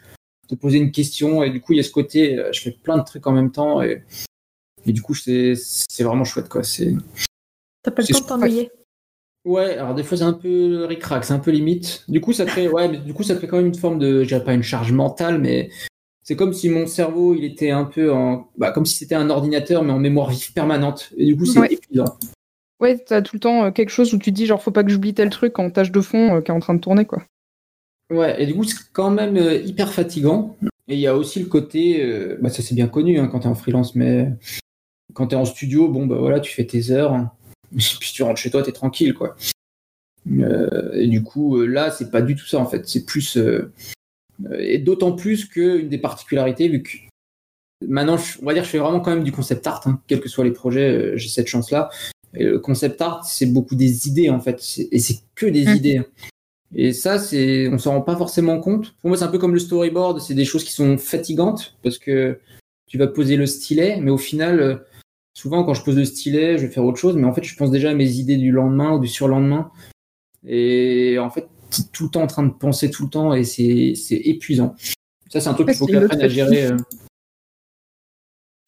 te 0.48 0.56
poser 0.56 0.78
une 0.78 0.91
question. 0.91 1.43
Et 1.43 1.50
du 1.50 1.60
coup, 1.60 1.74
il 1.74 1.78
y 1.78 1.82
a 1.82 1.84
ce 1.84 1.91
côté, 1.91 2.41
je 2.52 2.62
fais 2.62 2.72
plein 2.72 2.98
de 2.98 3.04
trucs 3.04 3.28
en 3.28 3.34
même 3.34 3.52
temps. 3.52 3.82
Et, 3.82 4.04
et 4.86 4.93
du 4.93 5.02
coup, 5.02 5.14
c'est 5.14 5.54
vraiment 6.00 6.24
chouette. 6.24 6.48
quoi. 6.48 6.62
T'as 7.84 7.91
pas 7.91 8.02
le 8.02 8.08
temps 8.08 8.20
de 8.20 8.26
t'ennuyer 8.26 8.72
Ouais, 9.48 9.78
alors 9.78 9.95
des 9.95 10.04
fois 10.04 10.18
c'est 10.18 10.26
un 10.26 10.34
peu 10.34 10.84
ric-rac, 10.84 11.24
c'est 11.24 11.32
un 11.32 11.39
peu 11.39 11.52
limite. 11.52 12.04
Du 12.10 12.20
coup, 12.20 12.34
ça 12.34 12.43
crée, 12.43 12.68
ouais, 12.68 12.89
mais 12.89 12.98
du 12.98 13.14
coup, 13.14 13.24
ça 13.24 13.34
crée 13.34 13.48
quand 13.48 13.56
même 13.56 13.68
une 13.68 13.76
forme 13.76 13.98
de, 13.98 14.26
je 14.26 14.36
pas 14.36 14.54
une 14.54 14.62
charge 14.62 14.91
mentale, 14.91 15.39
mais 15.39 15.70
c'est 16.22 16.36
comme 16.36 16.52
si 16.52 16.68
mon 16.68 16.86
cerveau, 16.86 17.34
il 17.34 17.45
était 17.45 17.72
un 17.72 17.86
peu 17.86 18.12
en, 18.12 18.50
bah, 18.58 18.72
comme 18.72 18.86
si 18.86 18.98
c'était 18.98 19.16
un 19.16 19.30
ordinateur, 19.30 19.84
mais 19.84 19.93
en 19.93 20.00
mémoire 20.00 20.32
vive 20.32 20.52
permanente. 20.52 21.14
Et 21.16 21.26
du 21.26 21.38
coup, 21.38 21.45
c'est 21.45 21.72
épuisant. 21.72 22.18
Ouais, 22.82 22.98
t'as 22.98 23.22
tout 23.22 23.38
le 23.38 23.39
temps 23.39 23.64
euh, 23.64 23.72
quelque 23.72 23.91
chose 23.91 24.14
où 24.14 24.18
tu 24.18 24.32
te 24.32 24.36
dis, 24.36 24.48
genre, 24.48 24.62
faut 24.62 24.72
pas 24.72 24.84
que 24.84 24.89
j'oublie 24.89 25.14
tel 25.14 25.30
truc 25.30 25.58
en 25.60 25.70
tâche 25.70 25.93
de 25.93 26.02
fond 26.02 26.36
euh, 26.36 26.41
qui 26.41 26.52
est 26.52 26.54
en 26.54 26.60
train 26.60 26.74
de 26.74 26.82
tourner, 26.82 27.06
quoi. 27.06 27.24
Ouais, 28.10 28.43
et 28.43 28.45
du 28.45 28.54
coup, 28.54 28.66
c'est 28.66 28.78
quand 28.91 29.12
même 29.12 29.38
euh, 29.38 29.56
hyper 29.62 29.93
fatigant. 29.93 30.58
Et 30.89 30.95
il 30.95 31.00
y 31.00 31.08
a 31.08 31.16
aussi 31.16 31.39
le 31.39 31.45
côté, 31.45 32.36
bah, 32.41 32.50
ça 32.50 32.62
c'est 32.62 32.76
bien 32.76 32.88
connu 32.88 33.20
hein, 33.20 33.28
quand 33.28 33.39
t'es 33.39 33.48
en 33.48 33.56
freelance, 33.56 33.95
mais 33.95 34.30
quand 35.14 35.28
t'es 35.28 35.36
en 35.38 35.45
studio, 35.45 35.88
bon, 35.88 36.08
bah 36.08 36.18
voilà, 36.18 36.39
tu 36.41 36.54
fais 36.54 36.66
tes 36.66 36.91
heures 36.91 37.30
puis 37.76 38.11
tu 38.13 38.24
rentres 38.24 38.39
chez 38.39 38.51
toi, 38.51 38.63
t'es 38.63 38.72
tranquille, 38.72 39.13
quoi. 39.13 39.36
Euh, 40.32 40.91
et 40.93 41.07
du 41.07 41.24
coup, 41.24 41.57
euh, 41.57 41.65
là, 41.65 41.91
c'est 41.91 42.11
pas 42.11 42.22
du 42.22 42.36
tout 42.36 42.45
ça, 42.45 42.59
en 42.59 42.65
fait. 42.65 42.88
C'est 42.88 43.05
plus. 43.05 43.38
Euh, 43.38 43.72
et 44.59 44.78
d'autant 44.78 45.13
plus 45.13 45.45
qu'une 45.45 45.89
des 45.89 45.97
particularités, 45.97 46.68
vu 46.68 46.84
que 46.84 46.97
maintenant, 47.88 48.18
on 48.41 48.45
va 48.45 48.53
dire, 48.53 48.63
je 48.63 48.70
fais 48.70 48.78
vraiment 48.78 48.99
quand 48.99 49.11
même 49.11 49.24
du 49.24 49.32
concept 49.32 49.65
art, 49.65 49.82
hein, 49.86 50.01
quels 50.07 50.20
que 50.20 50.30
soient 50.30 50.43
les 50.43 50.51
projets, 50.51 51.18
j'ai 51.18 51.30
cette 51.30 51.47
chance-là. 51.47 51.89
Et 52.34 52.43
le 52.43 52.59
concept 52.59 53.01
art, 53.01 53.26
c'est 53.26 53.47
beaucoup 53.47 53.76
des 53.76 54.07
idées, 54.07 54.30
en 54.30 54.39
fait. 54.39 54.61
Et 54.91 54.99
c'est 54.99 55.20
que 55.36 55.45
des 55.45 55.65
mmh. 55.65 55.76
idées. 55.76 56.01
Et 56.76 56.91
ça, 56.91 57.18
c'est, 57.18 57.70
on 57.70 57.78
s'en 57.78 57.93
rend 57.93 58.01
pas 58.01 58.18
forcément 58.18 58.59
compte. 58.59 58.93
Pour 59.01 59.09
moi, 59.09 59.18
c'est 59.18 59.24
un 59.24 59.30
peu 59.30 59.39
comme 59.39 59.53
le 59.53 59.59
storyboard, 59.59 60.20
c'est 60.20 60.34
des 60.34 60.45
choses 60.45 60.65
qui 60.65 60.74
sont 60.74 60.97
fatigantes 60.97 61.78
parce 61.82 61.97
que 61.97 62.39
tu 62.88 62.97
vas 62.97 63.07
poser 63.07 63.38
le 63.38 63.45
stylet, 63.45 63.99
mais 64.01 64.11
au 64.11 64.18
final, 64.18 64.84
souvent 65.38 65.63
quand 65.63 65.75
je 65.75 65.83
pose 65.83 65.95
le 65.95 66.05
stylet, 66.05 66.57
je 66.57 66.65
vais 66.65 66.73
faire 66.73 66.83
autre 66.83 66.97
chose, 66.97 67.15
mais 67.15 67.25
en 67.25 67.33
fait, 67.33 67.43
je 67.43 67.55
pense 67.55 67.69
déjà 67.69 67.91
à 67.91 67.93
mes 67.93 68.09
idées 68.13 68.38
du 68.38 68.51
lendemain 68.51 68.93
ou 68.93 68.99
du 68.99 69.07
surlendemain. 69.07 69.69
Et 70.43 71.17
en 71.19 71.29
fait, 71.29 71.47
tout 71.91 72.05
le 72.05 72.09
temps 72.09 72.23
en 72.23 72.27
train 72.27 72.43
de 72.43 72.51
penser 72.51 72.89
tout 72.89 73.03
le 73.03 73.09
temps 73.11 73.35
et 73.35 73.43
c'est, 73.43 73.93
épuisant. 74.09 74.75
Ça, 75.29 75.39
c'est 75.39 75.47
un 75.47 75.53
truc 75.53 75.67
qu'il 75.67 75.77
faut 75.77 75.85
que 75.85 75.91
tu 75.91 76.21
à 76.21 76.27
gérer. 76.27 76.71
Euh. 76.71 76.77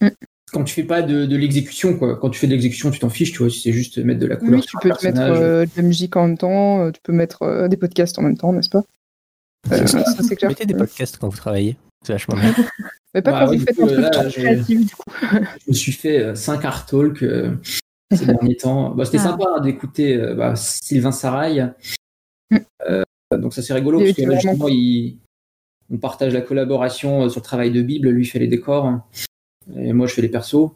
Mm. 0.02 0.10
Quand 0.52 0.64
tu 0.64 0.76
fais 0.76 0.84
pas 0.84 1.02
de, 1.02 1.36
l'exécution, 1.36 1.98
quoi. 1.98 2.18
Quand 2.18 2.30
tu 2.30 2.40
fais 2.40 2.48
de 2.48 2.52
l'exécution, 2.52 2.92
tu 2.92 3.00
t'en 3.00 3.10
fiches, 3.10 3.32
tu 3.32 3.40
vois, 3.40 3.50
si 3.50 3.62
c'est 3.62 3.74
juste 3.74 3.98
mettre 3.98 4.20
de 4.20 4.28
la 4.28 4.36
couleur. 4.36 4.60
Oui, 4.60 4.66
tu 4.66 4.78
peux 4.80 4.90
mettre 4.90 5.22
euh, 5.22 5.66
de 5.66 5.72
la 5.76 5.84
musique 5.84 6.16
en 6.18 6.28
même 6.28 6.38
temps, 6.38 6.86
euh, 6.86 6.92
tu 6.92 7.02
peux 7.02 7.14
mettre 7.14 7.68
des 7.68 7.78
podcasts 7.78 8.20
en 8.20 8.22
même 8.22 8.38
temps, 8.38 8.54
n'est-ce 8.54 8.70
pas? 8.70 8.84
Ça, 9.70 9.88
c'est 10.22 10.36
clair. 10.36 10.50
Mettez 10.50 10.66
des 10.66 10.76
podcasts 10.76 11.18
quand 11.18 11.30
vous 11.30 11.38
travaillez, 11.38 11.78
c'est 12.04 12.14
vachement 12.14 12.36
bien. 12.40 12.54
Mais 13.14 13.22
pas 13.22 13.32
bah 13.32 13.40
quand 13.46 13.54
vous 13.54 13.60
faites 13.60 13.80
un 13.80 14.12
truc 14.12 14.34
créatif, 14.34 14.86
du 14.86 14.96
coup. 14.96 15.12
Je 15.32 15.70
me 15.70 15.74
suis 15.74 15.92
fait 15.92 16.36
5 16.36 16.64
art 16.66 16.86
talk 16.86 17.24
euh, 17.24 17.56
ces 18.14 18.26
derniers 18.28 18.56
temps. 18.56 18.92
Bah, 18.92 19.06
c'était 19.06 19.18
ah. 19.20 19.24
sympa 19.24 19.60
d'écouter 19.62 20.16
euh, 20.16 20.36
bah, 20.36 20.56
Sylvain 20.56 21.12
Sarail. 21.12 21.74
Mm. 22.52 22.58
Euh, 22.88 23.04
donc 23.32 23.54
ça 23.54 23.62
c'est 23.62 23.74
rigolo 23.74 24.00
parce 24.00 24.14
que 24.14 24.22
là, 24.24 24.40
justement, 24.40 24.68
on 25.92 25.98
partage 25.98 26.34
la 26.34 26.42
collaboration 26.42 27.30
sur 27.30 27.40
le 27.40 27.44
travail 27.44 27.72
de 27.72 27.82
Bible. 27.82 28.10
Lui 28.10 28.26
fait 28.26 28.40
les 28.40 28.48
décors 28.48 29.02
et 29.76 29.94
moi 29.94 30.08
je 30.08 30.14
fais 30.14 30.22
les 30.22 30.30
persos. 30.30 30.72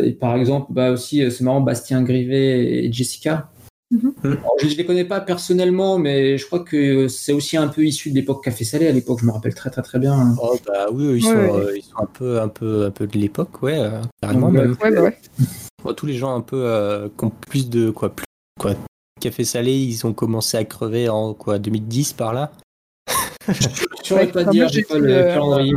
et 0.00 0.12
par 0.12 0.36
exemple, 0.36 0.72
bah 0.72 0.90
aussi 0.90 1.30
c'est 1.30 1.44
marrant, 1.44 1.60
Bastien 1.60 2.02
Grivet 2.02 2.84
et 2.84 2.92
Jessica 2.92 3.50
Mhm. 3.92 4.14
je 4.58 4.66
ne 4.66 4.74
les 4.74 4.86
connais 4.86 5.04
pas 5.04 5.20
personnellement, 5.20 5.98
mais 5.98 6.38
je 6.38 6.46
crois 6.46 6.60
que 6.60 7.08
c'est 7.08 7.32
aussi 7.32 7.58
un 7.58 7.68
peu 7.68 7.84
issu 7.84 8.10
de 8.10 8.14
l'époque 8.14 8.42
Café 8.42 8.64
Salé. 8.64 8.86
À 8.88 8.92
l'époque, 8.92 9.18
je 9.20 9.26
me 9.26 9.32
rappelle 9.32 9.54
très 9.54 9.68
très 9.68 9.82
très 9.82 9.98
bien. 9.98 10.34
Oh 10.42 10.56
bah 10.66 10.86
oui, 10.90 11.18
ils, 11.18 11.22
sont, 11.22 11.30
euh, 11.30 11.76
ils, 11.76 11.82
sont, 11.82 11.98
un 11.98 12.06
peu 12.06 12.40
un 12.40 12.48
peu 12.48 12.86
un 12.86 12.90
peu 12.90 13.06
de 13.06 13.18
l'époque, 13.18 13.62
ouais, 13.62 13.78
euh, 13.78 14.00
carrément 14.22 14.50
même. 14.50 14.76
Bah 15.84 15.94
tous 15.94 16.06
les 16.06 16.14
gens 16.14 16.34
un 16.34 16.40
peu 16.40 16.64
euh, 16.64 17.08
qui 17.18 17.24
ont 17.24 17.30
plus 17.30 17.68
de 17.68 17.90
quoi, 17.90 18.14
plus 18.14 18.24
quoi. 18.58 18.74
Café 19.20 19.44
Salé, 19.44 19.76
ils 19.76 20.06
ont 20.06 20.14
commencé 20.14 20.56
à 20.56 20.64
crever 20.64 21.08
en 21.08 21.34
quoi 21.34 21.58
2010 21.58 22.14
par 22.14 22.32
là. 22.32 22.50
Je 23.48 24.32
pas 24.32 24.44
dire, 24.44 24.68
j'ai 24.68 24.82
pas 24.82 24.98
le 24.98 25.08
calendrier. 25.08 25.74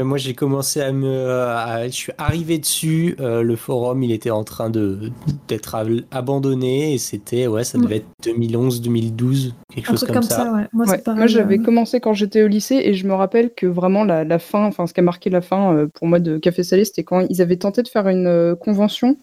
Moi, 0.00 0.18
j'ai 0.18 0.34
commencé 0.34 0.80
à 0.80 0.92
me. 0.92 1.86
je 1.86 1.90
suis 1.90 2.12
arrivé 2.18 2.58
dessus. 2.58 3.16
Euh, 3.20 3.42
le 3.42 3.56
forum, 3.56 4.02
il 4.02 4.12
était 4.12 4.30
en 4.30 4.44
train 4.44 4.70
de 4.70 5.10
d'être 5.48 5.76
abandonné 6.10 6.94
et 6.94 6.98
c'était 6.98 7.46
ouais, 7.46 7.64
ça 7.64 7.78
devait 7.78 7.96
être 7.96 8.06
2011, 8.24 8.82
2012, 8.82 9.54
quelque 9.74 9.86
chose 9.86 10.04
comme, 10.04 10.22
ça. 10.22 10.52
ouais. 10.52 10.66
Moi, 10.72 10.86
moi 11.14 11.26
j'avais 11.26 11.58
commencé 11.58 12.00
quand 12.00 12.14
j'étais 12.14 12.42
au 12.42 12.48
lycée 12.48 12.80
et 12.84 12.94
je 12.94 13.06
me 13.06 13.14
rappelle 13.14 13.52
que 13.54 13.66
vraiment 13.66 14.04
la, 14.04 14.24
la 14.24 14.38
fin, 14.38 14.64
enfin 14.64 14.86
ce 14.86 14.94
qui 14.94 15.00
a 15.00 15.02
marqué 15.02 15.30
la 15.30 15.40
fin 15.40 15.74
euh, 15.74 15.86
pour 15.92 16.06
moi 16.06 16.20
de 16.20 16.38
Café 16.38 16.62
Salé, 16.62 16.84
c'était 16.84 17.04
quand 17.04 17.26
ils 17.28 17.42
avaient 17.42 17.56
tenté 17.56 17.82
de 17.82 17.88
faire 17.88 18.08
une 18.08 18.26
euh, 18.26 18.54
convention 18.54 19.16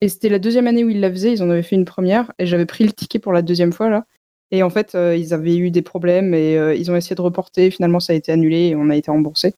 et 0.00 0.08
c'était 0.08 0.28
la 0.28 0.38
deuxième 0.38 0.66
année 0.66 0.84
où 0.84 0.88
ils 0.88 1.00
la 1.00 1.10
faisaient. 1.10 1.32
Ils 1.32 1.42
en 1.42 1.50
avaient 1.50 1.62
fait 1.62 1.76
une 1.76 1.84
première 1.84 2.32
et 2.38 2.46
j'avais 2.46 2.66
pris 2.66 2.84
le 2.84 2.92
ticket 2.92 3.18
pour 3.18 3.32
la 3.32 3.42
deuxième 3.42 3.72
fois 3.72 3.88
là. 3.88 4.04
Et 4.52 4.62
en 4.62 4.68
fait, 4.68 4.94
euh, 4.94 5.16
ils 5.16 5.32
avaient 5.32 5.56
eu 5.56 5.70
des 5.70 5.80
problèmes 5.80 6.34
et 6.34 6.58
euh, 6.58 6.74
ils 6.74 6.90
ont 6.90 6.96
essayé 6.96 7.16
de 7.16 7.22
reporter. 7.22 7.70
Finalement, 7.70 8.00
ça 8.00 8.12
a 8.12 8.16
été 8.16 8.30
annulé 8.30 8.68
et 8.68 8.76
on 8.76 8.90
a 8.90 8.96
été 8.96 9.10
remboursé. 9.10 9.54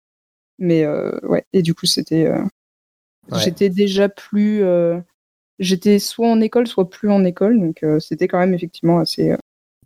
Mais 0.61 0.85
euh, 0.85 1.11
ouais, 1.25 1.45
et 1.53 1.63
du 1.63 1.75
coup, 1.75 1.87
c'était. 1.87 2.31
J'étais 3.37 3.71
déjà 3.71 4.09
plus. 4.09 4.63
J'étais 5.59 5.99
soit 5.99 6.29
en 6.29 6.41
école, 6.41 6.69
soit 6.69 6.89
plus 6.89 7.11
en 7.11 7.25
école. 7.25 7.59
Donc, 7.59 7.85
c'était 7.99 8.29
quand 8.29 8.39
même 8.39 8.55
effectivement 8.55 9.01
assez. 9.01 9.35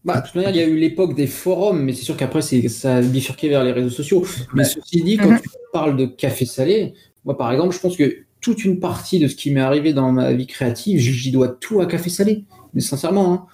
Bah, 0.05 0.21
de 0.21 0.27
toute 0.27 0.35
manière, 0.35 0.51
il 0.51 0.57
y 0.57 0.61
a 0.61 0.67
eu 0.67 0.77
l'époque 0.77 1.15
des 1.15 1.27
forums, 1.27 1.83
mais 1.83 1.95
c'est 1.95 2.05
sûr 2.05 2.17
qu'après, 2.17 2.43
ça 2.43 2.97
a 2.97 3.01
bifurqué 3.01 3.49
vers 3.49 3.65
les 3.65 3.73
réseaux 3.73 3.91
sociaux. 3.91 4.27
Mais 4.53 4.65
ceci 4.65 5.03
dit, 5.03 5.17
quand 5.17 5.31
mhm. 5.31 5.41
tu 5.41 5.49
parles 5.73 5.97
de 5.97 6.05
café 6.05 6.45
salé, 6.45 6.93
moi, 7.25 7.37
par 7.37 7.51
exemple, 7.51 7.75
je 7.75 7.81
pense 7.81 7.97
que 7.97 8.25
toute 8.41 8.65
une 8.65 8.79
partie 8.79 9.19
de 9.19 9.27
ce 9.27 9.35
qui 9.35 9.51
m'est 9.51 9.61
arrivé 9.61 9.95
dans 9.95 10.13
ma 10.13 10.33
vie 10.35 10.47
créative, 10.47 11.01
j'y 11.01 11.31
dois 11.31 11.49
tout 11.49 11.81
à 11.81 11.87
café 11.87 12.11
salé. 12.11 12.45
Mais 12.75 12.81
sincèrement, 12.81 13.33
hein, 13.33 13.47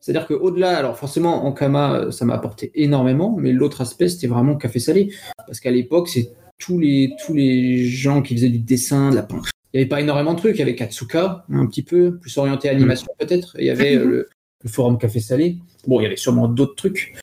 c'est-à-dire 0.00 0.26
qu'au-delà, 0.26 0.76
alors 0.76 0.96
forcément, 0.96 1.44
en 1.44 1.52
Kama, 1.52 1.94
euh, 1.94 2.10
ça 2.10 2.24
m'a 2.24 2.34
apporté 2.34 2.72
énormément, 2.74 3.36
mais 3.38 3.52
l'autre 3.52 3.82
aspect, 3.82 4.08
c'était 4.08 4.26
vraiment 4.26 4.56
café 4.56 4.78
salé. 4.78 5.12
Parce 5.46 5.60
qu'à 5.60 5.70
l'époque, 5.70 6.08
c'est 6.08 6.30
tous 6.58 6.78
les, 6.78 7.14
tous 7.24 7.34
les 7.34 7.84
gens 7.84 8.22
qui 8.22 8.34
faisaient 8.34 8.48
du 8.48 8.60
dessin, 8.60 9.10
de 9.10 9.16
la 9.16 9.22
peinture. 9.22 9.52
Il 9.72 9.76
n'y 9.76 9.82
avait 9.82 9.88
pas 9.88 10.00
énormément 10.00 10.34
de 10.34 10.38
trucs. 10.38 10.56
Il 10.56 10.60
y 10.60 10.62
avait 10.62 10.74
Katsuka, 10.74 11.44
un 11.50 11.66
petit 11.66 11.82
peu, 11.82 12.16
plus 12.16 12.36
orienté 12.38 12.68
animation 12.68 13.08
mm. 13.12 13.26
peut-être. 13.26 13.56
il 13.58 13.66
y 13.66 13.70
avait 13.70 13.96
euh, 13.96 14.04
le, 14.04 14.28
forum 14.68 14.98
Café 14.98 15.20
Salé. 15.20 15.58
Bon, 15.86 16.00
il 16.00 16.04
y 16.04 16.06
avait 16.06 16.16
sûrement 16.16 16.48
d'autres 16.48 16.74
trucs. 16.74 17.14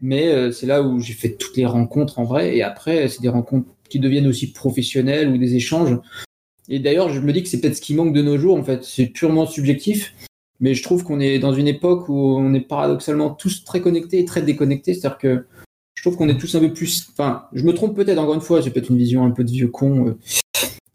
Mais 0.00 0.28
euh, 0.28 0.52
c'est 0.52 0.66
là 0.66 0.82
où 0.82 1.00
j'ai 1.00 1.14
fait 1.14 1.36
toutes 1.36 1.56
les 1.56 1.64
rencontres 1.64 2.18
en 2.18 2.24
vrai. 2.24 2.56
Et 2.56 2.62
après, 2.62 3.08
c'est 3.08 3.22
des 3.22 3.28
rencontres 3.28 3.68
qui 3.88 4.00
deviennent 4.00 4.26
aussi 4.26 4.52
professionnelles 4.52 5.28
ou 5.28 5.38
des 5.38 5.54
échanges. 5.54 5.96
Et 6.68 6.80
d'ailleurs, 6.80 7.08
je 7.08 7.20
me 7.20 7.32
dis 7.32 7.42
que 7.42 7.48
c'est 7.48 7.60
peut-être 7.60 7.76
ce 7.76 7.80
qui 7.80 7.94
manque 7.94 8.12
de 8.12 8.22
nos 8.22 8.36
jours, 8.36 8.56
en 8.56 8.64
fait. 8.64 8.82
C'est 8.84 9.06
purement 9.06 9.46
subjectif. 9.46 10.12
Mais 10.60 10.74
je 10.74 10.82
trouve 10.82 11.04
qu'on 11.04 11.20
est 11.20 11.38
dans 11.38 11.52
une 11.52 11.68
époque 11.68 12.08
où 12.08 12.14
on 12.14 12.54
est 12.54 12.60
paradoxalement 12.60 13.30
tous 13.30 13.64
très 13.64 13.80
connectés 13.80 14.18
et 14.20 14.24
très 14.24 14.42
déconnectés. 14.42 14.94
C'est-à-dire 14.94 15.18
que 15.18 15.46
je 15.94 16.02
trouve 16.02 16.16
qu'on 16.16 16.28
est 16.28 16.38
tous 16.38 16.54
un 16.54 16.60
peu 16.60 16.72
plus. 16.72 17.08
Enfin, 17.12 17.46
je 17.52 17.62
me 17.64 17.72
trompe 17.72 17.96
peut-être, 17.96 18.18
encore 18.18 18.34
une 18.34 18.40
fois, 18.40 18.60
j'ai 18.60 18.70
peut-être 18.70 18.90
une 18.90 18.98
vision 18.98 19.24
un 19.24 19.30
peu 19.30 19.44
de 19.44 19.50
vieux 19.50 19.68
con. 19.68 20.08
Euh. 20.08 20.18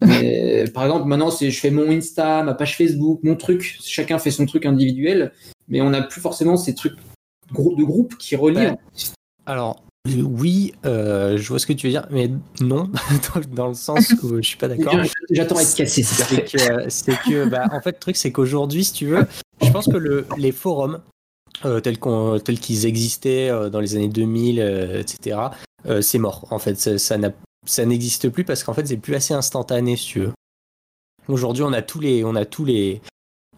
Mais, 0.00 0.64
par 0.74 0.84
exemple, 0.84 1.06
maintenant, 1.06 1.30
c'est 1.30 1.50
je 1.50 1.60
fais 1.60 1.70
mon 1.70 1.88
Insta, 1.90 2.42
ma 2.42 2.54
page 2.54 2.76
Facebook, 2.76 3.20
mon 3.22 3.36
truc. 3.36 3.78
Chacun 3.84 4.18
fait 4.18 4.32
son 4.32 4.46
truc 4.46 4.66
individuel, 4.66 5.32
mais 5.68 5.80
on 5.80 5.90
n'a 5.90 6.02
plus 6.02 6.20
forcément 6.20 6.56
ces 6.56 6.74
trucs 6.74 6.96
de 7.52 7.84
groupe 7.84 8.16
qui 8.18 8.34
relient. 8.34 8.74
Alors, 9.46 9.84
oui, 10.08 10.72
euh, 10.84 11.36
je 11.36 11.48
vois 11.48 11.60
ce 11.60 11.66
que 11.66 11.72
tu 11.72 11.86
veux 11.86 11.92
dire, 11.92 12.06
mais 12.10 12.30
non, 12.60 12.90
dans, 13.54 13.68
le 13.68 13.74
sens 13.74 14.12
où 14.22 14.36
je 14.36 14.42
suis 14.42 14.56
pas 14.56 14.66
d'accord. 14.66 14.94
J'attends 15.30 15.56
à 15.56 15.62
être 15.62 15.74
cassé, 15.76 16.02
c'est 16.02 16.44
que, 16.44 16.88
c'est 16.88 17.16
que 17.24 17.48
bah, 17.48 17.68
en 17.70 17.80
fait, 17.80 17.92
le 17.92 17.98
truc, 18.00 18.16
c'est 18.16 18.32
qu'aujourd'hui, 18.32 18.84
si 18.84 18.92
tu 18.92 19.06
veux, 19.06 19.26
je 19.62 19.70
pense 19.70 19.86
que 19.86 19.96
le, 19.96 20.26
les 20.36 20.50
forums, 20.50 21.00
euh, 21.64 21.80
tels, 21.80 21.98
qu'ils 21.98 22.86
existaient 22.86 23.48
euh, 23.48 23.70
dans 23.70 23.78
les 23.78 23.94
années 23.94 24.08
2000, 24.08 24.58
etc., 24.98 25.38
c'est 26.00 26.18
mort. 26.18 26.46
En 26.50 26.58
fait, 26.58 26.78
ça, 26.78 27.18
ça 27.66 27.86
n'existe 27.86 28.28
plus 28.28 28.44
parce 28.44 28.64
qu'en 28.64 28.74
fait, 28.74 28.86
c'est 28.86 28.96
plus 28.96 29.14
assez 29.14 29.34
instantané, 29.34 29.96
si 29.96 30.06
tu 30.06 30.20
veux. 30.20 30.32
Aujourd'hui, 31.28 31.62
on 31.62 31.72
a 31.72 31.82
tous 31.82 32.00
les, 32.00 32.24
on 32.24 32.34
a 32.34 32.44
tous 32.44 32.64
les, 32.64 33.00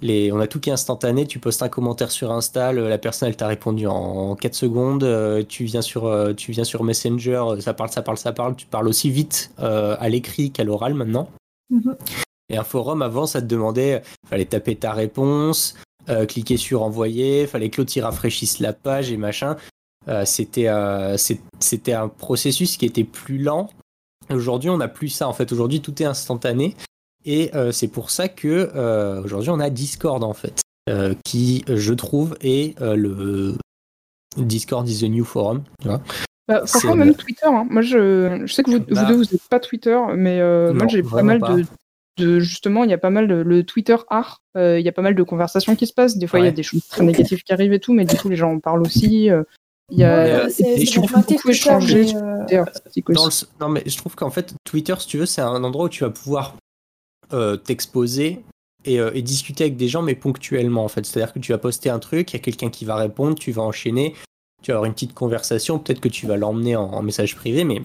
on 0.03 0.41
a 0.41 0.47
tout 0.47 0.61
qui 0.61 0.71
est 0.71 0.73
instantané. 0.73 1.27
Tu 1.27 1.39
postes 1.39 1.63
un 1.63 1.69
commentaire 1.69 2.11
sur 2.11 2.33
Insta, 2.33 2.73
la 2.73 2.99
personne 2.99 3.29
elle 3.29 3.37
t'a 3.37 3.47
répondu 3.47 3.87
en 3.87 4.35
4 4.37 4.55
secondes. 4.55 5.05
Euh, 5.05 5.43
tu 5.47 5.65
viens 5.65 5.83
sur, 5.83 6.07
euh, 6.07 6.33
tu 6.35 6.53
viens 6.53 6.65
sur 6.65 6.85
Messenger, 6.85 7.43
euh, 7.47 7.61
ça 7.61 7.75
parle, 7.75 7.91
ça 7.91 8.03
parle, 8.03 8.19
ça 8.19 8.33
parle. 8.33 8.57
Tu 8.57 8.67
parles 8.67 8.89
aussi 8.89 9.11
vite 9.11 9.53
à 9.59 10.09
l'écrit 10.09 10.51
qu'à 10.51 10.65
l'oral 10.65 10.95
maintenant. 10.95 11.29
Mhm. 11.71 11.97
Et 12.51 12.57
un 12.59 12.65
forum 12.65 13.03
avant, 13.03 13.27
ça 13.27 13.41
te 13.41 13.47
demandait, 13.47 14.03
fallait 14.29 14.45
taper 14.45 14.77
ta 14.77 14.93
réponse, 14.93 15.77
cliquer 16.29 16.59
sur 16.59 16.83
envoyer, 16.83 17.47
fallait 17.47 17.71
que 17.71 17.81
l'autre 17.81 17.99
rafraîchisse 17.99 18.59
la 18.59 18.75
page 18.75 19.11
et 19.11 19.17
machin. 19.17 19.57
c'était, 20.27 20.69
c'était 21.59 21.95
un 21.95 22.09
processus 22.09 22.77
qui 22.77 22.85
était 22.85 23.05
plus 23.05 23.39
lent. 23.39 23.71
Aujourd'hui, 24.31 24.69
on 24.69 24.77
n'a 24.77 24.89
plus 24.89 25.09
ça. 25.09 25.27
En 25.27 25.33
fait, 25.33 25.53
aujourd'hui, 25.53 25.81
tout 25.81 26.03
est 26.03 26.07
instantané. 26.07 26.77
Et 27.25 27.55
euh, 27.55 27.73
c'est 27.73 27.89
pour 27.89 28.11
ça 28.11 28.29
que 28.29 28.71
euh, 28.75 29.23
aujourd'hui 29.23 29.51
on 29.51 29.61
a 29.61 29.71
Discord 29.71 30.23
en 30.23 30.35
fait, 30.35 30.61
euh, 30.91 31.15
qui 31.25 31.65
je 31.69 31.95
trouve 31.95 32.37
est 32.43 32.79
le 32.81 33.55
Discord 34.37 34.89
is 34.89 35.01
the 35.01 35.11
new 35.11 35.25
forum. 35.25 35.63
Tu 35.81 35.89
vois 35.89 36.03
bah, 36.47 36.67
franchement, 36.67 36.97
même 36.97 37.15
Twitter. 37.15 37.47
Hein. 37.47 37.67
Moi, 37.71 37.81
je, 37.81 38.43
je, 38.45 38.53
sais 38.53 38.63
que 38.63 38.71
vous, 38.71 38.77
vous 38.77 38.95
bah. 38.95 39.05
deux, 39.05 39.15
vous 39.15 39.23
n'êtes 39.23 39.49
pas 39.49 39.61
Twitter, 39.61 39.99
mais 40.15 40.41
moi, 40.75 40.87
j'ai 40.89 41.03
pas 41.03 41.23
mal 41.23 41.41
de, 41.41 41.65
de, 42.19 42.39
Justement, 42.39 42.85
il 42.85 42.91
y 42.91 42.93
a 42.93 42.99
pas 42.99 43.09
mal 43.09 43.27
de. 43.29 43.37
Le 43.37 43.65
Twitter 43.65 43.97
art, 44.11 44.43
il 44.55 44.81
y 44.81 44.89
a 44.89 44.93
pas 44.93 45.01
mal 45.01 45.15
de 45.15 45.23
conversations 45.23 45.75
qui 45.75 45.87
se 45.87 45.95
passent. 45.95 46.19
Des 46.19 46.27
fois, 46.27 46.41
il 46.41 46.45
y 46.45 46.49
a 46.49 46.53
des 46.53 46.63
choses 46.63 46.87
très 46.87 47.03
négatives 47.03 47.43
qui 47.43 47.53
arrivent 47.55 47.73
et 47.73 47.81
tout, 47.81 47.95
mais 47.95 48.05
du 48.05 48.17
coup, 48.17 48.29
les 48.29 48.37
gens 48.37 48.53
en 48.53 48.61
parlent 48.61 48.83
aussi. 48.83 49.31
Il 49.91 49.99
y 49.99 50.05
a 50.05 50.49
je 50.49 50.93
trouve 50.93 51.13
beaucoup 51.13 51.49
échanger. 51.49 52.13
Non, 53.61 53.69
mais 53.71 53.83
je 53.87 53.97
trouve 53.97 54.15
qu'en 54.15 54.31
fait, 54.31 54.55
Twitter, 54.65 54.95
si 54.99 55.07
tu 55.07 55.17
veux, 55.17 55.27
c'est 55.27 55.41
un 55.41 55.65
endroit 55.65 55.87
où 55.87 55.89
tu 55.89 56.05
vas 56.05 56.11
pouvoir 56.11 56.57
euh, 57.35 57.57
t'exposer 57.57 58.43
euh, 58.87 59.11
et, 59.15 59.23
discuter 59.23 59.65
avec 59.65 59.77
des 59.77 59.89
gens, 59.89 60.03
mais 60.03 60.15
ponctuellement 60.15 60.85
en 60.85 60.89
fait. 60.89 61.07
C'est-à-dire 61.07 61.33
que 61.33 61.39
tu 61.39 61.53
vas 61.53 61.59
poster 61.59 61.91
un 61.91 61.99
truc, 61.99 62.33
il 62.33 62.37
y 62.37 62.41
a 62.41 62.43
quelqu'un 62.43 62.71
qui 62.71 62.85
va 62.85 62.97
répondre, 62.97 63.35
tu 63.35 63.51
vas 63.51 63.63
enchaîner, 63.63 64.15
tu 64.63 64.71
vas 64.71 64.77
avoir 64.77 64.87
une 64.87 64.93
petite 64.93 65.15
conversation, 65.15 65.79
peut-être 65.79 66.01
que 66.01 66.09
tu 66.09 66.27
vas 66.27 66.37
l'emmener 66.37 66.77
en, 66.77 67.03
message 67.03 67.35
privé, 67.35 67.65
mais 67.65 67.83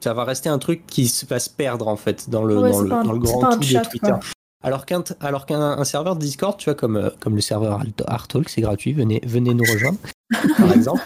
ça 0.00 0.12
va 0.12 0.24
rester 0.24 0.48
un 0.48 0.58
truc 0.58 0.86
qui 0.86 1.10
va 1.28 1.38
se 1.38 1.48
perdre 1.48 1.88
en 1.88 1.96
fait 1.96 2.28
dans 2.28 2.44
le, 2.44 2.56
dans, 2.56 2.80
le, 2.80 2.88
dans 2.88 3.12
le, 3.12 3.18
grand 3.18 3.52
tout 3.52 3.60
de 3.60 3.88
Twitter. 3.88 4.14
Alors 4.62 4.86
qu'un 4.86 5.02
alors 5.20 5.46
qu'un 5.46 5.82
serveur 5.84 6.16
Discord, 6.16 6.56
tu 6.58 6.66
vois, 6.66 6.74
comme, 6.74 6.96
euh, 6.96 7.10
comme 7.20 7.34
le 7.34 7.40
serveur 7.40 7.82
Artalk, 8.06 8.48
c'est 8.48 8.60
gratuit, 8.60 8.92
venez, 8.92 9.20
venez 9.24 9.54
nous 9.54 9.64
rejoindre, 9.64 9.98
par 10.58 10.72
exemple. 10.72 11.02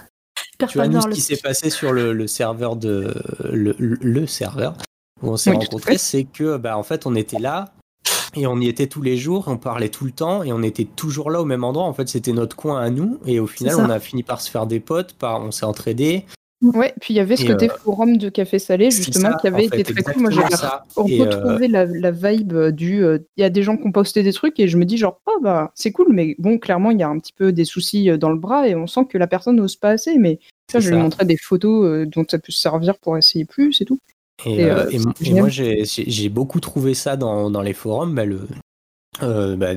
tu 0.69 0.79
vois, 0.79 0.89
nous, 0.89 1.01
ce 1.01 1.09
qui 1.09 1.21
s'est 1.21 1.37
passé 1.37 1.71
sur 1.71 1.93
le, 1.93 2.13
le, 2.13 2.27
serveur 2.27 2.77
de. 2.77 3.15
Le, 3.51 3.77
le 3.79 4.27
serveur 4.27 4.75
où 5.23 5.31
on 5.31 5.37
s'est 5.37 5.53
rencontrés, 5.53 5.99
c'est 5.99 6.25
que 6.25 6.57
bah, 6.57 6.77
en 6.77 6.83
fait 6.83 7.07
on 7.07 7.15
était 7.15 7.39
là 7.39 7.73
et 8.37 8.47
on 8.47 8.61
y 8.61 8.69
était 8.69 8.87
tous 8.87 9.03
les 9.03 9.17
jours, 9.17 9.45
on 9.47 9.57
parlait 9.57 9.89
tout 9.89 10.05
le 10.05 10.11
temps 10.11 10.43
et 10.43 10.53
on 10.53 10.63
était 10.63 10.85
toujours 10.85 11.31
là 11.31 11.41
au 11.41 11.47
même 11.47 11.65
endroit. 11.65 11.85
En 11.85 11.95
fait, 11.95 12.09
c'était 12.09 12.33
notre 12.33 12.55
coin 12.55 12.81
à 12.81 12.91
nous 12.91 13.19
et 13.25 13.41
au 13.41 13.47
final, 13.47 13.77
on 13.79 13.89
a 13.89 13.99
fini 13.99 14.23
par 14.23 14.43
se 14.43 14.51
faire 14.51 14.67
des 14.67 14.79
potes, 14.79 15.15
par 15.15 15.41
on 15.41 15.51
s'est 15.51 15.65
entraidés. 15.65 16.27
Ouais, 16.63 16.95
puis 17.01 17.13
il 17.13 17.19
y 17.19 17.21
avait 17.21 17.37
ce 17.37 17.47
côté 17.47 17.71
euh, 17.71 17.75
forum 17.75 18.17
de 18.17 18.31
café 18.31 18.59
salé 18.59 18.91
justement 18.91 19.37
qui 19.37 19.47
avait 19.47 19.67
été 19.67 19.85
très 19.85 20.03
cool. 20.03 20.23
Moi, 20.23 20.31
j'ai 20.31 20.41
retrouvé 20.41 21.69
euh, 21.75 21.87
la, 21.93 22.11
vibe 22.11 22.69
du. 22.69 23.05
Euh, 23.05 23.19
il 23.37 23.43
y 23.43 23.45
a 23.45 23.51
des 23.51 23.63
gens 23.63 23.77
qui 23.77 23.87
ont 23.87 23.93
posté 23.93 24.23
des 24.23 24.33
trucs 24.33 24.59
et 24.59 24.67
je 24.67 24.79
me 24.79 24.87
dis 24.87 24.97
genre 24.97 25.21
oh 25.27 25.39
bah 25.43 25.71
c'est 25.75 25.93
cool, 25.93 26.07
mais 26.11 26.35
bon 26.39 26.59
clairement 26.59 26.91
il 26.91 26.99
y 26.99 27.03
a 27.03 27.09
un 27.09 27.19
petit 27.19 27.35
peu 27.35 27.53
des 27.53 27.67
soucis 27.67 28.09
dans 28.19 28.31
le 28.31 28.39
bras 28.39 28.67
et 28.67 28.75
on 28.75 28.87
sent 28.87 29.05
que 29.11 29.19
la 29.19 29.27
personne 29.27 29.57
n'ose 29.57 29.77
pas 29.77 29.91
assez. 29.91 30.17
Mais 30.17 30.39
ça, 30.73 30.81
je 30.81 30.91
lui 30.91 30.97
montrais 30.97 31.27
des 31.27 31.37
photos 31.37 32.07
dont 32.09 32.25
ça 32.29 32.39
peut 32.39 32.53
se 32.53 32.61
servir 32.61 32.99
pour 32.99 33.19
essayer 33.19 33.45
plus, 33.45 33.75
c'est 33.75 33.85
tout. 33.85 33.99
Et, 34.45 34.65
euh, 34.65 34.91
euh, 34.93 35.33
moi, 35.33 35.49
j'ai 35.49 36.29
beaucoup 36.29 36.61
trouvé 36.61 36.95
ça 36.95 37.17
dans, 37.17 37.51
dans 37.51 37.63
les 37.63 37.73
forums. 37.73 38.15
Bah, 38.15 38.25
le, 38.25 38.47
euh, 39.23 39.57
bah, 39.57 39.73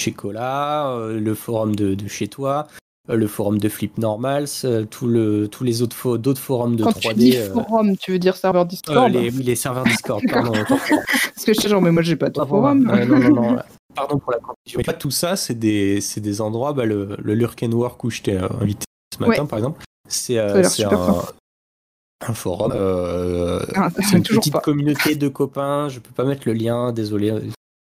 chez 0.00 0.12
Cola, 0.12 1.08
le 1.10 1.34
forum 1.34 1.74
de, 1.74 1.94
de, 1.94 2.06
chez 2.06 2.28
toi, 2.28 2.66
le 3.08 3.26
forum 3.26 3.58
de 3.58 3.68
Flip 3.68 3.96
Normals, 3.98 4.48
tout 4.90 5.06
le, 5.06 5.48
tous 5.48 5.64
les 5.64 5.82
autres 5.82 6.18
d'autres 6.18 6.40
forums 6.40 6.76
de 6.76 6.84
Quand 6.84 6.90
3D. 6.90 7.08
Tu 7.08 7.14
dis 7.14 7.32
forum, 7.32 7.96
tu 7.96 8.12
veux 8.12 8.18
dire 8.18 8.36
serveur 8.36 8.66
Discord 8.66 9.10
les, 9.10 9.30
Oui, 9.30 9.42
les 9.42 9.56
serveurs 9.56 9.84
Discord, 9.86 10.22
pardon. 10.28 10.52
Parce 10.68 11.44
que 11.44 11.54
je 11.54 11.60
sais 11.60 11.68
genre, 11.68 11.80
mais 11.80 11.90
moi 11.90 12.02
j'ai 12.02 12.16
pas 12.16 12.28
de 12.28 12.38
forum. 12.38 12.84
non, 12.84 13.06
non, 13.06 13.30
non. 13.30 13.58
Pardon 13.94 14.18
pour 14.18 14.30
la 14.30 14.38
confusion. 14.38 14.80
Pas 14.84 14.92
tout 14.92 15.10
ça, 15.10 15.34
c'est 15.34 15.58
des, 15.58 15.98
des 16.18 16.40
endroits, 16.40 16.72
bah, 16.72 16.84
le, 16.84 17.16
le 17.18 17.34
Lurken 17.34 17.72
Work 17.72 18.04
où 18.04 18.10
je 18.10 18.20
t'ai 18.20 18.36
invité 18.36 18.84
ce 19.12 19.24
matin, 19.24 19.46
par 19.46 19.58
exemple. 19.58 19.82
C'est 20.06 20.38
un, 20.38 20.62
un 22.26 22.34
forum. 22.34 22.72
Euh, 22.74 23.60
ah, 23.74 23.90
c'est 23.94 24.16
une 24.16 24.22
petite 24.22 24.54
communauté 24.60 25.14
de 25.14 25.28
copains. 25.28 25.88
Je 25.88 26.00
peux 26.00 26.12
pas 26.12 26.24
mettre 26.24 26.42
le 26.46 26.52
lien, 26.52 26.92
désolé. 26.92 27.32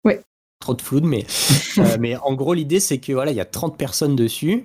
Ouais. 0.05 0.23
Trop 0.61 0.75
de 0.75 0.83
flou, 0.83 1.01
mais, 1.01 1.27
euh, 1.79 1.97
mais 1.99 2.17
en 2.17 2.35
gros, 2.35 2.55
l'idée, 2.55 2.81
c'est 2.81 2.99
que 2.99 3.13
voilà, 3.13 3.31
il 3.31 3.37
y 3.37 3.41
a 3.41 3.47
30 3.47 3.77
personnes 3.77 4.17
dessus. 4.17 4.65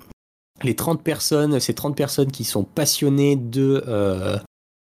Les 0.64 0.76
30 0.76 1.04
personnes, 1.04 1.60
c'est 1.60 1.74
30 1.74 1.96
personnes 1.96 2.32
qui 2.32 2.44
sont 2.44 2.64
passionnées 2.64 3.36
de, 3.36 3.84
euh, 3.88 4.38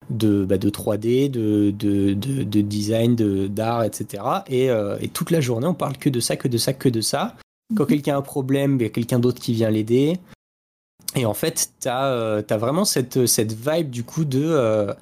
de, 0.10 0.46
bah, 0.46 0.58
de 0.58 0.70
3D, 0.70 1.30
de, 1.30 1.72
de, 1.72 2.14
de, 2.14 2.62
design, 2.62 3.16
d'art, 3.48 3.84
etc. 3.84 4.24
Et, 4.48 4.68
et, 4.68 5.08
toute 5.10 5.32
la 5.32 5.42
journée, 5.42 5.68
on 5.68 5.74
parle 5.74 5.98
que 5.98 6.10
de 6.10 6.20
ça, 6.20 6.36
que 6.36 6.48
de 6.48 6.58
ça, 6.58 6.74
que 6.74 6.90
de 6.90 7.02
ça. 7.02 7.36
Quand 7.76 7.84
mhm. 7.84 7.90
quelqu'un 7.90 8.16
a 8.16 8.18
un 8.18 8.22
problème, 8.22 8.78
il 8.80 8.84
y 8.84 8.86
a 8.86 8.90
quelqu'un 8.90 9.20
d'autre 9.20 9.42
qui 9.42 9.54
vient 9.54 9.72
l'aider. 9.72 10.20
Et 11.16 11.26
en 11.26 11.34
fait, 11.34 11.72
tu 11.82 11.88
as, 11.88 12.06
euh, 12.08 12.42
vraiment 12.50 12.86
cette, 12.86 13.26
cette 13.26 13.54
vibe 13.54 13.90
du 13.90 14.04
coup 14.04 14.26
de. 14.26 14.44
Euh, 14.44 14.94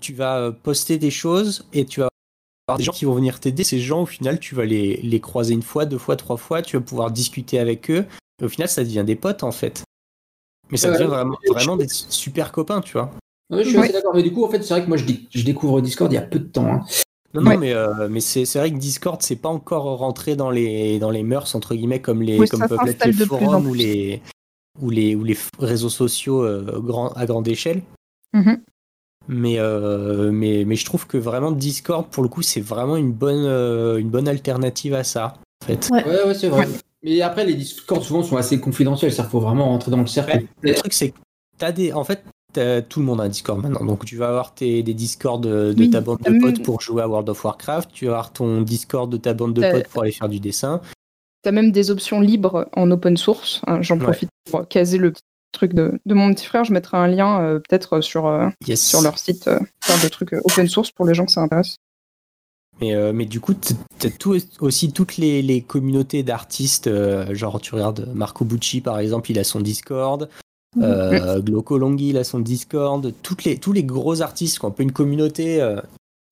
tu 0.00 0.12
vas 0.12 0.38
euh, 0.38 0.52
poster 0.52 0.98
des 0.98 1.10
choses 1.10 1.66
et 1.72 1.84
tu 1.84 2.00
vas 2.00 2.08
avoir 2.66 2.78
des 2.78 2.84
gens 2.84 2.92
qui 2.92 3.04
vont 3.04 3.14
venir 3.14 3.40
t'aider. 3.40 3.64
Ces 3.64 3.80
gens, 3.80 4.02
au 4.02 4.06
final, 4.06 4.40
tu 4.40 4.54
vas 4.54 4.64
les, 4.64 5.00
les 5.02 5.20
croiser 5.20 5.54
une 5.54 5.62
fois, 5.62 5.86
deux 5.86 5.98
fois, 5.98 6.16
trois 6.16 6.36
fois. 6.36 6.62
Tu 6.62 6.76
vas 6.76 6.82
pouvoir 6.82 7.10
discuter 7.10 7.58
avec 7.58 7.90
eux. 7.90 8.04
Et 8.40 8.44
au 8.44 8.48
final, 8.48 8.68
ça 8.68 8.82
devient 8.84 9.04
des 9.06 9.16
potes 9.16 9.42
en 9.42 9.52
fait. 9.52 9.82
Mais 10.70 10.76
ça 10.76 10.90
devient 10.90 11.04
vraiment, 11.04 11.38
vraiment 11.48 11.76
des 11.76 11.88
super 11.88 12.52
copains, 12.52 12.80
tu 12.80 12.92
vois. 12.92 13.10
Oui, 13.50 13.64
je 13.64 13.70
suis 13.70 13.78
assez 13.78 13.92
d'accord. 13.92 14.14
Mais 14.14 14.22
du 14.22 14.32
coup, 14.32 14.44
en 14.44 14.50
fait, 14.50 14.62
c'est 14.62 14.74
vrai 14.74 14.82
que 14.82 14.88
moi, 14.88 14.98
je, 14.98 15.06
je, 15.30 15.44
découvre 15.44 15.80
Discord 15.80 16.12
il 16.12 16.16
y 16.16 16.18
a 16.18 16.22
peu 16.22 16.38
de 16.38 16.44
temps. 16.44 16.66
Hein. 16.66 16.84
Non, 17.32 17.42
non, 17.42 17.58
mais, 17.58 17.74
mais 18.10 18.20
c'est 18.20 18.44
vrai 18.58 18.70
que 18.70 18.76
Discord, 18.76 19.22
c'est 19.22 19.36
pas 19.36 19.48
encore 19.48 19.84
rentré 19.98 20.36
dans 20.36 20.50
les, 20.50 20.98
dans 20.98 21.10
les 21.10 21.22
mœurs, 21.22 21.54
entre 21.54 21.74
guillemets, 21.74 22.00
comme, 22.00 22.22
les, 22.22 22.46
comme 22.48 22.66
peuvent 22.68 22.84
l'être 22.84 23.06
les 23.06 23.12
forums 23.12 23.66
ou 23.66 23.74
les, 23.74 24.20
ou 24.80 24.90
les, 24.90 25.14
ou 25.14 25.24
les 25.24 25.36
réseaux 25.58 25.88
sociaux 25.88 26.42
euh, 26.44 26.80
grand, 26.80 27.08
à 27.10 27.26
grande 27.26 27.48
échelle. 27.48 27.82
Mhm. 28.32 28.60
Mais, 29.28 29.58
euh, 29.58 30.30
mais, 30.32 30.64
mais 30.64 30.76
je 30.76 30.84
trouve 30.86 31.06
que 31.06 31.18
vraiment 31.18 31.52
Discord, 31.52 32.06
pour 32.08 32.22
le 32.22 32.28
coup, 32.28 32.42
c'est 32.42 32.60
vraiment 32.60 32.96
une 32.96 33.12
bonne, 33.12 33.44
euh, 33.44 33.98
une 33.98 34.08
bonne 34.08 34.28
alternative 34.28 34.94
à 34.94 35.04
ça. 35.04 35.34
En 35.62 35.66
fait. 35.66 35.88
Ouais, 35.90 36.04
ouais, 36.04 36.34
c'est 36.34 36.48
vrai. 36.48 36.66
Mais 37.02 37.20
après, 37.20 37.44
les 37.44 37.54
Discord 37.54 38.02
souvent 38.02 38.22
sont 38.22 38.36
assez 38.36 38.58
confidentiels, 38.58 39.12
il 39.16 39.24
faut 39.24 39.40
vraiment 39.40 39.66
rentrer 39.66 39.90
dans 39.90 39.98
le 39.98 40.06
cercle. 40.06 40.46
le 40.62 40.74
truc, 40.74 40.92
c'est 40.92 41.10
que 41.10 41.16
as 41.60 41.72
des. 41.72 41.92
En 41.92 42.04
fait, 42.04 42.24
tout 42.88 43.00
le 43.00 43.06
monde 43.06 43.20
a 43.20 43.24
un 43.24 43.28
Discord 43.28 43.60
maintenant. 43.62 43.84
Donc 43.84 44.04
tu 44.04 44.16
vas 44.16 44.28
avoir 44.28 44.54
tes, 44.54 44.82
des 44.82 44.94
Discord 44.94 45.42
de, 45.42 45.86
ta 45.86 46.00
bande 46.00 46.20
de 46.20 46.40
potes 46.40 46.62
pour 46.62 46.80
jouer 46.80 47.02
à 47.02 47.08
World 47.08 47.28
of 47.28 47.44
Warcraft, 47.44 47.90
tu 47.92 48.06
vas 48.06 48.12
avoir 48.12 48.32
ton 48.32 48.62
Discord 48.62 49.10
de 49.10 49.16
ta 49.16 49.34
bande 49.34 49.54
de 49.54 49.60
potes 49.60 49.88
pour 49.88 50.02
aller 50.02 50.12
faire 50.12 50.28
du 50.28 50.40
dessin, 50.40 50.80
tu 51.42 51.48
as 51.48 51.52
même 51.52 51.72
des 51.72 51.90
options 51.90 52.20
libres 52.20 52.68
en 52.74 52.90
open 52.90 53.16
source. 53.16 53.60
Hein, 53.66 53.82
j'en 53.82 53.98
profite 53.98 54.30
pour 54.50 54.66
caser 54.68 54.98
le 54.98 55.12
truc 55.52 55.74
de, 55.74 56.00
mon 56.06 56.32
petit 56.34 56.46
frère. 56.46 56.64
Je 56.64 56.72
mettrai 56.72 56.96
un 56.96 57.08
lien 57.08 57.40
euh, 57.40 57.58
peut-être 57.58 58.00
sur, 58.00 58.26
euh, 58.26 58.48
sur 58.74 59.00
leur 59.02 59.18
site, 59.18 59.48
euh, 59.48 59.58
faire 59.82 60.00
des 60.00 60.10
trucs 60.10 60.32
open 60.32 60.68
source 60.68 60.90
pour 60.90 61.06
les 61.06 61.14
gens 61.14 61.26
que 61.26 61.32
ça 61.32 61.40
intéresse. 61.40 61.76
Mais, 62.80 62.94
mais 63.12 63.24
du 63.24 63.40
coup, 63.40 63.54
tu 63.54 63.74
as 64.06 64.10
aussi 64.60 64.92
toutes 64.92 65.16
les, 65.16 65.64
communautés 65.66 66.22
d'artistes. 66.22 66.88
genre, 67.34 67.60
tu 67.60 67.74
regardes 67.74 68.08
Marco 68.14 68.44
Bucci, 68.44 68.80
par 68.80 69.00
exemple, 69.00 69.32
il 69.32 69.38
a 69.40 69.44
son 69.44 69.60
Discord. 69.60 70.28
Euh, 70.80 71.40
Glauco 71.40 71.76
Longhi, 71.76 72.10
il 72.10 72.18
a 72.18 72.24
son 72.24 72.38
Discord. 72.38 73.12
Toutes 73.22 73.42
les, 73.42 73.58
tous 73.58 73.72
les 73.72 73.82
gros 73.82 74.22
artistes 74.22 74.60
qui 74.60 74.64
ont 74.64 74.68
un 74.68 74.70
peu 74.70 74.84
une 74.84 74.92
communauté, 74.92 75.60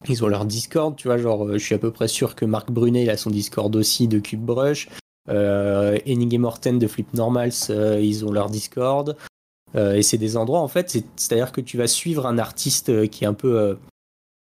ils 0.09 0.25
ont 0.25 0.29
leur 0.29 0.45
Discord, 0.45 0.95
tu 0.97 1.09
vois, 1.09 1.19
genre, 1.19 1.47
euh, 1.47 1.59
je 1.59 1.65
suis 1.65 1.75
à 1.75 1.79
peu 1.79 1.91
près 1.91 2.09
sûr 2.09 2.35
que 2.35 2.45
Marc 2.45 2.71
Brunet, 2.71 3.05
il 3.05 3.11
a 3.11 3.17
son 3.17 3.31
Discord 3.31 3.75
aussi 3.77 4.09
de 4.09 4.19
CubeBrush. 4.19 4.89
Euh, 5.29 5.99
Henning 6.07 6.35
et 6.35 6.39
Morten 6.39 6.79
de 6.79 6.87
Flip 6.87 7.13
Normals, 7.15 7.53
euh, 7.71 8.01
ils 8.01 8.25
ont 8.25 8.33
leur 8.33 8.51
Discord. 8.51 9.17
et 9.75 10.03
c'est 10.03 10.17
des 10.17 10.37
endroits, 10.37 10.61
en 10.61 10.69
fait, 10.69 10.91
c'est-à-dire 11.17 11.53
que 11.53 11.61
tu 11.61 11.77
vas 11.77 11.87
suivre 11.87 12.27
un 12.27 12.39
artiste 12.39 13.11
qui 13.11 13.25
est 13.25 13.27
un 13.27 13.35
peu 13.35 13.77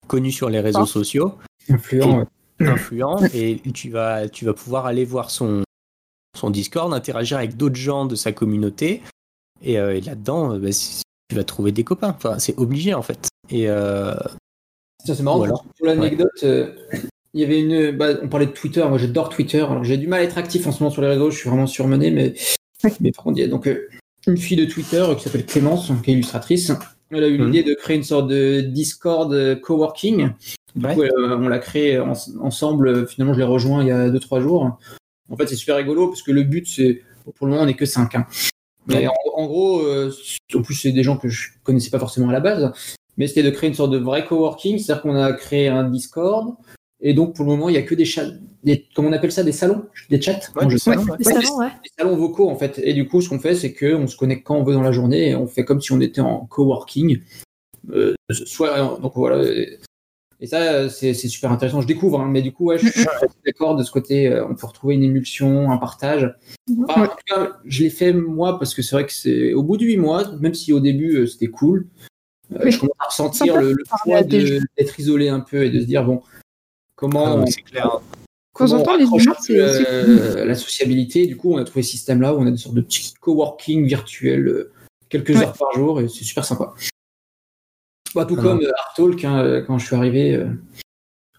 connu 0.07 0.31
sur 0.31 0.49
les 0.49 0.61
réseaux 0.61 0.85
sociaux. 0.85 1.33
Influent. 1.67 2.25
Et, 2.61 2.65
influent, 2.65 3.17
et 3.33 3.59
tu 3.73 3.89
vas, 3.89 4.29
tu 4.29 4.45
vas 4.45 4.53
pouvoir 4.53 4.85
aller 4.85 5.03
voir 5.03 5.31
son, 5.31 5.63
son 6.37 6.51
Discord, 6.51 6.93
interagir 6.93 7.37
avec 7.37 7.57
d'autres 7.57 7.75
gens 7.75 8.05
de 8.05 8.15
sa 8.15 8.31
communauté. 8.31 9.01
Et, 9.61 9.75
là-dedans, 9.75 10.57
bah, 10.57 10.69
tu 11.27 11.35
vas 11.35 11.43
trouver 11.43 11.73
des 11.73 11.83
copains. 11.83 12.15
Enfin, 12.15 12.39
c'est 12.39 12.57
obligé, 12.57 12.93
en 12.93 13.01
fait. 13.01 13.27
Et. 13.49 13.67
C'est 15.13 15.23
marrant. 15.23 15.45
Pour 15.77 15.87
l'anecdote, 15.87 16.45
il 17.35 17.41
y 17.41 17.43
avait 17.43 17.59
une. 17.59 17.91
Bah, 17.91 18.11
on 18.23 18.29
parlait 18.29 18.45
de 18.45 18.51
Twitter. 18.51 18.83
Moi, 18.87 18.97
j'adore 18.97 19.27
Twitter. 19.27 19.59
Alors, 19.59 19.83
j'ai 19.83 19.97
du 19.97 20.07
mal 20.07 20.21
à 20.21 20.23
être 20.23 20.37
actif 20.37 20.65
en 20.67 20.71
ce 20.71 20.81
moment 20.81 20.89
sur 20.89 21.01
les 21.01 21.09
réseaux. 21.09 21.29
Je 21.29 21.37
suis 21.37 21.49
vraiment 21.49 21.67
surmené, 21.67 22.09
mais, 22.09 22.33
mais 23.01 23.11
par 23.11 23.25
contre, 23.25 23.37
il 23.37 23.41
y 23.41 23.43
a 23.43 23.49
donc 23.49 23.67
euh, 23.67 23.89
une 24.25 24.37
fille 24.37 24.55
de 24.55 24.63
Twitter 24.63 25.05
qui 25.17 25.23
s'appelle 25.25 25.45
Clémence, 25.45 25.91
qui 26.01 26.11
est 26.11 26.13
illustratrice. 26.13 26.71
Elle 27.11 27.25
a 27.25 27.27
eu 27.27 27.37
mhm. 27.37 27.51
l'idée 27.51 27.69
de 27.69 27.75
créer 27.75 27.97
une 27.97 28.03
sorte 28.03 28.29
de 28.29 28.61
Discord 28.61 29.33
euh, 29.33 29.55
coworking. 29.55 30.29
Du 30.77 30.87
coup, 30.87 31.03
euh, 31.03 31.37
on 31.37 31.49
l'a 31.49 31.59
créé 31.59 31.99
ensemble. 31.99 33.05
Finalement, 33.05 33.33
je 33.33 33.39
l'ai 33.39 33.45
rejoint 33.45 33.83
il 33.83 33.89
y 33.89 33.91
a 33.91 34.09
2-3 34.09 34.41
jours. 34.41 34.79
En 35.29 35.35
fait, 35.35 35.47
c'est 35.47 35.55
super 35.55 35.75
rigolo 35.75 36.07
parce 36.07 36.21
que 36.21 36.31
le 36.31 36.43
but, 36.43 36.67
c'est. 36.69 37.01
Pour 37.35 37.47
le 37.47 37.51
moment, 37.51 37.63
on 37.63 37.65
n'est 37.65 37.75
que 37.75 37.85
5. 37.85 38.15
Hein. 38.15 38.27
Mais 38.87 39.07
en, 39.07 39.45
gros, 39.45 39.81
en 40.53 40.61
plus, 40.61 40.75
c'est 40.75 40.91
des 40.91 41.03
gens 41.03 41.17
que 41.17 41.27
je 41.27 41.49
connaissais 41.63 41.89
pas 41.89 41.99
forcément 41.99 42.29
à 42.29 42.33
la 42.33 42.39
base. 42.39 42.71
Mais 43.17 43.27
c'était 43.27 43.43
de 43.43 43.49
créer 43.49 43.69
une 43.69 43.75
sorte 43.75 43.91
de 43.91 43.97
vrai 43.97 44.25
coworking. 44.25 44.77
C'est-à-dire 44.77 45.01
qu'on 45.01 45.15
a 45.15 45.33
créé 45.33 45.67
un 45.67 45.89
Discord 45.89 46.55
et 47.01 47.13
donc, 47.13 47.35
pour 47.35 47.45
le 47.45 47.51
moment, 47.51 47.69
il 47.69 47.73
n'y 47.73 47.77
a 47.77 47.81
que 47.83 47.93
des 47.93 48.05
chats, 48.05 48.31
des, 48.63 48.87
comment 48.95 49.09
on 49.09 49.13
appelle 49.13 49.31
ça, 49.31 49.43
des 49.43 49.51
salons, 49.51 49.85
des 50.09 50.21
chats 50.21 50.33
des, 50.67 50.77
salons, 50.77 51.05
des, 51.17 51.23
salons, 51.95 52.15
vocaux, 52.15 52.49
en 52.49 52.55
fait. 52.55 52.79
Et 52.83 52.93
du 52.93 53.07
coup, 53.07 53.21
ce 53.21 53.29
qu'on 53.29 53.39
fait, 53.39 53.53
c'est 53.53 53.73
qu'on 53.73 54.07
se 54.07 54.15
connecte 54.15 54.43
quand 54.43 54.55
on 54.55 54.63
veut 54.63 54.73
dans 54.73 54.81
la 54.81 54.91
journée 54.91 55.29
et 55.29 55.35
on 55.35 55.45
fait 55.45 55.65
comme 55.65 55.81
si 55.81 55.91
on 55.91 55.99
était 55.99 56.21
en 56.21 56.45
coworking. 56.45 57.21
Euh, 57.91 58.15
soit, 58.31 58.99
donc 59.01 59.13
voilà. 59.15 59.45
Et 60.39 60.47
ça, 60.47 60.89
c'est 60.89 61.13
super 61.13 61.51
intéressant. 61.51 61.81
Je 61.81 61.87
découvre, 61.87 62.19
hein, 62.19 62.29
mais 62.31 62.41
du 62.41 62.53
coup, 62.53 62.65
ouais, 62.65 62.77
je 62.77 62.87
suis 62.87 63.05
d'accord 63.45 63.75
de 63.75 63.83
ce 63.83 63.91
côté. 63.91 64.27
Euh, 64.27 64.47
on 64.49 64.55
peut 64.55 64.65
retrouver 64.65 64.95
une 64.95 65.03
émulsion, 65.03 65.71
un 65.71 65.77
partage. 65.77 66.33
en 66.87 67.07
tout 67.07 67.17
cas, 67.27 67.57
je 67.65 67.83
l'ai 67.83 67.89
fait 67.89 68.13
moi 68.13 68.57
parce 68.57 68.73
que 68.73 68.81
c'est 68.81 68.95
vrai 68.95 69.05
que 69.05 69.13
c'est 69.13 69.53
au 69.53 69.63
bout 69.63 69.77
de 69.77 69.85
huit 69.85 69.97
mois, 69.97 70.31
même 70.39 70.53
si 70.53 70.73
au 70.73 70.79
début 70.79 71.17
euh, 71.17 71.27
c'était 71.27 71.47
cool, 71.47 71.87
je 72.63 72.79
commence 72.79 72.95
à 72.99 73.05
ressentir 73.05 73.57
le, 73.59 73.73
le 73.73 73.83
poids 74.03 74.23
d'être 74.23 74.99
isolé 74.99 75.29
un 75.29 75.39
peu 75.39 75.63
et 75.63 75.69
de 75.69 75.79
se 75.79 75.85
dire 75.85 76.03
bon, 76.03 76.21
Comment 76.95 77.41
ah, 77.41 77.45
c'est 77.47 77.61
clair. 77.61 77.99
Quand 78.53 78.71
on 78.71 78.97
les 78.97 79.03
humains, 79.03 79.35
c'est 79.41 79.59
euh, 79.59 80.45
la 80.45 80.55
sociabilité. 80.55 81.27
Du 81.27 81.35
coup, 81.35 81.53
on 81.53 81.57
a 81.57 81.65
trouvé 81.65 81.83
ce 81.83 81.91
système-là 81.91 82.33
où 82.33 82.39
on 82.39 82.47
a 82.47 82.51
des 82.51 82.57
sortes 82.57 82.75
de 82.75 82.81
petits 82.81 83.13
coworking 83.19 83.85
virtuels 83.85 84.47
euh, 84.47 84.71
quelques 85.09 85.35
heures 85.35 85.53
par 85.53 85.73
jour 85.73 85.99
et 85.99 86.07
c'est 86.07 86.23
super 86.23 86.45
sympa. 86.45 86.73
Pas 88.13 88.25
tout 88.25 88.37
ah 88.39 88.41
comme 88.41 88.65
Artalk, 88.77 89.25
hein, 89.25 89.43
euh, 89.43 89.61
quand 89.61 89.77
je 89.77 89.85
suis 89.85 89.95
arrivé, 89.95 90.41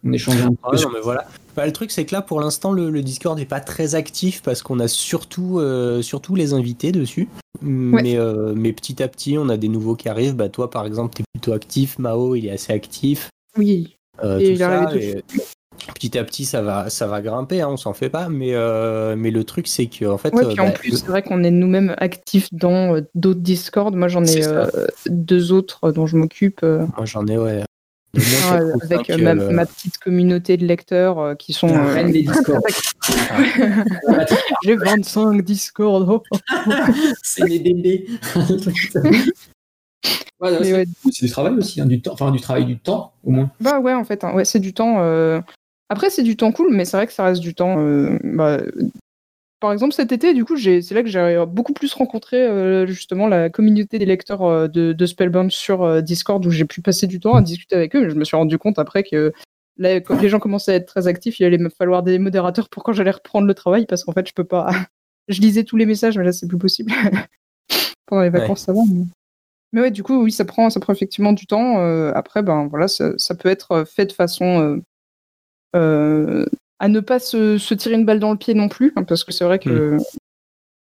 on 0.04 0.12
échangeait 0.12 0.42
un 0.42 0.50
peu. 0.50 0.56
Ah 0.62 0.76
non, 0.76 0.90
mais 0.92 1.00
voilà. 1.00 1.26
Bah, 1.57 1.66
le 1.66 1.72
truc, 1.72 1.90
c'est 1.90 2.04
que 2.04 2.14
là, 2.14 2.22
pour 2.22 2.40
l'instant, 2.40 2.72
le, 2.72 3.02
Discord 3.02 3.38
n'est 3.38 3.46
pas 3.46 3.61
très 3.61 3.94
actif 3.94 4.42
parce 4.42 4.62
qu'on 4.62 4.78
a 4.78 4.88
surtout, 4.88 5.61
surtout 6.02 6.34
les 6.34 6.52
invités 6.52 6.92
dessus. 6.92 7.28
Mais, 7.62 8.18
mais 8.54 8.72
petit 8.72 9.02
à 9.02 9.09
petit, 9.09 9.38
on 9.38 9.48
a 9.48 9.57
des 9.57 9.68
nouveaux 9.68 9.96
qui 9.96 10.09
arrivent. 10.09 10.34
Bah, 10.34 10.48
toi, 10.48 10.70
par 10.70 10.86
exemple, 10.86 11.14
tu 11.14 11.22
es 11.22 11.24
plutôt 11.32 11.52
actif. 11.52 11.98
Mao, 11.98 12.34
il 12.34 12.46
est 12.46 12.50
assez 12.50 12.72
actif. 12.72 13.30
Oui. 13.57 13.96
Euh, 14.24 14.38
et 14.38 15.22
petit 15.94 16.18
à 16.18 16.24
petit, 16.24 16.44
ça 16.44 16.62
va, 16.62 16.88
ça 16.90 17.07
va 17.07 17.20
grimper, 17.20 17.61
hein, 17.61 17.68
on 17.70 17.76
s'en 17.76 17.92
fait 17.92 18.09
pas. 18.09 18.28
Mais, 18.28 18.54
euh, 18.54 19.14
mais 19.16 19.30
le 19.30 19.44
truc, 19.44 19.68
c'est 19.68 19.86
que 19.86 20.07
en 20.07 20.18
fait. 20.18 20.34
Ouais, 20.34 20.46
puis 20.46 20.61
en 20.61 20.66
bah, 20.66 20.72
plus, 20.72 20.98
c'est 20.98 21.07
vrai 21.07 21.22
qu'on 21.22 21.44
est 21.44 21.50
nous-mêmes 21.50 21.94
actifs 21.98 22.48
dans 22.52 22.96
euh, 22.96 23.00
d'autres 23.14 23.40
Discord. 23.40 23.94
Moi, 23.94 24.09
j'en 24.09 24.24
ai 24.24 24.42
deux 25.09 25.52
autres 25.52 25.92
dont 25.92 26.07
je 26.07 26.16
m'occupe. 26.16 26.62
Moi, 26.62 27.04
j'en 27.04 27.26
ai, 27.26 27.38
ouais. 27.38 27.62
Avec 28.82 29.08
ma, 29.20 29.66
petite 29.66 29.98
communauté 29.98 30.56
de 30.56 30.66
lecteurs 30.66 31.36
qui 31.36 31.52
sont 31.52 31.68
reine 31.68 32.12
des 32.12 32.22
Discord. 32.24 32.62
J'ai 34.64 34.76
25 34.76 35.42
Discord. 35.42 36.22
c'est 37.22 37.44
les 37.44 37.58
bébés. 37.58 38.06
c'est 40.40 41.24
du 41.24 41.30
travail 41.30 41.54
aussi, 41.54 41.80
hein, 41.80 41.86
du 41.86 42.00
temps, 42.00 42.12
enfin 42.12 42.30
du 42.30 42.40
travail 42.40 42.64
du 42.64 42.78
temps 42.78 43.12
au 43.24 43.30
moins. 43.30 43.50
Bah 43.60 43.80
ouais, 43.80 43.94
en 43.94 44.04
fait, 44.04 44.24
hein, 44.24 44.34
ouais, 44.34 44.44
c'est 44.44 44.60
du 44.60 44.72
temps. 44.72 44.96
Euh, 45.00 45.40
après, 45.88 46.10
c'est 46.10 46.22
du 46.22 46.36
temps 46.36 46.52
cool, 46.52 46.68
mais 46.72 46.84
c'est 46.84 46.96
vrai 46.96 47.06
que 47.06 47.12
ça 47.12 47.24
reste 47.24 47.40
du 47.40 47.54
temps. 47.54 47.76
Euh, 47.78 48.18
bah, 48.22 48.60
par 49.61 49.72
exemple, 49.72 49.94
cet 49.94 50.12
été, 50.12 50.34
du 50.34 50.44
coup, 50.44 50.57
c'est 50.57 50.90
là 50.92 51.02
que 51.02 51.09
j'ai 51.09 51.44
beaucoup 51.48 51.72
plus 51.72 51.92
rencontré 51.94 52.36
euh, 52.36 52.86
justement 52.86 53.26
la 53.26 53.50
communauté 53.50 53.98
des 53.98 54.07
lecteurs 54.07 54.68
de, 54.68 55.07
Spellbound 55.07 55.50
sur 55.50 56.02
Discord, 56.02 56.44
où 56.44 56.50
j'ai 56.50 56.64
pu 56.64 56.82
passer 56.82 57.07
du 57.07 57.20
temps 57.20 57.34
à 57.34 57.42
discuter 57.42 57.74
avec 57.74 57.94
eux. 57.96 58.02
Mais 58.02 58.11
je 58.11 58.14
me 58.14 58.24
suis 58.24 58.36
rendu 58.36 58.59
compte 58.59 58.78
après 58.78 59.02
que 59.02 59.32
là, 59.78 60.00
quand 60.00 60.20
les 60.20 60.28
gens 60.28 60.38
commençaient 60.38 60.72
à 60.72 60.74
être 60.76 60.86
très 60.86 61.07
actifs, 61.07 61.40
il 61.40 61.44
allait 61.44 61.59
me 61.59 61.70
falloir 61.70 62.02
des 62.02 62.18
modérateurs 62.18 62.68
pour 62.68 62.82
quand 62.82 62.92
j'allais 62.92 63.11
reprendre 63.11 63.46
le 63.46 63.54
travail, 63.54 63.86
parce 63.86 64.04
qu'en 64.04 64.12
fait, 64.12 64.28
je 64.28 64.34
peux 64.34 64.44
pas. 64.44 64.70
je 65.28 65.40
lisais 65.40 65.64
tous 65.64 65.76
les 65.76 65.86
messages, 65.86 66.18
mais 66.18 66.24
là, 66.24 66.32
c'est 66.32 66.46
plus 66.46 66.59
possible. 66.59 66.92
Pendant 68.07 68.22
les 68.22 68.30
vacances, 68.30 68.61
ça 68.61 68.72
va. 68.72 68.80
Mais 69.72 69.80
ouais, 69.80 69.90
du 69.90 70.02
coup, 70.02 70.22
oui, 70.22 70.32
ça 70.32 70.44
prend, 70.44 70.70
ça 70.70 70.80
prend 70.80 70.92
effectivement 70.92 71.32
du 71.32 71.46
temps. 71.46 71.80
Euh, 71.80 72.12
après, 72.14 72.42
ben 72.42 72.66
voilà, 72.68 72.88
ça, 72.88 73.34
peut 73.38 73.48
être 73.48 73.84
fait 73.84 74.07
de 74.07 74.12
façon 74.12 74.61
euh, 74.61 74.82
euh, 75.74 76.46
à 76.78 76.88
ne 76.88 77.00
pas 77.00 77.18
se, 77.18 77.74
tirer 77.74 77.94
une 77.94 78.04
balle 78.04 78.20
dans 78.20 78.32
le 78.32 78.38
pied 78.38 78.54
non 78.54 78.68
plus, 78.68 78.92
hein, 78.96 79.04
parce 79.04 79.24
que 79.24 79.32
c'est 79.32 79.44
vrai 79.44 79.58
que 79.58 79.96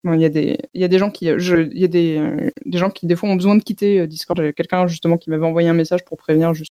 il 0.04 0.20
y 0.20 0.24
a 0.24 0.28
des, 0.28 0.58
il 0.74 0.80
y 0.80 0.84
a 0.84 0.88
des 0.88 0.98
gens 0.98 1.10
qui, 1.10 1.26
il 1.26 1.78
y 1.78 1.84
a 1.84 1.88
des, 1.88 2.50
des 2.66 2.78
gens 2.78 2.90
qui 2.90 3.06
des 3.06 3.14
fois 3.14 3.28
ont 3.28 3.36
besoin 3.36 3.54
de 3.54 3.62
quitter 3.62 4.04
Discord. 4.08 4.36
J'avais 4.36 4.52
quelqu'un 4.52 4.88
justement 4.88 5.16
qui 5.16 5.30
m'avait 5.30 5.46
envoyé 5.46 5.68
un 5.68 5.74
message 5.74 6.04
pour 6.04 6.18
prévenir 6.18 6.54
juste, 6.54 6.72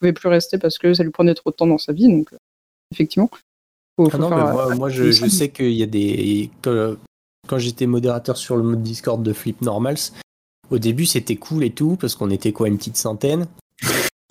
pouvait 0.00 0.14
plus 0.14 0.28
rester 0.28 0.56
parce 0.56 0.78
que 0.78 0.94
ça 0.94 1.02
lui 1.02 1.10
prenait 1.10 1.34
trop 1.34 1.50
de 1.50 1.56
temps 1.56 1.66
dans 1.66 1.78
sa 1.78 1.92
vie. 1.92 2.08
Donc, 2.08 2.30
effectivement. 2.90 3.28
Ah 3.98 4.16
moi, 4.16 4.74
moi, 4.74 4.88
je, 4.88 5.12
je 5.12 5.26
sais 5.26 5.50
qu'il 5.50 5.72
y 5.72 5.82
a 5.82 5.86
des 5.86 6.50
quand 7.46 7.58
j'étais 7.58 7.86
modérateur 7.86 8.36
sur 8.36 8.56
le 8.56 8.62
mode 8.62 8.82
Discord 8.82 9.22
de 9.22 9.32
Flip 9.32 9.60
Normals, 9.60 9.98
au 10.70 10.78
début, 10.78 11.04
c'était 11.04 11.36
cool 11.36 11.64
et 11.64 11.70
tout, 11.70 11.96
parce 12.00 12.14
qu'on 12.14 12.30
était 12.30 12.52
quoi, 12.52 12.68
une 12.68 12.78
petite 12.78 12.96
centaine. 12.96 13.46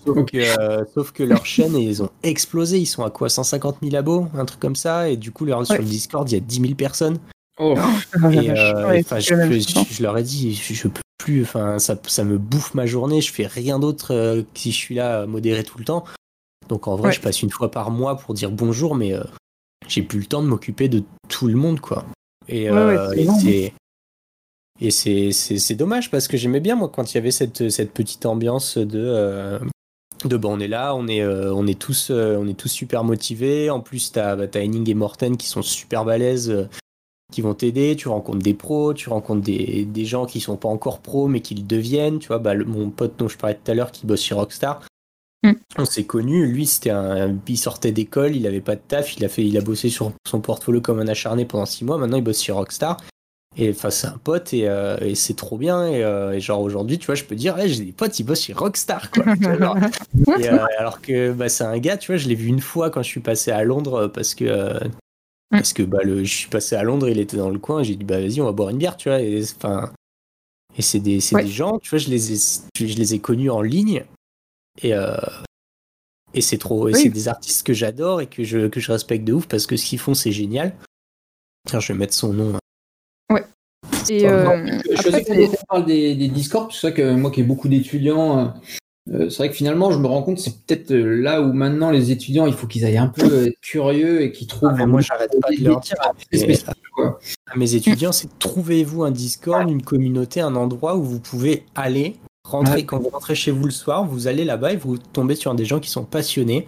Sauf 0.04 0.24
que, 0.26 0.60
euh, 0.60 0.84
sauf 0.94 1.12
que 1.12 1.22
leur 1.22 1.46
chaîne, 1.46 1.76
ils 1.76 2.02
ont 2.02 2.10
explosé. 2.22 2.78
Ils 2.78 2.86
sont 2.86 3.04
à 3.04 3.10
quoi 3.10 3.28
150 3.28 3.78
000 3.82 3.96
abos 3.96 4.26
Un 4.34 4.44
truc 4.44 4.60
comme 4.60 4.76
ça. 4.76 5.08
Et 5.08 5.16
du 5.16 5.32
coup, 5.32 5.44
leur, 5.44 5.66
sur 5.66 5.76
le 5.76 5.84
Discord, 5.84 6.30
il 6.30 6.34
y 6.34 6.36
a 6.36 6.40
10 6.40 6.60
000 6.60 6.74
personnes. 6.74 7.18
Oh. 7.58 7.74
Et, 8.32 8.50
euh, 8.50 9.00
je, 9.18 10.02
leur 10.02 10.18
ai 10.18 10.22
dit, 10.22 10.54
je, 10.54 10.88
peux 10.88 11.00
plus. 11.18 11.42
Enfin, 11.42 11.78
ça, 11.78 11.96
ça, 12.06 12.24
me 12.24 12.38
bouffe 12.38 12.74
ma 12.74 12.86
journée. 12.86 13.20
Je 13.20 13.32
fais 13.32 13.46
rien 13.46 13.78
d'autre 13.78 14.12
euh, 14.12 14.42
si 14.54 14.72
je 14.72 14.76
suis 14.76 14.94
là 14.94 15.26
modéré 15.26 15.62
tout 15.62 15.78
le 15.78 15.84
temps. 15.84 16.04
Donc 16.68 16.88
en 16.88 16.96
vrai, 16.96 17.12
je 17.12 17.20
passe 17.20 17.42
une 17.42 17.50
fois 17.50 17.70
par 17.70 17.90
mois 17.90 18.16
pour 18.16 18.34
dire 18.34 18.50
bonjour, 18.50 18.94
mais 18.94 19.14
j'ai 19.86 20.02
plus 20.02 20.20
le 20.20 20.26
temps 20.26 20.42
de 20.42 20.48
m'occuper 20.48 20.88
de 20.88 21.02
tout 21.28 21.46
le 21.46 21.56
monde, 21.56 21.80
quoi. 21.80 22.06
Et, 22.48 22.68
c'est 23.30 23.72
et 24.80 24.90
c'est 24.90 25.74
dommage 25.74 26.10
parce 26.10 26.26
que 26.26 26.36
j'aimais 26.36 26.60
bien, 26.60 26.74
moi, 26.74 26.88
quand 26.88 27.12
il 27.12 27.16
y 27.16 27.18
avait 27.18 27.30
cette, 27.30 27.70
cette 27.70 27.92
petite 27.92 28.26
ambiance 28.26 28.76
de. 28.76 29.02
Euh, 29.04 29.58
de 30.28 30.36
bon, 30.36 30.56
on 30.56 30.60
est 30.60 30.68
là, 30.68 30.94
on 30.94 31.06
est, 31.08 31.20
euh, 31.20 31.52
on 31.52 31.66
est, 31.66 31.78
tous, 31.78 32.08
euh, 32.10 32.36
on 32.38 32.46
est 32.48 32.58
tous 32.58 32.68
super 32.68 33.04
motivés. 33.04 33.70
En 33.70 33.80
plus, 33.80 34.12
t'as 34.12 34.36
as 34.36 34.58
Henning 34.58 34.88
et 34.88 34.94
Morten 34.94 35.36
qui 35.36 35.46
sont 35.46 35.62
super 35.62 36.04
balèzes, 36.04 36.68
qui 37.32 37.40
vont 37.40 37.54
t'aider. 37.54 37.96
Tu 37.96 38.08
rencontres 38.08 38.42
des 38.42 38.54
pros, 38.54 38.94
tu 38.94 39.08
rencontres 39.08 39.42
des, 39.42 39.84
des, 39.84 40.04
gens 40.04 40.26
qui 40.26 40.40
sont 40.40 40.56
pas 40.56 40.68
encore 40.68 41.00
pros 41.00 41.28
mais 41.28 41.40
qui 41.40 41.54
le 41.54 41.62
deviennent. 41.62 42.18
Tu 42.18 42.28
vois, 42.28 42.38
bah, 42.38 42.54
mon 42.54 42.90
pote 42.90 43.14
dont 43.18 43.28
je 43.28 43.36
parlais 43.36 43.58
tout 43.62 43.70
à 43.70 43.74
l'heure 43.74 43.92
qui 43.92 44.06
bosse 44.06 44.22
chez 44.22 44.34
Rockstar, 44.34 44.80
mm. 45.42 45.52
on 45.78 45.84
s'est 45.84 46.04
connus. 46.04 46.46
Lui, 46.46 46.66
c'était 46.66 46.90
un, 46.90 47.36
il 47.46 47.58
sortait 47.58 47.92
d'école, 47.92 48.36
il 48.36 48.46
avait 48.46 48.60
pas 48.60 48.76
de 48.76 48.82
taf, 48.86 49.16
il 49.16 49.24
a 49.24 49.28
fait, 49.28 49.44
il 49.44 49.56
a 49.58 49.60
bossé 49.60 49.88
sur 49.88 50.12
son 50.26 50.40
portfolio 50.40 50.80
comme 50.80 51.00
un 51.00 51.08
acharné 51.08 51.44
pendant 51.44 51.66
six 51.66 51.84
mois. 51.84 51.98
Maintenant, 51.98 52.18
il 52.18 52.24
bosse 52.24 52.42
chez 52.42 52.52
Rockstar. 52.52 52.98
Et 53.56 53.70
enfin, 53.70 53.90
c'est 53.90 54.08
un 54.08 54.18
pote 54.18 54.52
et, 54.52 54.68
euh, 54.68 54.96
et 55.00 55.14
c'est 55.14 55.34
trop 55.34 55.56
bien. 55.56 55.86
Et, 55.86 56.02
euh, 56.02 56.32
et 56.32 56.40
genre 56.40 56.60
aujourd'hui, 56.60 56.98
tu 56.98 57.06
vois, 57.06 57.14
je 57.14 57.24
peux 57.24 57.36
dire, 57.36 57.56
j'ai 57.66 57.84
des 57.84 57.92
potes, 57.92 58.18
ils 58.18 58.24
bossent 58.24 58.42
chez 58.42 58.52
Rockstar. 58.52 59.10
Quoi, 59.12 59.24
et, 60.38 60.48
euh, 60.48 60.66
alors 60.78 61.00
que 61.00 61.32
bah, 61.32 61.48
c'est 61.48 61.64
un 61.64 61.78
gars, 61.78 61.96
tu 61.96 62.12
vois, 62.12 62.16
je 62.16 62.28
l'ai 62.28 62.34
vu 62.34 62.48
une 62.48 62.60
fois 62.60 62.90
quand 62.90 63.02
je 63.02 63.08
suis 63.08 63.20
passé 63.20 63.52
à 63.52 63.62
Londres 63.62 64.08
parce 64.08 64.34
que, 64.34 64.80
parce 65.50 65.72
que 65.72 65.84
bah, 65.84 66.02
le, 66.02 66.24
je 66.24 66.34
suis 66.34 66.48
passé 66.48 66.74
à 66.74 66.82
Londres, 66.82 67.08
il 67.08 67.20
était 67.20 67.36
dans 67.36 67.50
le 67.50 67.60
coin. 67.60 67.84
J'ai 67.84 67.94
dit, 67.94 68.04
bah 68.04 68.20
vas-y, 68.20 68.40
on 68.40 68.46
va 68.46 68.52
boire 68.52 68.70
une 68.70 68.78
bière, 68.78 68.96
tu 68.96 69.08
vois. 69.08 69.20
Et, 69.20 69.42
enfin, 69.56 69.92
et 70.76 70.82
c'est 70.82 71.00
des, 71.00 71.18
des 71.18 71.46
gens, 71.46 71.78
tu 71.78 71.90
vois, 71.90 72.00
je 72.00 72.08
les 72.08 72.32
ai, 72.32 72.66
je 72.76 72.96
les 72.96 73.14
ai 73.14 73.20
connus 73.20 73.50
en 73.50 73.62
ligne. 73.62 74.04
Et, 74.82 74.92
et 76.34 76.40
c'est 76.40 76.58
trop. 76.58 76.88
Et 76.88 76.94
c'est 76.94 77.08
des 77.08 77.28
artistes 77.28 77.64
que 77.64 77.72
j'adore 77.72 78.20
et 78.20 78.26
que 78.26 78.42
je, 78.42 78.66
que 78.66 78.80
je 78.80 78.90
respecte 78.90 79.24
de 79.24 79.32
ouf 79.32 79.46
parce 79.46 79.68
que 79.68 79.76
ce 79.76 79.86
qu'ils 79.86 80.00
font, 80.00 80.14
c'est 80.14 80.32
génial. 80.32 80.74
Tiens, 81.68 81.78
je 81.78 81.92
vais 81.92 81.98
mettre 81.98 82.14
son 82.14 82.32
nom 82.32 82.58
et 84.10 84.28
euh, 84.28 84.66
je 84.90 85.10
sais 85.10 85.24
qu'on 85.24 85.64
parle 85.68 85.86
des, 85.86 86.14
des 86.14 86.28
Discord, 86.28 86.70
c'est 86.72 86.80
ça 86.80 86.92
que 86.92 87.14
moi 87.14 87.30
qui 87.30 87.40
ai 87.40 87.42
beaucoup 87.44 87.68
d'étudiants, 87.68 88.38
euh, 88.38 88.46
euh, 89.12 89.28
c'est 89.28 89.36
vrai 89.36 89.50
que 89.50 89.54
finalement, 89.54 89.90
je 89.90 89.98
me 89.98 90.06
rends 90.06 90.22
compte, 90.22 90.38
c'est 90.38 90.64
peut-être 90.64 90.94
là 90.94 91.42
où 91.42 91.52
maintenant 91.52 91.90
les 91.90 92.10
étudiants, 92.10 92.46
il 92.46 92.54
faut 92.54 92.66
qu'ils 92.66 92.86
aillent 92.86 92.96
un 92.96 93.08
peu 93.08 93.48
être 93.48 93.60
curieux 93.60 94.22
et 94.22 94.32
qu'ils 94.32 94.46
trouvent. 94.46 94.72
Ah, 94.78 94.86
moi, 94.86 95.02
j'arrête 95.02 95.30
pas 95.42 95.50
de 95.50 95.62
leur 95.62 95.80
dire 95.80 95.96
à 96.00 96.12
mes, 97.56 97.74
étudiants, 97.74 98.12
c'est 98.12 98.38
trouvez-vous 98.38 99.04
un 99.04 99.10
Discord, 99.10 99.68
une 99.68 99.82
communauté, 99.82 100.40
un 100.40 100.56
endroit 100.56 100.96
où 100.96 101.02
vous 101.02 101.20
pouvez 101.20 101.66
aller, 101.74 102.16
rentrer 102.44 102.86
quand 102.86 102.98
vous 102.98 103.10
rentrez 103.10 103.34
chez 103.34 103.50
vous 103.50 103.66
le 103.66 103.70
soir, 103.70 104.06
vous 104.06 104.26
allez 104.26 104.44
là-bas 104.44 104.72
et 104.72 104.76
vous 104.76 104.96
tombez 104.96 105.34
sur 105.34 105.54
des 105.54 105.66
gens 105.66 105.80
qui 105.80 105.90
sont 105.90 106.04
passionnés 106.04 106.66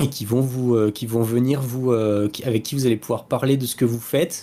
et 0.00 0.08
qui 0.08 0.24
vont 0.24 0.40
vous, 0.40 0.74
euh, 0.74 0.90
qui 0.90 1.06
vont 1.06 1.22
venir 1.22 1.60
vous, 1.60 1.92
avec 1.92 2.62
qui 2.64 2.74
vous 2.74 2.86
allez 2.86 2.96
pouvoir 2.96 3.26
parler 3.26 3.56
de 3.56 3.66
ce 3.66 3.76
que 3.76 3.84
vous 3.84 4.00
faites 4.00 4.42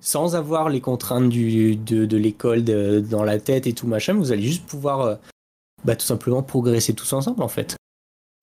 sans 0.00 0.36
avoir 0.36 0.68
les 0.68 0.80
contraintes 0.80 1.28
du, 1.28 1.76
de, 1.76 2.04
de 2.04 2.16
l'école 2.16 2.64
dans 2.64 3.24
la 3.24 3.38
tête 3.38 3.66
et 3.66 3.72
tout 3.72 3.86
machin, 3.86 4.14
vous 4.14 4.32
allez 4.32 4.42
juste 4.42 4.66
pouvoir 4.66 5.18
bah, 5.84 5.96
tout 5.96 6.06
simplement 6.06 6.42
progresser 6.42 6.94
tous 6.94 7.12
ensemble 7.12 7.42
en 7.42 7.48
fait. 7.48 7.76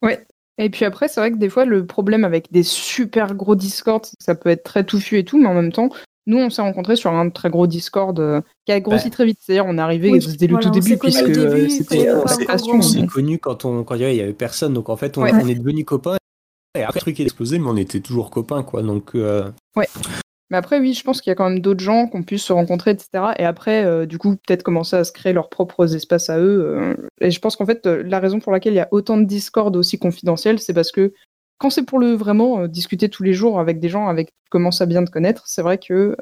Ouais. 0.02 0.26
Et 0.58 0.70
puis 0.70 0.86
après, 0.86 1.08
c'est 1.08 1.20
vrai 1.20 1.32
que 1.32 1.38
des 1.38 1.50
fois, 1.50 1.66
le 1.66 1.86
problème 1.86 2.26
avec 2.26 2.52
des 2.52 2.64
super 2.64 3.34
gros 3.34 3.56
Discord, 3.56 4.06
ça 4.20 4.36
peut 4.36 4.50
être 4.50 4.64
très 4.64 4.84
touffu 4.84 5.18
et 5.18 5.26
tout, 5.26 5.40
mais 5.40 5.48
en 5.48 5.56
même 5.56 5.72
temps, 5.72 5.90
nous, 6.28 6.38
on 6.38 6.50
s'est 6.50 6.62
rencontrés 6.62 6.96
sur 6.96 7.12
un 7.12 7.30
très 7.30 7.50
gros 7.50 7.68
Discord 7.68 8.18
euh, 8.20 8.42
qui 8.66 8.72
a 8.72 8.80
grossi 8.80 9.06
bah. 9.06 9.16
très 9.16 9.26
vite. 9.26 9.40
C'est-à-dire, 9.42 9.66
on 9.66 9.78
est 9.78 9.82
arrivé 9.82 10.12
dès 10.12 10.48
le 10.48 10.60
tout 10.60 10.70
début, 10.70 10.98
puisque 10.98 11.24
euh, 11.24 11.68
c'était 11.70 12.12
On 12.12 12.82
s'est 12.82 13.06
connus 13.08 13.40
quand, 13.40 13.66
on, 13.66 13.84
quand 13.84 13.96
il 13.96 14.02
y 14.02 14.22
avait 14.22 14.34
personne, 14.34 14.74
donc 14.74 14.90
en 14.90 14.96
fait, 14.96 15.18
on, 15.18 15.26
est 15.26 15.56
devenus 15.56 15.86
copains. 15.86 16.18
Et 16.78 16.84
après, 16.84 17.00
le 17.00 17.02
truc 17.02 17.20
est 17.20 17.24
explosé, 17.24 17.60
mais 17.60 17.68
on 17.68 17.78
était 17.78 18.00
toujours 18.00 18.30
copains, 18.30 18.64
quoi. 18.64 18.84
Donc, 18.84 19.16
euh, 19.16 19.50
Ouais. 19.76 19.88
Mais 20.54 20.60
après, 20.60 20.80
oui, 20.80 20.94
je 20.94 21.04
pense 21.04 21.20
qu'il 21.20 21.32
y 21.32 21.34
a 21.34 21.36
quand 21.36 21.50
même 21.50 21.62
d'autres 21.62 21.84
gens 21.84 22.06
qu'on 22.06 22.22
puisse 22.22 22.44
se 22.44 22.54
rencontrer, 22.54 22.92
etc. 22.92 23.34
Et 23.40 23.44
après, 23.44 23.86
euh, 23.86 24.06
du 24.06 24.20
coup, 24.20 24.36
peut-être 24.36 24.62
commencer 24.62 24.96
à 24.96 25.04
se 25.04 25.12
créer 25.12 25.34
leurs 25.34 25.50
propres 25.50 25.96
espaces 25.96 26.30
à 26.30 26.38
eux. 26.38 26.78
Euh. 26.78 27.10
Et 27.22 27.32
je 27.32 27.40
pense 27.40 27.56
qu'en 27.56 27.66
fait, 27.66 27.88
euh, 27.88 28.04
la 28.04 28.20
raison 28.20 28.40
pour 28.40 28.52
laquelle 28.52 28.74
il 28.74 28.76
y 28.76 28.80
a 28.80 28.88
autant 28.92 29.18
de 29.18 29.24
Discord 29.24 29.76
aussi 29.76 29.98
confidentiels, 29.98 30.60
c'est 30.60 30.76
parce 30.76 30.92
que 30.92 31.12
quand 31.58 31.72
c'est 31.72 31.82
pour 31.82 31.98
le 31.98 32.12
vraiment 32.12 32.68
discuter 32.68 33.10
tous 33.10 33.24
les 33.24 33.34
jours 33.34 33.60
avec 33.60 33.80
des 33.80 33.90
gens 33.90 34.10
avec 34.10 34.28
qui 34.28 34.34
tu 34.46 34.50
commences 34.52 34.80
à 34.80 34.86
bien 34.86 35.04
te 35.04 35.10
connaître, 35.10 35.48
c'est 35.48 35.64
vrai 35.64 35.80
que 35.80 36.16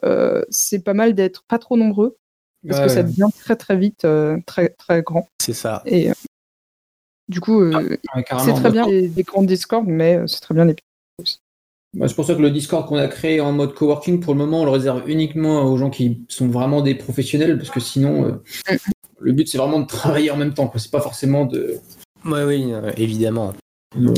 c'est 0.50 0.82
pas 0.82 0.94
mal 0.94 1.14
d'être 1.14 1.44
pas 1.50 1.60
trop 1.60 1.76
nombreux. 1.76 2.16
Parce 2.66 2.80
que 2.80 2.88
ça 2.88 3.04
devient 3.04 3.30
très 3.38 3.58
très 3.58 3.76
vite 3.76 4.08
très 4.46 4.70
très 4.70 5.02
grand. 5.02 5.28
C'est 5.42 5.54
ça. 5.54 5.82
Et 5.86 6.12
du 7.28 7.42
coup, 7.42 7.64
ah, 7.74 8.40
c'est 8.40 8.54
très 8.54 8.72
bien 8.72 8.88
les, 8.88 9.10
les 9.10 9.24
grands 9.24 9.44
Discord, 9.44 9.86
mais 9.88 10.20
c'est 10.28 10.42
très 10.42 10.54
bien 10.54 10.66
les 10.66 10.76
petits 10.76 10.91
c'est 12.00 12.16
pour 12.16 12.26
ça 12.26 12.36
que 12.36 12.42
le 12.42 12.52
Discord 12.52 12.88
qu'on 12.88 12.96
a 12.96 13.08
créé 13.08 13.42
en 13.42 13.52
mode 13.52 13.74
coworking, 13.74 14.20
pour 14.20 14.34
le 14.34 14.40
moment, 14.40 14.62
on 14.62 14.66
le 14.66 14.72
réserve 14.72 15.10
uniquement 15.10 15.66
aux 15.66 15.78
gens 15.78 15.90
qui 15.90 16.22
sont 16.30 16.48
vraiment 16.48 16.82
des 16.82 16.96
professionnels, 16.96 17.58
parce 17.58 17.70
que 17.70 17.80
sinon, 17.80 18.26
euh, 18.26 18.78
le 19.20 19.32
but 19.34 19.48
c'est 19.48 19.58
vraiment 19.58 19.82
de 19.82 19.88
travailler 19.88 20.32
en 20.32 20.38
même 20.38 20.54
temps. 20.54 20.72
C'est 20.78 20.92
pas 20.92 21.02
forcément 21.02 21.46
de. 21.46 21.78
Ouais, 22.26 22.44
oui, 22.44 22.72
euh, 22.72 22.92
évidemment. 22.98 23.54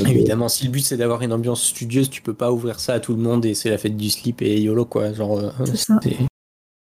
évidemment, 0.05 0.49
si 0.49 0.65
le 0.65 0.71
but 0.71 0.81
c'est 0.81 0.97
d'avoir 0.97 1.23
une 1.23 1.33
ambiance 1.33 1.63
studieuse, 1.63 2.09
tu 2.09 2.21
peux 2.21 2.35
pas 2.35 2.51
ouvrir 2.51 2.79
ça 2.79 2.93
à 2.93 2.99
tout 2.99 3.15
le 3.15 3.21
monde 3.21 3.45
et 3.45 3.55
c'est 3.55 3.69
la 3.69 3.77
fête 3.77 3.97
du 3.97 4.09
slip 4.09 4.41
et 4.41 4.61
YOLO 4.61 4.85
quoi. 4.85 5.11
Genre, 5.13 5.39
euh, 5.39 5.51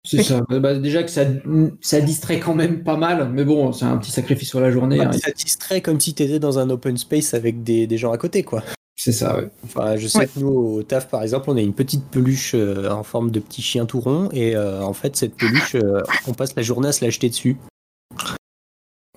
c'est 0.04 0.22
ça. 0.22 0.40
Bah, 0.48 0.78
déjà 0.78 1.02
que 1.02 1.10
ça, 1.10 1.24
ça 1.80 2.00
distrait 2.00 2.38
quand 2.38 2.54
même 2.54 2.84
pas 2.84 2.96
mal, 2.96 3.30
mais 3.32 3.44
bon, 3.44 3.72
c'est 3.72 3.86
un 3.86 3.96
petit 3.96 4.12
sacrifice 4.12 4.48
sur 4.48 4.60
la 4.60 4.70
journée. 4.70 4.98
Bah, 4.98 5.10
hein. 5.12 5.18
Ça 5.18 5.32
distrait 5.32 5.80
comme 5.80 5.98
si 5.98 6.14
tu 6.14 6.22
étais 6.22 6.38
dans 6.38 6.58
un 6.58 6.70
open 6.70 6.96
space 6.96 7.34
avec 7.34 7.64
des, 7.64 7.86
des 7.86 7.98
gens 7.98 8.12
à 8.12 8.18
côté, 8.18 8.42
quoi. 8.42 8.62
C'est 8.98 9.12
ça, 9.12 9.36
ouais. 9.36 9.48
Enfin, 9.64 9.96
je 9.96 10.08
sais 10.08 10.26
que 10.26 10.40
nous, 10.40 10.48
au 10.48 10.82
taf, 10.82 11.08
par 11.08 11.22
exemple, 11.22 11.50
on 11.50 11.56
a 11.56 11.60
une 11.60 11.74
petite 11.74 12.06
peluche 12.06 12.54
euh, 12.54 12.88
en 12.88 13.02
forme 13.02 13.30
de 13.30 13.40
petit 13.40 13.60
chien 13.60 13.84
tout 13.84 14.00
rond, 14.00 14.30
et 14.32 14.56
euh, 14.56 14.82
en 14.82 14.94
fait, 14.94 15.16
cette 15.16 15.34
peluche, 15.36 15.74
euh, 15.74 16.02
on 16.26 16.32
passe 16.32 16.56
la 16.56 16.62
journée 16.62 16.88
à 16.88 16.92
se 16.92 17.04
l'acheter 17.04 17.28
dessus. 17.28 17.58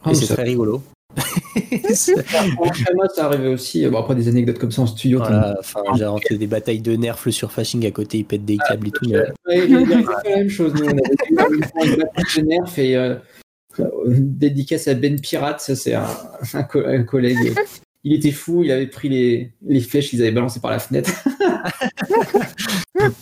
Ah, 0.03 0.11
et 0.11 0.15
c'est 0.15 0.33
très 0.33 0.43
rigolo. 0.43 0.83
moi, 2.93 3.07
ça 3.15 3.25
arrivait 3.25 3.47
aussi. 3.47 3.87
Bon, 3.87 3.99
après, 3.99 4.15
des 4.15 4.27
anecdotes 4.27 4.59
comme 4.59 4.71
ça 4.71 4.81
en 4.81 4.87
studio. 4.87 5.21
enfin, 5.21 5.81
j'ai 5.95 6.05
rentré 6.05 6.37
des 6.37 6.47
batailles 6.47 6.81
de 6.81 6.95
nerfs, 6.97 7.21
le 7.25 7.31
surfacing 7.31 7.85
à 7.87 7.91
côté, 7.91 8.19
il 8.19 8.25
pète 8.25 8.43
des 8.43 8.57
câbles 8.57 8.89
et 8.89 8.91
tout. 8.91 9.05
Mais... 9.07 9.65
la 9.65 10.35
même 10.35 10.49
chose. 10.49 10.73
Nous, 10.73 10.85
on 10.85 10.89
avait 10.89 11.01
une 11.29 11.95
bataille 11.95 11.95
de 12.37 12.41
nerfs 12.41 12.79
et 12.79 13.17
dédicace 14.07 14.89
à 14.89 14.93
Ben 14.93 15.19
Pirate, 15.19 15.61
ça, 15.61 15.75
c'est 15.75 15.93
un, 15.93 16.05
un, 16.53 17.03
collègue 17.03 17.55
il 18.03 18.13
était 18.13 18.31
fou, 18.31 18.63
il 18.63 18.71
avait 18.71 18.87
pris 18.87 19.09
les, 19.09 19.51
les 19.65 19.81
flèches 19.81 20.09
qu'ils 20.09 20.21
avaient 20.21 20.31
balancées 20.31 20.59
par 20.59 20.71
la 20.71 20.79
fenêtre. 20.79 21.11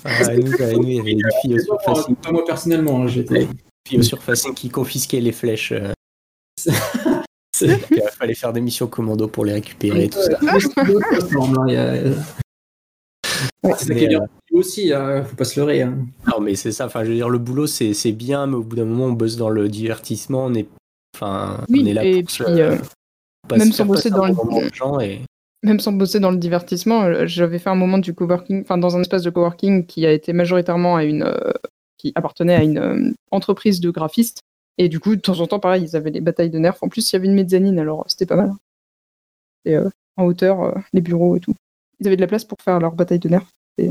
ah, 0.05 0.35
nous, 0.35 0.53
il 0.83 0.95
y 0.95 0.99
avait 0.99 1.11
une 1.11 1.23
fille 1.41 1.55
au 1.55 1.59
surfacing. 1.59 2.15
Pas 2.15 2.31
moi 2.31 2.45
personnellement, 2.45 3.01
hein, 3.01 3.07
j'étais. 3.07 3.43
Une 3.43 3.49
fille 3.87 3.99
au 3.99 4.03
surfacing 4.03 4.53
qui 4.53 4.69
confisquait 4.69 5.21
les 5.21 5.31
flèches. 5.31 5.73
Euh. 7.63 7.75
il 7.89 8.03
fallait 8.15 8.35
faire 8.35 8.53
des 8.53 8.61
missions 8.61 8.85
commando 8.85 9.27
pour 9.27 9.43
les 9.43 9.53
récupérer 9.53 10.03
et 10.03 10.09
tout 10.09 10.19
ça. 10.19 10.37
c'est 13.75 13.85
ça 13.85 13.95
qui 13.95 14.03
est 14.03 14.07
bien 14.07 14.27
aussi, 14.57 14.91
hein, 14.93 15.23
faut 15.23 15.35
pas 15.35 15.45
se 15.45 15.59
leurrer. 15.59 15.81
Hein. 15.81 15.97
Non, 16.27 16.39
mais 16.39 16.55
c'est 16.55 16.71
ça, 16.71 16.85
enfin, 16.85 17.03
je 17.03 17.09
veux 17.09 17.15
dire, 17.15 17.29
le 17.29 17.37
boulot 17.37 17.67
c'est 17.67 18.11
bien, 18.11 18.47
mais 18.47 18.55
au 18.55 18.63
bout 18.63 18.75
d'un 18.75 18.85
moment, 18.85 19.05
on 19.05 19.13
bosse 19.13 19.37
dans 19.37 19.49
le 19.49 19.69
divertissement, 19.69 20.45
on 20.45 20.53
est, 20.53 20.67
enfin, 21.15 21.63
on 21.69 21.85
est 21.85 21.93
là 21.93 22.01
pour 22.01 22.45
puis, 22.45 22.61
euh, 22.61 22.77
même 23.55 23.71
sans 23.71 23.85
bosser 23.85 24.09
dans 24.09 24.25
le 24.25 24.33
même 25.63 25.79
sans 25.79 25.91
bosser 25.91 26.19
dans 26.19 26.31
le 26.31 26.37
divertissement, 26.37 27.03
euh, 27.03 27.25
j'avais 27.25 27.59
fait 27.59 27.69
un 27.69 27.75
moment 27.75 27.97
du 27.97 28.13
coworking, 28.13 28.61
enfin 28.61 28.77
dans 28.77 28.95
un 28.95 29.01
espace 29.01 29.23
de 29.23 29.29
coworking 29.29 29.85
qui 29.85 30.05
a 30.05 30.11
été 30.11 30.33
majoritairement 30.33 30.95
à 30.95 31.03
une 31.03 31.23
euh, 31.23 31.51
qui 31.97 32.11
appartenait 32.15 32.55
à 32.55 32.63
une 32.63 32.77
euh, 32.77 33.11
entreprise 33.31 33.79
de 33.79 33.89
graphistes. 33.89 34.41
Et 34.77 34.89
du 34.89 34.99
coup, 34.99 35.15
de 35.15 35.21
temps 35.21 35.39
en 35.39 35.47
temps, 35.47 35.59
pareil, 35.59 35.83
ils 35.83 35.95
avaient 35.95 36.11
des 36.11 36.21
batailles 36.21 36.51
de 36.51 36.59
nerfs. 36.59 36.77
En 36.81 36.89
plus, 36.89 37.11
il 37.11 37.15
y 37.15 37.17
avait 37.17 37.25
une 37.25 37.33
mezzanine, 37.33 37.79
alors 37.79 38.05
c'était 38.07 38.27
pas 38.27 38.35
mal. 38.35 38.51
Et 39.65 39.75
en 40.15 40.23
hauteur, 40.23 40.79
les 40.93 41.01
bureaux 41.01 41.35
et 41.35 41.39
tout. 41.39 41.55
Ils 41.99 42.05
avaient 42.05 42.15
de 42.15 42.21
la 42.21 42.27
place 42.27 42.45
pour 42.45 42.59
faire 42.63 42.79
leur 42.79 42.93
bataille 42.93 43.19
de 43.19 43.29
nerfs. 43.29 43.47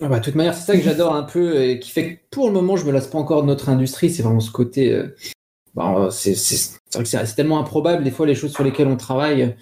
Ah 0.00 0.06
bah, 0.06 0.20
de 0.20 0.24
toute 0.24 0.36
manière, 0.36 0.54
c'est 0.54 0.64
ça 0.64 0.76
que 0.78 0.84
j'adore 0.84 1.12
un 1.16 1.24
peu 1.24 1.60
et 1.60 1.80
qui 1.80 1.90
fait 1.90 2.14
que 2.14 2.20
pour 2.30 2.46
le 2.46 2.52
moment, 2.52 2.76
je 2.76 2.86
me 2.86 2.92
lasse 2.92 3.08
pas 3.08 3.18
encore 3.18 3.42
de 3.42 3.48
notre 3.48 3.68
industrie. 3.68 4.10
C'est 4.10 4.22
vraiment 4.22 4.38
ce 4.38 4.52
côté 4.52 4.96
bah, 5.78 6.08
c'est 6.10 7.34
tellement 7.36 7.60
improbable 7.60 8.02
des 8.02 8.10
fois 8.10 8.26
les 8.26 8.34
choses 8.34 8.52
sur 8.52 8.64
lesquelles 8.64 8.88
on 8.88 8.96
travaille. 8.96 9.54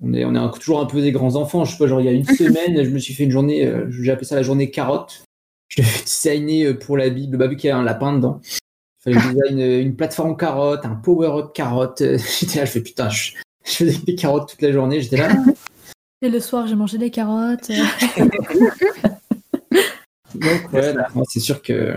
On 0.00 0.14
est, 0.14 0.24
on 0.24 0.34
est 0.34 0.58
toujours 0.60 0.80
un 0.80 0.86
peu 0.86 1.02
des 1.02 1.10
grands 1.10 1.34
enfants. 1.34 1.64
Je 1.64 1.72
sais 1.72 1.78
pas, 1.78 1.88
genre 1.88 2.00
il 2.00 2.04
y 2.04 2.08
a 2.08 2.12
une 2.12 2.24
semaine, 2.36 2.84
je 2.84 2.90
me 2.90 2.98
suis 2.98 3.14
fait 3.14 3.24
une 3.24 3.32
journée, 3.32 3.66
euh, 3.66 3.90
j'ai 3.90 4.12
appelé 4.12 4.26
ça 4.26 4.36
la 4.36 4.42
journée 4.42 4.70
carotte. 4.70 5.24
Je 5.66 5.82
devais 5.82 6.02
designer 6.04 6.66
euh, 6.66 6.78
pour 6.78 6.96
la 6.96 7.10
Bible, 7.10 7.36
bah, 7.36 7.48
vu 7.48 7.56
qu'il 7.56 7.68
y 7.68 7.70
a 7.70 7.76
un 7.76 7.82
lapin 7.82 8.12
dedans. 8.12 8.40
Il 8.44 9.14
fallait 9.14 9.16
designer 9.16 9.50
une, 9.50 9.86
une 9.88 9.96
plateforme 9.96 10.36
carotte, 10.36 10.84
un 10.84 10.94
power-up 10.94 11.52
carotte. 11.52 11.98
J'étais 12.38 12.60
là, 12.60 12.64
je 12.64 12.70
fais 12.70 12.80
putain, 12.80 13.08
je, 13.08 13.32
je 13.64 13.72
faisais 13.72 13.98
des 13.98 14.14
carottes 14.14 14.50
toute 14.50 14.62
la 14.62 14.70
journée. 14.70 15.00
J'étais 15.00 15.16
là. 15.16 15.30
Et 16.22 16.28
le 16.28 16.40
soir, 16.40 16.66
j'ai 16.66 16.74
mangé 16.74 16.98
des 16.98 17.10
carottes. 17.10 17.70
Donc, 20.34 20.72
ouais, 20.72 20.94
c'est 21.28 21.40
sûr 21.40 21.62
que. 21.62 21.94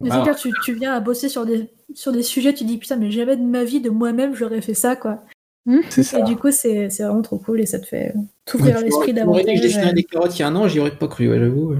Mais 0.00 0.10
c'est 0.10 0.34
tu, 0.36 0.52
tu 0.64 0.74
viens 0.74 0.94
à 0.94 1.00
bosser 1.00 1.28
sur 1.28 1.46
des, 1.46 1.70
sur 1.94 2.12
des 2.12 2.22
sujets, 2.22 2.52
tu 2.52 2.64
dis 2.64 2.78
putain, 2.78 2.96
mais 2.96 3.10
jamais 3.10 3.36
de 3.36 3.42
ma 3.42 3.64
vie, 3.64 3.80
de 3.80 3.90
moi-même, 3.90 4.34
j'aurais 4.34 4.60
fait 4.60 4.74
ça, 4.74 4.96
quoi. 4.96 5.22
Hmm. 5.66 5.80
Et 5.96 6.22
du 6.24 6.36
coup, 6.36 6.50
c'est 6.50 6.88
vraiment 6.88 7.22
trop 7.22 7.38
cool 7.38 7.60
et 7.60 7.66
ça 7.66 7.78
te 7.78 7.86
fait 7.86 8.12
t'ouvrir 8.44 8.80
l'esprit 8.80 9.14
davantage. 9.14 9.46
que 9.46 9.56
je 9.56 9.62
dessinais 9.62 9.94
des 9.94 10.04
carottes 10.04 10.38
il 10.38 10.40
y 10.40 10.42
a 10.42 10.48
un 10.48 10.56
an, 10.56 10.68
j'y 10.68 10.78
aurais 10.78 10.96
pas 10.96 11.08
cru, 11.08 11.30
ouais, 11.30 11.38
j'avoue. 11.38 11.76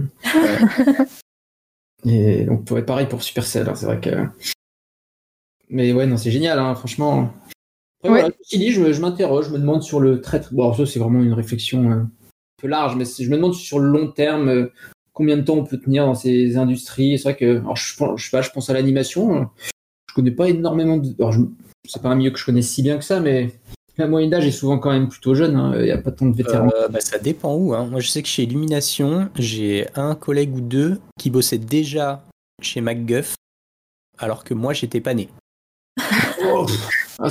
et 2.07 2.45
donc, 2.45 2.65
pour 2.65 2.79
être 2.79 2.87
pareil 2.87 3.07
pour 3.07 3.23
Supercell, 3.23 3.69
hein, 3.69 3.75
c'est 3.75 3.87
vrai 3.87 4.01
que. 4.01 4.11
Mais 5.69 5.93
ouais, 5.93 6.07
non, 6.07 6.17
c'est 6.17 6.31
génial, 6.31 6.59
hein, 6.59 6.75
franchement. 6.75 7.31
Après, 8.03 8.25
ouais. 8.25 8.33
je, 8.51 8.93
je 8.93 9.01
m'interroge, 9.01 9.47
je 9.47 9.51
me 9.51 9.59
demande 9.59 9.83
sur 9.83 10.01
le 10.01 10.21
traitement. 10.21 10.69
Bon, 10.69 10.75
ça, 10.75 10.87
c'est 10.87 10.99
vraiment 10.99 11.23
une 11.23 11.33
réflexion 11.33 11.91
euh, 11.91 11.95
un 11.97 12.11
peu 12.59 12.69
large, 12.69 12.97
mais 12.97 13.05
je 13.05 13.29
me 13.29 13.37
demande 13.37 13.55
sur 13.55 13.79
le 13.79 13.89
long 13.89 14.11
terme 14.11 14.49
euh, 14.49 14.73
combien 15.15 15.37
de 15.37 15.43
temps 15.43 15.55
on 15.55 15.65
peut 15.65 15.79
tenir 15.79 16.05
dans 16.05 16.15
ces 16.15 16.59
industries. 16.59 17.19
C'est 17.19 17.25
vrai 17.25 17.37
que, 17.37 17.59
alors, 17.61 17.77
je, 17.77 17.95
je 18.17 18.25
sais 18.25 18.31
pas, 18.31 18.43
je 18.43 18.51
pense 18.51 18.69
à 18.69 18.75
l'animation. 18.75 19.49
Je 20.09 20.15
connais 20.15 20.33
pas 20.33 20.49
énormément 20.49 20.99
de. 20.99 21.15
Alors, 21.19 21.35
c'est 21.89 22.03
pas 22.03 22.11
un 22.11 22.17
milieu 22.17 22.31
que 22.31 22.39
je 22.39 22.45
connais 22.45 22.63
si 22.63 22.83
bien 22.83 22.99
que 22.99 23.05
ça, 23.05 23.21
mais 23.21 23.53
la 23.97 24.09
moyenne 24.09 24.31
d'âge 24.31 24.47
est 24.47 24.53
souvent 24.53 24.79
quand 24.79 24.91
même 24.91 25.09
plutôt 25.09 25.35
jeune. 25.35 25.57
Hein. 25.57 25.73
Il 25.77 25.85
n'y 25.85 25.91
a 25.91 25.99
pas 25.99 26.11
tant 26.11 26.27
de 26.27 26.37
vétérans. 26.37 26.71
Euh, 26.75 26.89
bah, 26.89 27.01
ça 27.01 27.19
dépend 27.19 27.55
où. 27.55 27.75
Hein. 27.75 27.87
Moi, 27.87 28.01
je 28.01 28.09
sais 28.09 28.23
que 28.23 28.29
chez 28.29 28.43
Illumination, 28.43 29.31
j'ai 29.39 29.87
un 29.95 30.15
collègue 30.15 30.55
ou 30.55 30.61
deux 30.61 31.01
qui 31.19 31.31
bossaient 31.31 31.59
déjà 31.59 32.25
chez 32.61 32.81
MacGuff, 32.81 33.35
alors 34.19 34.45
que 34.45 34.55
moi, 34.55 34.73
j'étais 34.73 35.01
pas 35.01 35.15
né. 35.15 35.29
Ah, 37.21 37.29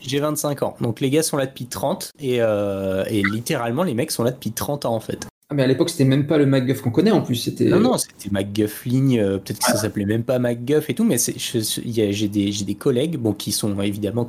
j'ai 0.00 0.20
25, 0.20 0.62
ans. 0.62 0.76
Donc 0.80 1.00
les 1.00 1.10
gars 1.10 1.22
sont 1.22 1.36
là 1.36 1.46
depuis 1.46 1.66
30 1.66 2.10
et, 2.18 2.42
euh, 2.42 3.04
et 3.08 3.22
littéralement 3.22 3.82
les 3.82 3.94
mecs 3.94 4.10
sont 4.10 4.22
là 4.22 4.30
depuis 4.30 4.52
30 4.52 4.84
ans 4.84 4.94
en 4.94 5.00
fait. 5.00 5.26
Ah, 5.48 5.54
mais 5.54 5.62
à 5.62 5.66
l'époque, 5.66 5.90
c'était 5.90 6.04
même 6.04 6.26
pas 6.26 6.38
le 6.38 6.46
MacGuff 6.46 6.82
qu'on 6.82 6.90
connaît 6.90 7.12
en 7.12 7.22
plus. 7.22 7.36
C'était... 7.36 7.66
Non, 7.66 7.78
non, 7.78 7.98
c'était 7.98 8.30
MacGuff 8.30 8.84
Ligne. 8.84 9.20
Euh, 9.20 9.38
peut-être 9.38 9.60
que 9.60 9.64
ça 9.64 9.76
s'appelait 9.76 10.04
même 10.04 10.24
pas 10.24 10.40
MacGuff 10.40 10.90
et 10.90 10.94
tout, 10.94 11.04
mais 11.04 11.18
j'ai, 11.18 12.28
des, 12.28 12.52
j'ai 12.52 12.64
des 12.64 12.74
collègues 12.74 13.16
bon, 13.16 13.32
qui 13.32 13.52
sont 13.52 13.80
évidemment 13.80 14.26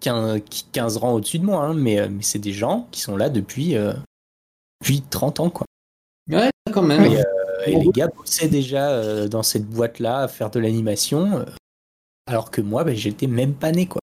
15, 0.00 0.40
15 0.72 0.96
rangs 0.96 1.14
au-dessus 1.14 1.38
de 1.38 1.44
moi, 1.44 1.64
hein, 1.64 1.74
mais, 1.74 2.00
euh, 2.00 2.08
mais 2.10 2.22
c'est 2.22 2.38
des 2.38 2.52
gens 2.52 2.88
qui 2.90 3.02
sont 3.02 3.16
là 3.16 3.28
depuis, 3.28 3.76
euh, 3.76 3.92
depuis 4.80 5.02
30 5.02 5.40
ans. 5.40 5.50
Quoi. 5.50 5.66
Ouais, 6.30 6.50
quand 6.72 6.82
même. 6.82 7.12
Et, 7.66 7.76
les 7.76 7.90
gars 7.94 8.08
bossaient 8.08 8.48
déjà 8.48 9.28
dans 9.28 9.42
cette 9.42 9.66
boîte-là 9.66 10.20
à 10.20 10.28
faire 10.28 10.50
de 10.50 10.58
l'animation. 10.58 11.44
alors 12.26 12.50
que 12.50 12.62
moi, 12.62 12.84
bah, 12.84 12.94
j'étais 12.94 13.26
même 13.26 13.52
pas 13.52 13.70
né, 13.70 13.86
quoi. 13.86 14.00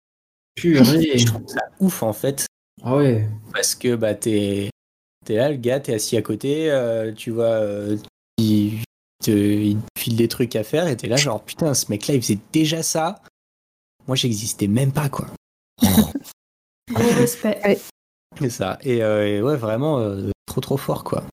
Purée. 0.55 1.17
Je 1.17 1.25
trouve 1.25 1.47
ça 1.47 1.61
ouf, 1.81 2.01
en 2.01 2.13
fait. 2.13 2.45
Ah 2.81 2.95
ouais. 2.95 3.27
Parce 3.53 3.75
que 3.75 3.95
bah, 3.95 4.15
t'es 4.15 4.69
es 5.29 5.35
là, 5.35 5.49
le 5.49 5.57
gars, 5.57 5.79
t'es 5.79 5.93
assis 5.93 6.17
à 6.17 6.21
côté, 6.21 6.69
euh, 6.71 7.11
tu 7.13 7.31
vois, 7.31 7.45
euh, 7.45 7.97
il, 8.37 8.81
te, 9.23 9.31
il 9.31 9.77
te 9.77 9.99
file 9.99 10.15
des 10.15 10.27
trucs 10.27 10.55
à 10.55 10.63
faire, 10.63 10.87
et 10.87 10.97
t'es 10.97 11.07
là, 11.07 11.15
genre, 11.15 11.41
putain, 11.43 11.73
ce 11.73 11.85
mec-là, 11.89 12.15
il 12.15 12.21
faisait 12.21 12.39
déjà 12.51 12.83
ça. 12.83 13.21
Moi, 14.07 14.15
j'existais 14.15 14.67
même 14.67 14.91
pas, 14.91 15.09
quoi. 15.09 15.27
Gros 16.91 17.13
respect. 17.17 17.79
C'est 18.39 18.49
ça. 18.49 18.77
Et, 18.81 19.03
euh, 19.03 19.27
et 19.27 19.41
ouais, 19.41 19.55
vraiment, 19.55 19.99
euh, 19.99 20.29
trop, 20.45 20.61
trop 20.61 20.77
fort, 20.77 21.03
quoi. 21.03 21.23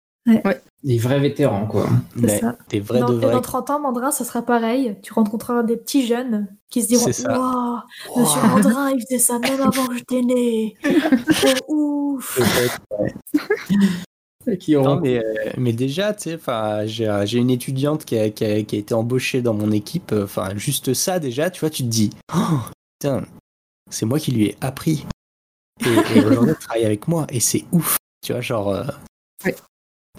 Des 0.83 0.97
vrais 0.99 1.21
vétérans, 1.21 1.67
quoi. 1.67 1.87
C'est 2.19 2.39
ça. 2.39 2.57
Des 2.71 2.81
vrais 2.81 3.01
dans, 3.01 3.11
de 3.11 3.17
et 3.17 3.21
vrais. 3.21 3.33
dans 3.33 3.41
30 3.43 3.69
ans, 3.71 3.81
Mandrin, 3.81 4.11
ça 4.11 4.25
sera 4.25 4.41
pareil. 4.41 4.97
Tu 5.03 5.13
rencontreras 5.13 5.63
des 5.63 5.77
petits 5.77 6.07
jeunes 6.07 6.49
qui 6.71 6.83
se 6.83 6.89
diront. 6.89 7.05
Waouh, 7.07 7.81
monsieur 8.17 8.41
Mandrin, 8.49 8.91
il 8.91 9.03
faisait 9.03 9.19
ça 9.19 9.39
même 9.39 9.61
avant 9.61 9.87
que 9.87 9.97
j'étais 9.99 10.23
né. 10.23 10.77
Oh, 11.69 12.15
ouf. 12.17 12.37
Peut-être, 12.37 12.81
ouais. 12.99 13.15
Qui 14.57 14.75
auront- 14.75 14.95
Non, 14.97 15.01
mais, 15.03 15.19
euh, 15.19 15.51
mais 15.59 15.75
déjà, 15.75 16.15
tu 16.15 16.23
sais, 16.31 16.35
enfin, 16.37 16.87
j'ai 16.87 17.15
j'ai 17.27 17.39
une 17.39 17.51
étudiante 17.51 18.07
qui 18.07 18.19
a, 18.19 18.31
qui, 18.31 18.45
a, 18.47 18.63
qui 18.63 18.77
a 18.77 18.79
été 18.79 18.95
embauchée 18.95 19.43
dans 19.43 19.53
mon 19.53 19.71
équipe. 19.71 20.13
euh, 20.13 20.25
Enfin, 20.25 20.57
juste 20.57 20.95
ça, 20.95 21.19
déjà, 21.19 21.51
tu 21.51 21.61
vois, 21.61 21.69
tu 21.69 21.83
te 21.83 21.89
dis, 21.89 22.09
oh, 22.35 22.59
putain, 22.99 23.27
c'est 23.91 24.07
moi 24.07 24.19
qui 24.19 24.33
lui 24.33 24.47
ai 24.47 24.57
appris. 24.63 25.05
Et, 25.85 25.89
et 26.19 26.25
aujourd'hui, 26.25 26.51
elle 26.53 26.57
travaille 26.57 26.87
avec 26.87 27.07
moi, 27.07 27.27
et 27.29 27.39
c'est 27.39 27.65
ouf. 27.71 27.99
Tu 28.25 28.33
vois, 28.33 28.41
genre, 28.41 28.71
euh, 28.71 28.85
Ouais. 29.45 29.55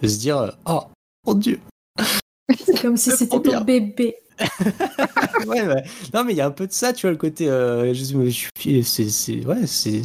De 0.02 0.08
se 0.08 0.20
dire, 0.20 0.38
euh, 0.38 0.52
oh, 0.66 0.84
mon 1.26 1.34
Dieu. 1.34 1.60
C'est 2.66 2.82
comme 2.82 2.98
si 2.98 3.12
c'était 3.12 3.42
ton 3.42 3.62
bébé. 3.62 4.16
ouais. 5.48 5.84
Non, 6.14 6.24
mais 6.24 6.34
il 6.34 6.38
y 6.38 6.42
a 6.42 6.48
un 6.48 6.52
peu 6.52 6.68
de 6.68 6.72
ça, 6.72 6.94
tu 6.94 7.02
vois, 7.02 7.12
le 7.12 7.18
côté, 7.18 7.48
euh, 7.48 7.94
je, 7.94 8.04
suis, 8.58 8.84
c'est, 8.84 9.10
c'est, 9.10 9.46
ouais, 9.46 9.68
c'est, 9.68 10.02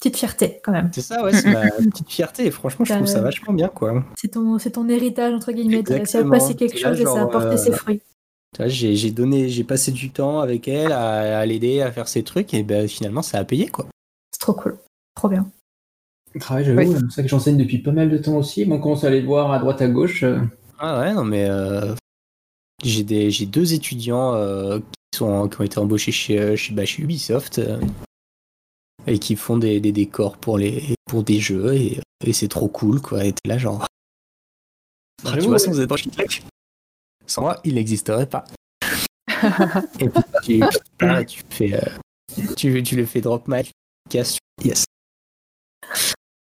Petite 0.00 0.16
fierté, 0.16 0.60
quand 0.64 0.72
même. 0.72 0.88
c'est 0.94 1.02
ça, 1.02 1.22
ouais, 1.22 1.34
c'est 1.34 1.52
ma 1.52 1.68
petite 1.90 2.08
fierté. 2.08 2.46
Et 2.46 2.50
franchement, 2.50 2.86
je 2.86 2.94
trouve 2.94 3.06
ça 3.06 3.20
vachement 3.20 3.52
bien, 3.52 3.68
quoi. 3.68 4.02
C'est 4.18 4.28
ton, 4.28 4.58
c'est 4.58 4.70
ton 4.70 4.88
héritage, 4.88 5.34
entre 5.34 5.52
guillemets. 5.52 5.84
À 5.90 5.96
Exactement. 5.96 6.30
passer 6.30 6.54
quelque 6.54 6.80
là, 6.80 6.88
chose 6.88 7.00
et 7.02 7.04
ça 7.04 7.20
a 7.20 7.26
porté 7.26 7.48
euh, 7.48 7.56
ses 7.58 7.72
fruits. 7.72 8.00
J'ai 8.58 8.96
j'ai 8.96 9.10
donné, 9.10 9.50
j'ai 9.50 9.62
passé 9.62 9.92
du 9.92 10.10
temps 10.10 10.40
avec 10.40 10.68
elle 10.68 10.92
à, 10.92 11.40
à 11.40 11.46
l'aider 11.46 11.82
à 11.82 11.92
faire 11.92 12.08
ses 12.08 12.24
trucs 12.24 12.52
et 12.54 12.62
ben 12.62 12.88
finalement 12.88 13.22
ça 13.22 13.38
a 13.38 13.44
payé 13.44 13.68
quoi. 13.68 13.86
C'est 14.32 14.40
trop 14.40 14.54
cool. 14.54 14.78
Trop 15.14 15.28
bien. 15.28 15.48
Travail, 16.38 16.64
j'avoue, 16.64 16.94
c'est 16.94 17.00
pour 17.02 17.12
ça 17.12 17.22
que 17.22 17.28
j'enseigne 17.28 17.56
depuis 17.56 17.78
pas 17.78 17.90
mal 17.90 18.08
de 18.08 18.18
temps 18.18 18.36
aussi. 18.36 18.64
Bon, 18.64 18.76
on 18.76 18.80
commence 18.80 19.02
à 19.04 19.10
les 19.10 19.20
voir 19.20 19.50
à 19.52 19.58
droite 19.58 19.82
à 19.82 19.88
gauche. 19.88 20.22
euh, 20.22 20.38
Ah 20.78 21.00
ouais 21.00 21.12
non 21.12 21.24
mais 21.24 21.46
euh, 21.48 21.94
j'ai 22.84 23.02
des 23.02 23.30
j'ai 23.30 23.46
deux 23.46 23.74
étudiants 23.74 24.34
euh, 24.34 24.78
qui 24.78 25.18
sont 25.18 25.48
qui 25.48 25.60
ont 25.60 25.64
été 25.64 25.78
embauchés 25.78 26.12
chez 26.12 26.56
chez, 26.56 26.72
bah, 26.72 26.84
chez 26.84 27.02
Ubisoft 27.02 27.58
euh, 27.58 27.80
et 29.06 29.18
qui 29.18 29.34
font 29.34 29.58
des, 29.58 29.80
des 29.80 29.92
décors 29.92 30.36
pour 30.36 30.56
les 30.56 30.94
pour 31.06 31.24
des 31.24 31.40
jeux 31.40 31.74
et, 31.74 32.00
et 32.24 32.32
c'est 32.32 32.48
trop 32.48 32.68
cool 32.68 33.00
quoi. 33.00 33.24
Et 33.24 33.32
t'es 33.32 33.48
là 33.48 33.58
genre 33.58 33.86
Ah, 35.24 35.32
tu 35.36 35.48
vois 35.48 35.58
sans 35.58 35.72
vous 35.72 35.80
êtes 35.80 35.90
sans 37.26 37.42
moi 37.42 37.60
il 37.64 37.74
n'existerait 37.74 38.28
pas. 38.28 38.44
et 39.98 40.08
puis 40.08 40.22
tu, 40.44 40.60
tu 41.26 41.40
fais 41.50 41.74
euh, 41.74 42.44
tu, 42.56 42.82
tu 42.84 42.94
le 42.96 43.04
fais 43.04 43.20
drop 43.20 43.48
mic 43.48 43.72
yes. 44.12 44.38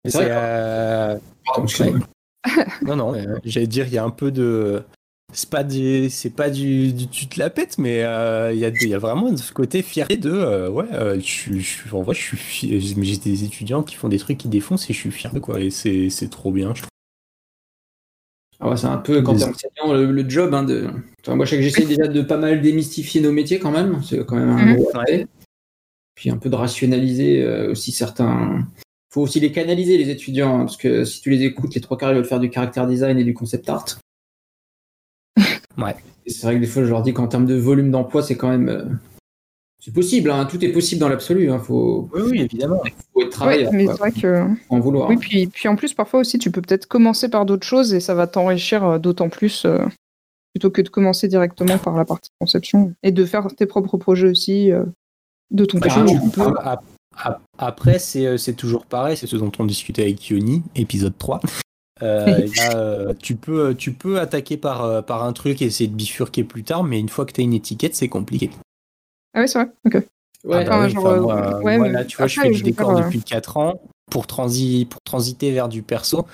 C'est 0.04 0.10
C'est 0.10 0.18
vrai. 0.18 0.28
euh, 0.32 1.18
pardon, 1.44 1.64
excuse-moi. 1.64 2.06
non, 2.82 2.96
non, 2.96 3.14
euh, 3.14 3.36
j'allais 3.44 3.66
dire, 3.66 3.86
il 3.86 3.92
y 3.94 3.98
a 3.98 4.04
un 4.04 4.10
peu 4.10 4.30
de. 4.30 4.82
C'est 5.34 5.48
pas 5.48 5.64
du, 5.64 6.10
c'est 6.10 6.30
pas 6.30 6.50
du, 6.50 6.92
du 6.92 7.08
tu 7.08 7.26
te 7.26 7.38
la 7.38 7.48
pètes, 7.48 7.78
mais 7.78 8.02
euh, 8.04 8.52
il 8.52 8.58
y, 8.58 8.66
a, 8.66 8.68
il 8.68 8.88
y 8.88 8.92
a 8.94 8.98
vraiment 8.98 9.34
ce 9.36 9.52
côté 9.52 9.80
fierté 9.82 10.16
de. 10.18 10.30
euh, 10.30 10.68
ouais, 10.68 10.84
euh, 10.92 11.18
je, 11.20 11.58
je, 11.58 11.94
en 11.94 12.02
vrai, 12.02 12.14
je 12.14 12.20
suis 12.20 12.36
fier- 12.36 12.80
j'ai 12.80 13.02
j'ai 13.02 13.16
des 13.16 13.44
étudiants 13.44 13.82
qui 13.82 13.94
font 13.94 14.08
des 14.10 14.18
trucs 14.18 14.36
qui 14.38 14.48
défoncent 14.48 14.90
et 14.90 14.92
je 14.92 14.98
suis 14.98 15.10
fier 15.10 15.32
de 15.32 15.38
quoi. 15.38 15.60
Et 15.60 15.70
c'est 15.70 16.10
c'est 16.10 16.28
trop 16.28 16.50
bien, 16.52 16.74
je 16.74 16.82
trouve. 16.82 16.88
Ah 18.60 18.68
ouais, 18.70 18.76
c'est 18.76 18.86
un 18.86 18.98
peu 18.98 19.22
quand 19.22 19.34
t'es 19.36 19.44
enseignant 19.44 19.92
le, 19.94 20.12
le 20.12 20.28
job 20.28 20.52
hein, 20.54 20.64
de. 20.64 20.88
Enfin, 21.22 21.34
moi, 21.34 21.46
je 21.46 21.50
sais 21.52 21.56
que 21.56 21.62
j'essaie 21.62 21.86
déjà 21.86 22.06
de 22.08 22.20
pas 22.22 22.36
mal 22.36 22.60
démystifier 22.60 23.20
nos 23.20 23.32
métiers 23.32 23.58
quand 23.58 23.70
même. 23.72 24.02
C'est 24.02 24.24
quand 24.26 24.36
même 24.36 24.50
un 24.50 24.66
Mhm. 24.66 24.76
gros. 24.76 24.92
Puis 26.14 26.28
un 26.30 26.36
peu 26.36 26.50
de 26.50 26.56
rationaliser 26.56 27.42
euh, 27.42 27.70
aussi 27.70 27.90
certains. 27.90 28.66
Faut 29.12 29.20
aussi 29.20 29.40
les 29.40 29.52
canaliser 29.52 29.98
les 29.98 30.08
étudiants 30.08 30.60
hein, 30.60 30.64
parce 30.64 30.78
que 30.78 31.04
si 31.04 31.20
tu 31.20 31.28
les 31.30 31.42
écoutes, 31.44 31.74
les 31.74 31.82
trois 31.82 31.98
quarts 31.98 32.12
ils 32.12 32.16
veulent 32.16 32.24
faire 32.24 32.40
du 32.40 32.50
character 32.50 32.86
design 32.88 33.18
et 33.18 33.24
du 33.24 33.34
concept 33.34 33.68
art. 33.68 33.84
Ouais. 35.78 35.94
C'est 36.26 36.42
vrai 36.46 36.54
que 36.56 36.60
des 36.60 36.66
fois, 36.66 36.84
je 36.84 36.88
leur 36.90 37.02
dis 37.02 37.12
qu'en 37.12 37.26
termes 37.26 37.46
de 37.46 37.54
volume 37.56 37.90
d'emploi, 37.90 38.22
c'est 38.22 38.36
quand 38.36 38.48
même. 38.48 38.68
euh, 38.68 38.84
C'est 39.80 39.92
possible, 39.92 40.30
hein, 40.30 40.44
tout 40.44 40.62
est 40.64 40.68
possible 40.70 41.00
dans 41.00 41.08
l'absolu. 41.08 41.50
Hein, 41.50 41.58
faut, 41.58 42.08
Oui, 42.14 42.22
oui, 42.30 42.40
évidemment. 42.42 42.80
faut 43.12 43.22
être 43.22 43.30
travailleur, 43.30 43.70
Ouais, 43.72 43.76
mais 43.76 43.84
vrai 43.86 44.12
que. 44.12 44.46
en 44.68 44.80
vouloir. 44.80 45.08
Oui, 45.08 45.16
puis, 45.16 45.46
puis 45.48 45.68
en 45.68 45.74
plus, 45.76 45.94
parfois 45.94 46.20
aussi, 46.20 46.38
tu 46.38 46.50
peux 46.50 46.62
peut-être 46.62 46.86
commencer 46.86 47.28
par 47.28 47.44
d'autres 47.44 47.66
choses 47.66 47.92
et 47.92 48.00
ça 48.00 48.14
va 48.14 48.26
t'enrichir 48.26 48.84
euh, 48.84 48.98
d'autant 48.98 49.28
plus 49.30 49.64
euh, 49.64 49.78
plutôt 50.54 50.70
que 50.70 50.82
de 50.82 50.88
commencer 50.88 51.26
directement 51.26 51.78
par 51.78 51.96
la 51.96 52.04
partie 52.04 52.30
conception 52.38 52.92
et 53.02 53.10
de 53.10 53.24
faire 53.24 53.48
tes 53.56 53.66
propres 53.66 53.96
projets 53.96 54.28
aussi 54.28 54.70
euh, 54.70 54.84
de 55.50 55.64
ton 55.64 55.80
tu 55.80 55.88
peux. 56.34 56.54
Ap- 57.14 57.26
ap- 57.26 57.34
ap- 57.34 57.42
Après, 57.58 57.98
c'est 57.98 58.26
euh, 58.26 58.36
c'est 58.36 58.54
toujours 58.54 58.86
pareil, 58.86 59.16
c'est 59.16 59.26
ce 59.26 59.36
dont 59.36 59.52
on 59.58 59.64
discutait 59.64 60.02
avec 60.02 60.28
Yoni, 60.28 60.62
épisode 60.74 61.16
3. 61.18 61.40
Euh, 62.02 62.46
là, 62.56 62.76
euh, 62.76 63.14
tu, 63.22 63.36
peux, 63.36 63.74
tu 63.74 63.92
peux 63.92 64.18
attaquer 64.18 64.56
par, 64.56 65.04
par 65.04 65.22
un 65.22 65.32
truc 65.32 65.62
et 65.62 65.66
essayer 65.66 65.88
de 65.88 65.94
bifurquer 65.94 66.42
plus 66.42 66.64
tard, 66.64 66.82
mais 66.82 66.98
une 66.98 67.08
fois 67.08 67.24
que 67.26 67.32
tu 67.32 67.40
as 67.40 67.44
une 67.44 67.52
étiquette, 67.52 67.94
c'est 67.94 68.08
compliqué. 68.08 68.50
Ah 69.34 69.40
ouais, 69.40 69.46
c'est 69.46 69.62
vrai. 69.62 69.72
Ok. 69.86 69.94
Ouais, 69.94 70.02
Ah 70.56 70.64
bah 70.64 70.76
Enfin, 70.78 70.84
oui, 70.86 70.90
genre, 70.90 71.06
enfin, 71.06 71.20
moi, 71.20 71.62
ouais, 71.62 71.78
moi, 71.78 71.86
mais 71.86 71.92
là, 71.92 72.04
tu 72.04 72.16
vois, 72.16 72.26
je 72.26 72.40
fais 72.40 72.50
du 72.50 72.62
décor 72.62 72.94
depuis 72.96 73.22
4 73.22 73.56
ans. 73.56 73.80
Pour, 74.10 74.26
transi 74.26 74.86
pour 74.90 75.00
transiter 75.02 75.52
vers 75.52 75.68
du 75.68 75.82
perso, 75.82 76.26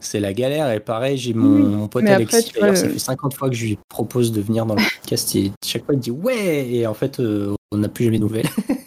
c'est 0.00 0.20
la 0.20 0.32
galère. 0.32 0.70
Et 0.70 0.80
pareil, 0.80 1.18
j'ai 1.18 1.34
mon, 1.34 1.56
Oui, 1.56 1.62
mon 1.62 1.88
pote 1.88 2.04
mais 2.04 2.12
après, 2.12 2.36
Alexis, 2.38 2.52
vois, 2.58 2.74
ça 2.76 2.88
fait 2.88 2.98
50 2.98 3.34
fois 3.34 3.50
que 3.50 3.56
je 3.56 3.66
lui 3.66 3.78
propose 3.88 4.30
de 4.32 4.40
venir 4.40 4.64
dans 4.64 4.74
le 4.76 4.82
podcast. 5.00 5.34
Et 5.34 5.50
chaque 5.64 5.84
fois, 5.84 5.94
il 5.94 6.00
dit 6.00 6.10
ouais. 6.12 6.68
Et 6.70 6.86
en 6.86 6.94
fait, 6.94 7.18
euh, 7.20 7.54
on 7.72 7.78
n'a 7.78 7.88
plus 7.88 8.04
jamais 8.04 8.18
de 8.18 8.22
nouvelles. 8.22 8.48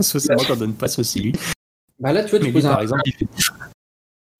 Socialement, 0.00 0.42
on 0.50 0.56
donne 0.56 0.74
pas 0.74 0.88
ça 0.88 1.00
aussi 1.00 1.20
lui. 1.20 1.32
Bah 2.00 2.12
là, 2.12 2.24
tu 2.24 2.30
vois, 2.30 2.38
tu 2.38 2.44
Mais 2.46 2.50
lui, 2.50 2.54
poses 2.54 2.66
un. 2.66 2.70
par 2.70 2.80
exemple, 2.82 3.02
il 3.06 3.12
fait, 3.12 3.26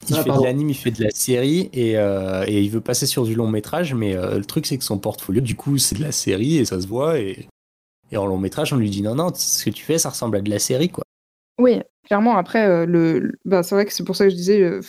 il 0.09 0.15
Ah, 0.17 0.23
fait 0.23 0.31
de 0.31 0.43
l'anime, 0.45 0.71
il 0.71 0.75
fait 0.77 0.91
de 0.91 1.03
la 1.05 1.11
série 1.11 1.71
et, 1.73 1.97
euh, 1.97 2.45
et 2.47 2.61
il 2.63 2.71
veut 2.71 2.81
passer 2.81 3.07
sur 3.07 3.25
du 3.25 3.35
long 3.35 3.49
métrage. 3.49 3.95
Mais 3.95 4.15
euh, 4.17 4.39
le 4.39 4.45
truc, 4.45 4.67
c'est 4.67 4.77
que 4.79 4.85
son 4.85 4.99
portfolio, 4.99 5.41
du 5.41 5.55
coup, 5.57 5.79
c'est 5.79 5.97
de 5.97 6.03
la 6.03 6.13
série 6.13 6.59
et 6.59 6.65
ça 6.65 6.81
se 6.81 6.87
voit. 6.87 7.19
Et, 7.21 7.49
et 8.11 8.17
en 8.17 8.27
long 8.27 8.39
métrage, 8.39 8.73
on 8.73 8.77
lui 8.77 8.91
dit 8.91 9.03
non, 9.03 9.15
non, 9.15 9.33
ce 9.35 9.65
que 9.65 9.71
tu 9.71 9.85
fais, 9.85 9.99
ça 9.99 10.11
ressemble 10.11 10.37
à 10.37 10.41
de 10.41 10.51
la 10.51 10.59
série, 10.59 10.89
quoi. 10.91 11.05
Oui, 11.61 11.81
clairement. 12.05 12.37
Après, 12.37 12.67
euh, 12.67 12.85
le, 12.85 13.21
le- 13.21 13.39
bah, 13.45 13.63
c'est 13.63 13.77
vrai 13.77 13.87
que 13.87 13.93
c'est 13.93 14.03
pour 14.05 14.17
ça 14.17 14.25
que 14.25 14.31
je 14.31 14.35
disais 14.35 14.61
euh, 14.61 14.81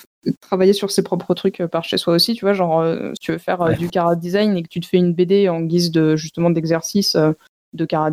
travailler 0.41 0.73
sur 0.73 0.89
ses 0.89 1.03
propres 1.03 1.35
trucs 1.35 1.61
euh, 1.61 1.67
par 1.67 1.83
chez 1.83 1.97
soi 1.97 2.15
aussi. 2.15 2.33
Tu 2.33 2.43
vois, 2.43 2.53
genre, 2.53 2.81
euh, 2.81 3.11
si 3.13 3.19
tu 3.19 3.31
veux 3.31 3.37
faire 3.37 3.61
euh, 3.61 3.69
Ouais. 3.69 3.77
du 3.77 3.89
cara 3.89 4.15
design 4.15 4.57
et 4.57 4.63
que 4.63 4.67
tu 4.67 4.79
te 4.79 4.87
fais 4.87 4.97
une 4.97 5.13
BD 5.13 5.47
en 5.47 5.61
guise 5.61 5.91
de 5.91 6.15
justement 6.15 6.49
d'exercice 6.49 7.15
euh, 7.15 7.31
de 7.73 7.85
cara 7.85 8.09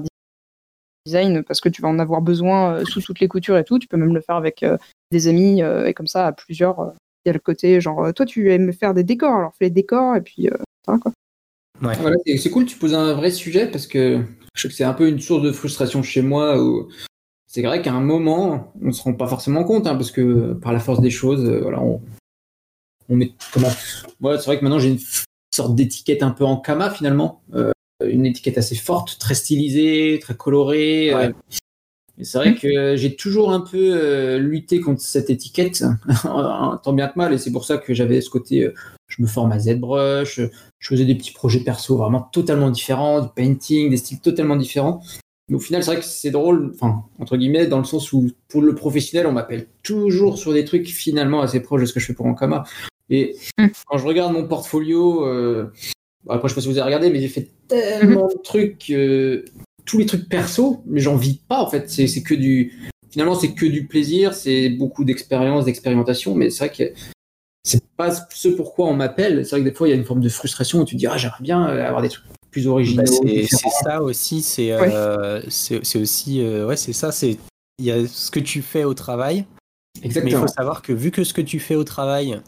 design 1.06 1.42
parce 1.42 1.60
que 1.60 1.68
tu 1.68 1.82
vas 1.82 1.88
en 1.88 1.98
avoir 1.98 2.22
besoin 2.22 2.74
euh, 2.74 2.84
sous 2.84 3.00
toutes 3.00 3.20
les 3.20 3.28
coutures 3.28 3.56
et 3.58 3.64
tout, 3.64 3.78
tu 3.78 3.88
peux 3.88 3.96
même 3.96 4.14
le 4.14 4.20
faire 4.20 4.36
avec 4.36 4.62
euh, 4.62 4.76
des 5.10 5.28
amis 5.28 5.62
euh, 5.62 5.86
et 5.86 5.94
comme 5.94 6.06
ça 6.06 6.26
à 6.26 6.32
plusieurs. 6.32 6.80
euh, 6.80 6.90
Il 7.24 7.28
y 7.28 7.30
a 7.30 7.32
le 7.32 7.38
côté 7.38 7.80
genre, 7.80 8.12
toi 8.14 8.26
tu 8.26 8.50
aimes 8.52 8.72
faire 8.72 8.94
des 8.94 9.04
décors, 9.04 9.34
alors 9.34 9.52
fais 9.58 9.66
les 9.66 9.70
décors 9.70 10.16
et 10.16 10.20
puis 10.20 10.48
euh, 10.48 10.56
voilà 10.86 11.00
quoi. 11.00 11.12
Ouais. 11.82 11.96
Voilà, 12.00 12.16
c'est 12.24 12.36
c'est 12.36 12.50
cool, 12.50 12.64
tu 12.64 12.76
poses 12.76 12.94
un 12.94 13.14
vrai 13.14 13.30
sujet 13.30 13.66
parce 13.66 13.86
que 13.86 14.22
je 14.54 14.62
sais 14.62 14.68
que 14.68 14.74
c'est 14.74 14.84
un 14.84 14.94
peu 14.94 15.08
une 15.08 15.20
source 15.20 15.42
de 15.42 15.50
frustration 15.50 16.02
chez 16.02 16.22
moi 16.22 16.62
où 16.62 16.88
c'est 17.48 17.62
vrai 17.62 17.82
qu'à 17.82 17.92
un 17.92 18.00
moment, 18.00 18.72
on 18.80 18.92
se 18.92 19.02
rend 19.02 19.14
pas 19.14 19.26
forcément 19.26 19.64
compte 19.64 19.86
hein, 19.86 19.96
parce 19.96 20.10
que 20.10 20.52
par 20.54 20.72
la 20.72 20.78
force 20.78 21.00
des 21.00 21.10
choses, 21.10 21.44
euh, 21.44 21.60
voilà, 21.60 21.80
on, 21.80 22.00
on 23.08 23.16
met 23.16 23.32
comment 23.52 23.68
Voilà, 24.20 24.38
c'est 24.38 24.46
vrai 24.46 24.58
que 24.58 24.64
maintenant 24.64 24.78
j'ai 24.78 24.90
une 24.90 25.00
sorte 25.54 25.74
d'étiquette 25.74 26.22
un 26.22 26.30
peu 26.30 26.44
en 26.44 26.56
kama 26.56 26.90
finalement, 26.90 27.42
euh, 27.54 27.72
une 28.08 28.26
étiquette 28.26 28.58
assez 28.58 28.74
forte, 28.74 29.18
très 29.18 29.34
stylisée, 29.34 30.18
très 30.20 30.34
colorée. 30.34 31.14
Ouais. 31.14 31.26
euh, 31.26 31.32
et 32.18 32.24
c'est 32.24 32.38
vrai 32.38 32.54
que 32.54 32.94
j'ai 32.96 33.16
toujours 33.16 33.52
un 33.52 33.60
peu 33.60 33.78
euh, 33.94 34.38
lutté 34.38 34.80
contre 34.80 35.00
cette 35.00 35.30
étiquette, 35.30 35.82
tant 36.22 36.92
bien 36.92 37.08
que 37.08 37.18
mal, 37.18 37.32
et 37.32 37.38
c'est 37.38 37.50
pour 37.50 37.64
ça 37.64 37.78
que 37.78 37.94
j'avais 37.94 38.20
ce 38.20 38.28
côté, 38.30 38.64
euh, 38.64 38.74
je 39.08 39.22
me 39.22 39.26
forme 39.26 39.50
à 39.52 39.58
ZBrush, 39.58 40.40
je 40.78 40.88
faisais 40.88 41.04
des 41.06 41.14
petits 41.14 41.32
projets 41.32 41.60
perso 41.60 41.96
vraiment 41.96 42.20
totalement 42.20 42.70
différents, 42.70 43.22
du 43.22 43.28
painting, 43.34 43.90
des 43.90 43.96
styles 43.96 44.20
totalement 44.20 44.56
différents. 44.56 45.02
Mais 45.48 45.56
au 45.56 45.60
final, 45.60 45.82
c'est 45.82 45.90
vrai 45.90 46.00
que 46.00 46.06
c'est 46.06 46.30
drôle, 46.30 46.72
enfin, 46.74 47.02
entre 47.18 47.36
guillemets, 47.36 47.66
dans 47.66 47.78
le 47.78 47.84
sens 47.84 48.12
où 48.12 48.30
pour 48.48 48.62
le 48.62 48.74
professionnel, 48.74 49.26
on 49.26 49.32
m'appelle 49.32 49.66
toujours 49.82 50.38
sur 50.38 50.52
des 50.52 50.64
trucs 50.64 50.86
finalement 50.88 51.40
assez 51.40 51.60
proches 51.60 51.80
de 51.80 51.86
ce 51.86 51.92
que 51.92 52.00
je 52.00 52.06
fais 52.06 52.14
pour 52.14 52.26
Ankama. 52.26 52.64
Et 53.10 53.36
Mm. 53.58 53.66
quand 53.86 53.98
je 53.98 54.06
regarde 54.06 54.32
mon 54.32 54.46
portfolio, 54.46 55.26
euh, 55.26 55.72
après, 56.28 56.48
je 56.48 56.52
sais 56.52 56.54
pas 56.56 56.60
si 56.60 56.68
vous 56.68 56.78
avez 56.78 56.86
regardé, 56.86 57.10
mais 57.10 57.20
j'ai 57.20 57.28
fait 57.28 57.50
tellement 57.68 58.28
de 58.28 58.38
trucs, 58.42 58.90
euh, 58.90 59.44
tous 59.84 59.98
les 59.98 60.06
trucs 60.06 60.28
perso, 60.28 60.82
mais 60.86 61.00
j'en 61.00 61.16
vis 61.16 61.40
pas 61.48 61.60
en 61.60 61.68
fait. 61.68 61.90
C'est 61.90 62.06
c'est 62.06 62.22
que 62.22 62.34
du. 62.34 62.90
Finalement, 63.10 63.34
c'est 63.34 63.52
que 63.52 63.66
du 63.66 63.86
plaisir, 63.86 64.32
c'est 64.32 64.70
beaucoup 64.70 65.04
d'expérience, 65.04 65.66
d'expérimentation, 65.66 66.34
mais 66.34 66.48
c'est 66.48 66.66
vrai 66.66 66.74
que 66.74 67.00
c'est 67.62 67.82
pas 67.96 68.10
ce 68.30 68.48
pourquoi 68.48 68.88
on 68.88 68.94
m'appelle. 68.94 69.44
C'est 69.44 69.50
vrai 69.50 69.60
que 69.60 69.68
des 69.68 69.74
fois, 69.74 69.86
il 69.86 69.90
y 69.90 69.94
a 69.94 69.96
une 69.96 70.04
forme 70.04 70.20
de 70.20 70.28
frustration 70.28 70.80
où 70.80 70.84
tu 70.84 70.94
te 70.94 70.98
dis, 70.98 71.06
ah, 71.06 71.18
j'aimerais 71.18 71.42
bien 71.42 71.68
euh, 71.68 71.86
avoir 71.86 72.02
des 72.02 72.08
trucs 72.08 72.24
plus 72.50 72.66
originaux. 72.66 73.02
Bah, 73.02 73.30
c'est 73.30 73.68
ça 73.82 74.02
aussi, 74.02 74.42
c'est 74.42 74.72
c'est 75.48 75.98
aussi, 75.98 76.42
ouais, 76.42 76.76
c'est 76.76 76.92
ça, 76.92 77.12
c'est 77.12 77.36
il 77.78 77.84
y 77.84 77.90
a 77.90 78.06
ce 78.06 78.30
que 78.30 78.40
tu 78.40 78.62
fais 78.62 78.84
au 78.84 78.94
travail. 78.94 79.44
Exactement. 80.02 80.24
Mais 80.24 80.30
il 80.30 80.40
faut 80.40 80.52
savoir 80.52 80.82
que 80.82 80.92
vu 80.92 81.10
que 81.10 81.24
ce 81.24 81.34
que 81.34 81.42
tu 81.42 81.58
fais 81.58 81.74
au 81.74 81.84
travail, 81.84 82.40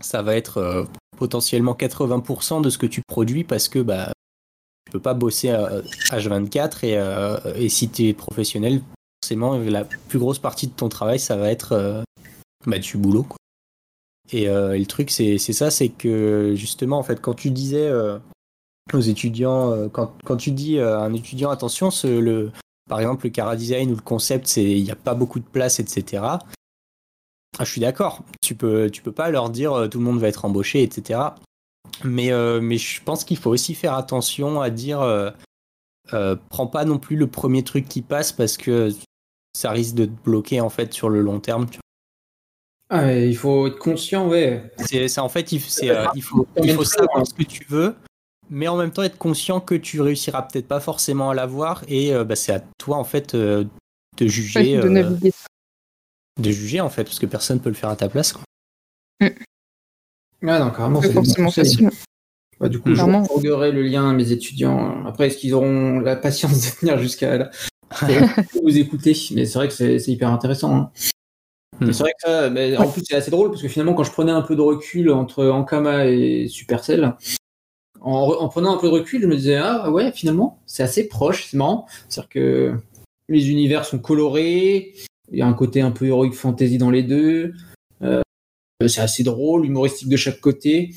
ça 0.00 0.22
va 0.22 0.36
être 0.36 0.86
potentiellement 1.16 1.74
80% 1.74 2.62
de 2.62 2.70
ce 2.70 2.78
que 2.78 2.86
tu 2.86 3.02
produis 3.06 3.44
parce 3.44 3.68
que 3.68 3.78
bah 3.78 4.12
tu 4.86 4.92
peux 4.92 5.00
pas 5.00 5.14
bosser 5.14 5.48
H24 5.48 6.84
et, 6.84 7.62
et 7.62 7.68
si 7.68 7.88
tu 7.88 8.08
es 8.08 8.12
professionnel, 8.14 8.82
forcément 9.22 9.58
la 9.58 9.84
plus 9.84 10.18
grosse 10.18 10.38
partie 10.38 10.66
de 10.66 10.72
ton 10.72 10.88
travail 10.88 11.18
ça 11.18 11.36
va 11.36 11.50
être 11.50 12.04
bah, 12.66 12.78
du 12.78 12.96
boulot. 12.96 13.26
Et, 14.32 14.48
euh, 14.48 14.76
le 14.76 14.86
truc, 14.86 15.10
c'est 15.10 15.38
ça, 15.38 15.70
c'est 15.70 15.88
que 15.88 16.54
justement, 16.56 16.98
en 16.98 17.02
fait, 17.02 17.20
quand 17.20 17.34
tu 17.34 17.50
disais 17.50 17.88
euh, 17.88 18.18
aux 18.92 19.00
étudiants, 19.00 19.72
euh, 19.72 19.88
quand, 19.88 20.14
quand, 20.24 20.36
tu 20.36 20.52
dis 20.52 20.78
à 20.78 21.00
un 21.00 21.12
étudiant, 21.14 21.50
attention, 21.50 21.90
le, 22.04 22.50
par 22.88 23.00
exemple, 23.00 23.26
le 23.26 23.30
cara 23.30 23.56
design 23.56 23.90
ou 23.90 23.96
le 23.96 24.02
concept, 24.02 24.56
il 24.56 24.82
n'y 24.82 24.90
a 24.90 24.96
pas 24.96 25.14
beaucoup 25.14 25.40
de 25.40 25.44
place, 25.44 25.80
etc. 25.80 26.22
Ah, 27.60 27.64
je 27.64 27.72
suis 27.72 27.80
d'accord. 27.82 28.24
Tu 28.40 28.54
peux, 28.54 28.88
tu 28.90 29.02
peux 29.02 29.12
pas 29.12 29.28
leur 29.30 29.50
dire 29.50 29.86
tout 29.90 29.98
le 29.98 30.04
monde 30.04 30.18
va 30.18 30.28
être 30.28 30.46
embauché, 30.46 30.82
etc. 30.82 31.20
Mais, 32.04 32.30
mais 32.62 32.78
je 32.78 33.02
pense 33.02 33.24
qu'il 33.24 33.36
faut 33.36 33.50
aussi 33.50 33.74
faire 33.74 33.92
attention 33.92 34.62
à 34.62 34.70
dire 34.70 35.00
prends 36.48 36.66
pas 36.66 36.86
non 36.86 36.98
plus 36.98 37.16
le 37.16 37.26
premier 37.26 37.62
truc 37.62 37.86
qui 37.86 38.00
passe 38.00 38.32
parce 38.32 38.56
que 38.56 38.90
ça 39.52 39.72
risque 39.72 39.94
de 39.94 40.06
te 40.06 40.22
bloquer 40.24 40.62
en 40.62 40.70
fait 40.70 40.94
sur 40.94 41.10
le 41.10 41.20
long 41.20 41.38
terme. 41.40 41.66
Ah, 42.92 43.14
il 43.14 43.36
faut 43.36 43.68
être 43.68 43.78
conscient, 43.78 44.28
ouais. 44.28 44.72
C'est, 44.78 45.18
en 45.20 45.28
fait, 45.28 45.52
il, 45.52 45.62
euh, 45.84 46.06
il 46.16 46.22
faut, 46.22 46.46
il 46.60 46.72
faut 46.72 46.84
savoir 46.84 47.24
ce 47.24 47.32
que 47.32 47.44
tu 47.44 47.64
veux, 47.68 47.94
mais 48.50 48.66
en 48.66 48.76
même 48.76 48.90
temps 48.90 49.04
être 49.04 49.16
conscient 49.16 49.60
que 49.60 49.76
tu 49.76 50.00
réussiras 50.00 50.42
peut-être 50.42 50.66
pas 50.66 50.80
forcément 50.80 51.30
à 51.30 51.34
l'avoir, 51.34 51.84
et 51.86 52.12
euh, 52.12 52.24
bah, 52.24 52.34
c'est 52.34 52.52
à 52.52 52.60
toi 52.78 52.96
en 52.96 53.04
fait 53.04 53.36
euh, 53.36 53.64
de 54.16 54.26
juger, 54.26 54.80
de, 56.40 56.50
juger 56.50 56.80
en 56.80 56.90
fait, 56.90 57.04
parce 57.04 57.18
que 57.18 57.26
personne 57.26 57.60
peut 57.60 57.70
le 57.70 57.74
faire 57.74 57.90
à 57.90 57.96
ta 57.96 58.08
place. 58.08 58.32
Quoi. 58.32 58.42
Mm. 59.20 59.28
Ah 60.48 60.58
non, 60.58 60.70
carrément, 60.70 61.02
c'est 61.02 61.12
forcément 61.12 61.50
facile. 61.50 61.90
Bah, 62.58 62.68
du 62.68 62.78
coup, 62.78 62.94
je 62.94 63.02
regarderai 63.02 63.72
le 63.72 63.82
lien 63.82 64.10
à 64.10 64.12
mes 64.12 64.32
étudiants. 64.32 65.04
Après, 65.06 65.28
est-ce 65.28 65.38
qu'ils 65.38 65.54
auront 65.54 66.00
la 66.00 66.16
patience 66.16 66.60
de 66.60 66.80
tenir 66.80 66.98
jusqu'à 66.98 67.38
là? 67.38 67.50
Vous 68.62 68.78
écouter 68.78 69.16
Mais 69.32 69.46
c'est 69.46 69.58
vrai 69.58 69.68
que 69.68 69.74
c'est, 69.74 69.96
hyper 70.06 70.30
intéressant. 70.30 70.76
Hein. 70.76 70.90
Hmm. 71.80 71.92
C'est 71.92 72.02
vrai 72.02 72.12
que 72.12 72.28
ça, 72.28 72.50
mais 72.50 72.76
en 72.76 72.88
plus 72.88 73.02
c'est 73.08 73.16
assez 73.16 73.30
drôle 73.30 73.50
parce 73.50 73.62
que 73.62 73.68
finalement 73.68 73.94
quand 73.94 74.04
je 74.04 74.12
prenais 74.12 74.32
un 74.32 74.42
peu 74.42 74.54
de 74.54 74.60
recul 74.60 75.10
entre 75.10 75.46
Ankama 75.46 76.06
et 76.06 76.46
Supercell, 76.46 77.14
en, 78.02 78.10
en 78.12 78.48
prenant 78.48 78.76
un 78.76 78.78
peu 78.78 78.88
de 78.88 78.92
recul, 78.92 79.22
je 79.22 79.26
me 79.26 79.34
disais 79.34 79.56
ah 79.56 79.90
ouais 79.90 80.12
finalement 80.12 80.60
c'est 80.66 80.82
assez 80.82 81.08
proche, 81.08 81.46
c'est 81.50 81.56
marrant, 81.56 81.86
c'est-à-dire 82.08 82.28
que 82.28 82.74
les 83.30 83.50
univers 83.50 83.86
sont 83.86 83.98
colorés, 83.98 84.92
il 85.30 85.38
y 85.38 85.42
a 85.42 85.46
un 85.46 85.52
côté 85.52 85.80
un 85.80 85.90
peu 85.90 86.06
heroic 86.06 86.32
fantasy 86.32 86.78
dans 86.78 86.90
les 86.90 87.02
deux, 87.02 87.52
euh, 88.02 88.20
c'est 88.86 89.00
assez 89.00 89.22
drôle, 89.22 89.66
humoristique 89.66 90.08
de 90.08 90.16
chaque 90.16 90.40
côté. 90.40 90.94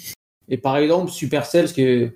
Et 0.49 0.57
par 0.57 0.77
exemple 0.77 1.11
Supercell, 1.11 1.68
ce 1.68 1.73
que 1.73 2.11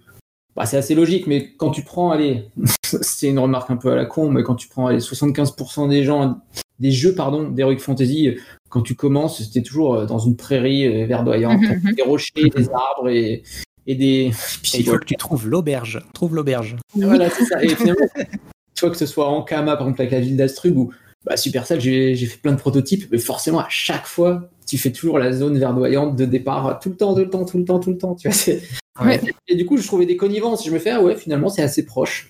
bah, 0.56 0.66
c'est 0.66 0.78
assez 0.78 0.96
logique, 0.96 1.28
mais 1.28 1.54
quand 1.54 1.70
tu 1.70 1.84
prends, 1.84 2.12
allez, 2.12 2.46
c'est 2.84 3.28
une 3.28 3.40
remarque 3.40 3.70
un 3.70 3.78
peu 3.78 3.92
à 3.92 3.96
la 3.96 4.06
con, 4.06 4.30
mais 4.32 4.44
quand 4.44 4.56
tu 4.56 4.68
prends 4.68 4.88
allez, 4.88 5.00
75% 5.00 5.90
des 5.90 6.04
gens, 6.04 6.40
des 6.80 6.92
jeux, 6.92 7.14
pardon, 7.14 7.50
d'Heroic 7.50 7.78
Fantasy, 7.78 8.38
quand 8.70 8.82
tu 8.82 8.96
commences, 8.96 9.44
c'était 9.44 9.62
toujours 9.62 9.96
euh, 9.96 10.06
dans 10.06 10.20
une 10.20 10.36
prairie 10.36 10.88
euh, 10.88 11.06
verdoyante, 11.06 11.62
mhm. 11.62 11.94
des 11.94 12.02
rochers, 12.02 12.50
des 12.56 12.70
arbres 12.70 13.10
et, 13.10 13.44
et 13.86 13.96
des. 13.96 14.32
il 14.74 14.86
faut 14.86 14.98
que 14.98 15.06
tu 15.06 15.16
trouves 15.16 15.48
l'auberge. 15.48 16.02
Trouve 16.14 16.36
l'auberge. 16.36 16.76
Voilà, 16.96 17.30
c'est 17.30 17.46
ça. 17.46 17.64
Et 17.64 17.70
finalement, 17.70 18.08
tu 18.76 18.82
vois 18.82 18.90
que 18.90 18.98
ce 18.98 19.06
soit 19.06 19.28
en 19.28 19.44
Kama, 19.44 19.78
par 19.78 19.88
exemple, 19.88 20.02
avec 20.02 20.12
la 20.12 20.20
ville 20.20 20.38
d'Astrub, 20.38 20.78
ou 20.78 20.92
bah, 21.26 21.38
Supercell, 21.38 21.80
j'ai 21.80 22.16
fait 22.16 22.38
plein 22.38 22.54
de 22.54 22.60
prototypes, 22.60 23.08
mais 23.12 23.18
forcément, 23.18 23.60
à 23.60 23.70
chaque 23.70 24.06
fois, 24.06 24.50
tu 24.66 24.78
fais 24.78 24.92
toujours 24.92 25.20
la 25.20 25.32
zone 25.32 25.58
verdoyante 25.58 26.16
de 26.16 26.26
départ, 26.26 26.80
tout 26.80 26.90
le 26.90 26.96
temps, 26.96 27.14
tout 27.14 27.22
le 27.22 27.30
temps, 27.30 27.46
tout 27.46 27.58
le 27.58 27.66
temps, 27.66 27.80
tout 27.80 27.92
le 27.92 27.98
temps. 27.98 28.16
Tu 28.16 28.30
vois, 28.30 29.08
Et 29.48 29.56
du 29.56 29.66
coup, 29.66 29.78
je 29.78 29.86
trouvais 29.86 30.06
des 30.06 30.18
connivences. 30.18 30.66
Je 30.66 30.72
me 30.72 30.80
fais, 30.80 30.92
ah 30.92 31.02
ouais, 31.02 31.16
finalement, 31.16 31.50
c'est 31.50 31.62
assez 31.62 31.86
proche. 31.86 32.30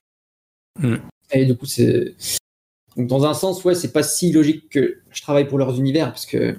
Mm. 0.79 0.95
Et 1.31 1.45
du 1.45 1.55
coup, 1.55 1.65
c'est 1.65 2.15
donc 2.97 3.07
dans 3.07 3.25
un 3.25 3.33
sens, 3.35 3.63
ouais, 3.63 3.75
c'est 3.75 3.93
pas 3.93 4.01
si 4.01 4.31
logique 4.31 4.69
que 4.69 5.01
je 5.11 5.21
travaille 5.21 5.47
pour 5.47 5.59
leurs 5.59 5.77
univers 5.77 6.07
parce 6.07 6.25
que 6.25 6.57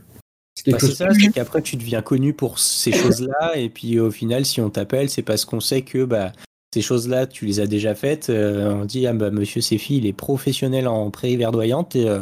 bah, 0.66 0.78
c'est 0.78 0.94
ça, 0.94 1.08
c'est 1.10 1.32
qu'après 1.32 1.62
tu 1.62 1.76
deviens 1.76 2.00
connu 2.00 2.32
pour 2.32 2.60
ces 2.60 2.92
choses-là 2.96 3.56
et 3.56 3.68
puis 3.68 3.98
au 3.98 4.12
final, 4.12 4.44
si 4.44 4.60
on 4.60 4.70
t'appelle, 4.70 5.10
c'est 5.10 5.22
parce 5.22 5.44
qu'on 5.44 5.60
sait 5.60 5.82
que 5.82 6.04
bah 6.04 6.32
ces 6.72 6.82
choses-là, 6.82 7.26
tu 7.26 7.46
les 7.46 7.60
as 7.60 7.66
déjà 7.66 7.94
faites. 7.94 8.30
Euh, 8.30 8.72
on 8.72 8.84
dit 8.84 9.06
ah 9.06 9.12
bah 9.12 9.30
Monsieur 9.30 9.60
Sefi, 9.60 9.98
il 9.98 10.06
est 10.06 10.12
professionnel 10.12 10.86
en 10.88 11.10
prairie 11.10 11.36
verdoyante 11.36 11.96
et 11.96 12.08
euh, 12.08 12.20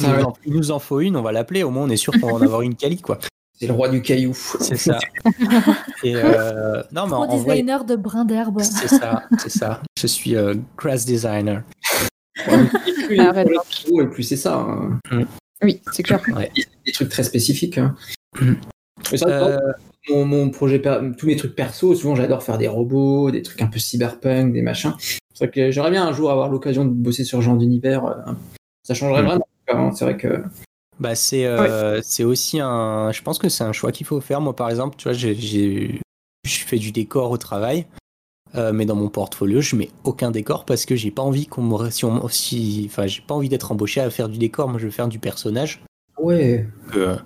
il, 0.00 0.52
nous 0.52 0.70
en, 0.70 0.78
faut 0.78 1.00
une, 1.00 1.16
on 1.16 1.22
va 1.22 1.32
l'appeler. 1.32 1.62
Au 1.62 1.70
moins, 1.70 1.84
on 1.84 1.90
est 1.90 1.96
sûr 1.96 2.12
qu'on 2.18 2.28
va 2.28 2.32
en 2.34 2.42
avoir 2.42 2.62
une 2.62 2.74
quali 2.74 3.00
quoi. 3.00 3.18
C'est 3.58 3.68
le 3.68 3.72
roi 3.72 3.88
du 3.88 4.02
caillou. 4.02 4.34
C'est 4.34 4.76
ça. 4.76 4.98
et 6.04 6.14
euh, 6.14 6.82
non, 6.92 7.06
mais 7.06 7.14
en, 7.14 7.38
designer 7.38 7.86
de 7.86 7.96
brin 7.96 8.26
d'herbe. 8.26 8.60
C'est 8.60 8.88
ça, 8.88 9.22
c'est 9.38 9.48
ça. 9.48 9.80
Je 9.98 10.06
suis 10.06 10.34
grass 10.76 11.06
designer 11.06 11.62
et 13.08 14.06
plus 14.06 14.22
c'est 14.22 14.36
ça. 14.36 14.56
Hein. 14.56 15.00
Mm. 15.10 15.24
Oui, 15.62 15.80
c'est 15.92 16.02
clair. 16.02 16.22
des 16.84 16.92
trucs 16.92 17.08
très 17.08 17.22
spécifiques. 17.22 17.78
Hein. 17.78 17.94
Mm. 18.40 18.54
Euh, 19.22 19.58
mon, 20.08 20.50
projet, 20.50 20.80
tous 21.16 21.26
mes 21.26 21.36
trucs 21.36 21.54
perso, 21.54 21.94
souvent 21.94 22.14
j'adore 22.14 22.42
faire 22.42 22.58
des 22.58 22.68
robots, 22.68 23.30
des 23.30 23.42
trucs 23.42 23.60
un 23.62 23.66
peu 23.66 23.78
cyberpunk, 23.78 24.52
des 24.52 24.62
machins. 24.62 24.94
C'est 25.34 25.44
vrai 25.44 25.50
que 25.50 25.70
j'aimerais 25.70 25.90
bien 25.90 26.06
un 26.06 26.12
jour 26.12 26.30
avoir 26.30 26.48
l'occasion 26.48 26.84
de 26.84 26.90
bosser 26.90 27.24
sur 27.24 27.38
ce 27.38 27.44
genre 27.44 27.56
d'univers. 27.56 28.04
Euh, 28.04 28.32
ça 28.82 28.94
changerait 28.94 29.22
mm. 29.22 29.26
vraiment. 29.26 29.46
Hein. 29.68 29.90
C'est 29.92 30.04
vrai 30.04 30.16
que. 30.16 30.42
Bah 30.98 31.14
c'est 31.14 31.44
euh, 31.44 32.00
c'est 32.02 32.24
aussi 32.24 32.58
un. 32.60 33.12
Je 33.12 33.20
pense 33.22 33.38
que 33.38 33.48
c'est 33.48 33.64
un 33.64 33.72
choix 33.72 33.92
qu'il 33.92 34.06
faut 34.06 34.20
faire. 34.20 34.40
Moi 34.40 34.56
par 34.56 34.70
exemple, 34.70 34.96
tu 34.96 35.04
vois, 35.04 35.12
j'ai 35.12 36.00
je 36.46 36.58
fais 36.64 36.78
du 36.78 36.92
décor 36.92 37.30
au 37.30 37.36
travail. 37.36 37.86
Euh, 38.54 38.72
mais 38.72 38.86
dans 38.86 38.94
mon 38.94 39.08
portfolio, 39.08 39.60
je 39.60 39.76
mets 39.76 39.90
aucun 40.04 40.30
décor 40.30 40.64
parce 40.64 40.86
que 40.86 40.96
j'ai 40.96 41.10
pas 41.10 41.22
envie 41.22 41.46
qu'on 41.46 41.62
me 41.62 41.88
si, 42.30 42.86
enfin, 42.90 43.06
j'ai 43.06 43.20
pas 43.20 43.34
envie 43.34 43.48
d'être 43.48 43.72
embauché 43.72 44.00
à 44.00 44.08
faire 44.08 44.28
du 44.28 44.38
décor. 44.38 44.68
Moi, 44.68 44.78
je 44.78 44.86
veux 44.86 44.90
faire 44.90 45.08
du 45.08 45.18
personnage. 45.18 45.82
Ouais. 46.18 46.66
Euh, 46.94 47.16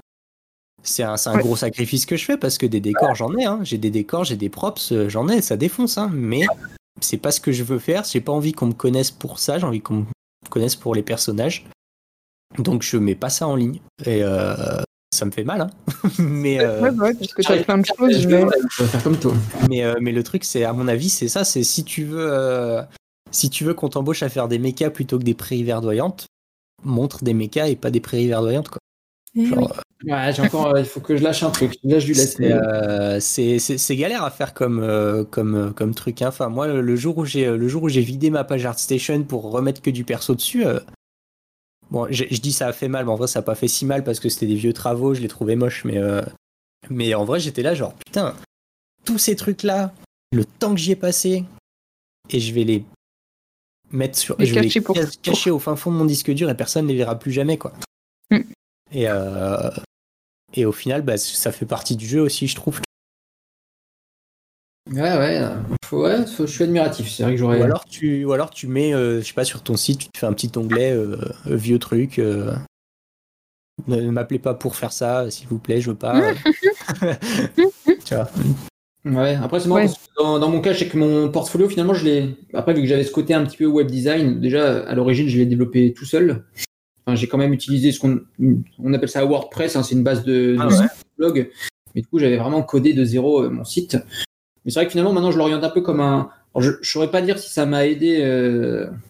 c'est 0.82 1.02
un, 1.02 1.16
un 1.27 1.39
gros 1.39 1.57
sacrifice 1.57 2.07
que 2.07 2.16
je 2.16 2.24
fais 2.24 2.36
parce 2.36 2.59
que 2.59 2.66
des 2.66 2.81
décors, 2.81 3.15
j'en 3.15 3.36
ai. 3.36 3.44
Hein. 3.44 3.61
J'ai 3.62 3.78
des 3.78 3.90
décors, 3.90 4.24
j'ai 4.24 4.36
des 4.36 4.48
props, 4.48 4.93
euh, 4.93 5.09
j'en 5.09 5.28
ai. 5.28 5.43
Ça 5.43 5.57
défonce, 5.57 5.98
hein. 5.98 6.11
Mais 6.12 6.47
c'est 7.01 7.19
pas 7.19 7.31
ce 7.31 7.40
que 7.40 7.52
je 7.52 7.65
veux 7.65 7.78
faire. 7.78 8.05
J'ai 8.05 8.20
pas 8.20 8.32
envie 8.32 8.52
qu'on 8.52 8.66
me 8.66 8.73
connaisse 8.73 9.11
pour 9.11 9.39
ça. 9.39 9.59
J'ai 9.59 9.66
envie 9.66 9.81
qu'on 9.81 9.94
me 9.94 10.05
connaisse 10.48 10.77
pour 10.77 10.94
les 10.94 11.02
personnages. 11.02 11.66
Donc 12.59 12.82
je 12.82 12.97
mets 12.97 13.15
pas 13.15 13.31
ça 13.31 13.47
en 13.47 13.57
ligne. 13.57 13.81
Et 14.07 14.23
ça 15.12 15.24
me 15.24 15.31
fait 15.32 15.44
mal, 15.44 15.61
hein. 15.61 15.70
mais 16.19 16.61
euh, 16.61 16.93
ouais, 16.93 17.15
parce 17.15 17.32
que 17.32 17.43
tu 17.43 17.52
as 17.52 17.65
plein 17.65 17.78
de 17.78 17.85
choses. 17.85 18.20
Je 18.20 18.28
vais... 18.28 18.47
faire 18.70 19.02
comme 19.02 19.19
toi. 19.19 19.35
Mais, 19.69 19.82
euh, 19.82 19.97
mais 20.01 20.12
le 20.12 20.23
truc, 20.23 20.44
c'est 20.44 20.65
à 20.65 20.73
mon 20.73 20.86
avis, 20.86 21.11
c'est 21.11 21.28
ça. 21.28 21.44
C'est 21.44 21.65
si 21.65 21.85
tu 21.85 22.05
veux, 22.05 22.28
euh, 22.31 22.82
si 23.32 23.51
tu 23.51 23.65
veux 23.65 23.74
qu'on 23.74 23.89
t'embauche 23.89 24.23
à 24.23 24.28
faire 24.28 24.47
des 24.47 24.59
mechas 24.59 24.90
plutôt 24.90 25.19
que 25.19 25.24
des 25.24 25.35
prairies 25.35 25.65
verdoyantes, 25.65 26.27
montre 26.85 27.24
des 27.24 27.35
mechas 27.35 27.66
et 27.66 27.77
pas 27.77 27.90
des 27.90 28.01
prairies 28.01 28.28
verdoyantes, 28.28 28.69
quoi. 28.69 28.78
Eh 29.36 29.48
ouais, 29.51 30.32
j'ai 30.32 30.43
encore, 30.43 30.78
il 30.78 30.85
faut 30.85 31.01
que 31.01 31.16
je 31.16 31.23
lâche 31.23 31.43
un 31.43 31.51
truc. 31.51 31.78
Lâche 31.85 32.05
du 32.05 32.15
C'est 32.15 33.97
galère 33.97 34.24
à 34.24 34.31
faire 34.31 34.55
comme, 34.55 35.27
comme, 35.31 35.73
comme 35.74 35.94
truc. 35.94 36.23
Hein. 36.23 36.28
Enfin, 36.28 36.48
moi, 36.48 36.66
le 36.66 36.97
jour 36.97 37.19
où 37.19 37.24
j'ai 37.24 37.47
le 37.47 37.69
jour 37.69 37.85
où 37.85 37.89
j'ai 37.89 38.01
vidé 38.01 38.31
ma 38.31 38.44
page 38.44 38.66
ArtStation 38.66 39.23
pour 39.24 39.51
remettre 39.51 39.82
que 39.82 39.90
du 39.90 40.05
perso 40.05 40.35
dessus, 40.35 40.65
Bon, 41.90 42.07
je, 42.09 42.24
dis 42.24 42.52
ça 42.52 42.69
a 42.69 42.73
fait 42.73 42.89
mal, 42.89 43.05
mais 43.05 43.11
en 43.11 43.16
vrai, 43.16 43.27
ça 43.27 43.40
a 43.40 43.43
pas 43.43 43.57
fait 43.57 43.66
si 43.66 43.85
mal 43.85 44.05
parce 44.05 44.20
que 44.20 44.28
c'était 44.28 44.47
des 44.47 44.55
vieux 44.55 44.73
travaux, 44.73 45.12
je 45.15 45.20
les 45.20 45.28
trouvais 45.28 45.57
moches, 45.57 45.85
mais, 45.85 45.98
euh, 45.98 46.23
mais 46.89 47.15
en 47.15 47.24
vrai, 47.24 47.40
j'étais 47.40 47.62
là, 47.62 47.74
genre, 47.74 47.94
putain, 47.94 48.36
tous 49.05 49.19
ces 49.19 49.35
trucs-là, 49.35 49.93
le 50.32 50.44
temps 50.44 50.73
que 50.73 50.81
j'y 50.81 50.93
ai 50.93 50.97
passé, 50.97 51.44
et 52.31 52.39
je 52.39 52.55
vais 52.55 52.62
les 52.62 52.85
mettre 53.90 54.16
sur. 54.16 54.36
je 54.39 54.55
vais 54.55 54.61
les 54.61 54.70
cacher 55.20 55.51
au 55.51 55.59
fin 55.59 55.74
fond 55.74 55.90
de 55.90 55.97
mon 55.97 56.05
disque 56.05 56.31
dur 56.31 56.48
et 56.48 56.57
personne 56.57 56.86
ne 56.86 56.93
les 56.93 56.97
verra 56.97 57.19
plus 57.19 57.32
jamais, 57.32 57.59
quoi. 57.59 57.73
Et, 58.93 59.09
euh, 59.09 59.71
et 60.55 60.65
au 60.65 60.73
final, 60.73 61.03
bah, 61.03 61.17
ça 61.17 61.53
fait 61.53 61.67
partie 61.67 61.97
du 61.97 62.07
jeu 62.07 62.21
aussi, 62.21 62.47
je 62.47 62.57
trouve. 62.57 62.81
Ouais, 64.91 65.01
ouais, 65.01 65.41
ouais, 65.93 66.25
je 66.27 66.47
suis 66.47 66.65
admiratif. 66.65 67.11
C'est 67.11 67.23
vrai 67.23 67.33
que 67.33 67.39
j'aurais. 67.39 67.61
Ou 67.61 67.62
alors 67.62 67.85
tu, 67.85 68.25
ou 68.25 68.33
alors 68.33 68.51
tu 68.51 68.67
mets, 68.67 68.93
euh, 68.93 69.21
je 69.21 69.27
sais 69.27 69.35
pas, 69.35 69.45
sur 69.45 69.62
ton 69.62 69.77
site, 69.77 70.01
tu 70.01 70.09
te 70.09 70.19
fais 70.19 70.27
un 70.27 70.33
petit 70.33 70.51
onglet 70.57 70.91
euh, 70.93 71.17
vieux 71.47 71.79
truc. 71.79 72.19
Euh, 72.19 72.53
ne 73.87 74.11
m'appelez 74.11 74.41
pas 74.41 74.55
pour 74.55 74.75
faire 74.75 74.93
ça, 74.93 75.31
s'il 75.31 75.47
vous 75.47 75.59
plaît, 75.59 75.81
je 75.81 75.91
veux 75.91 75.97
pas. 75.97 76.21
tu 78.05 78.15
vois. 78.15 78.29
Ouais, 79.05 79.35
après 79.37 79.61
c'est 79.61 79.69
marrant 79.69 80.39
dans, 80.39 80.51
mon 80.51 80.61
cas, 80.61 80.75
je 80.75 80.81
sais 80.81 80.89
que 80.89 80.99
mon 80.99 81.31
portfolio 81.31 81.69
finalement, 81.69 81.95
je 81.95 82.05
l'ai. 82.05 82.37
Après, 82.53 82.75
vu 82.75 82.83
que 82.83 82.89
j'avais 82.89 83.05
ce 83.05 83.12
côté 83.12 83.33
un 83.33 83.45
petit 83.45 83.57
peu 83.57 83.67
web 83.67 83.87
design, 83.87 84.41
déjà 84.41 84.81
à 84.81 84.95
l'origine, 84.95 85.29
je 85.29 85.39
l'ai 85.39 85.47
développé 85.47 85.95
tout 85.95 86.05
seul. 86.05 86.45
J'ai 87.15 87.28
quand 87.28 87.39
même 87.39 87.53
utilisé 87.53 87.93
ce 87.93 88.01
qu'on 88.01 88.20
on 88.78 88.95
appelle 88.95 89.09
ça 89.09 89.24
WordPress, 89.24 89.77
hein, 89.77 89.82
c'est 89.82 89.95
une 89.95 90.03
base 90.03 90.24
de, 90.24 90.57
ah 90.59 90.69
blog. 91.19 91.51
Mais 91.95 92.03
du 92.03 92.07
coup, 92.07 92.19
j'avais 92.19 92.37
vraiment 92.37 92.62
codé 92.62 92.93
de 92.93 93.05
zéro 93.05 93.49
mon 93.51 93.65
site. 93.65 93.97
Mais 94.65 94.70
c'est 94.70 94.81
vrai 94.81 94.87
que 94.87 94.93
finalement, 94.93 95.12
maintenant, 95.12 95.31
je 95.31 95.39
l'oriente 95.39 95.65
un 95.65 95.70
peu 95.70 95.81
comme 95.81 96.01
un, 96.01 96.31
je 96.59 96.70
ne 96.70 96.77
saurais 96.82 97.11
pas 97.11 97.23
dire 97.23 97.39
si 97.39 97.51
ça 97.51 97.66
m'a 97.66 97.87
aidé 97.87 98.23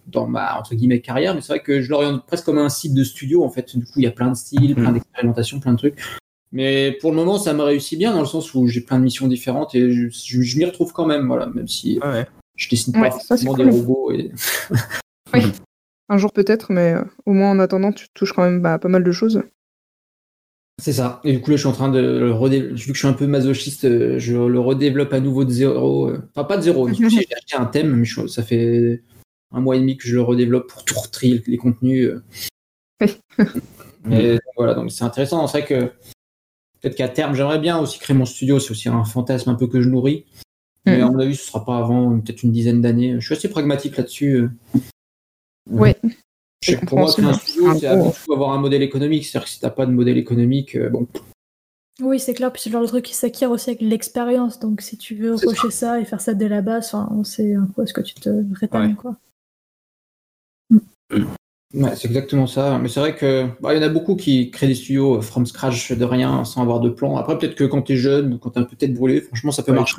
dans 0.07 0.27
ma 0.27 0.59
entre 0.59 0.75
guillemets 0.75 1.01
carrière, 1.01 1.35
mais 1.35 1.41
c'est 1.41 1.53
vrai 1.53 1.61
que 1.61 1.81
je 1.81 1.91
l'oriente 1.91 2.27
presque 2.27 2.45
comme 2.45 2.59
un 2.59 2.69
site 2.69 2.95
de 2.95 3.05
studio 3.05 3.45
en 3.45 3.51
fait. 3.51 3.77
Du 3.77 3.85
coup, 3.85 3.99
il 3.99 4.05
y 4.05 4.09
a 4.09 4.13
plein 4.13 4.31
de 4.31 4.37
styles, 4.37 4.75
plein 4.75 4.91
mm. 4.91 4.95
d'expérimentations, 4.95 5.61
plein 5.61 5.73
de 5.73 5.79
trucs. 5.79 5.99
Mais 6.53 6.93
pour 7.01 7.11
le 7.11 7.17
moment, 7.17 7.39
ça 7.39 7.53
me 7.53 7.63
réussit 7.63 7.99
bien 7.99 8.13
dans 8.13 8.21
le 8.21 8.27
sens 8.27 8.55
où 8.55 8.67
j'ai 8.67 8.81
plein 8.81 8.99
de 8.99 9.05
missions 9.05 9.29
différentes 9.29 9.75
et 9.75 9.91
je, 9.93 10.59
m'y 10.59 10.65
retrouve 10.65 10.93
quand 10.93 11.07
même, 11.07 11.27
voilà, 11.27 11.47
même 11.47 11.69
si 11.69 12.01
je 12.57 12.69
dessine 12.69 12.93
pas 12.93 13.11
forcément 13.11 13.55
des 13.55 13.65
robots. 13.65 14.13
Et... 14.13 14.33
oui, 15.35 15.43
un 16.11 16.19
jour 16.19 16.33
peut-être, 16.33 16.71
mais 16.71 16.93
euh, 16.93 17.05
au 17.25 17.33
moins 17.33 17.51
en 17.51 17.59
attendant, 17.59 17.93
tu 17.93 18.09
touches 18.13 18.33
quand 18.33 18.43
même 18.43 18.61
bah, 18.61 18.79
pas 18.79 18.89
mal 18.89 19.03
de 19.03 19.13
choses. 19.13 19.43
C'est 20.83 20.93
ça. 20.93 21.21
Et 21.25 21.33
du 21.33 21.41
coup, 21.41 21.51
là, 21.51 21.57
je 21.57 21.61
suis 21.61 21.69
en 21.69 21.73
train 21.73 21.91
de 21.91 22.01
le 22.01 22.33
redévelopper. 22.33 22.75
Vu 22.75 22.87
que 22.89 22.95
je 22.95 22.99
suis 22.99 23.09
un 23.09 23.13
peu 23.13 23.27
masochiste, 23.27 23.85
euh, 23.85 24.19
je 24.19 24.37
le 24.37 24.61
redéveloppe 24.61 25.13
à 25.13 25.21
nouveau 25.21 25.45
de 25.45 25.51
zéro. 25.51 26.09
Euh, 26.09 26.23
enfin, 26.35 26.45
pas 26.45 26.57
de 26.57 26.63
zéro. 26.63 26.89
j'ai 26.93 27.05
acheté 27.05 27.57
un 27.57 27.67
thème, 27.67 27.97
mais 27.97 28.29
ça 28.29 28.43
fait 28.43 29.03
un 29.53 29.61
mois 29.61 29.77
et 29.77 29.81
demi 29.81 29.97
que 29.97 30.07
je 30.07 30.15
le 30.15 30.23
redéveloppe 30.23 30.69
pour 30.69 30.85
tout 30.85 30.99
retrier 30.99 31.43
les 31.47 31.57
contenus. 31.57 32.13
mais 34.05 34.39
voilà, 34.57 34.75
donc 34.75 34.91
c'est 34.91 35.05
intéressant. 35.05 35.47
C'est 35.47 35.61
vrai 35.61 35.67
que 35.67 35.93
Peut-être 36.81 36.97
qu'à 36.97 37.09
terme, 37.09 37.35
j'aimerais 37.35 37.59
bien 37.59 37.79
aussi 37.79 37.99
créer 37.99 38.17
mon 38.17 38.25
studio. 38.25 38.59
C'est 38.59 38.71
aussi 38.71 38.89
un 38.89 39.05
fantasme 39.05 39.51
un 39.51 39.55
peu 39.55 39.67
que 39.67 39.83
je 39.83 39.89
nourris. 39.89 40.25
Mais 40.87 40.99
mm. 40.99 41.03
à 41.03 41.11
mon 41.11 41.19
avis, 41.19 41.37
ce 41.37 41.45
sera 41.45 41.65
pas 41.65 41.77
avant 41.77 42.19
peut-être 42.21 42.43
une 42.43 42.53
dizaine 42.53 42.81
d'années. 42.81 43.21
Je 43.21 43.27
suis 43.27 43.35
assez 43.35 43.51
pragmatique 43.51 43.97
là-dessus. 43.97 44.49
Oui. 45.69 45.93
Pour 46.87 46.99
moi, 46.99 47.09
un 47.19 47.33
studio, 47.33 47.79
c'est 47.79 47.87
avant 47.87 48.11
tout 48.11 48.33
avoir 48.33 48.53
un 48.53 48.59
modèle 48.59 48.83
économique. 48.83 49.25
C'est-à-dire 49.25 49.47
que 49.47 49.51
si 49.51 49.61
t'as 49.61 49.71
pas 49.71 49.87
de 49.87 49.93
modèle 49.93 50.19
économique, 50.19 50.77
euh, 50.77 50.91
bon. 50.91 51.07
Oui, 52.01 52.21
c'est 52.21 52.35
clair. 52.35 52.53
Puis 52.53 52.63
c'est 52.63 52.71
le 52.71 52.75
genre 52.75 52.83
de 52.83 52.89
truc 52.89 53.05
qui 53.05 53.15
s'acquiert 53.15 53.51
aussi 53.51 53.71
avec 53.71 53.81
l'expérience. 53.81 54.59
Donc 54.59 54.81
si 54.81 54.97
tu 54.97 55.15
veux 55.15 55.37
cocher 55.37 55.71
ça 55.71 56.01
et 56.01 56.05
faire 56.05 56.21
ça 56.21 56.35
dès 56.35 56.49
la 56.49 56.63
base, 56.63 56.95
on 56.95 57.25
sait 57.25 57.55
un 57.55 57.67
peu 57.67 57.87
ce 57.87 57.93
que 57.93 58.01
tu 58.01 58.15
te 58.15 58.31
rétames. 58.55 58.97
Quoi. 58.97 59.17
Mm. 60.71 61.25
Ouais, 61.75 61.95
c'est 61.95 62.09
exactement 62.09 62.47
ça. 62.47 62.79
Mais 62.79 62.89
c'est 62.89 63.01
vrai 63.01 63.15
que 63.15 63.47
bah, 63.61 63.73
il 63.73 63.81
y 63.81 63.85
en 63.85 63.87
a 63.87 63.89
beaucoup 63.89 64.17
qui 64.17 64.51
créent 64.51 64.67
des 64.67 64.75
studios 64.75 65.19
euh, 65.19 65.21
from 65.21 65.47
scratch 65.47 65.93
de 65.93 66.05
rien, 66.05 66.45
sans 66.45 66.63
avoir 66.63 66.81
de 66.81 66.91
plan. 66.91 67.17
Après, 67.17 67.39
peut-être 67.39 67.55
que 67.55 67.65
quand 67.65 67.83
tu 67.83 67.93
es 67.93 67.97
jeune 67.97 68.39
quand 68.39 68.51
t'es 68.51 68.61
un 68.61 68.65
peu 68.65 68.77
tête 68.77 68.95
brûlée, 68.95 69.21
franchement, 69.21 69.53
ça 69.53 69.63
peut 69.63 69.73
marcher. 69.73 69.95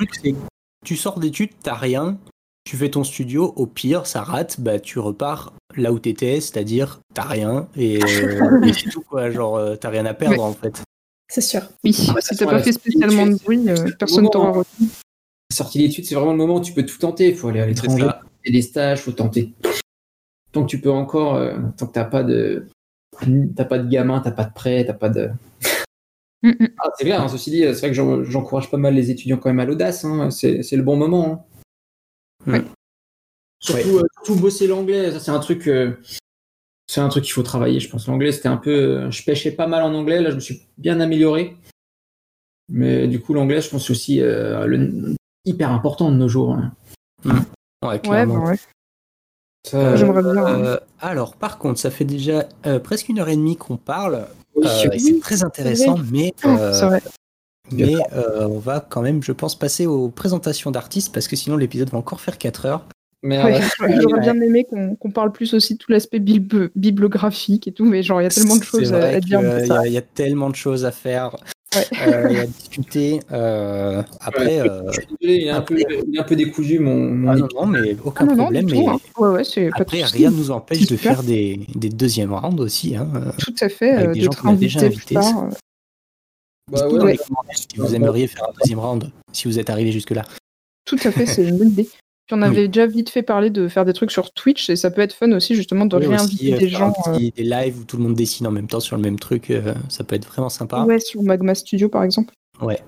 tu 0.84 0.96
sors 0.96 1.18
d'études, 1.18 1.52
t'as 1.62 1.74
rien, 1.74 2.18
tu 2.64 2.76
fais 2.76 2.90
ton 2.90 3.04
studio, 3.04 3.52
au 3.56 3.66
pire, 3.66 4.06
ça 4.06 4.22
rate, 4.22 4.60
bah 4.60 4.78
tu 4.78 4.98
repars 4.98 5.52
là 5.76 5.92
où 5.92 5.98
t'étais, 5.98 6.40
c'est-à-dire 6.40 7.00
t'as 7.14 7.24
rien 7.24 7.68
et, 7.76 8.02
euh, 8.04 8.72
c'est 8.72 8.90
tout 8.90 9.02
quoi. 9.02 9.30
Genre, 9.30 9.56
euh, 9.56 9.76
t'as 9.76 9.88
rien 9.88 10.06
à 10.06 10.14
perdre 10.14 10.42
en 10.42 10.52
fait. 10.52 10.82
C'est 11.28 11.40
sûr. 11.40 11.62
Oui, 11.82 11.92
si 11.92 12.12
t'as 12.36 12.46
pas 12.46 12.62
fait 12.62 12.72
spécialement 12.72 13.26
de 13.26 13.34
bruit, 13.34 13.64
personne 13.98 14.28
t'aura 14.30 14.52
retenu. 14.52 14.88
Sortie 15.52 15.78
d'études, 15.78 16.06
c'est 16.06 16.14
vraiment 16.14 16.32
le 16.32 16.38
moment 16.38 16.56
où 16.56 16.60
tu 16.60 16.72
peux 16.72 16.84
tout 16.84 16.98
tenter. 16.98 17.28
Il 17.28 17.36
faut 17.36 17.48
aller 17.48 17.60
à 17.60 17.66
l'étranger, 17.66 18.08
et 18.44 18.52
des 18.52 18.62
stages, 18.62 19.00
faut 19.00 19.12
tenter 19.12 19.54
tant 20.52 20.62
que 20.62 20.68
tu 20.68 20.80
peux 20.80 20.90
encore, 20.90 21.34
euh, 21.34 21.56
tant 21.76 21.86
que 21.86 21.92
t'as 21.92 22.04
pas 22.04 22.22
de, 22.22 22.68
t'as 23.56 23.64
pas 23.64 23.78
de 23.78 23.88
gamin, 23.88 24.20
t'as 24.20 24.30
pas 24.30 24.44
de 24.44 24.52
prêt, 24.52 24.84
t'as 24.84 24.92
pas 24.92 25.08
de. 25.08 25.30
Mm, 26.42 26.50
mm. 26.50 26.68
ah, 26.78 26.90
c'est 26.96 27.04
clair, 27.04 27.22
hein, 27.22 27.28
ceci 27.28 27.50
dit, 27.50 27.62
c'est 27.62 27.88
vrai 27.88 27.92
que 27.92 28.24
j'encourage 28.24 28.70
pas 28.70 28.76
mal 28.76 28.94
les 28.94 29.10
étudiants 29.10 29.38
quand 29.38 29.48
même 29.48 29.60
à 29.60 29.64
l'audace, 29.64 30.04
hein, 30.04 30.30
c'est 30.30 30.70
le 30.72 30.82
bon 30.82 30.96
moment. 30.96 31.32
Hein. 31.32 31.51
Mm. 32.46 32.58
Surtout, 33.60 33.98
euh, 33.98 34.34
bosser 34.36 34.66
l'anglais, 34.66 35.12
ça 35.12 35.20
c'est 35.20 35.30
un 35.30 35.38
truc, 35.38 35.68
euh, 35.68 35.92
c'est 36.88 37.00
un 37.00 37.08
truc 37.08 37.24
qu'il 37.24 37.32
faut 37.32 37.42
travailler, 37.42 37.80
je 37.80 37.88
pense. 37.88 38.08
L'anglais 38.08 38.32
c'était 38.32 38.48
un 38.48 38.56
peu, 38.56 39.10
je 39.10 39.22
pêchais 39.22 39.52
pas 39.52 39.66
mal 39.66 39.82
en 39.82 39.94
anglais, 39.94 40.20
là 40.20 40.30
je 40.30 40.34
me 40.34 40.40
suis 40.40 40.62
bien 40.78 41.00
amélioré. 41.00 41.56
Mais 42.68 43.06
du 43.06 43.20
coup 43.20 43.34
l'anglais, 43.34 43.60
je 43.60 43.70
pense 43.70 43.90
aussi 43.90 44.20
hyper 45.44 45.70
important 45.70 46.10
de 46.10 46.16
nos 46.16 46.28
jours. 46.28 46.56
Ouais, 47.84 47.98
clairement. 48.00 48.44
ouais, 48.44 48.50
ouais. 48.50 48.58
Euh, 49.74 49.96
J'aimerais 49.96 50.22
bien. 50.22 50.46
Euh, 50.46 50.78
alors, 51.00 51.36
par 51.36 51.58
contre, 51.58 51.78
ça 51.78 51.90
fait 51.90 52.04
déjà 52.04 52.46
euh, 52.66 52.78
presque 52.78 53.08
une 53.08 53.18
heure 53.20 53.28
et 53.28 53.36
demie 53.36 53.56
qu'on 53.56 53.76
parle. 53.76 54.26
c'est 54.64 55.20
très 55.20 55.44
intéressant, 55.44 55.96
mais, 56.10 56.34
mais 57.72 57.94
on 58.40 58.58
va 58.58 58.80
quand 58.80 59.02
même, 59.02 59.22
je 59.22 59.32
pense, 59.32 59.58
passer 59.58 59.86
aux 59.86 60.08
présentations 60.08 60.70
d'artistes 60.70 61.12
parce 61.12 61.28
que 61.28 61.36
sinon 61.36 61.56
l'épisode 61.56 61.90
va 61.90 61.98
encore 61.98 62.20
faire 62.20 62.38
4 62.38 62.66
heures. 62.66 62.86
J'aurais 63.22 64.20
bien 64.20 64.40
aimé 64.40 64.66
qu'on 65.00 65.10
parle 65.10 65.30
plus 65.30 65.54
aussi 65.54 65.74
de 65.74 65.78
tout 65.78 65.92
l'aspect 65.92 66.18
bibliographique 66.18 67.68
et 67.68 67.72
tout, 67.72 67.84
mais 67.84 68.02
genre 68.02 68.20
il 68.20 68.24
y 68.24 68.26
a 68.26 68.30
tellement 68.30 68.56
de 68.56 68.64
choses 68.64 68.92
à, 68.92 69.20
dire. 69.20 69.40
Il 69.86 69.92
y, 69.92 69.98
a 69.98 70.02
tellement 70.02 70.50
de 70.50 70.56
choses 70.56 70.84
à 70.84 70.90
faire. 70.90 71.36
Euh, 72.06 72.42
à 72.42 72.46
discuter. 72.46 73.20
Euh, 73.32 74.02
après, 74.20 74.60
euh, 74.60 74.82
il, 75.20 75.30
est 75.30 75.48
un 75.48 75.62
peu, 75.62 75.78
un 76.18 76.22
peu 76.22 76.36
décousu 76.36 76.78
mon. 76.78 77.10
mon 77.10 77.30
ah, 77.30 77.36
non, 77.36 77.66
mais 77.66 77.96
aucun 78.04 78.28
ah, 78.28 78.34
problème. 78.34 78.66
mais... 78.70 78.86
Hein. 78.86 78.98
ouais, 79.16 79.28
ouais, 79.30 79.70
après, 79.72 80.02
rien 80.02 80.30
ne 80.30 80.36
nous 80.36 80.50
empêche 80.50 80.86
de 80.86 80.96
faire 80.96 81.22
des, 81.22 81.60
des 81.74 81.88
deuxièmes 81.88 82.34
rounds 82.34 82.60
aussi. 82.60 82.96
Hein, 82.96 83.08
Tout 83.38 83.54
à 83.60 83.70
fait. 83.70 83.90
Avec 83.90 84.12
des 84.12 84.20
gens 84.20 84.32
qu'on 84.32 84.48
a 84.48 84.56
déjà 84.56 84.80
invités. 84.80 85.16
Bah, 86.70 86.88
ouais, 86.88 87.18
si 87.52 87.66
vous 87.76 87.94
aimeriez 87.94 88.26
faire 88.28 88.44
un 88.48 88.52
deuxième 88.60 88.78
round, 88.78 89.10
si 89.32 89.48
vous 89.48 89.58
êtes 89.58 89.70
arrivé 89.70 89.92
jusque-là. 89.92 90.24
Tout 90.84 90.98
à 91.04 91.10
fait, 91.10 91.26
c'est 91.26 91.44
une 91.44 91.58
bonne 91.58 91.68
idée. 91.68 91.88
Puis 92.26 92.36
on 92.38 92.42
avait 92.42 92.68
déjà 92.68 92.86
vite 92.86 93.10
fait 93.10 93.22
parler 93.22 93.50
de 93.50 93.66
faire 93.66 93.84
des 93.84 93.92
trucs 93.92 94.12
sur 94.12 94.32
Twitch 94.32 94.70
et 94.70 94.76
ça 94.76 94.90
peut 94.90 95.00
être 95.00 95.12
fun 95.12 95.32
aussi 95.32 95.56
justement 95.56 95.86
de 95.86 95.96
réinviter 95.96 96.56
des 96.56 96.68
gens. 96.68 96.92
Euh, 97.08 97.18
des 97.18 97.42
lives 97.42 97.80
où 97.80 97.84
tout 97.84 97.96
le 97.96 98.04
monde 98.04 98.14
dessine 98.14 98.46
en 98.46 98.52
même 98.52 98.68
temps 98.68 98.80
sur 98.80 98.96
le 98.96 99.02
même 99.02 99.18
truc, 99.18 99.50
euh, 99.50 99.74
ça 99.88 100.04
peut 100.04 100.14
être 100.14 100.26
vraiment 100.26 100.48
sympa. 100.48 100.84
Ouais, 100.84 101.00
sur 101.00 101.22
Magma 101.22 101.54
Studio 101.54 101.88
par 101.88 102.04
exemple. 102.04 102.32
Ouais. 102.60 102.80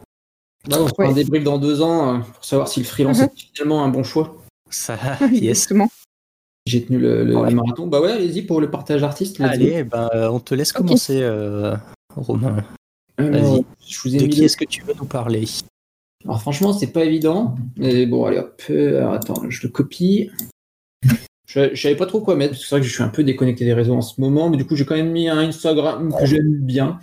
Bah, 0.68 0.76
on 0.80 0.86
fera 0.86 1.08
un 1.08 1.12
débrief 1.12 1.42
dans 1.42 1.58
deux 1.58 1.82
ans 1.82 2.14
euh, 2.14 2.18
pour 2.20 2.44
savoir 2.44 2.68
si 2.68 2.80
le 2.80 2.86
freelance 2.86 3.18
mhm. 3.18 3.24
est 3.24 3.54
finalement 3.54 3.84
un 3.84 3.88
bon 3.88 4.04
choix. 4.04 4.36
Ça, 4.70 4.96
yes. 5.32 5.72
J'ai 6.66 6.84
tenu 6.84 6.98
le, 6.98 7.24
marathon. 7.50 7.88
Bah 7.88 8.00
ouais, 8.00 8.12
allez-y 8.12 8.42
pour 8.42 8.60
le 8.60 8.70
partage 8.70 9.02
artiste. 9.02 9.40
Allez, 9.40 9.82
ben, 9.82 10.08
on 10.30 10.38
te 10.38 10.54
laisse 10.54 10.72
commencer, 10.72 11.28
Romain. 12.16 12.64
Vas-y. 13.18 14.18
de 14.18 14.26
qui 14.26 14.44
est-ce 14.44 14.56
que 14.56 14.64
tu 14.64 14.82
veux 14.82 14.94
nous 14.94 15.06
parler? 15.06 15.44
Alors 16.24 16.40
franchement, 16.40 16.72
c'est 16.72 16.92
pas 16.92 17.04
évident. 17.04 17.54
Mais 17.76 18.06
bon, 18.06 18.24
allez 18.24 18.38
hop. 18.38 18.62
Euh, 18.70 19.10
attends, 19.10 19.48
je 19.48 19.66
le 19.66 19.68
copie. 19.68 20.30
Je, 21.46 21.74
savais 21.76 21.94
pas 21.94 22.06
trop 22.06 22.20
quoi 22.20 22.34
mettre, 22.34 22.52
parce 22.52 22.62
que 22.62 22.68
c'est 22.68 22.74
vrai 22.74 22.80
que 22.80 22.86
je 22.86 22.92
suis 22.92 23.02
un 23.02 23.08
peu 23.08 23.22
déconnecté 23.22 23.64
des 23.64 23.74
réseaux 23.74 23.94
en 23.94 24.00
ce 24.00 24.20
moment, 24.20 24.50
mais 24.50 24.56
du 24.56 24.66
coup 24.66 24.74
j'ai 24.74 24.84
quand 24.84 24.96
même 24.96 25.12
mis 25.12 25.28
un 25.28 25.38
Instagram 25.38 26.12
que 26.18 26.26
j'aime 26.26 26.58
bien. 26.60 26.98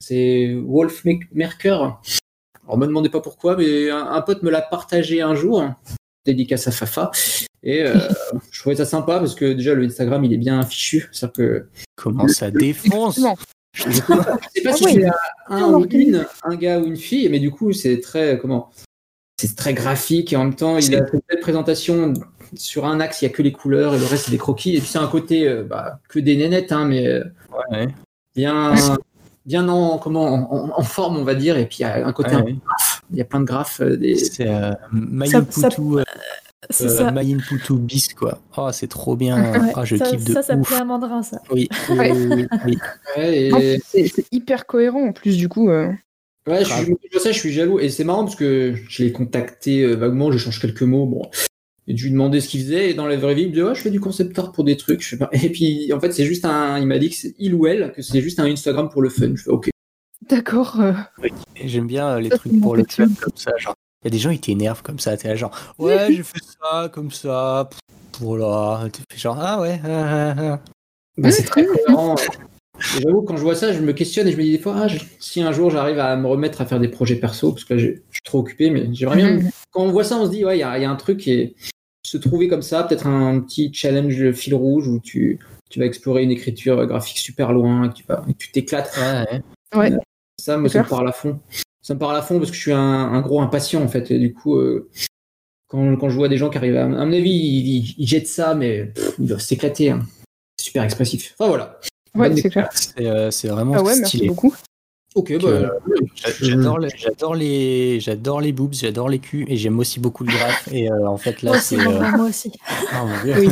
C'est 0.00 0.54
Wolf 0.64 1.04
Merker. 1.32 1.78
Alors 2.64 2.78
me 2.78 2.86
demandez 2.86 3.08
pas 3.08 3.20
pourquoi, 3.20 3.56
mais 3.56 3.90
un, 3.90 4.20
pote 4.22 4.44
me 4.44 4.50
l'a 4.50 4.62
partagé 4.62 5.22
un 5.22 5.34
jour, 5.34 5.64
dédicace 6.24 6.68
à 6.68 6.70
Fafa. 6.70 7.10
Et 7.64 7.82
euh, 7.82 7.98
je 8.52 8.60
trouvais 8.60 8.76
ça 8.76 8.84
sympa 8.84 9.18
parce 9.18 9.34
que 9.34 9.54
déjà 9.54 9.74
le 9.74 9.84
Instagram 9.84 10.22
il 10.24 10.32
est 10.32 10.38
bien 10.38 10.62
fichu. 10.62 11.10
Que... 11.34 11.66
Comment 11.96 12.28
ça 12.28 12.52
défonce? 12.52 13.18
Je 13.76 13.90
sais 13.90 14.02
pas 14.02 14.38
ah 14.70 14.72
si 14.72 14.84
c'est 14.84 15.04
un, 15.48 15.72
ou 15.74 15.86
une, 15.90 16.26
un 16.42 16.56
gars 16.56 16.78
ou 16.80 16.86
une 16.86 16.96
fille, 16.96 17.28
mais 17.28 17.38
du 17.38 17.50
coup, 17.50 17.72
c'est 17.72 18.00
très, 18.00 18.38
comment, 18.38 18.70
c'est 19.36 19.54
très 19.54 19.74
graphique 19.74 20.32
et 20.32 20.36
en 20.36 20.44
même 20.44 20.54
temps, 20.54 20.78
il 20.78 20.94
a 20.94 21.04
fait 21.04 21.12
une 21.14 21.20
belle 21.28 21.40
présentation 21.40 22.14
sur 22.54 22.86
un 22.86 23.00
axe, 23.00 23.22
il 23.22 23.26
y 23.26 23.28
a 23.28 23.30
que 23.30 23.42
les 23.42 23.52
couleurs 23.52 23.94
et 23.94 23.98
le 23.98 24.06
reste, 24.06 24.26
c'est 24.26 24.30
des 24.30 24.38
croquis. 24.38 24.76
Et 24.76 24.80
puis, 24.80 24.88
c'est 24.88 24.98
un 24.98 25.08
côté, 25.08 25.48
euh, 25.48 25.64
bah, 25.64 26.00
que 26.08 26.18
des 26.18 26.36
nénettes, 26.36 26.72
hein, 26.72 26.86
mais 26.86 27.06
euh, 27.06 27.24
bien, 28.34 28.74
bien 29.44 29.68
en, 29.68 29.98
comment, 29.98 30.78
en, 30.78 30.82
forme, 30.82 31.16
on 31.18 31.24
va 31.24 31.34
dire. 31.34 31.58
Et 31.58 31.66
puis, 31.66 31.78
il 31.80 31.82
y 31.82 31.84
a 31.84 32.06
un 32.06 32.12
côté, 32.12 32.36
il 33.10 33.16
y 33.16 33.20
a 33.20 33.24
plein 33.24 33.40
de 33.40 33.44
graphes. 33.44 33.80
Euh, 33.80 33.96
des... 33.96 34.16
C'est 34.16 34.48
euh, 34.48 34.72
c'est 36.70 36.86
euh, 36.86 36.88
ça. 36.88 37.10
My 37.12 37.34
Input 37.34 37.58
to 37.64 37.76
Beast, 37.76 38.14
quoi. 38.14 38.40
Oh, 38.56 38.70
c'est 38.72 38.88
trop 38.88 39.16
bien. 39.16 39.72
Oh, 39.76 39.84
je 39.84 39.96
ça, 39.96 40.10
kiffe 40.10 40.24
de 40.24 40.32
ça, 40.32 40.42
ça 40.42 40.56
ouf. 40.56 40.68
plaît 40.68 40.78
à 40.78 40.84
Mandrin, 40.84 41.22
ça. 41.22 41.40
Oui, 41.50 41.68
oui, 41.90 42.46
oui. 42.66 43.50
oui. 43.52 43.80
C'est 43.84 44.26
hyper 44.32 44.66
cohérent 44.66 45.08
en 45.08 45.12
plus, 45.12 45.36
du 45.36 45.48
coup. 45.48 45.70
Euh... 45.70 45.92
Ouais, 46.46 46.64
je, 46.64 46.72
suis, 46.72 46.94
je, 47.12 47.18
sais, 47.18 47.32
je 47.32 47.38
suis 47.38 47.52
jaloux. 47.52 47.80
Et 47.80 47.88
c'est 47.88 48.04
marrant 48.04 48.24
parce 48.24 48.36
que 48.36 48.74
je 48.88 49.02
l'ai 49.02 49.12
contacté 49.12 49.82
euh, 49.82 49.94
vaguement, 49.94 50.30
j'échange 50.30 50.60
quelques 50.60 50.82
mots. 50.82 51.06
Bon. 51.06 51.22
Et 51.88 51.96
je 51.96 52.04
lui 52.04 52.12
demandais 52.12 52.40
ce 52.40 52.48
qu'il 52.48 52.60
faisait. 52.60 52.90
Et 52.90 52.94
dans 52.94 53.06
la 53.06 53.16
vraie 53.16 53.34
vie, 53.34 53.42
il 53.42 53.48
me 53.48 53.52
dit 53.52 53.62
oh, 53.62 53.74
Je 53.74 53.80
fais 53.80 53.90
du 53.90 54.00
concept 54.00 54.38
art 54.38 54.52
pour 54.52 54.64
des 54.64 54.76
trucs. 54.76 55.02
Je 55.02 55.10
sais 55.10 55.18
pas. 55.18 55.28
Et 55.32 55.50
puis, 55.50 55.92
en 55.92 56.00
fait, 56.00 56.12
c'est 56.12 56.24
juste 56.24 56.44
un. 56.44 56.78
Il 56.78 56.86
m'a 56.86 56.98
dit 56.98 57.10
que 57.10 57.16
c'est 57.16 57.34
il 57.38 57.54
ou 57.54 57.66
elle, 57.66 57.92
que 57.92 58.02
c'est 58.02 58.20
juste 58.20 58.38
un 58.38 58.46
Instagram 58.46 58.88
pour 58.88 59.02
le 59.02 59.08
fun. 59.08 59.32
Je 59.34 59.42
fais 59.42 59.50
Ok. 59.50 59.70
D'accord. 60.28 60.80
Euh. 60.80 60.92
Oui. 61.22 61.30
J'aime 61.64 61.86
bien 61.86 62.08
euh, 62.08 62.20
les 62.20 62.30
trucs 62.30 62.60
pour 62.60 62.76
le 62.76 62.84
fun 62.88 63.08
comme 63.20 63.36
ça. 63.36 63.52
Genre, 63.58 63.74
y 64.06 64.08
a 64.08 64.10
des 64.10 64.18
gens, 64.18 64.30
ils 64.30 64.40
t'énervent 64.40 64.82
comme 64.82 64.98
ça. 64.98 65.16
T'es 65.16 65.28
là, 65.28 65.36
genre, 65.36 65.56
ouais, 65.78 66.06
j'ai 66.10 66.22
fait 66.22 66.40
ça, 66.60 66.88
comme 66.92 67.10
ça. 67.10 67.68
Voilà. 68.20 68.88
Tu 68.92 69.02
fais 69.10 69.18
genre, 69.18 69.38
ah 69.40 69.60
ouais. 69.60 69.80
Ah, 69.84 69.88
ah, 69.88 70.34
ah. 70.38 70.60
Bah, 71.18 71.30
c'est 71.30 71.44
très 71.44 71.64
cohérent. 71.64 72.14
J'avoue, 73.00 73.22
quand 73.22 73.36
je 73.36 73.42
vois 73.42 73.54
ça, 73.54 73.72
je 73.72 73.80
me 73.80 73.92
questionne 73.92 74.28
et 74.28 74.32
je 74.32 74.36
me 74.36 74.42
dis 74.42 74.52
des 74.52 74.58
fois, 74.58 74.74
ah, 74.76 74.86
si 75.18 75.40
un 75.40 75.50
jour 75.52 75.70
j'arrive 75.70 75.98
à 75.98 76.14
me 76.16 76.26
remettre 76.26 76.60
à 76.60 76.66
faire 76.66 76.78
des 76.78 76.88
projets 76.88 77.16
perso, 77.16 77.52
parce 77.52 77.64
que 77.64 77.74
là, 77.74 77.80
je 77.80 77.86
suis 77.86 78.22
trop 78.22 78.40
occupé, 78.40 78.70
mais 78.70 78.88
j'aimerais 78.92 79.16
bien. 79.16 79.32
Mhm. 79.34 79.50
Quand 79.70 79.82
on 79.82 79.90
voit 79.90 80.04
ça, 80.04 80.16
on 80.16 80.26
se 80.26 80.30
dit, 80.30 80.44
ouais, 80.44 80.56
il 80.56 80.60
y, 80.60 80.60
y 80.60 80.84
a, 80.84 80.90
un 80.90 80.96
truc 80.96 81.18
qui 81.18 81.32
est 81.32 81.54
se 82.04 82.18
trouver 82.18 82.48
comme 82.48 82.62
ça, 82.62 82.84
peut-être 82.84 83.06
un 83.06 83.40
petit 83.40 83.72
challenge 83.72 84.30
fil 84.32 84.54
rouge 84.54 84.86
où 84.86 85.00
tu, 85.00 85.40
tu 85.70 85.80
vas 85.80 85.86
explorer 85.86 86.22
une 86.22 86.30
écriture 86.30 86.86
graphique 86.86 87.18
super 87.18 87.52
loin, 87.52 87.90
et 87.90 88.32
que 88.32 88.38
tu 88.38 88.52
t'éclates. 88.52 88.96
Ouais, 89.74 89.78
ouais. 89.78 89.92
Ça, 90.38 90.58
me 90.58 90.68
ça 90.68 90.82
me 90.82 90.88
parle 90.88 91.08
à 91.08 91.12
fond 91.12 91.40
ça 91.86 91.94
me 91.94 92.00
parle 92.00 92.16
à 92.16 92.22
fond 92.22 92.38
parce 92.38 92.50
que 92.50 92.56
je 92.56 92.60
suis 92.62 92.72
un, 92.72 93.20
gros 93.20 93.40
impatient 93.40 93.80
en 93.80 93.86
fait. 93.86 94.10
Et 94.10 94.18
du 94.18 94.34
coup, 94.34 94.56
euh, 94.56 94.90
quand, 95.68 95.96
quand, 95.96 96.08
je 96.08 96.16
vois 96.16 96.28
des 96.28 96.36
gens 96.36 96.50
qui 96.50 96.58
arrivent, 96.58 96.76
à, 96.76 96.88
mon 96.88 97.12
avis, 97.12 97.94
ils, 97.96 98.06
jettent 98.08 98.26
ça, 98.26 98.56
mais 98.56 98.92
ils 99.20 99.26
doivent 99.26 99.40
s'éclater. 99.40 99.90
Hein. 99.90 100.00
Super 100.60 100.82
expressif. 100.82 101.36
Enfin 101.38 101.48
voilà. 101.48 101.78
Ouais, 102.16 102.34
c'est 102.34 102.50
clair. 102.50 102.68
C'est 103.30 103.46
vraiment 103.46 103.74
ah 103.76 103.82
ouais, 103.84 103.92
stylé. 103.92 104.24
Merci 104.24 104.26
beaucoup. 104.26 104.52
Ok, 105.14 105.32
bah, 105.40 105.70
j'adore 106.42 106.78
les, 106.80 106.88
j'adore 106.98 107.34
les, 107.36 108.00
j'adore 108.00 108.40
les 108.40 108.52
boobs, 108.52 108.74
j'adore 108.74 109.08
les 109.08 109.20
culs 109.20 109.46
et 109.48 109.56
j'aime 109.56 109.78
aussi 109.78 110.00
beaucoup 110.00 110.24
le 110.24 110.32
graphe. 110.32 110.68
Et 110.72 110.90
euh, 110.90 111.06
en 111.06 111.16
fait 111.16 111.40
là, 111.42 111.52
moi 111.52 111.60
c'est. 111.60 111.76
aussi, 111.76 111.86
euh, 111.86 112.16
moi 112.16 112.28
aussi. 112.28 112.52
Oh 112.68 113.06
mon 113.06 113.22
dieu. 113.22 113.34
Oui. 113.38 113.48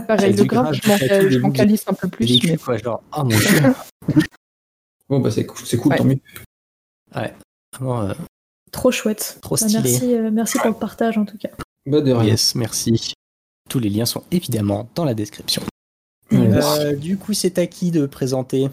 Pareil, 0.08 0.34
le 0.34 0.44
graphe, 0.44 0.74
je 0.74 1.38
m'en 1.38 1.52
calisse 1.52 1.84
un 1.86 1.94
peu 1.94 2.08
plus. 2.08 2.26
Les 2.26 2.38
culs, 2.40 2.50
mais- 2.50 2.56
quoi, 2.58 2.76
genre, 2.76 3.02
oh 3.16 3.22
mon 3.22 3.28
dieu. 3.28 3.62
bon, 5.08 5.20
bah 5.20 5.30
c'est 5.30 5.46
cool, 5.46 5.64
c'est 5.64 5.76
cool 5.78 5.92
Ouais. 5.92 5.98
tant 5.98 6.04
mieux. 6.04 6.18
Vraiment, 7.12 8.02
euh, 8.02 8.12
Trop 8.72 8.90
chouette. 8.90 9.38
Trop 9.42 9.56
Bah, 9.56 9.66
merci, 9.72 10.14
euh, 10.14 10.30
merci 10.30 10.58
pour 10.58 10.68
le 10.68 10.76
partage 10.76 11.18
en 11.18 11.24
tout 11.24 11.38
cas. 11.38 11.50
Bah 11.86 12.00
de 12.00 12.12
rien. 12.12 12.30
yes, 12.30 12.54
merci. 12.54 13.14
Tous 13.68 13.78
les 13.78 13.88
liens 13.88 14.06
sont 14.06 14.24
évidemment 14.30 14.88
dans 14.94 15.04
la 15.04 15.14
description. 15.14 15.62
Euh, 16.32 16.94
du 16.94 17.16
coup, 17.16 17.32
c'est 17.32 17.58
à 17.58 17.66
qui 17.66 17.90
de 17.90 18.06
présenter? 18.06 18.68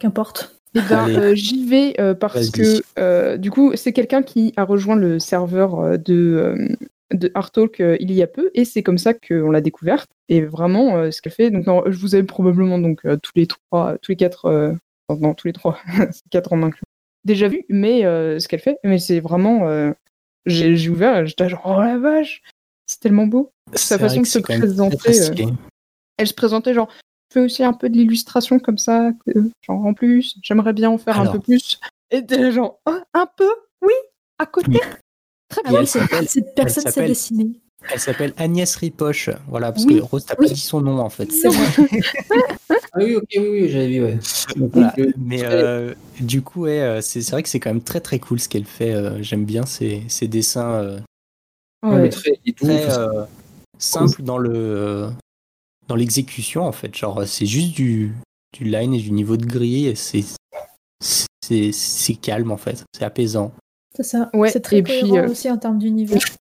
Qu'importe. 0.00 0.56
Eh 0.74 0.80
ben, 0.88 1.08
euh, 1.08 1.34
j'y 1.34 1.66
vais 1.66 1.98
euh, 2.00 2.14
parce 2.14 2.50
que 2.50 2.82
euh, 2.98 3.36
du 3.36 3.50
coup, 3.50 3.72
c'est 3.76 3.92
quelqu'un 3.92 4.22
qui 4.22 4.52
a 4.56 4.64
rejoint 4.64 4.96
le 4.96 5.18
serveur 5.18 5.78
euh, 5.78 5.96
de, 5.96 6.14
euh, 6.14 6.68
de 7.14 7.30
Art 7.34 7.50
Talk 7.52 7.80
euh, 7.80 7.96
il 8.00 8.12
y 8.12 8.22
a 8.22 8.26
peu 8.26 8.50
et 8.54 8.64
c'est 8.64 8.82
comme 8.82 8.98
ça 8.98 9.14
qu'on 9.14 9.50
l'a 9.50 9.60
découverte. 9.60 10.10
Et 10.28 10.42
vraiment, 10.42 10.96
euh, 10.96 11.10
ce 11.10 11.22
qu'elle 11.22 11.32
fait, 11.32 11.50
donc 11.50 11.66
non, 11.66 11.84
je 11.86 11.96
vous 11.98 12.14
avais 12.14 12.24
probablement 12.24 12.78
donc 12.78 13.06
euh, 13.06 13.16
tous 13.16 13.32
les 13.36 13.46
trois, 13.46 13.96
tous 14.02 14.10
les 14.10 14.16
quatre, 14.16 14.46
non, 15.08 15.16
non, 15.16 15.34
tous 15.34 15.46
les 15.46 15.52
trois, 15.52 15.78
c'est 16.10 16.22
quatre 16.30 16.52
en 16.52 16.62
inclus, 16.62 16.84
déjà 17.24 17.48
vu, 17.48 17.64
mais 17.68 18.04
euh, 18.04 18.38
ce 18.38 18.48
qu'elle 18.48 18.60
fait, 18.60 18.78
mais 18.84 18.98
c'est 18.98 19.20
vraiment, 19.20 19.68
euh, 19.68 19.92
j'ai 20.46 20.88
ouvert, 20.88 21.26
j'étais 21.26 21.48
genre 21.48 21.62
oh 21.64 21.80
la 21.80 21.98
vache, 21.98 22.42
c'est 22.86 23.00
tellement 23.00 23.26
beau. 23.26 23.52
C'est 23.74 23.98
façon 23.98 24.20
de 24.20 24.26
se 24.26 24.38
présenter, 24.38 25.42
euh. 25.42 25.50
Elle 26.18 26.26
se 26.26 26.34
présentait 26.34 26.74
genre, 26.74 26.88
je 27.30 27.34
fais 27.34 27.44
aussi 27.44 27.64
un 27.64 27.72
peu 27.72 27.88
de 27.88 27.96
l'illustration 27.96 28.58
comme 28.58 28.78
ça, 28.78 29.10
genre 29.62 29.84
en 29.84 29.94
plus, 29.94 30.38
j'aimerais 30.42 30.72
bien 30.72 30.90
en 30.90 30.98
faire 30.98 31.20
un 31.20 31.32
peu 31.32 31.40
plus. 31.40 31.78
Et 32.10 32.24
t'es 32.24 32.52
genre, 32.52 32.80
Oh, 32.86 32.98
un 33.14 33.26
peu, 33.36 33.50
oui, 33.82 33.92
à 34.38 34.46
côté. 34.46 34.80
Très 35.48 35.62
bien. 35.62 35.84
cette 35.84 36.54
personne 36.54 36.90
s'est 36.90 37.06
dessinée. 37.06 37.60
Elle 37.92 38.00
s'appelle 38.00 38.32
Agnès 38.36 38.74
Ripoche. 38.76 39.30
Voilà, 39.48 39.70
parce 39.72 39.84
Oui, 39.84 39.98
que 39.98 40.02
Rose, 40.02 40.24
t'as 40.24 40.34
oui. 40.38 40.48
pas 40.48 40.52
dit 40.54 40.60
son 40.60 40.80
nom 40.80 40.98
en 40.98 41.08
fait. 41.10 41.30
C'est 41.30 41.48
vrai. 41.48 41.88
Ah 42.98 43.00
oui, 43.04 43.14
ok, 43.14 43.24
oui, 43.36 43.48
oui, 43.50 43.68
j'avais 43.68 43.88
vu, 43.88 44.02
ouais. 44.02 44.18
Donc, 44.56 44.70
Voilà. 44.72 44.94
euh, 44.98 45.12
Mais 45.18 45.44
euh, 45.44 45.92
du 46.18 46.40
coup, 46.40 46.62
ouais, 46.62 46.80
euh, 46.80 47.02
c'est 47.02 47.20
vrai 47.30 47.42
que 47.42 47.48
c'est 47.50 47.60
quand 47.60 47.68
même 47.68 47.82
très 47.82 48.00
très 48.00 48.18
cool 48.18 48.40
ce 48.40 48.48
qu'elle 48.48 48.64
fait. 48.64 48.94
euh, 48.94 49.22
J'aime 49.22 49.44
bien 49.44 49.66
ses, 49.66 50.02
ses 50.08 50.28
dessins 50.28 50.72
euh, 50.72 50.98
ouais, 51.82 52.08
très, 52.08 52.40
très 52.56 52.90
euh, 52.98 53.24
simples 53.78 54.22
dans 54.22 54.38
le 54.38 55.10
dans 55.88 55.94
l'exécution 55.94 56.62
en 56.62 56.72
fait. 56.72 56.96
Genre, 56.96 57.24
c'est 57.26 57.44
juste 57.44 57.74
du, 57.74 58.14
du 58.54 58.64
line 58.64 58.94
et 58.94 59.00
du 59.00 59.10
niveau 59.10 59.36
de 59.36 59.44
gris 59.44 59.88
et 59.88 59.94
c'est 59.94 60.24
calme 62.22 62.50
en 62.50 62.56
fait. 62.56 62.82
C'est 62.96 63.04
apaisant. 63.04 63.52
C'est 63.94 64.04
ça. 64.04 64.30
Ouais, 64.32 64.50
c'est 64.50 64.60
très 64.60 64.78
et 64.78 64.82
puis, 64.82 65.02
euh, 65.18 65.28
aussi 65.28 65.50
en 65.50 65.58
termes 65.58 65.78
d'univers. 65.78 66.18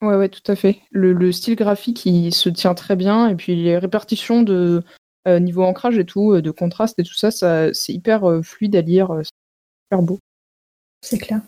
Ouais, 0.00 0.14
ouais, 0.14 0.28
tout 0.28 0.42
à 0.50 0.54
fait. 0.56 0.80
Le, 0.90 1.12
le 1.12 1.32
style 1.32 1.56
graphique, 1.56 2.06
il 2.06 2.32
se 2.32 2.48
tient 2.48 2.74
très 2.74 2.94
bien. 2.96 3.28
Et 3.28 3.34
puis 3.34 3.56
les 3.56 3.78
répartitions 3.78 4.42
de 4.42 4.82
euh, 5.26 5.40
niveau 5.40 5.64
ancrage 5.64 5.98
et 5.98 6.04
tout, 6.06 6.32
euh, 6.34 6.42
de 6.42 6.50
contraste 6.52 6.98
et 6.98 7.02
tout 7.04 7.14
ça, 7.14 7.30
ça 7.30 7.72
c'est 7.74 7.92
hyper 7.92 8.24
euh, 8.28 8.42
fluide 8.42 8.76
à 8.76 8.80
lire. 8.80 9.08
C'est 9.22 9.30
super 9.90 10.02
beau. 10.02 10.18
C'est 11.04 11.18
clair. 11.18 11.40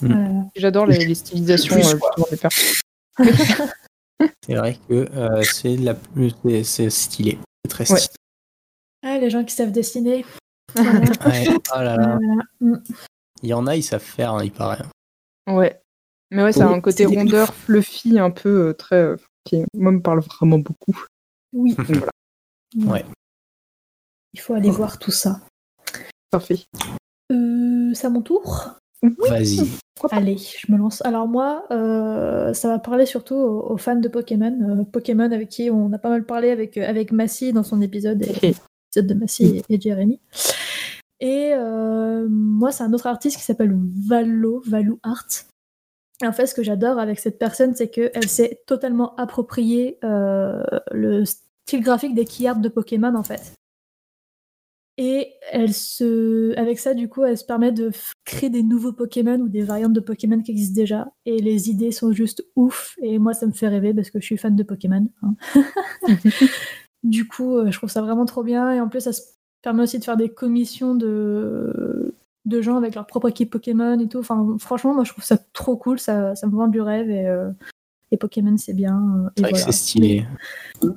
Mm. 0.00 0.44
J'adore 0.56 0.86
les, 0.86 1.04
les 1.06 1.14
stylisations 1.14 1.76
euh, 1.76 2.22
des 2.30 2.36
personnes. 2.36 2.74
C'est 4.46 4.54
vrai 4.54 4.78
que 4.88 4.94
euh, 5.16 5.42
c'est 5.42 5.76
la 5.76 5.94
plus 5.94 6.32
c'est- 6.42 6.64
c'est 6.64 6.90
stylé. 6.90 7.38
C'est 7.64 7.70
très 7.70 7.92
Ouais. 7.92 7.98
stylé. 7.98 8.16
ah, 9.02 9.18
les 9.18 9.28
gens 9.30 9.44
qui 9.44 9.54
savent 9.54 9.72
dessiner. 9.72 10.24
Voilà. 10.74 11.00
Ouais. 11.26 11.46
Oh 11.50 11.78
là 11.78 11.96
là. 11.96 12.18
Voilà. 12.20 12.42
Mm. 12.60 12.82
Il 13.42 13.48
y 13.48 13.54
en 13.54 13.66
a, 13.66 13.76
ils 13.76 13.82
savent 13.82 14.00
faire, 14.02 14.34
hein, 14.34 14.44
il 14.44 14.52
paraît. 14.52 14.82
Ouais. 15.48 15.80
Mais 16.34 16.42
ouais, 16.42 16.52
ça 16.52 16.66
a 16.66 16.70
Oui, 16.70 16.74
un 16.78 16.80
côté 16.80 17.06
rondeur, 17.06 17.54
fluffy, 17.54 18.18
un 18.18 18.30
peu 18.30 18.68
euh, 18.68 18.72
très. 18.74 18.96
euh, 18.96 19.16
qui 19.44 19.62
moi 19.74 19.92
me 19.92 20.00
parle 20.00 20.20
vraiment 20.20 20.58
beaucoup. 20.58 20.98
Oui. 21.52 21.74
Donc 21.74 21.86
voilà. 21.86 22.92
Ouais. 22.92 23.04
Il 24.32 24.40
faut 24.40 24.54
aller 24.54 24.70
voir 24.70 24.98
tout 24.98 25.10
ça. 25.12 25.40
parfait. 26.30 26.58
Euh, 27.30 27.92
c'est 27.94 28.06
à 28.06 28.10
mon 28.10 28.22
tour? 28.22 28.70
Vas-y. 29.02 29.68
Allez, 30.10 30.38
je 30.38 30.72
me 30.72 30.76
lance. 30.78 31.02
Alors 31.04 31.28
moi, 31.28 31.66
euh, 31.70 32.52
ça 32.52 32.68
va 32.68 32.78
parler 32.78 33.06
surtout 33.06 33.34
aux, 33.36 33.70
aux 33.72 33.76
fans 33.76 33.96
de 33.96 34.08
Pokémon. 34.08 34.80
euh, 34.80 34.84
Pokémon 34.84 35.30
avec 35.30 35.50
qui 35.50 35.70
on 35.70 35.92
a 35.92 35.98
pas 35.98 36.08
mal 36.08 36.24
parlé 36.24 36.50
avec, 36.50 36.76
avec 36.78 37.12
Massy 37.12 37.52
dans 37.52 37.62
son 37.62 37.80
épisode, 37.80 38.22
et, 38.22 38.54
épisode 38.90 39.06
de 39.06 39.14
Massy 39.14 39.62
et, 39.68 39.74
et 39.74 39.80
Jérémy. 39.80 40.20
Et 41.20 41.52
euh, 41.54 42.26
moi, 42.28 42.72
c'est 42.72 42.82
un 42.82 42.92
autre 42.92 43.06
artiste 43.06 43.36
qui 43.36 43.44
s'appelle 43.44 43.78
Valo, 44.08 44.62
Valou 44.66 44.98
Art. 45.02 45.26
En 46.22 46.32
fait, 46.32 46.46
ce 46.46 46.54
que 46.54 46.62
j'adore 46.62 46.98
avec 46.98 47.18
cette 47.18 47.38
personne, 47.38 47.74
c'est 47.74 47.88
qu'elle 47.88 48.28
s'est 48.28 48.62
totalement 48.66 49.16
approprié 49.16 49.98
euh, 50.04 50.62
le 50.92 51.24
style 51.24 51.82
graphique 51.82 52.14
des 52.14 52.24
key 52.24 52.52
de 52.56 52.68
Pokémon, 52.68 53.14
en 53.16 53.24
fait. 53.24 53.54
Et 54.96 55.32
elle 55.50 55.74
se, 55.74 56.56
avec 56.56 56.78
ça, 56.78 56.94
du 56.94 57.08
coup, 57.08 57.24
elle 57.24 57.36
se 57.36 57.44
permet 57.44 57.72
de 57.72 57.90
créer 58.24 58.48
des 58.48 58.62
nouveaux 58.62 58.92
Pokémon 58.92 59.40
ou 59.40 59.48
des 59.48 59.62
variantes 59.62 59.92
de 59.92 60.00
Pokémon 60.00 60.40
qui 60.40 60.52
existent 60.52 60.80
déjà. 60.80 61.12
Et 61.26 61.38
les 61.38 61.68
idées 61.68 61.90
sont 61.90 62.12
juste 62.12 62.44
ouf. 62.54 62.94
Et 63.02 63.18
moi, 63.18 63.34
ça 63.34 63.46
me 63.46 63.52
fait 63.52 63.66
rêver 63.66 63.92
parce 63.92 64.10
que 64.10 64.20
je 64.20 64.24
suis 64.24 64.36
fan 64.36 64.54
de 64.54 64.62
Pokémon. 64.62 65.08
hein. 65.22 65.34
du 67.02 67.26
coup, 67.26 67.56
euh, 67.56 67.72
je 67.72 67.76
trouve 67.76 67.90
ça 67.90 68.02
vraiment 68.02 68.24
trop 68.24 68.44
bien. 68.44 68.70
Et 68.70 68.80
en 68.80 68.88
plus, 68.88 69.00
ça 69.00 69.12
se 69.12 69.22
permet 69.62 69.82
aussi 69.82 69.98
de 69.98 70.04
faire 70.04 70.16
des 70.16 70.28
commissions 70.28 70.94
de, 70.94 71.83
de 72.44 72.60
gens 72.60 72.76
avec 72.76 72.94
leur 72.94 73.06
propre 73.06 73.28
équipe 73.28 73.50
Pokémon 73.50 73.98
et 73.98 74.08
tout. 74.08 74.18
Enfin, 74.18 74.56
franchement, 74.58 74.94
moi, 74.94 75.04
je 75.04 75.10
trouve 75.12 75.24
ça 75.24 75.38
trop 75.52 75.76
cool. 75.76 75.98
Ça, 75.98 76.34
ça 76.34 76.46
me 76.46 76.52
vend 76.52 76.68
du 76.68 76.80
rêve. 76.80 77.10
Et, 77.10 77.26
euh, 77.26 77.50
et 78.12 78.16
Pokémon, 78.16 78.56
c'est 78.58 78.74
bien. 78.74 78.96
euh, 78.96 79.28
C'est 79.36 79.42
vrai 79.42 79.52
que 79.52 79.56
voilà. 79.56 79.64
c'est 79.66 79.72
stylé. 79.72 80.24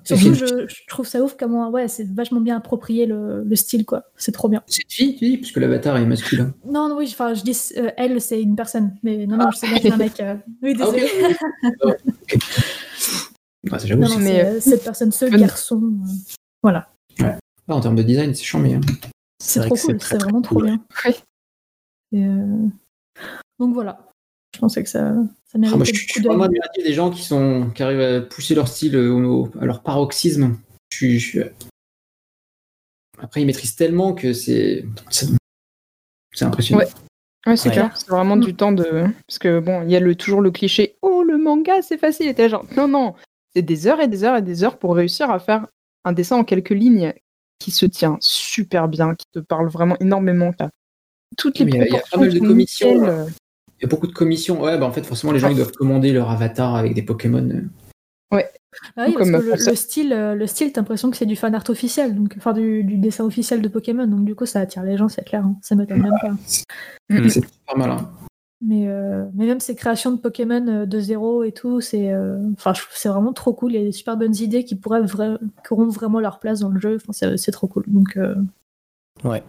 Surtout, 0.04 0.34
je, 0.36 0.68
je 0.68 0.76
trouve 0.88 1.08
ça 1.08 1.22
ouf 1.24 1.36
comment, 1.40 1.70
ouais, 1.72 1.88
c'est 1.88 2.08
vachement 2.14 2.42
bien 2.42 2.58
approprié 2.58 3.06
le, 3.08 3.44
le 3.44 3.56
style, 3.56 3.86
quoi. 3.86 4.04
C'est 4.18 4.32
trop 4.34 4.50
bien. 4.50 4.62
C'est 4.68 4.84
une 4.84 4.90
fille, 4.90 5.16
tu 5.16 5.26
dis, 5.26 5.38
puisque 5.38 5.58
l'avatar 5.58 5.98
est 5.98 6.06
masculin. 6.06 6.54
Non, 6.66 6.90
non, 6.90 6.98
oui, 6.98 7.08
enfin, 7.12 7.34
je 7.34 7.42
dis 7.44 7.58
euh, 7.78 7.90
elle, 7.98 8.20
c'est 8.22 8.42
une 8.42 8.56
personne, 8.56 8.96
mais 9.02 9.26
non, 9.26 9.38
non, 9.38 9.50
je 9.52 9.58
sais 9.58 9.68
bien 9.68 9.78
que 9.78 9.84
c'est 9.84 9.92
un 9.94 9.98
mec. 9.98 10.20
euh, 10.20 10.36
Oui, 10.62 10.76
Ah, 10.80 10.86
désolé. 10.92 11.08
Ah, 13.72 13.80
c'est- 13.80 13.88
j'avoue, 13.88 14.02
non, 14.02 14.20
Mais, 14.20 14.60
cette 14.60 14.84
personne, 14.84 15.12
ce 15.12 15.26
garçon. 15.26 15.82
euh, 15.82 16.34
voilà, 16.62 16.90
Ah, 17.24 17.38
en 17.68 17.80
termes 17.82 17.96
de 17.96 18.04
design, 18.04 18.34
c'est 18.36 18.44
charmé. 18.44 18.76
Hein. 18.76 18.82
c'est 19.42 19.62
trop 19.66 19.76
c'est 19.76 19.88
cool, 19.94 20.02
c'est 20.02 20.18
vraiment 20.22 20.42
trop 20.42 20.56
cool. 20.56 20.66
bien. 20.66 20.80
Ouais. 21.06 21.16
Et, 22.12 22.24
euh, 22.26 22.68
Donc 23.60 23.74
voilà, 23.74 24.00
je 24.56 24.60
pensais 24.60 24.84
que 24.84 24.90
ça, 24.90 25.14
ça 25.46 25.56
Ah, 25.56 25.58
moi, 25.58 25.70
méritait 25.78 25.86
je, 25.86 25.92
le 25.92 25.98
suis- 25.98 26.08
je 26.08 26.14
coup 26.14 26.20
suis 26.20 26.28
vraiment 26.28 26.44
admiratif 26.46 26.84
des 26.84 26.94
gens 26.94 27.10
qui, 27.10 27.24
sont, 27.24 27.70
qui 27.76 27.84
arrivent 27.84 28.00
à 28.02 28.22
pousser 28.22 28.56
leur 28.56 28.68
style 28.68 28.96
euh, 28.96 29.12
au- 29.26 29.50
à 29.60 29.66
leur 29.66 29.82
paroxysme. 29.84 30.58
Je 30.94 31.18
je 31.18 31.42
Après, 33.20 33.42
ils 33.42 33.46
maîtrisent 33.46 33.76
tellement 33.76 34.14
que 34.14 34.34
c'est. 34.34 34.86
C'est 35.10 35.28
c'est 36.34 36.46
impressionnant. 36.46 36.82
Ouais. 36.82 36.88
Ouais, 37.48 37.58
c'est 37.58 37.70
Ouais. 37.70 37.76
clair. 37.76 37.98
C'est 37.98 38.10
vraiment 38.10 38.38
du 38.38 38.56
temps 38.56 38.72
de. 38.72 39.06
Parce 39.28 39.40
que 39.40 39.60
bon, 39.60 39.82
il 39.84 39.92
y 39.92 39.96
a 39.96 40.00
le, 40.00 40.16
toujours 40.16 40.42
le 40.42 40.52
cliché 40.52 40.98
Oh, 41.02 41.24
le 41.24 41.38
manga, 41.38 41.82
c'est 41.82 41.98
facile. 41.98 42.28
Et 42.28 42.34
t'es 42.36 42.50
genre 42.50 42.66
Non, 42.76 42.88
non. 42.88 43.16
C'est 43.56 43.62
des 43.64 43.88
heures 43.88 44.00
et 44.02 44.08
des 44.08 44.24
heures 44.24 44.36
et 44.38 44.42
des 44.42 44.64
heures 44.64 44.78
pour 44.78 44.96
réussir 44.96 45.32
à 45.32 45.40
faire 45.40 45.66
un 46.04 46.12
dessin 46.14 46.36
en 46.38 46.44
quelques 46.44 46.70
lignes 46.70 47.14
qui 47.60 47.72
se 47.72 47.86
tient 47.88 48.18
super 48.22 48.88
bien, 48.88 49.16
qui 49.16 49.26
te 49.34 49.40
parle 49.40 49.68
vraiment 49.68 49.98
énormément. 50.00 50.52
qui 50.54 50.62
a 50.64 50.70
Toutes 51.36 51.60
les 51.60 51.66
il 51.66 51.76
y 51.76 51.96
a- 51.98 52.02
pas 52.12 52.18
mal 52.20 52.32
de 52.34 52.40
commissions, 52.40 52.94
nickel, 52.94 53.10
euh. 53.10 53.26
Il 53.80 53.84
y 53.84 53.86
a 53.86 53.88
beaucoup 53.88 54.08
de 54.08 54.14
commissions. 54.14 54.62
Ouais, 54.62 54.78
bah 54.78 54.86
en 54.86 54.92
fait, 54.92 55.04
forcément, 55.04 55.34
les 55.34 55.40
gens 55.40 55.50
ils 55.50 55.56
doivent 55.56 55.72
commander 55.72 56.12
leur 56.12 56.32
avatar 56.32 56.76
avec 56.76 56.94
des 56.94 57.04
Pokémon. 57.04 57.48
euh. 57.50 57.62
Ah 58.96 59.06
oui, 59.08 59.16
parce 59.18 59.32
que 59.32 59.70
le, 59.70 59.76
style, 59.76 60.14
euh, 60.14 60.36
le 60.36 60.46
style, 60.46 60.72
t'as 60.72 60.82
l'impression 60.82 61.10
que 61.10 61.18
c'est 61.18 61.26
du 61.26 61.36
fan 61.36 61.56
art 61.56 61.64
officiel, 61.70 62.14
donc 62.14 62.36
enfin 62.38 62.54
du, 62.54 62.84
du 62.84 62.98
dessin 62.98 63.24
officiel 63.26 63.62
de 63.62 63.68
Pokémon, 63.68 64.06
donc 64.06 64.24
du 64.24 64.36
coup 64.36 64.46
ça 64.46 64.60
attire 64.60 64.84
les 64.84 64.98
gens, 64.98 65.08
c'est 65.08 65.24
clair, 65.24 65.44
hein. 65.44 65.56
ça 65.64 65.74
m'étonne 65.76 66.04
même 66.04 66.14
pas. 66.22 66.30
Mm. 67.10 67.30
C'est 67.30 67.42
pas 67.66 67.76
mal. 67.76 67.90
Hein. 67.92 68.10
Mais, 68.62 68.88
euh, 68.88 69.26
mais 69.34 69.46
même 69.48 69.60
ces 69.60 69.74
créations 69.76 70.12
de 70.12 70.18
Pokémon 70.20 70.86
de 70.86 71.00
zéro 71.00 71.44
et 71.44 71.52
tout, 71.54 71.82
c'est 71.82 72.12
euh, 72.12 72.38
enfin, 72.54 72.74
c'est 72.92 73.10
vraiment 73.10 73.34
trop 73.34 73.54
cool. 73.54 73.72
Il 73.74 73.80
y 73.80 73.82
a 73.82 73.86
des 73.86 73.92
super 73.92 74.18
bonnes 74.18 74.36
idées 74.36 74.64
qui 74.66 74.76
pourraient 74.76 75.02
vra- 75.02 75.40
qui 75.66 75.74
auront 75.74 75.88
vraiment 75.88 76.20
leur 76.20 76.40
place 76.40 76.60
dans 76.60 76.70
le 76.70 76.80
jeu. 76.80 76.98
Enfin, 76.98 77.14
c'est, 77.14 77.38
c'est 77.38 77.52
trop 77.52 77.68
cool. 77.68 77.84
Donc, 77.88 78.18
euh, 78.18 78.36
Très 79.20 79.44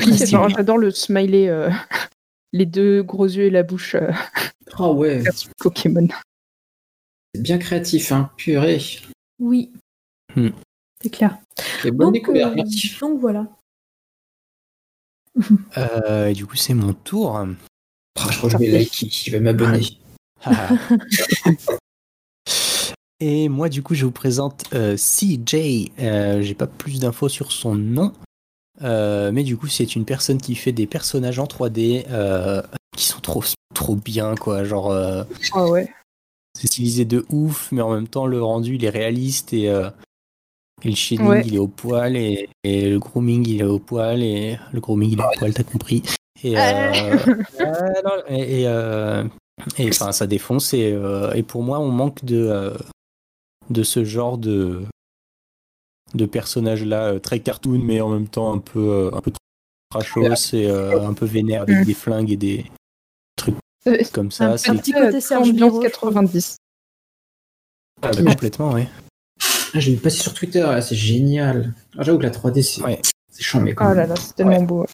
très 0.00 0.12
c'est 0.18 0.26
J'adore 0.26 0.78
le 0.78 0.90
smiley, 0.90 1.48
euh, 1.48 1.70
les 2.52 2.66
deux 2.66 3.02
gros 3.02 3.26
yeux 3.26 3.44
et 3.44 3.50
la 3.50 3.62
bouche 3.62 3.94
euh, 3.94 4.10
Ah 4.78 4.90
ouais, 4.90 5.18
version 5.20 5.50
Pokémon. 5.58 6.08
c'est 7.34 7.42
bien 7.42 7.58
créatif. 7.58 8.12
Hein. 8.12 8.30
Purée. 8.36 8.80
oui, 9.38 9.72
Hmm. 10.36 10.48
c'est 11.02 11.10
clair. 11.10 11.38
Et 11.84 11.90
bonne 11.92 12.06
donc, 12.08 12.14
découverte, 12.14 12.52
euh, 12.52 12.54
merci. 12.56 12.92
donc 13.00 13.20
voilà. 13.20 13.46
Euh, 15.78 16.26
et 16.28 16.32
du 16.32 16.44
coup, 16.46 16.56
c'est 16.56 16.74
mon 16.74 16.92
tour. 16.92 17.36
Ah, 17.36 17.46
je 18.30 18.48
je 18.48 18.56
vais 18.56 18.66
liker, 18.68 19.08
je 19.10 19.30
vais 19.30 19.38
m'abonner. 19.40 19.80
Et 23.20 23.48
moi, 23.48 23.68
du 23.68 23.82
coup, 23.82 23.94
je 23.94 24.04
vous 24.04 24.12
présente 24.12 24.64
euh, 24.74 24.96
CJ. 24.96 25.90
Euh, 26.00 26.42
J'ai 26.42 26.54
pas 26.54 26.66
plus 26.66 27.00
d'infos 27.00 27.28
sur 27.28 27.52
son 27.52 27.74
nom. 27.74 28.12
Euh, 28.82 29.30
mais 29.32 29.44
du 29.44 29.56
coup, 29.56 29.68
c'est 29.68 29.94
une 29.94 30.04
personne 30.04 30.38
qui 30.38 30.54
fait 30.54 30.72
des 30.72 30.86
personnages 30.86 31.38
en 31.38 31.46
3D 31.46 32.04
euh, 32.10 32.62
qui 32.96 33.04
sont 33.04 33.20
trop, 33.20 33.42
trop 33.74 33.96
bien, 33.96 34.34
quoi. 34.34 34.64
Genre, 34.64 34.90
euh, 34.90 35.24
Ah 35.52 35.68
ouais. 35.68 35.88
c'est 36.58 36.66
stylisé 36.66 37.04
de 37.04 37.24
ouf, 37.30 37.70
mais 37.72 37.82
en 37.82 37.94
même 37.94 38.08
temps, 38.08 38.26
le 38.26 38.42
rendu, 38.42 38.76
il 38.76 38.84
est 38.84 38.90
réaliste 38.90 39.52
et, 39.52 39.64
et 39.64 40.88
le 40.88 40.94
shading, 40.94 41.26
Ouais. 41.26 41.42
il 41.46 41.54
est 41.54 41.58
au 41.58 41.68
poil 41.68 42.16
et, 42.16 42.48
et 42.64 42.90
le 42.90 42.98
grooming, 42.98 43.46
il 43.48 43.60
est 43.60 43.64
au 43.64 43.78
poil 43.78 44.22
et 44.22 44.58
le 44.72 44.80
grooming, 44.80 45.12
il 45.12 45.20
est 45.20 45.24
au 45.24 45.38
poil, 45.38 45.54
t'as 45.54 45.62
compris. 45.62 46.02
Et, 46.42 46.54
et, 49.78 49.92
ça 49.92 50.26
défonce. 50.26 50.74
Et, 50.74 50.98
et 51.34 51.42
pour 51.42 51.62
moi, 51.62 51.78
on 51.78 51.90
manque 51.90 52.24
de, 52.24 52.74
de 53.70 53.82
ce 53.82 54.04
genre 54.04 54.36
de, 54.36 54.82
de 56.14 56.26
personnage-là, 56.26 57.14
euh, 57.14 57.18
très 57.18 57.40
cartoon, 57.40 57.80
mais 57.82 58.00
en 58.00 58.08
même 58.08 58.28
temps 58.28 58.52
un 58.52 58.58
peu, 58.58 58.78
euh, 58.80 59.10
un 59.14 59.20
peu 59.20 59.32
trashos 59.90 60.22
et 60.54 60.66
euh, 60.68 61.06
un 61.06 61.14
peu 61.14 61.26
vénère 61.26 61.62
avec 61.62 61.76
Mm. 61.78 61.84
des 61.84 61.94
flingues 61.94 62.30
et 62.30 62.36
des 62.36 62.64
Euh, 63.86 63.98
comme 64.12 64.30
ça. 64.30 64.52
Un 64.52 64.56
C'est 64.56 64.72
petit 64.72 64.92
côté 64.92 65.20
Serge 65.20 65.54
trouve. 65.56 65.82
90. 65.82 66.56
Ah, 68.02 68.10
bah, 68.12 68.22
complètement, 68.24 68.72
ouais. 68.72 68.88
Ah, 69.74 69.80
j'ai 69.80 69.94
vu 69.94 70.00
passer 70.00 70.20
sur 70.22 70.32
Twitter, 70.34 70.60
là, 70.60 70.80
c'est 70.80 70.94
génial. 70.94 71.74
Ah, 71.98 72.02
J'avoue 72.02 72.18
que 72.18 72.22
la 72.22 72.30
3D, 72.30 72.62
c'est 72.62 72.82
Ouais. 72.82 73.00
c'est 73.30 73.42
chiant, 73.42 73.60
mais 73.60 73.74
quand 73.74 73.84
Oh 73.84 73.88
même. 73.88 73.96
là 73.98 74.06
là, 74.06 74.14
c'est 74.16 74.34
tellement 74.36 74.58
Ouais. 74.60 74.64
beau. 74.64 74.86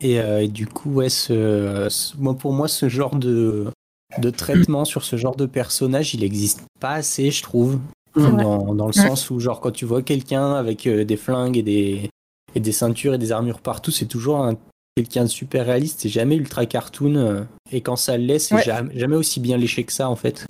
Et, 0.00 0.20
euh, 0.20 0.42
et 0.42 0.48
du 0.48 0.66
coup, 0.66 0.90
ouais, 0.94 1.08
ce, 1.08 1.88
ce- 1.90 2.16
moi, 2.16 2.34
pour 2.34 2.52
moi, 2.52 2.68
ce 2.68 2.88
genre 2.88 3.16
de, 3.16 3.66
de 4.18 4.30
traitement 4.30 4.84
sur 4.84 5.04
ce 5.04 5.16
genre 5.16 5.36
de 5.36 5.46
personnage, 5.46 6.14
il 6.14 6.20
n'existe 6.20 6.62
pas 6.78 6.92
assez, 6.92 7.30
je 7.30 7.42
trouve. 7.42 7.80
Vrai. 8.16 8.42
Dans, 8.42 8.74
dans 8.74 8.86
le 8.86 8.92
Ouais. 8.92 9.02
sens 9.02 9.30
où, 9.30 9.38
genre, 9.40 9.60
quand 9.60 9.70
tu 9.70 9.84
vois 9.84 10.02
quelqu'un 10.02 10.54
avec 10.54 10.86
euh, 10.86 11.04
des 11.04 11.16
flingues 11.16 11.56
et 11.56 11.62
des, 11.62 12.10
et 12.54 12.60
des 12.60 12.72
ceintures 12.72 13.14
et 13.14 13.18
des 13.18 13.32
armures 13.32 13.60
partout, 13.60 13.90
c'est 13.90 14.06
toujours 14.06 14.38
un- 14.44 14.56
quelqu'un 14.96 15.22
de 15.24 15.28
super 15.28 15.66
réaliste. 15.66 16.00
C'est 16.00 16.08
jamais 16.08 16.36
ultra 16.36 16.66
cartoon. 16.66 17.16
euh, 17.16 17.42
et 17.70 17.80
quand 17.80 17.96
ça 17.96 18.16
l'est, 18.16 18.38
c'est 18.40 18.56
Ouais. 18.56 18.62
jamais, 18.62 18.98
jamais 18.98 19.16
aussi 19.16 19.38
bien 19.40 19.56
léché 19.56 19.84
que 19.84 19.92
ça, 19.92 20.08
en 20.10 20.16
fait. 20.16 20.46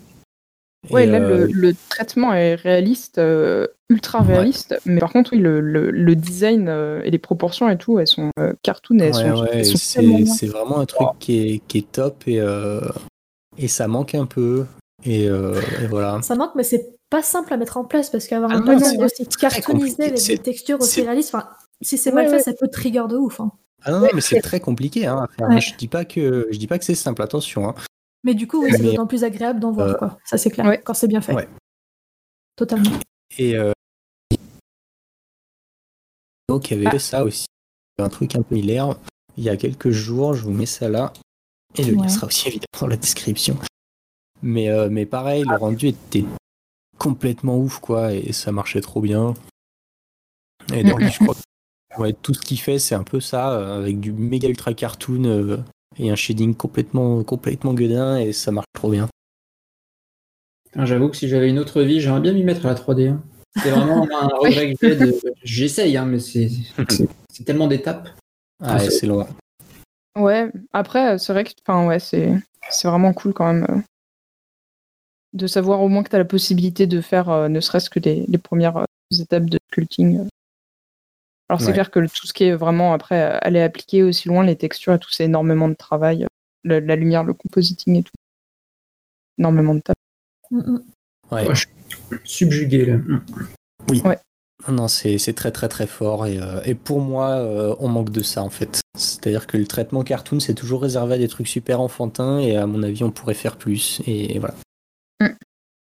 Et, 0.89 0.93
Ouais, 0.95 1.05
là, 1.05 1.19
euh, 1.19 1.45
le, 1.45 1.51
le 1.53 1.75
traitement 1.89 2.33
est 2.33 2.55
réaliste, 2.55 3.19
euh, 3.19 3.67
ultra 3.89 4.21
Ouais. 4.21 4.27
réaliste, 4.33 4.75
mais 4.85 4.99
par 4.99 5.13
contre, 5.13 5.33
oui, 5.33 5.37
le, 5.39 5.59
le, 5.61 5.91
le 5.91 6.15
design 6.15 6.67
euh, 6.67 7.01
et 7.03 7.11
les 7.11 7.19
proportions 7.19 7.69
et 7.69 7.77
tout, 7.77 7.99
elles 7.99 8.07
sont 8.07 8.31
euh, 8.39 8.53
cartoon 8.63 8.97
et 8.99 9.03
elles 9.03 9.13
Ouais, 9.13 9.21
sont, 9.21 9.43
ouais, 9.43 9.49
elles 9.51 9.65
sont 9.65 9.77
c'est 9.77 10.25
c'est 10.25 10.47
vraiment 10.47 10.79
un 10.79 10.85
truc 10.87 11.09
qui 11.19 11.37
est, 11.37 11.61
qui 11.67 11.77
est 11.77 11.91
top 11.91 12.23
et, 12.27 12.39
euh, 12.41 12.81
et 13.59 13.67
ça 13.67 13.87
manque 13.87 14.15
un 14.15 14.25
peu. 14.25 14.65
Et, 15.05 15.27
euh, 15.29 15.61
et 15.79 15.85
voilà. 15.85 16.19
Ça 16.23 16.33
manque, 16.35 16.55
mais 16.55 16.63
c'est 16.63 16.95
pas 17.11 17.21
simple 17.21 17.53
à 17.53 17.57
mettre 17.57 17.77
en 17.77 17.83
place 17.85 18.09
parce 18.09 18.25
qu'avoir 18.27 18.49
Ah 18.51 18.55
un 18.55 18.79
c'est 18.79 19.03
aussi 19.03 19.27
cartoonisé 19.27 20.03
avec 20.05 20.25
des 20.25 20.37
textures 20.39 20.79
aussi 20.81 21.01
réalistes, 21.01 21.35
enfin, 21.35 21.47
si 21.81 21.97
c'est 21.97 22.09
Ouais, 22.09 22.23
mal 22.23 22.29
fait, 22.29 22.37
ouais. 22.37 22.41
ça 22.41 22.53
peut 22.53 22.67
trigger 22.69 23.03
de 23.09 23.17
ouf. 23.17 23.39
hein. 23.39 23.51
Ah 23.83 23.91
non, 23.91 23.99
non, 23.99 24.07
mais 24.13 24.21
c'est 24.21 24.39
très 24.41 24.59
compliqué 24.59 25.05
hein, 25.07 25.17
à 25.23 25.27
faire. 25.27 25.49
Ouais. 25.49 25.59
Je 25.61 25.75
dis 25.75 25.87
pas 25.87 26.05
que 26.05 26.47
je 26.51 26.57
dis 26.57 26.67
pas 26.67 26.79
que 26.79 26.85
c'est 26.85 26.95
simple, 26.95 27.21
attention. 27.21 27.67
hein. 27.69 27.75
Mais 28.23 28.33
du 28.33 28.47
coup, 28.47 28.63
oui, 28.63 28.71
c'est 28.71 28.81
d'autant 28.83 29.07
plus 29.07 29.23
agréable 29.23 29.59
d'en 29.59 29.71
voir, 29.71 29.89
Euh, 29.89 29.93
quoi. 29.95 30.17
Ça, 30.25 30.37
c'est 30.37 30.51
clair, 30.51 30.65
ouais. 30.67 30.81
quand 30.83 30.93
c'est 30.93 31.07
bien 31.07 31.21
fait. 31.21 31.33
Ouais. 31.33 31.47
Totalement. 32.55 32.91
Et 33.37 33.55
euh, 33.55 33.71
qui 36.61 36.73
avait 36.73 36.89
fait 36.91 36.99
ça 36.99 37.23
aussi, 37.23 37.45
un 37.97 38.09
truc 38.09 38.35
un 38.35 38.41
peu 38.41 38.57
hilaire. 38.57 38.95
Il 39.37 39.43
y 39.43 39.49
a 39.49 39.55
quelques 39.57 39.89
jours, 39.91 40.33
je 40.33 40.43
vous 40.43 40.51
mets 40.51 40.65
ça 40.65 40.89
là, 40.89 41.13
et 41.75 41.83
le 41.83 41.93
lien 41.95 42.09
sera 42.09 42.27
aussi 42.27 42.47
évidemment 42.49 42.79
dans 42.81 42.87
la 42.87 42.97
description. 42.97 43.57
Mais 44.41 44.69
euh, 44.69 44.89
mais 44.91 45.05
pareil, 45.05 45.43
le 45.47 45.55
rendu 45.55 45.87
était 45.87 46.25
complètement 47.05 47.57
ouf 47.57 47.79
quoi, 47.79 48.13
et 48.13 48.31
ça 48.31 48.51
marchait 48.51 48.79
trop 48.81 49.01
bien. 49.01 49.33
Et 50.71 50.83
donc, 50.83 51.01
je 51.01 51.17
crois 51.17 51.33
que 51.33 51.99
ouais, 51.99 52.13
tout 52.13 52.35
ce 52.35 52.41
qu'il 52.41 52.59
fait, 52.59 52.77
c'est 52.77 52.93
un 52.93 53.01
peu 53.03 53.19
ça, 53.19 53.53
euh, 53.53 53.79
avec 53.81 53.99
du 53.99 54.11
méga 54.13 54.47
ultra 54.47 54.75
cartoon 54.75 55.25
euh, 55.25 55.57
et 55.97 56.11
un 56.11 56.15
shading 56.15 56.53
complètement 56.53 57.23
complètement 57.23 57.73
gueudin, 57.73 58.17
et 58.17 58.33
ça 58.33 58.51
marche 58.51 58.67
trop 58.73 58.91
bien. 58.91 59.07
J'avoue 60.75 61.09
que 61.09 61.17
si 61.17 61.27
j'avais 61.27 61.49
une 61.49 61.57
autre 61.57 61.81
vie, 61.81 61.99
j'aimerais 61.99 62.21
bien 62.21 62.33
m'y 62.33 62.43
mettre 62.43 62.65
à 62.67 62.69
la 62.69 62.75
3D. 62.75 63.07
hein. 63.09 63.23
C'est 63.57 63.71
vraiment 63.71 64.07
un 64.11 64.27
regret 64.39 64.73
que 64.73 64.77
j'ai. 64.87 64.95
de- 64.95 65.19
J'essaye, 65.43 65.97
hein, 65.97 66.05
mais 66.05 66.19
c'est 66.19 66.49
c'est- 66.87 67.07
c'est 67.33 67.43
tellement 67.43 67.67
d'étapes. 67.67 68.09
Ah, 68.63 68.77
ouais, 68.77 68.89
c'est- 68.91 69.07
loin. 69.07 69.27
Ouais, 70.15 70.51
après, 70.71 71.17
c'est 71.17 71.33
vrai 71.33 71.45
que 71.45 71.51
enfin, 71.65 71.87
ouais, 71.87 71.99
c'est 71.99 72.31
c'est 72.69 72.87
vraiment 72.87 73.11
cool 73.11 73.33
quand 73.33 73.51
même 73.51 73.65
euh, 73.69 73.81
de 75.33 75.47
savoir 75.47 75.81
au 75.81 75.87
moins 75.87 76.03
que 76.03 76.09
tu 76.09 76.15
as 76.15 76.19
la 76.19 76.25
possibilité 76.25 76.87
de 76.87 77.01
faire 77.01 77.29
euh, 77.29 77.47
ne 77.47 77.59
serait-ce 77.59 77.89
que 77.89 77.99
les, 77.99 78.25
les 78.27 78.37
premières 78.37 78.77
euh, 78.77 78.85
étapes 79.19 79.45
de 79.49 79.59
sculpting. 79.71 80.19
euh. 80.19 80.25
Alors, 81.49 81.59
c'est 81.61 81.67
Ouais. 81.67 81.73
clair 81.73 81.91
que 81.91 81.99
le- 81.99 82.09
tout 82.09 82.27
ce 82.27 82.33
qui 82.33 82.45
est 82.45 82.55
vraiment 82.55 82.93
après 82.93 83.21
aller 83.41 83.61
appliquer 83.61 84.03
aussi 84.03 84.27
loin, 84.29 84.43
les 84.45 84.55
textures 84.55 84.93
et 84.93 84.99
tout, 84.99 85.09
c'est 85.11 85.25
énormément 85.25 85.67
de 85.67 85.73
travail. 85.73 86.25
La, 86.63 86.79
lumière, 86.95 87.23
le 87.23 87.33
compositing 87.33 87.95
et 87.97 88.03
tout. 88.03 88.11
Énormément 89.37 89.73
de 89.75 89.79
taf. 89.81 89.95
Mm, 90.51 90.57
mm. 90.59 90.81
Ouais. 91.31 91.47
Ouais, 91.47 91.55
je 91.55 91.65
suis 92.23 92.47
subjugué 92.47 92.85
là. 92.85 92.97
Non, 93.89 94.15
Non, 94.73 94.87
c'est 94.87 95.17
c'est 95.17 95.33
très 95.33 95.51
très 95.51 95.67
très 95.69 95.87
fort 95.87 96.27
et, 96.27 96.37
euh, 96.39 96.61
et 96.65 96.75
pour 96.75 96.99
moi, 97.01 97.29
euh, 97.31 97.75
on 97.79 97.87
manque 97.87 98.11
de 98.11 98.21
ça 98.21 98.43
en 98.43 98.49
fait. 98.49 98.81
C'est-à-dire 98.97 99.47
que 99.47 99.57
le 99.57 99.65
traitement 99.65 100.03
cartoon, 100.03 100.39
c'est 100.39 100.53
toujours 100.53 100.81
réservé 100.83 101.15
à 101.15 101.17
des 101.17 101.27
trucs 101.29 101.47
super 101.47 101.81
enfantins 101.81 102.37
et 102.39 102.57
à 102.57 102.67
mon 102.67 102.83
avis, 102.83 103.03
on 103.03 103.11
pourrait 103.11 103.33
faire 103.33 103.57
plus. 103.57 104.01
Et 104.05 104.37
voilà. 104.39 104.53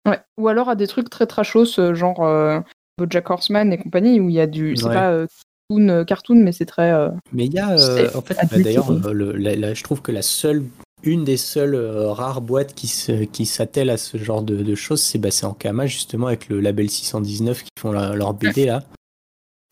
Ouais. 0.06 0.20
Ou 0.38 0.48
alors 0.48 0.68
à 0.68 0.76
des 0.76 0.86
trucs 0.86 1.10
très 1.10 1.26
trashos, 1.26 1.78
euh, 1.80 1.94
genre 1.94 2.24
euh, 2.24 2.60
Bojack 2.98 3.28
Horseman 3.30 3.72
et 3.72 3.78
compagnie, 3.78 4.20
où 4.20 4.28
il 4.28 4.34
y 4.36 4.40
a 4.40 4.46
du. 4.46 4.76
C'est 4.76 4.84
Ouais. 4.86 4.94
pas 4.94 5.10
euh, 5.10 5.26
cartoon, 5.68 5.88
euh, 5.88 6.04
cartoon, 6.04 6.36
mais 6.36 6.52
c'est 6.52 6.66
très. 6.66 6.92
euh, 6.92 7.10
Mais 7.32 7.46
il 7.46 7.52
y 7.54 7.58
a, 7.58 7.72
euh, 7.72 8.08
en 8.14 8.22
fait, 8.22 8.34
bah, 8.50 8.58
d'ailleurs, 8.62 8.90
euh, 8.90 9.74
je 9.74 9.82
trouve 9.82 10.02
que 10.02 10.12
la 10.12 10.22
seule, 10.22 10.64
une 11.02 11.24
des 11.24 11.36
seules 11.36 11.74
euh, 11.74 12.12
rares 12.12 12.40
boîtes 12.40 12.74
qui 12.74 12.86
se, 12.86 13.24
qui 13.24 13.46
s'attellent 13.46 13.90
à 13.90 13.96
ce 13.96 14.16
genre 14.16 14.42
de, 14.42 14.62
de 14.62 14.74
choses, 14.76 15.02
c'est 15.02 15.18
bah, 15.18 15.30
c'est 15.32 15.44
en 15.46 15.54
Kama 15.54 15.86
justement 15.86 16.28
avec 16.28 16.48
le 16.48 16.60
label 16.60 16.88
619 16.88 17.62
qui 17.64 17.68
font 17.80 17.90
la- 17.92 18.14
leur 18.14 18.32
BD 18.32 18.66
là. 18.66 18.82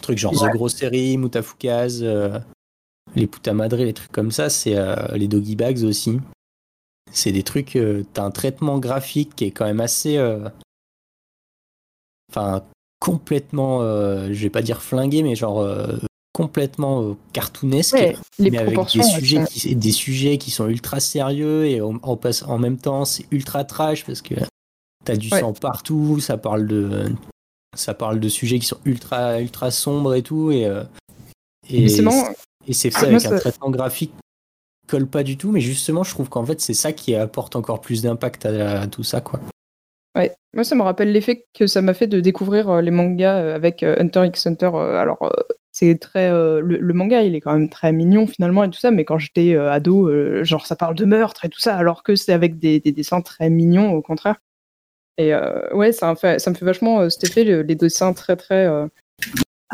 Trucs 0.03 0.19
genre 0.19 0.33
Ouais. 0.43 0.49
The 0.51 0.53
Grosserie, 0.53 1.17
Mutafukaz, 1.17 2.01
euh, 2.03 2.39
les 3.15 3.27
Putamadre, 3.29 3.77
les 3.77 3.93
trucs 3.95 4.11
comme 4.13 4.33
ça, 4.33 4.51
c'est 4.51 4.77
euh, 4.77 4.97
les 5.15 5.29
Doggy 5.29 5.55
Bags 5.57 5.83
aussi. 5.85 6.19
C'est 7.13 7.33
des 7.33 7.43
trucs, 7.43 7.77
euh, 7.77 8.05
t'as 8.13 8.25
un 8.25 8.31
traitement 8.31 8.79
graphique 8.79 9.37
qui 9.37 9.45
est 9.45 9.51
quand 9.51 9.65
même 9.67 9.81
assez. 9.81 10.17
euh, 10.17 10.49
Enfin, 12.31 12.65
complètement, 13.01 13.83
euh, 13.83 14.29
je 14.33 14.43
vais 14.43 14.51
pas 14.51 14.63
dire 14.63 14.83
flingué, 14.83 15.23
mais 15.23 15.37
genre 15.37 15.61
euh, 15.61 15.97
complètement 16.33 17.17
cartoonesque 17.33 17.95
ouais, 17.95 18.17
les 18.39 18.51
mais 18.51 18.59
avec 18.59 18.79
des 18.93 19.03
sujets, 19.03 19.45
qui, 19.45 19.77
des 19.77 19.93
sujets 19.93 20.39
qui 20.39 20.51
sont 20.51 20.69
ultra 20.69 20.99
sérieux 20.99 21.67
et 21.67 21.81
en, 21.81 21.97
en, 22.03 22.17
passe- 22.17 22.43
en 22.43 22.59
même 22.59 22.77
temps 22.79 23.05
c'est 23.05 23.27
ultra 23.31 23.63
trash 23.65 24.05
parce 24.05 24.21
que 24.21 24.35
t'as 25.05 25.17
du 25.17 25.31
Ouais. 25.31 25.39
sang 25.41 25.53
partout, 25.53 26.19
ça 26.19 26.37
parle 26.37 26.67
de 26.67 27.13
ça 27.77 27.95
parle 27.95 28.19
de 28.19 28.29
sujets 28.29 28.59
qui 28.59 28.67
sont 28.67 28.81
ultra 28.85 29.41
ultra 29.41 29.71
sombres 29.71 30.15
et 30.15 30.23
tout 30.23 30.51
et 30.51 30.67
euh, 30.67 30.83
et 31.69 31.89
c'est 32.73 32.91
fait 32.91 33.07
avec 33.07 33.21
ça- 33.21 33.29
un 33.33 33.39
traitement 33.39 33.71
graphique 33.71 34.13
colle 34.87 35.07
pas 35.07 35.23
du 35.23 35.37
tout 35.37 35.51
mais 35.51 35.61
justement 35.61 36.03
je 36.03 36.11
trouve 36.11 36.29
qu'en 36.29 36.45
fait 36.45 36.61
c'est 36.61 36.75
ça 36.75 36.93
qui 36.93 37.15
apporte 37.15 37.57
encore 37.57 37.81
plus 37.81 38.03
d'impact 38.03 38.47
à, 38.47 38.87
tout 38.87 39.03
ça 39.03 39.21
quoi. 39.21 39.41
Ouais, 40.17 40.33
moi 40.53 40.65
ça 40.65 40.75
me 40.75 40.83
rappelle 40.83 41.13
l'effet 41.13 41.47
que 41.55 41.67
ça 41.67 41.83
m'a 41.83 41.95
fait 41.95 42.07
de 42.07 42.21
découvrir 42.21 42.71
euh, 42.71 42.81
les 42.81 42.91
mangas 42.91 43.39
euh, 43.41 43.55
avec 43.55 43.83
euh, 43.83 43.97
Hunter 43.99 44.27
x 44.27 44.47
Hunter. 44.47 44.71
alors 44.75 45.31
c'est 45.73 45.99
très 45.99 46.31
le, 46.31 46.93
manga, 46.93 47.23
il 47.23 47.35
est 47.35 47.41
quand 47.41 47.53
même 47.53 47.69
très 47.69 47.91
mignon 47.93 48.29
finalement 48.29 48.63
et 48.63 48.71
tout 48.71 48.79
ça, 48.79 48.93
mais 48.93 49.05
quand 49.05 49.19
j'étais 49.19 49.57
ado, 49.57 50.09
genre 50.45 50.67
ça 50.67 50.77
parle 50.77 50.95
de 50.95 51.05
meurtre 51.05 51.45
et 51.45 51.49
tout 51.49 51.59
ça, 51.59 51.77
alors 51.77 52.05
que 52.05 52.15
c'est 52.15 52.33
avec 52.33 52.61
des, 52.61 52.79
des 52.79 52.93
dessins 52.93 53.23
très 53.23 53.51
mignons 53.51 53.93
au 53.93 54.01
contraire. 54.01 54.37
Et 55.19 55.35
ouais, 55.73 55.91
ça 55.91 56.15
ça 56.15 56.51
me 56.51 56.55
fait 56.55 56.65
vachement 56.65 57.11
cet 57.11 57.25
effet, 57.25 57.43
le- 57.43 57.63
les 57.63 57.75
dessins 57.75 58.13
très 58.13 58.37
très 58.37 58.69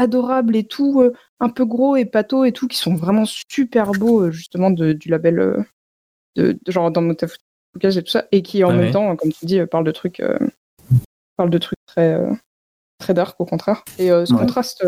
adorables 0.00 0.56
et 0.56 0.64
tout, 0.64 1.00
euh, 1.02 1.12
un 1.40 1.48
peu 1.50 1.64
gros 1.64 1.94
et 1.96 2.04
pâteaux 2.04 2.44
et 2.44 2.52
tout, 2.52 2.66
qui 2.68 2.78
sont 2.78 2.94
vraiment 2.94 3.24
super 3.26 3.92
beaux 3.92 4.22
euh, 4.22 4.30
justement 4.30 4.70
de- 4.70 4.92
du 4.92 5.08
label 5.08 5.38
euh, 5.38 5.62
de, 6.36 6.58
de 6.64 6.72
genre 6.72 6.90
dans 6.90 7.02
Motafuka 7.02 7.38
et 7.82 8.02
tout 8.02 8.10
ça, 8.10 8.24
et 8.32 8.42
qui 8.42 8.64
en 8.64 8.68
Ouais, 8.68 8.74
même 8.76 8.84
ouais. 8.86 8.90
temps, 8.92 9.14
comme 9.16 9.30
tu 9.32 9.44
dis, 9.46 9.60
parle 9.66 9.84
de 9.84 9.90
trucs, 9.92 10.22
parle 11.36 11.50
de 11.50 11.58
trucs 11.58 11.78
très, 11.86 12.18
très 12.98 13.14
dark 13.14 13.38
au 13.40 13.44
contraire. 13.46 13.82
Et 13.98 14.08
ce 14.08 14.32
Ouais. 14.32 14.38
contraste, 14.40 14.84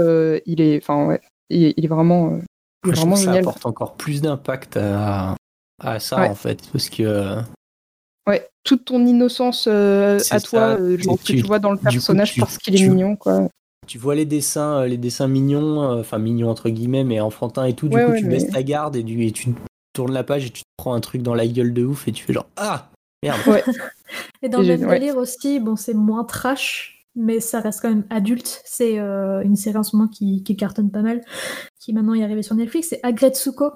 il 0.47 0.60
est, 0.60 0.78
enfin 0.78 1.06
ouais, 1.06 1.20
il 1.51 1.64
est, 1.64 1.74
il 1.76 1.84
est 1.84 1.89
vraiment, 1.89 2.39
il 2.84 2.90
est 2.90 2.94
vraiment 2.94 3.12
que 3.14 3.18
ça 3.20 3.24
génial. 3.26 3.43
apporte 3.44 3.66
encore 3.66 3.94
plus 3.97 4.20
d'impact 4.22 4.76
à, 4.78 5.36
à 5.80 6.01
ça 6.01 6.20
Ouais. 6.20 6.28
en 6.28 6.34
fait 6.34 6.60
parce 6.72 6.89
que 6.89 7.36
Ouais, 8.28 8.48
toute 8.62 8.84
ton 8.84 9.05
innocence 9.05 9.66
euh, 9.68 10.20
à 10.30 10.40
toi, 10.40 10.78
euh, 10.78 10.97
genre 10.97 11.18
que 11.18 11.24
tu- 11.24 11.36
tu 11.39 11.43
vois 11.43 11.59
dans 11.59 11.72
le 11.72 11.76
coup, 11.76 11.82
personnage 11.82 12.34
tu- 12.34 12.40
parce 12.40 12.56
qu'il 12.56 12.72
est 12.76 12.78
tu- 12.78 12.89
mignon, 12.89 13.16
quoi. 13.16 13.48
Tu 13.86 13.98
vois 13.98 14.14
les 14.14 14.24
dessins, 14.24 14.80
euh, 14.82 14.86
les 14.86 14.96
dessins 14.96 15.28
mignons, 15.28 15.82
euh, 15.82 16.00
enfin 16.00 16.18
mignons 16.18 16.50
entre 16.50 16.70
guillemets, 16.70 17.04
mais 17.04 17.20
enfantins 17.20 17.64
et 17.64 17.74
tout. 17.74 17.88
Du 17.88 17.96
Ouais, 17.96 18.04
coup, 18.04 18.12
ouais, 18.12 18.18
tu 18.20 18.26
mais- 18.26 18.34
baisses 18.34 18.50
ta 18.50 18.62
garde 18.62 18.96
et, 18.96 19.02
du, 19.02 19.24
et 19.24 19.32
tu, 19.32 19.54
tournes 19.92 20.12
la 20.12 20.24
page 20.24 20.46
et 20.46 20.50
tu 20.50 20.62
te 20.62 20.68
prends 20.78 20.94
un 20.94 21.00
truc 21.00 21.22
dans 21.22 21.34
la 21.34 21.46
gueule 21.46 21.74
de 21.74 21.84
ouf 21.84 22.09
et 22.09 22.12
tu 22.12 22.24
fais 22.24 22.32
genre 22.32 22.46
ah 22.56 22.88
merde. 23.22 23.38
et 24.42 24.48
dans 24.48 24.60
le 24.60 24.66
même 24.66 24.88
délire 24.88 25.16
aussi, 25.16 25.60
bon, 25.60 25.76
c'est 25.76 25.92
moins 25.94 26.24
trash, 26.24 27.06
mais 27.14 27.40
ça 27.40 27.60
reste 27.60 27.82
quand 27.82 27.90
même 27.90 28.04
adulte. 28.09 28.62
C'est 28.64 28.96
une 28.96 29.56
série 29.56 29.76
en 29.76 29.82
ce 29.82 29.94
moment 29.94 30.09
qui, 30.09 30.42
qui, 30.44 30.56
cartonne 30.56 30.90
pas 30.90 31.02
mal, 31.02 31.20
qui 31.78 31.92
maintenant 31.92 32.14
est 32.14 32.24
arrivée 32.24 32.42
sur 32.42 32.54
Netflix. 32.54 32.88
C'est 32.88 33.00
Agretsuko. 33.02 33.72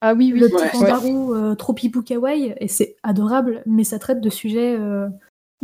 Ah 0.00 0.12
oui, 0.14 0.32
oui. 0.34 0.40
Le 0.40 0.48
petit 0.48 0.76
ouais, 0.78 1.56
trop 1.56 1.72
pipou 1.72 2.02
kawaii, 2.02 2.54
et 2.58 2.66
c'est 2.68 2.96
adorable, 3.04 3.62
mais 3.64 3.84
ça 3.84 4.00
traite 4.00 4.20
de 4.20 4.30
sujets 4.30 4.76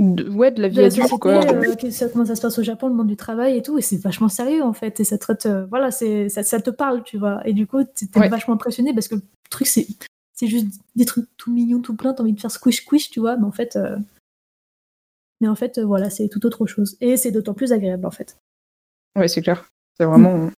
ouais, 0.00 0.50
de 0.50 0.62
la 0.62 0.68
vie 0.68 0.80
adulte, 0.80 1.08
quoi. 1.18 1.44
Euh, 1.44 1.74
comment 2.12 2.24
ça 2.24 2.34
se 2.34 2.40
passe 2.40 2.58
au 2.58 2.62
Japon, 2.62 2.88
le 2.88 2.94
monde 2.94 3.08
du 3.08 3.16
travail 3.16 3.56
et 3.56 3.62
tout, 3.62 3.78
et 3.78 3.82
c'est 3.82 3.98
vachement 3.98 4.28
sérieux 4.28 4.62
en 4.62 4.72
fait, 4.72 5.00
et 5.00 5.04
ça 5.04 5.18
traite, 5.18 5.46
euh, 5.46 5.66
voilà, 5.66 5.90
c'est 5.90 6.28
ça, 6.28 6.42
ça, 6.42 6.60
te 6.60 6.70
parle, 6.70 7.02
tu 7.02 7.18
vois, 7.18 7.46
et 7.46 7.52
du 7.52 7.66
coup, 7.66 7.84
t'es 7.84 8.06
vachement 8.28 8.54
impressionné 8.54 8.94
parce 8.94 9.08
que 9.08 9.16
le 9.16 9.22
truc, 9.50 9.66
c'est 9.66 9.86
c'est 10.32 10.46
juste 10.46 10.68
des 10.96 11.04
trucs 11.04 11.28
tout 11.36 11.52
mignons, 11.52 11.82
tout 11.82 11.94
plein, 11.94 12.14
t'as 12.14 12.22
envie 12.22 12.32
de 12.32 12.40
faire 12.40 12.50
squish 12.50 12.82
squish, 12.82 13.10
tu 13.10 13.20
vois, 13.20 13.36
mais 13.36 13.44
en 13.44 13.52
fait, 13.52 13.76
euh, 13.76 13.98
mais 15.42 15.48
en 15.48 15.54
fait, 15.54 15.78
voilà, 15.78 16.08
c'est 16.08 16.28
tout 16.28 16.44
autre 16.46 16.66
chose, 16.66 16.96
et 17.00 17.16
c'est 17.16 17.30
d'autant 17.30 17.54
plus 17.54 17.72
agréable 17.72 18.06
en 18.06 18.10
fait. 18.10 18.38
Ouais, 19.16 19.28
c'est 19.28 19.42
clair, 19.42 19.68
c'est 19.98 20.06
vraiment, 20.06 20.50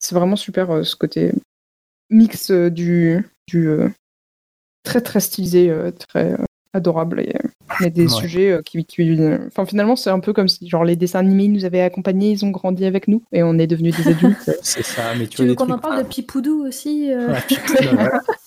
c'est 0.00 0.14
vraiment 0.14 0.36
super 0.36 0.84
ce 0.84 0.96
côté 0.96 1.32
mix 2.10 2.50
du, 2.50 3.24
du 3.46 3.68
très 4.82 5.00
très 5.00 5.20
stylisé, 5.20 5.72
très 6.08 6.36
adorable. 6.72 7.20
Et, 7.20 7.36
il 7.80 7.84
y 7.84 7.86
a 7.86 7.90
des 7.90 8.08
sujets 8.08 8.50
euh, 8.50 8.62
qui, 8.62 8.78
Enfin, 9.46 9.66
finalement, 9.66 9.96
c'est 9.96 10.10
un 10.10 10.20
peu 10.20 10.32
comme 10.32 10.48
si 10.48 10.68
genre, 10.68 10.84
les 10.84 10.96
dessins 10.96 11.20
animés 11.20 11.48
nous 11.48 11.64
avaient 11.64 11.80
accompagnés, 11.80 12.30
ils 12.30 12.44
ont 12.44 12.50
grandi 12.50 12.84
avec 12.84 13.08
nous 13.08 13.22
et 13.32 13.42
on 13.42 13.58
est 13.58 13.66
devenus 13.66 13.96
des 13.96 14.08
adultes. 14.12 14.50
c'est 14.62 14.84
ça, 14.84 15.14
mais 15.18 15.26
tu, 15.26 15.36
tu 15.36 15.46
veux 15.46 15.54
qu'on 15.54 15.70
en 15.70 15.78
parle 15.78 16.02
de 16.02 16.08
Pipoudou 16.08 16.64
aussi 16.66 17.12
euh 17.12 17.34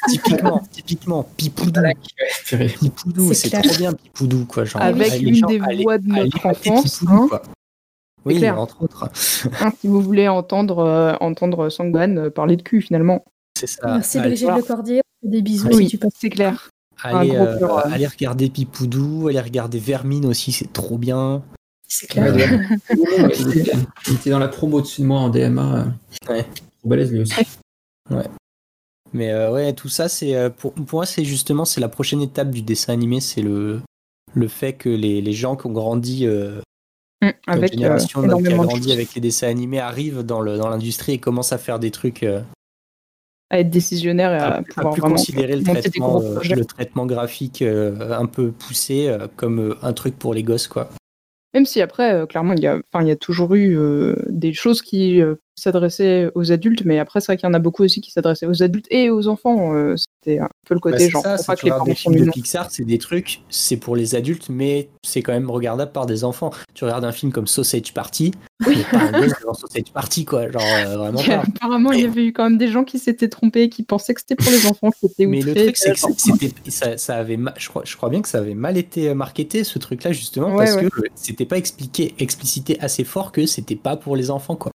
Typiquement, 0.10 0.62
typiquement, 0.72 1.28
Pipoudou. 1.38 1.82
Pipoudou, 2.80 3.34
c'est 3.34 3.50
trop 3.50 3.78
bien 3.78 3.94
Pipoudou, 3.94 4.46
quoi. 4.46 4.66
Genre, 4.66 4.82
avec 4.82 5.22
une 5.22 5.42
des 5.46 5.60
voix 5.60 5.98
de 5.98 6.08
notre 6.08 6.46
enfance. 6.46 7.04
Hein. 7.08 7.28
oui, 8.26 8.38
clair. 8.38 8.60
entre 8.60 8.84
autres. 8.84 9.10
Hein, 9.62 9.72
si 9.80 9.88
vous 9.88 10.02
voulez 10.02 10.28
entendre, 10.28 10.80
euh, 10.80 11.14
entendre 11.20 11.70
Sangban 11.70 12.30
parler 12.30 12.58
de 12.58 12.64
cul, 12.64 12.82
finalement. 12.82 13.24
C'est 13.58 13.68
ça. 13.68 14.02
C'est 14.02 14.20
Brigitte 14.20 14.50
Lecordier. 14.50 15.02
Des 15.24 15.44
bisous 15.44 15.68
oui, 15.68 15.84
si 15.84 15.92
tu 15.92 15.98
passes. 16.00 16.14
C'est 16.18 16.30
clair. 16.30 16.70
Allez, 17.04 17.36
euh, 17.36 17.78
allez, 17.86 18.08
regarder 18.08 18.50
Pipoudou, 18.50 19.28
allez 19.28 19.40
regarder 19.40 19.80
Vermine 19.80 20.26
aussi, 20.26 20.52
c'est 20.52 20.72
trop 20.72 20.98
bien. 20.98 21.44
C'est 21.88 22.08
clair. 22.08 22.34
il 24.08 24.14
était 24.14 24.30
dans 24.30 24.40
la 24.40 24.48
promo 24.48 24.78
au-dessus 24.78 25.02
de 25.02 25.08
moi 25.08 25.20
en 25.20 25.30
DMA. 25.30 25.88
Ouais. 26.30 26.44
Trop 26.44 26.90
balèze 26.90 27.12
lui 27.12 27.22
aussi. 27.22 27.34
Ouais. 28.10 28.26
Mais 29.14 29.32
euh, 29.32 29.52
ouais, 29.52 29.74
tout 29.74 29.90
ça, 29.90 30.08
c'est 30.08 30.36
euh, 30.36 30.50
pour, 30.50 30.74
pour, 30.74 31.00
moi, 31.00 31.06
c'est 31.06 31.26
justement 31.26 31.66
c'est 31.66 31.82
la 31.82 31.90
prochaine 31.90 32.22
étape 32.22 32.52
du 32.52 32.62
dessin 32.62 32.94
animé, 32.94 33.20
c'est 33.20 33.42
le, 33.42 33.82
le 34.34 34.48
fait 34.48 34.74
que 34.74 34.90
les, 34.90 35.22
les 35.22 35.34
gens 35.34 35.56
qui 35.56 35.68
ont 35.68 35.72
grandi 35.72 36.26
mmh, 36.28 37.30
avec 37.48 37.74
génération 37.74 38.22
qui 38.22 38.30
a 38.30 38.56
grandi 38.56 38.94
avec 38.94 39.14
les 39.16 39.22
dessins 39.22 39.48
animés 39.48 39.80
arrivent 39.80 40.22
dans 40.22 40.42
l'industrie 40.42 41.14
et 41.14 41.18
commencent 41.18 41.52
à 41.52 41.58
faire 41.58 41.80
des 41.80 41.92
trucs 41.92 42.26
à 43.52 43.60
être 43.60 43.70
décisionnaire 43.70 44.34
et 44.34 44.38
à, 44.38 44.64
pouvoir 44.64 44.94
plus 44.94 45.02
considérer 45.02 45.58
le 45.58 45.64
traitement, 45.64 46.22
euh, 46.22 46.40
le 46.56 46.66
traitement 46.66 47.06
graphique 47.06 47.62
euh, 47.62 48.18
un 48.18 48.26
peu 48.26 48.52
poussé 48.52 49.10
euh, 49.10 49.28
comme 49.36 49.76
un 49.82 49.94
truc 49.94 50.18
pour 50.18 50.34
les 50.34 50.42
gosses, 50.42 50.68
quoi. 50.68 50.90
Même 51.54 51.66
si 51.66 51.82
après, 51.82 52.26
clairement, 52.28 52.54
il 52.54 52.62
y, 52.62 52.68
a, 52.68 52.80
il 53.02 53.08
y 53.08 53.12
a 53.12 53.18
toujours 53.18 53.56
eu 53.56 53.78
des 54.30 54.54
choses 54.54 54.82
qui 54.82 55.22
s'adressaient 55.62 56.30
aux 56.36 56.52
adultes, 56.52 56.84
mais 56.86 57.00
après, 57.00 57.22
c'est 57.22 57.28
vrai 57.28 57.38
qu'il 57.38 57.48
y 57.48 57.50
en 57.50 57.54
a 57.54 57.60
beaucoup 57.60 57.84
aussi 57.84 58.02
qui 58.02 58.12
s'adressaient 58.12 58.48
aux 58.48 58.64
adultes 58.64 58.88
et 58.90 59.10
aux 59.10 59.28
enfants. 59.28 59.74
C'était 59.96 60.40
un 60.40 60.50
peu 60.68 60.74
le 60.74 60.80
côté 60.80 61.06
bah, 61.06 61.10
genre, 61.10 61.24
ça, 61.24 61.38
pas 61.46 61.56
que 61.56 61.66
les 61.66 61.72
des 61.86 61.96
films 61.96 62.26
de 62.26 62.32
Pixar, 62.32 62.70
c'est 62.70 62.86
des 62.86 62.98
trucs, 62.98 63.42
c'est 63.50 63.78
pour 63.78 63.96
les 63.96 64.16
adultes, 64.16 64.50
mais 64.50 64.90
c'est 65.04 65.22
quand 65.22 65.34
même 65.34 65.50
regardable 65.50 65.92
par 65.92 66.06
des 66.06 66.24
enfants. 66.24 66.52
Tu 66.74 66.84
regardes 66.84 67.06
un 67.06 67.12
film 67.12 67.32
comme 67.32 67.48
Sausage 67.48 67.94
Party, 67.94 68.32
oui. 68.68 68.84
pas 68.92 69.00
un 69.00 69.12
devant 69.12 69.54
Sausage 69.54 69.92
Party, 69.94 70.26
quoi. 70.26 70.52
Genre, 70.52 70.62
vraiment 70.98 71.24
pas. 71.24 71.44
Apparemment, 71.56 71.92
il 71.92 72.02
y 72.02 72.06
avait 72.06 72.26
eu 72.26 72.34
quand 72.34 72.44
même 72.44 72.58
des 72.58 72.68
gens 72.68 72.84
qui 72.84 73.00
s'étaient 73.00 73.30
trompés, 73.30 73.70
qui 73.70 73.84
pensaient 73.84 74.14
que 74.14 74.22
c'était 74.22 74.36
pour 74.36 74.52
les 74.52 74.68
enfants, 74.68 74.92
qui 74.92 75.08
étaient 75.08 75.26
Mais 75.26 75.42
le 75.42 75.56
truc, 75.56 75.78
c'est 75.78 75.94
que 75.94 76.72
ça, 76.72 76.98
ça, 76.98 77.16
avait, 77.16 77.40
je 77.58 77.70
crois, 77.70 77.84
je 77.86 77.96
crois 77.96 78.10
bien 78.10 78.22
que 78.22 78.28
ça 78.28 78.38
avait 78.40 78.54
mal 78.54 78.78
été 78.78 79.14
marketé, 79.14 79.64
ce 79.64 79.80
truc-là, 79.80 80.12
justement, 80.12 80.56
parce 80.56 80.76
que 80.76 80.88
c'était 81.16 81.46
pas 81.46 81.58
expliqué, 81.58 82.14
explicité 82.20 82.80
assez 82.80 83.04
fort 83.04 83.32
que 83.32 83.46
c'était 83.46 83.76
pas 83.76 83.98
pour 83.98 84.16
les 84.16 84.32
enfants, 84.32 84.56
quoi. 84.56 84.72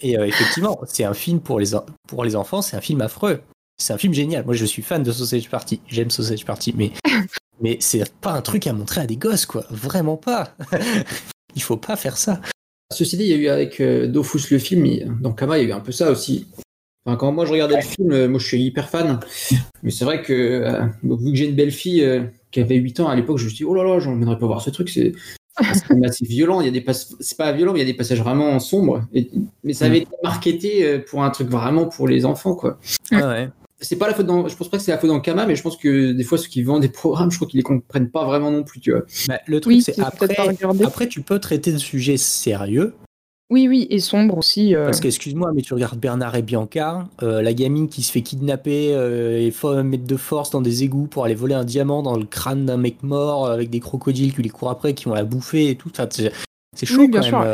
Et 0.00 0.18
euh, 0.18 0.26
effectivement, 0.26 0.80
c'est 0.86 1.04
un 1.04 1.14
film 1.14 1.40
pour 1.40 1.58
les, 1.58 1.70
pour 2.08 2.24
les 2.24 2.36
enfants, 2.36 2.62
c'est 2.62 2.76
un 2.76 2.80
film 2.80 3.00
affreux. 3.00 3.40
C'est 3.78 3.92
un 3.92 3.98
film 3.98 4.14
génial. 4.14 4.44
Moi, 4.44 4.54
je 4.54 4.64
suis 4.64 4.82
fan 4.82 5.02
de 5.02 5.10
Sausage 5.10 5.48
Party. 5.48 5.80
J'aime 5.88 6.10
Sausage 6.10 6.44
Party, 6.44 6.74
mais, 6.76 6.92
mais 7.60 7.76
c'est 7.80 8.08
pas 8.20 8.32
un 8.32 8.42
truc 8.42 8.66
à 8.66 8.72
montrer 8.72 9.00
à 9.00 9.06
des 9.06 9.16
gosses, 9.16 9.46
quoi. 9.46 9.64
Vraiment 9.70 10.16
pas. 10.16 10.54
il 11.56 11.62
faut 11.62 11.76
pas 11.76 11.96
faire 11.96 12.16
ça. 12.16 12.40
Ceci 12.92 13.16
dit, 13.16 13.24
il 13.24 13.30
y 13.30 13.32
a 13.32 13.36
eu 13.36 13.48
avec 13.48 13.80
euh, 13.80 14.06
Dofus 14.06 14.50
le 14.50 14.58
film, 14.58 15.18
dans 15.20 15.32
Kama, 15.32 15.58
il 15.58 15.62
y 15.62 15.66
a 15.66 15.68
eu 15.70 15.72
un 15.72 15.80
peu 15.80 15.92
ça 15.92 16.10
aussi. 16.10 16.46
Enfin, 17.06 17.16
quand 17.16 17.32
moi 17.32 17.44
je 17.44 17.52
regardais 17.52 17.76
le 17.76 17.82
film, 17.82 18.12
euh, 18.12 18.28
moi 18.28 18.38
je 18.38 18.46
suis 18.46 18.62
hyper 18.62 18.88
fan. 18.88 19.18
Mais 19.82 19.90
c'est 19.90 20.04
vrai 20.04 20.22
que, 20.22 20.80
vu 21.02 21.32
que 21.32 21.36
j'ai 21.36 21.46
une 21.46 21.56
belle 21.56 21.72
fille 21.72 22.06
qui 22.50 22.60
avait 22.60 22.76
8 22.76 23.00
ans 23.00 23.08
à 23.08 23.16
l'époque, 23.16 23.38
je 23.38 23.44
me 23.44 23.48
suis 23.48 23.58
dit, 23.58 23.64
oh 23.64 23.74
là 23.74 23.82
là, 23.82 23.98
j'aimerais 23.98 24.38
pas 24.38 24.46
voir 24.46 24.60
ce 24.62 24.70
truc. 24.70 24.88
C'est 24.88 25.12
c'est 25.60 26.04
assez 26.04 26.24
violent. 26.24 26.60
Il 26.60 26.66
y 26.66 26.68
a 26.68 26.72
des 26.72 26.84
c'est 27.20 27.36
pas 27.36 27.52
violent, 27.52 27.72
mais 27.72 27.80
il 27.80 27.82
y 27.82 27.88
a 27.88 27.90
des 27.90 27.96
passages 27.96 28.20
vraiment 28.20 28.58
sombres. 28.58 29.04
Mais 29.62 29.72
ça 29.72 29.86
avait 29.86 30.00
mm. 30.00 30.02
été 30.02 30.16
marketé 30.22 30.84
euh, 30.84 30.98
pour 30.98 31.22
un 31.22 31.30
truc 31.30 31.48
vraiment 31.48 31.86
pour 31.86 32.08
les 32.08 32.24
enfants, 32.24 32.54
quoi. 32.54 32.78
Ah 33.12 33.28
ouais. 33.28 33.50
C'est 33.80 33.96
pas 33.96 34.06
la 34.06 34.14
faute 34.14 34.26
dans, 34.26 34.48
je 34.48 34.56
pense 34.56 34.68
pas 34.68 34.78
que 34.78 34.82
c'est 34.82 34.92
la 34.92 34.98
faute 34.98 35.10
dans 35.10 35.20
Kama, 35.20 35.46
mais 35.46 35.56
je 35.56 35.62
pense 35.62 35.76
que 35.76 36.12
des 36.12 36.24
fois 36.24 36.38
ceux 36.38 36.48
qui 36.48 36.62
vendent 36.62 36.80
des 36.82 36.88
programmes, 36.88 37.30
je 37.30 37.36
crois 37.36 37.48
qu'ils 37.48 37.58
les 37.58 37.64
comprennent 37.64 38.10
pas 38.10 38.24
vraiment 38.24 38.50
non 38.50 38.62
plus, 38.62 38.80
tu 38.80 38.92
vois. 38.92 39.02
Bah, 39.28 39.40
le 39.46 39.60
truc, 39.60 39.82
c'est 39.82 39.98
après, 40.00 40.28
après, 40.84 41.08
tu 41.08 41.20
peux 41.20 41.38
traiter 41.38 41.72
de 41.72 41.78
sujets 41.78 42.16
sérieux, 42.16 42.94
oui, 43.50 43.68
oui, 43.68 43.86
et 43.90 44.00
sombre 44.00 44.38
aussi. 44.38 44.74
Euh. 44.74 44.86
Parce 44.86 45.00
que, 45.00 45.08
excuse-moi, 45.08 45.52
mais 45.54 45.60
tu 45.60 45.74
regardes 45.74 45.98
Bernard 45.98 46.34
et 46.34 46.42
Bianca, 46.42 47.06
euh, 47.22 47.42
la 47.42 47.52
gamine 47.52 47.88
qui 47.88 48.02
se 48.02 48.10
fait 48.10 48.22
kidnapper 48.22 48.94
euh, 48.94 49.38
et 49.38 49.82
mettre 49.82 50.04
de 50.04 50.16
force 50.16 50.50
dans 50.50 50.62
des 50.62 50.82
égouts 50.82 51.06
pour 51.06 51.24
aller 51.24 51.34
voler 51.34 51.54
un 51.54 51.64
diamant 51.64 52.02
dans 52.02 52.16
le 52.16 52.24
crâne 52.24 52.64
d'un 52.64 52.78
mec 52.78 53.02
mort 53.02 53.46
avec 53.46 53.68
des 53.68 53.80
crocodiles 53.80 54.34
qui 54.34 54.42
lui 54.42 54.48
courent 54.48 54.70
après, 54.70 54.94
qui 54.94 55.04
vont 55.04 55.14
la 55.14 55.24
bouffer 55.24 55.68
et 55.68 55.76
tout. 55.76 55.90
c'est 55.94 56.86
chaud 56.86 57.06
bien 57.06 57.20
sûr. 57.20 57.44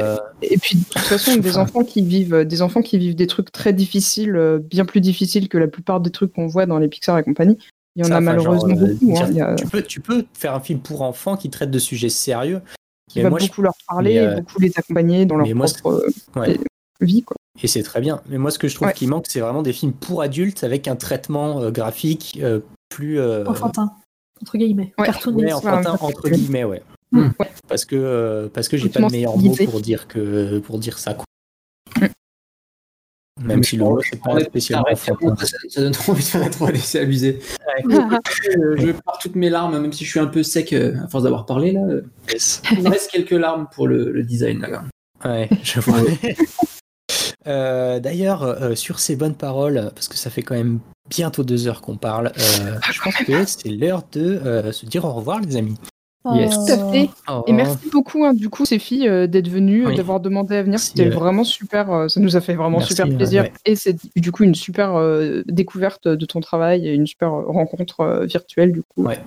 Et 0.42 0.58
puis 0.58 0.78
de 0.78 0.84
toute 0.84 0.98
façon, 1.02 1.36
des 1.36 1.58
enfants 1.58 1.82
qui 1.82 2.02
vivent 2.02 2.44
des 2.44 2.62
enfants 2.62 2.82
qui 2.82 2.96
vivent 2.96 3.16
des 3.16 3.26
trucs 3.26 3.50
très 3.50 3.72
difficiles, 3.72 4.60
bien 4.62 4.84
plus 4.84 5.00
difficiles 5.00 5.48
que 5.48 5.58
la 5.58 5.66
plupart 5.66 6.00
des 6.00 6.10
trucs 6.10 6.32
qu'on 6.32 6.46
voit 6.46 6.66
dans 6.66 6.78
les 6.78 6.88
Pixar 6.88 7.18
et 7.18 7.24
compagnie. 7.24 7.58
Il 7.96 8.06
y 8.06 8.08
en 8.08 8.12
a 8.12 8.20
malheureusement 8.20 8.74
beaucoup. 8.74 9.18
Hein, 9.18 9.56
tu, 9.56 9.66
peux, 9.66 9.82
tu 9.82 10.00
peux 10.00 10.24
faire 10.32 10.54
un 10.54 10.60
film 10.60 10.78
pour 10.78 11.02
enfants 11.02 11.36
qui 11.36 11.50
traite 11.50 11.72
de 11.72 11.78
sujets 11.80 12.08
sérieux, 12.08 12.60
qui 13.10 13.22
va 13.22 13.30
beaucoup 13.30 13.62
leur 13.62 13.74
parler, 13.88 14.18
euh, 14.18 14.36
beaucoup 14.36 14.60
les 14.60 14.72
accompagner 14.76 15.26
dans 15.26 15.36
leur 15.36 15.48
propre 15.48 16.04
euh, 16.36 16.54
vie. 17.00 17.22
Quoi. 17.22 17.36
Et 17.62 17.66
c'est 17.66 17.82
très 17.82 18.00
bien. 18.00 18.20
Mais 18.28 18.38
moi, 18.38 18.50
ce 18.50 18.58
que 18.58 18.68
je 18.68 18.74
trouve 18.74 18.92
qui 18.92 19.06
manque, 19.06 19.26
c'est 19.28 19.40
vraiment 19.40 19.62
des 19.62 19.72
films 19.72 19.92
pour 19.92 20.22
adultes 20.22 20.64
avec 20.64 20.86
un 20.86 20.96
traitement 20.96 21.60
euh, 21.60 21.70
graphique 21.70 22.40
plus. 22.88 23.20
Enfantin, 23.20 23.90
entre 24.40 24.56
guillemets. 24.56 24.92
Ouais, 24.98 25.08
enfantin, 25.52 25.96
entre 26.00 26.28
guillemets, 26.28 26.64
ouais. 26.64 26.82
Hmm. 27.12 27.30
Parce 27.66 27.84
que, 27.84 28.48
parce 28.54 28.68
que 28.68 28.76
j'ai 28.76 28.88
pas 28.88 29.00
de 29.00 29.10
meilleur 29.10 29.36
mot 29.36 29.54
pour 29.64 29.80
dire, 29.80 30.06
que, 30.06 30.60
pour 30.60 30.78
dire 30.78 30.98
ça. 30.98 31.14
Quoi. 31.14 31.24
Même 33.40 33.62
si 33.62 33.76
le 33.76 33.84
mot, 33.84 34.00
c'est 34.02 34.20
pas 34.20 34.38
spécialement 34.40 34.86
Ça, 34.94 35.80
donne 35.80 35.92
trop 35.92 36.12
envie 36.12 36.22
de 36.22 36.28
faire 36.28 36.40
la 36.40 36.50
3D, 36.50 36.76
c'est 36.76 37.00
abusé. 37.00 37.40
je 37.88 38.92
pars 38.92 39.18
toutes 39.18 39.36
mes 39.36 39.50
larmes, 39.50 39.80
même 39.80 39.92
si 39.92 40.04
je 40.04 40.10
suis 40.10 40.20
un 40.20 40.26
peu 40.26 40.42
sec 40.42 40.72
à 40.72 41.08
force 41.08 41.24
d'avoir 41.24 41.46
parlé 41.46 41.72
là. 41.72 41.80
Il 42.72 42.82
me 42.82 42.90
reste 42.90 43.10
quelques 43.10 43.30
larmes 43.30 43.66
pour 43.74 43.88
le, 43.88 44.22
design 44.22 44.60
là. 44.60 44.84
Ouais, 45.24 45.48
je 45.62 45.80
vois. 45.80 45.98
Euh, 47.46 48.00
d'ailleurs, 48.00 48.42
euh, 48.42 48.74
sur 48.74 48.98
ces 48.98 49.16
bonnes 49.16 49.34
paroles, 49.34 49.90
parce 49.94 50.08
que 50.08 50.16
ça 50.16 50.30
fait 50.30 50.42
quand 50.42 50.54
même 50.54 50.80
bientôt 51.08 51.42
deux 51.42 51.66
heures 51.66 51.80
qu'on 51.80 51.96
parle, 51.96 52.32
euh, 52.38 52.78
je 52.92 53.00
pense 53.00 53.16
que 53.16 53.44
c'est 53.46 53.70
l'heure 53.70 54.02
de 54.12 54.70
se 54.72 54.86
dire 54.86 55.04
au 55.04 55.12
revoir, 55.12 55.40
les 55.40 55.56
amis. 55.56 55.76
Yes. 56.34 56.54
Tout 56.54 56.72
à 56.72 56.92
fait. 56.92 57.08
Oh. 57.28 57.44
Et 57.46 57.52
merci 57.52 57.88
beaucoup, 57.90 58.24
hein, 58.24 58.34
du 58.34 58.50
coup, 58.50 58.66
ces 58.66 58.78
filles, 58.78 59.08
d'être 59.28 59.48
venues, 59.48 59.94
d'avoir 59.94 60.20
demandé 60.20 60.56
à 60.56 60.62
venir. 60.62 60.78
C'était 60.78 61.08
vraiment 61.08 61.44
super. 61.44 62.10
ça 62.10 62.20
nous 62.20 62.36
a 62.36 62.40
fait 62.40 62.54
vraiment 62.54 62.80
super 62.80 63.08
plaisir. 63.08 63.46
Et 63.64 63.76
c'est 63.76 63.96
du 64.16 64.32
coup 64.32 64.44
une 64.44 64.54
super 64.54 65.00
découverte 65.46 66.08
de 66.08 66.26
ton 66.26 66.40
travail 66.40 66.86
et 66.86 66.94
une 66.94 67.06
super 67.06 67.30
rencontre 67.30 68.26
virtuelle, 68.26 68.72
du 68.72 68.82
coup. 68.82 69.04
Ouais. 69.04 69.18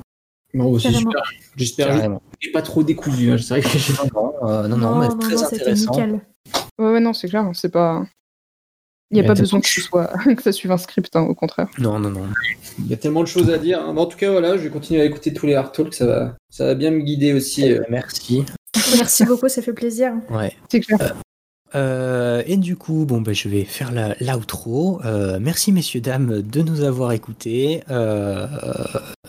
Bon, 0.54 0.78
c'est 0.78 0.92
super. 0.92 1.24
J'espère 1.56 1.88
que 1.88 2.20
je 2.40 2.52
pas 2.52 2.62
trop 2.62 2.84
découvert. 2.84 3.34
Hein. 3.34 3.38
C'est 3.40 3.60
vrai 3.60 3.62
que 3.62 3.78
j'ai 3.78 3.94
non, 4.14 4.68
non, 4.68 4.78
non, 4.78 5.00
mais 5.00 5.08
très 5.20 5.42
intéressant. 5.42 5.98
Ouais, 6.78 6.92
ouais, 6.92 7.00
non, 7.00 7.14
c'est 7.14 7.28
clair. 7.28 7.44
Hein, 7.44 7.54
c'est 7.56 7.72
pas. 7.72 8.04
Il 9.14 9.20
n'y 9.20 9.26
a 9.26 9.28
pas 9.28 9.40
besoin 9.40 9.62
que, 9.62 9.70
ce 9.70 9.82
soit... 9.82 10.12
que 10.36 10.42
ça 10.42 10.52
suive 10.52 10.72
un 10.72 10.78
script, 10.78 11.16
hein, 11.16 11.22
au 11.22 11.36
contraire. 11.36 11.68
Non, 11.78 12.00
non, 12.00 12.10
non. 12.10 12.26
Il 12.80 12.88
y 12.88 12.94
a 12.94 12.98
tellement 12.98 13.22
de 13.22 13.28
choses 13.28 13.50
à 13.52 13.60
dire. 13.60 13.80
en 13.80 14.06
tout 14.06 14.18
cas, 14.18 14.32
voilà, 14.32 14.58
je 14.58 14.64
vais 14.64 14.70
continuer 14.70 15.02
à 15.02 15.06
écouter 15.06 15.34
tous 15.34 15.46
les 15.46 15.54
Art 15.54 15.72
Talks. 15.72 15.94
Ça 15.94 16.06
va, 16.06 16.36
ça 16.50 16.66
va 16.66 16.76
bien 16.76 16.90
me 16.90 17.02
guider 17.02 17.34
aussi. 17.34 17.64
Eh 17.66 17.76
ben, 17.76 17.86
merci. 17.90 18.44
Merci 18.98 19.26
beaucoup, 19.26 19.48
ça 19.50 19.62
fait 19.62 19.74
plaisir. 19.74 20.14
Ouais. 20.32 20.54
C'est 20.70 20.80
clair. 20.80 21.16
et 22.48 22.58
du 22.58 22.76
coup, 22.76 23.06
bon, 23.06 23.22
bah, 23.22 23.34
je 23.34 23.50
vais 23.50 23.66
faire 23.66 23.92
l'outro. 24.20 25.00
merci, 25.40 25.72
messieurs, 25.72 26.02
dames, 26.02 26.42
de 26.42 26.62
nous 26.64 26.82
avoir 26.82 27.12
écoutés. 27.12 27.84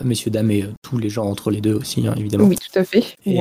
messieurs, 0.03 0.31
dames 0.31 0.49
et 0.49 0.65
tous 0.81 0.97
les 0.97 1.09
gens 1.09 1.25
entre 1.25 1.51
les 1.51 1.61
deux 1.61 1.75
aussi, 1.75 2.07
hein, 2.07 2.15
évidemment. 2.17 2.45
Oui, 2.45 2.57
tout 2.57 2.79
à 2.79 2.83
fait. 2.83 3.15
Et, 3.27 3.37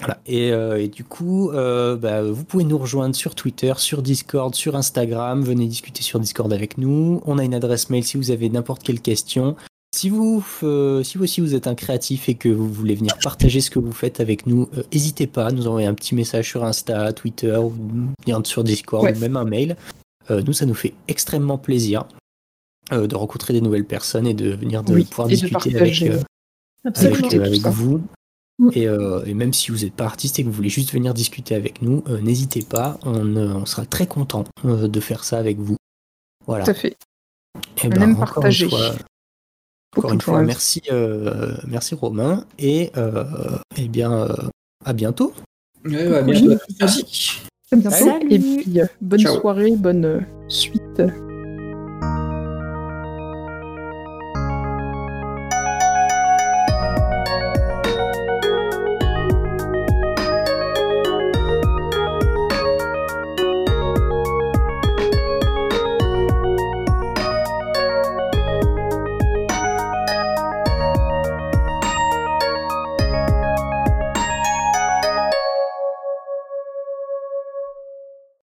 voilà. 0.00 0.18
Et, 0.26 0.88
du 0.88 1.04
coup, 1.04 1.50
bah, 1.52 2.22
vous 2.22 2.44
pouvez 2.44 2.64
nous 2.64 2.78
rejoindre 2.78 3.14
sur 3.14 3.34
Twitter, 3.34 3.72
sur 3.76 4.02
Discord, 4.02 4.54
sur 4.54 4.74
Instagram. 4.76 5.42
Venez 5.42 5.66
discuter 5.66 6.02
sur 6.02 6.18
Discord 6.18 6.52
avec 6.52 6.78
nous. 6.78 7.22
On 7.26 7.38
a 7.38 7.44
une 7.44 7.54
adresse 7.54 7.90
mail 7.90 8.04
si 8.04 8.16
vous 8.16 8.30
avez 8.30 8.48
n'importe 8.48 8.82
quelle 8.82 9.00
question. 9.00 9.56
Si 9.92 10.08
vous, 10.08 10.44
euh, 10.62 11.02
si 11.02 11.18
vous 11.18 11.24
aussi 11.24 11.40
vous 11.40 11.54
êtes 11.54 11.66
un 11.66 11.74
créatif 11.74 12.28
et 12.28 12.34
que 12.34 12.48
vous 12.48 12.72
voulez 12.72 12.94
venir 12.94 13.18
partager 13.22 13.60
ce 13.60 13.70
que 13.70 13.80
vous 13.80 13.90
faites 13.92 14.20
avec 14.20 14.46
nous, 14.46 14.68
euh, 14.76 14.84
n'hésitez 14.92 15.26
pas 15.26 15.46
à 15.46 15.50
nous 15.50 15.66
envoyer 15.66 15.88
un 15.88 15.94
petit 15.94 16.14
message 16.14 16.48
sur 16.48 16.64
Insta, 16.64 17.12
Twitter, 17.12 17.56
ou 17.56 17.72
bien 18.24 18.40
sur 18.44 18.62
Discord, 18.62 19.04
ou 19.04 19.18
même 19.18 19.36
un 19.36 19.44
mail. 19.44 19.76
Euh, 20.30 20.42
nous, 20.46 20.52
ça 20.52 20.64
nous 20.64 20.74
fait 20.74 20.94
extrêmement 21.08 21.58
plaisir 21.58 22.04
de 22.92 23.14
rencontrer 23.14 23.52
des 23.52 23.60
nouvelles 23.60 23.84
personnes 23.84 24.26
et 24.26 24.34
de 24.34 24.50
venir 24.50 24.82
de 24.82 25.00
pouvoir 25.04 25.28
discuter 25.28 25.76
avec, 25.76 26.02
avec, 26.82 27.66
vous. 27.66 28.02
Mm. 28.60 28.70
Et, 29.26 29.34
même 29.34 29.52
si 29.52 29.72
vous 29.72 29.78
n'êtes 29.78 29.94
pas 29.94 30.04
artiste 30.04 30.38
et 30.38 30.42
que 30.42 30.48
vous 30.48 30.54
voulez 30.54 30.68
juste 30.68 30.92
venir 30.92 31.14
discuter 31.14 31.56
avec 31.56 31.82
nous, 31.82 32.04
n'hésitez 32.22 32.62
pas, 32.62 32.98
on, 33.02 33.36
on, 33.36 33.66
sera 33.66 33.84
très 33.86 34.06
content 34.06 34.44
de 34.64 35.00
faire 35.00 35.24
ça 35.24 35.38
avec 35.38 35.58
vous. 35.58 35.76
Voilà. 36.46 36.64
Tout 36.64 36.70
à 36.70 36.74
fait. 36.74 36.96
Et 37.84 37.88
ben, 37.88 37.98
même 37.98 38.16
partager. 38.16 38.68
Encore 39.96 40.12
une 40.12 40.20
fois, 40.20 40.42
merci, 40.42 40.82
euh, 40.90 41.56
merci 41.66 41.94
Romain 41.94 42.44
et 42.58 42.92
euh, 42.96 43.24
eh 43.76 43.88
bien 43.88 44.12
euh, 44.12 44.36
à 44.84 44.92
bientôt. 44.92 45.32
Ouais, 45.84 46.08
bah, 46.08 46.22
bientôt. 46.22 46.54
Merci. 46.78 47.40
À 47.72 47.76
bientôt. 47.76 48.18
Et 48.30 48.38
puis 48.38 48.80
bonne 49.00 49.20
soirée, 49.20 49.76
bonne 49.76 50.26
suite. 50.48 51.02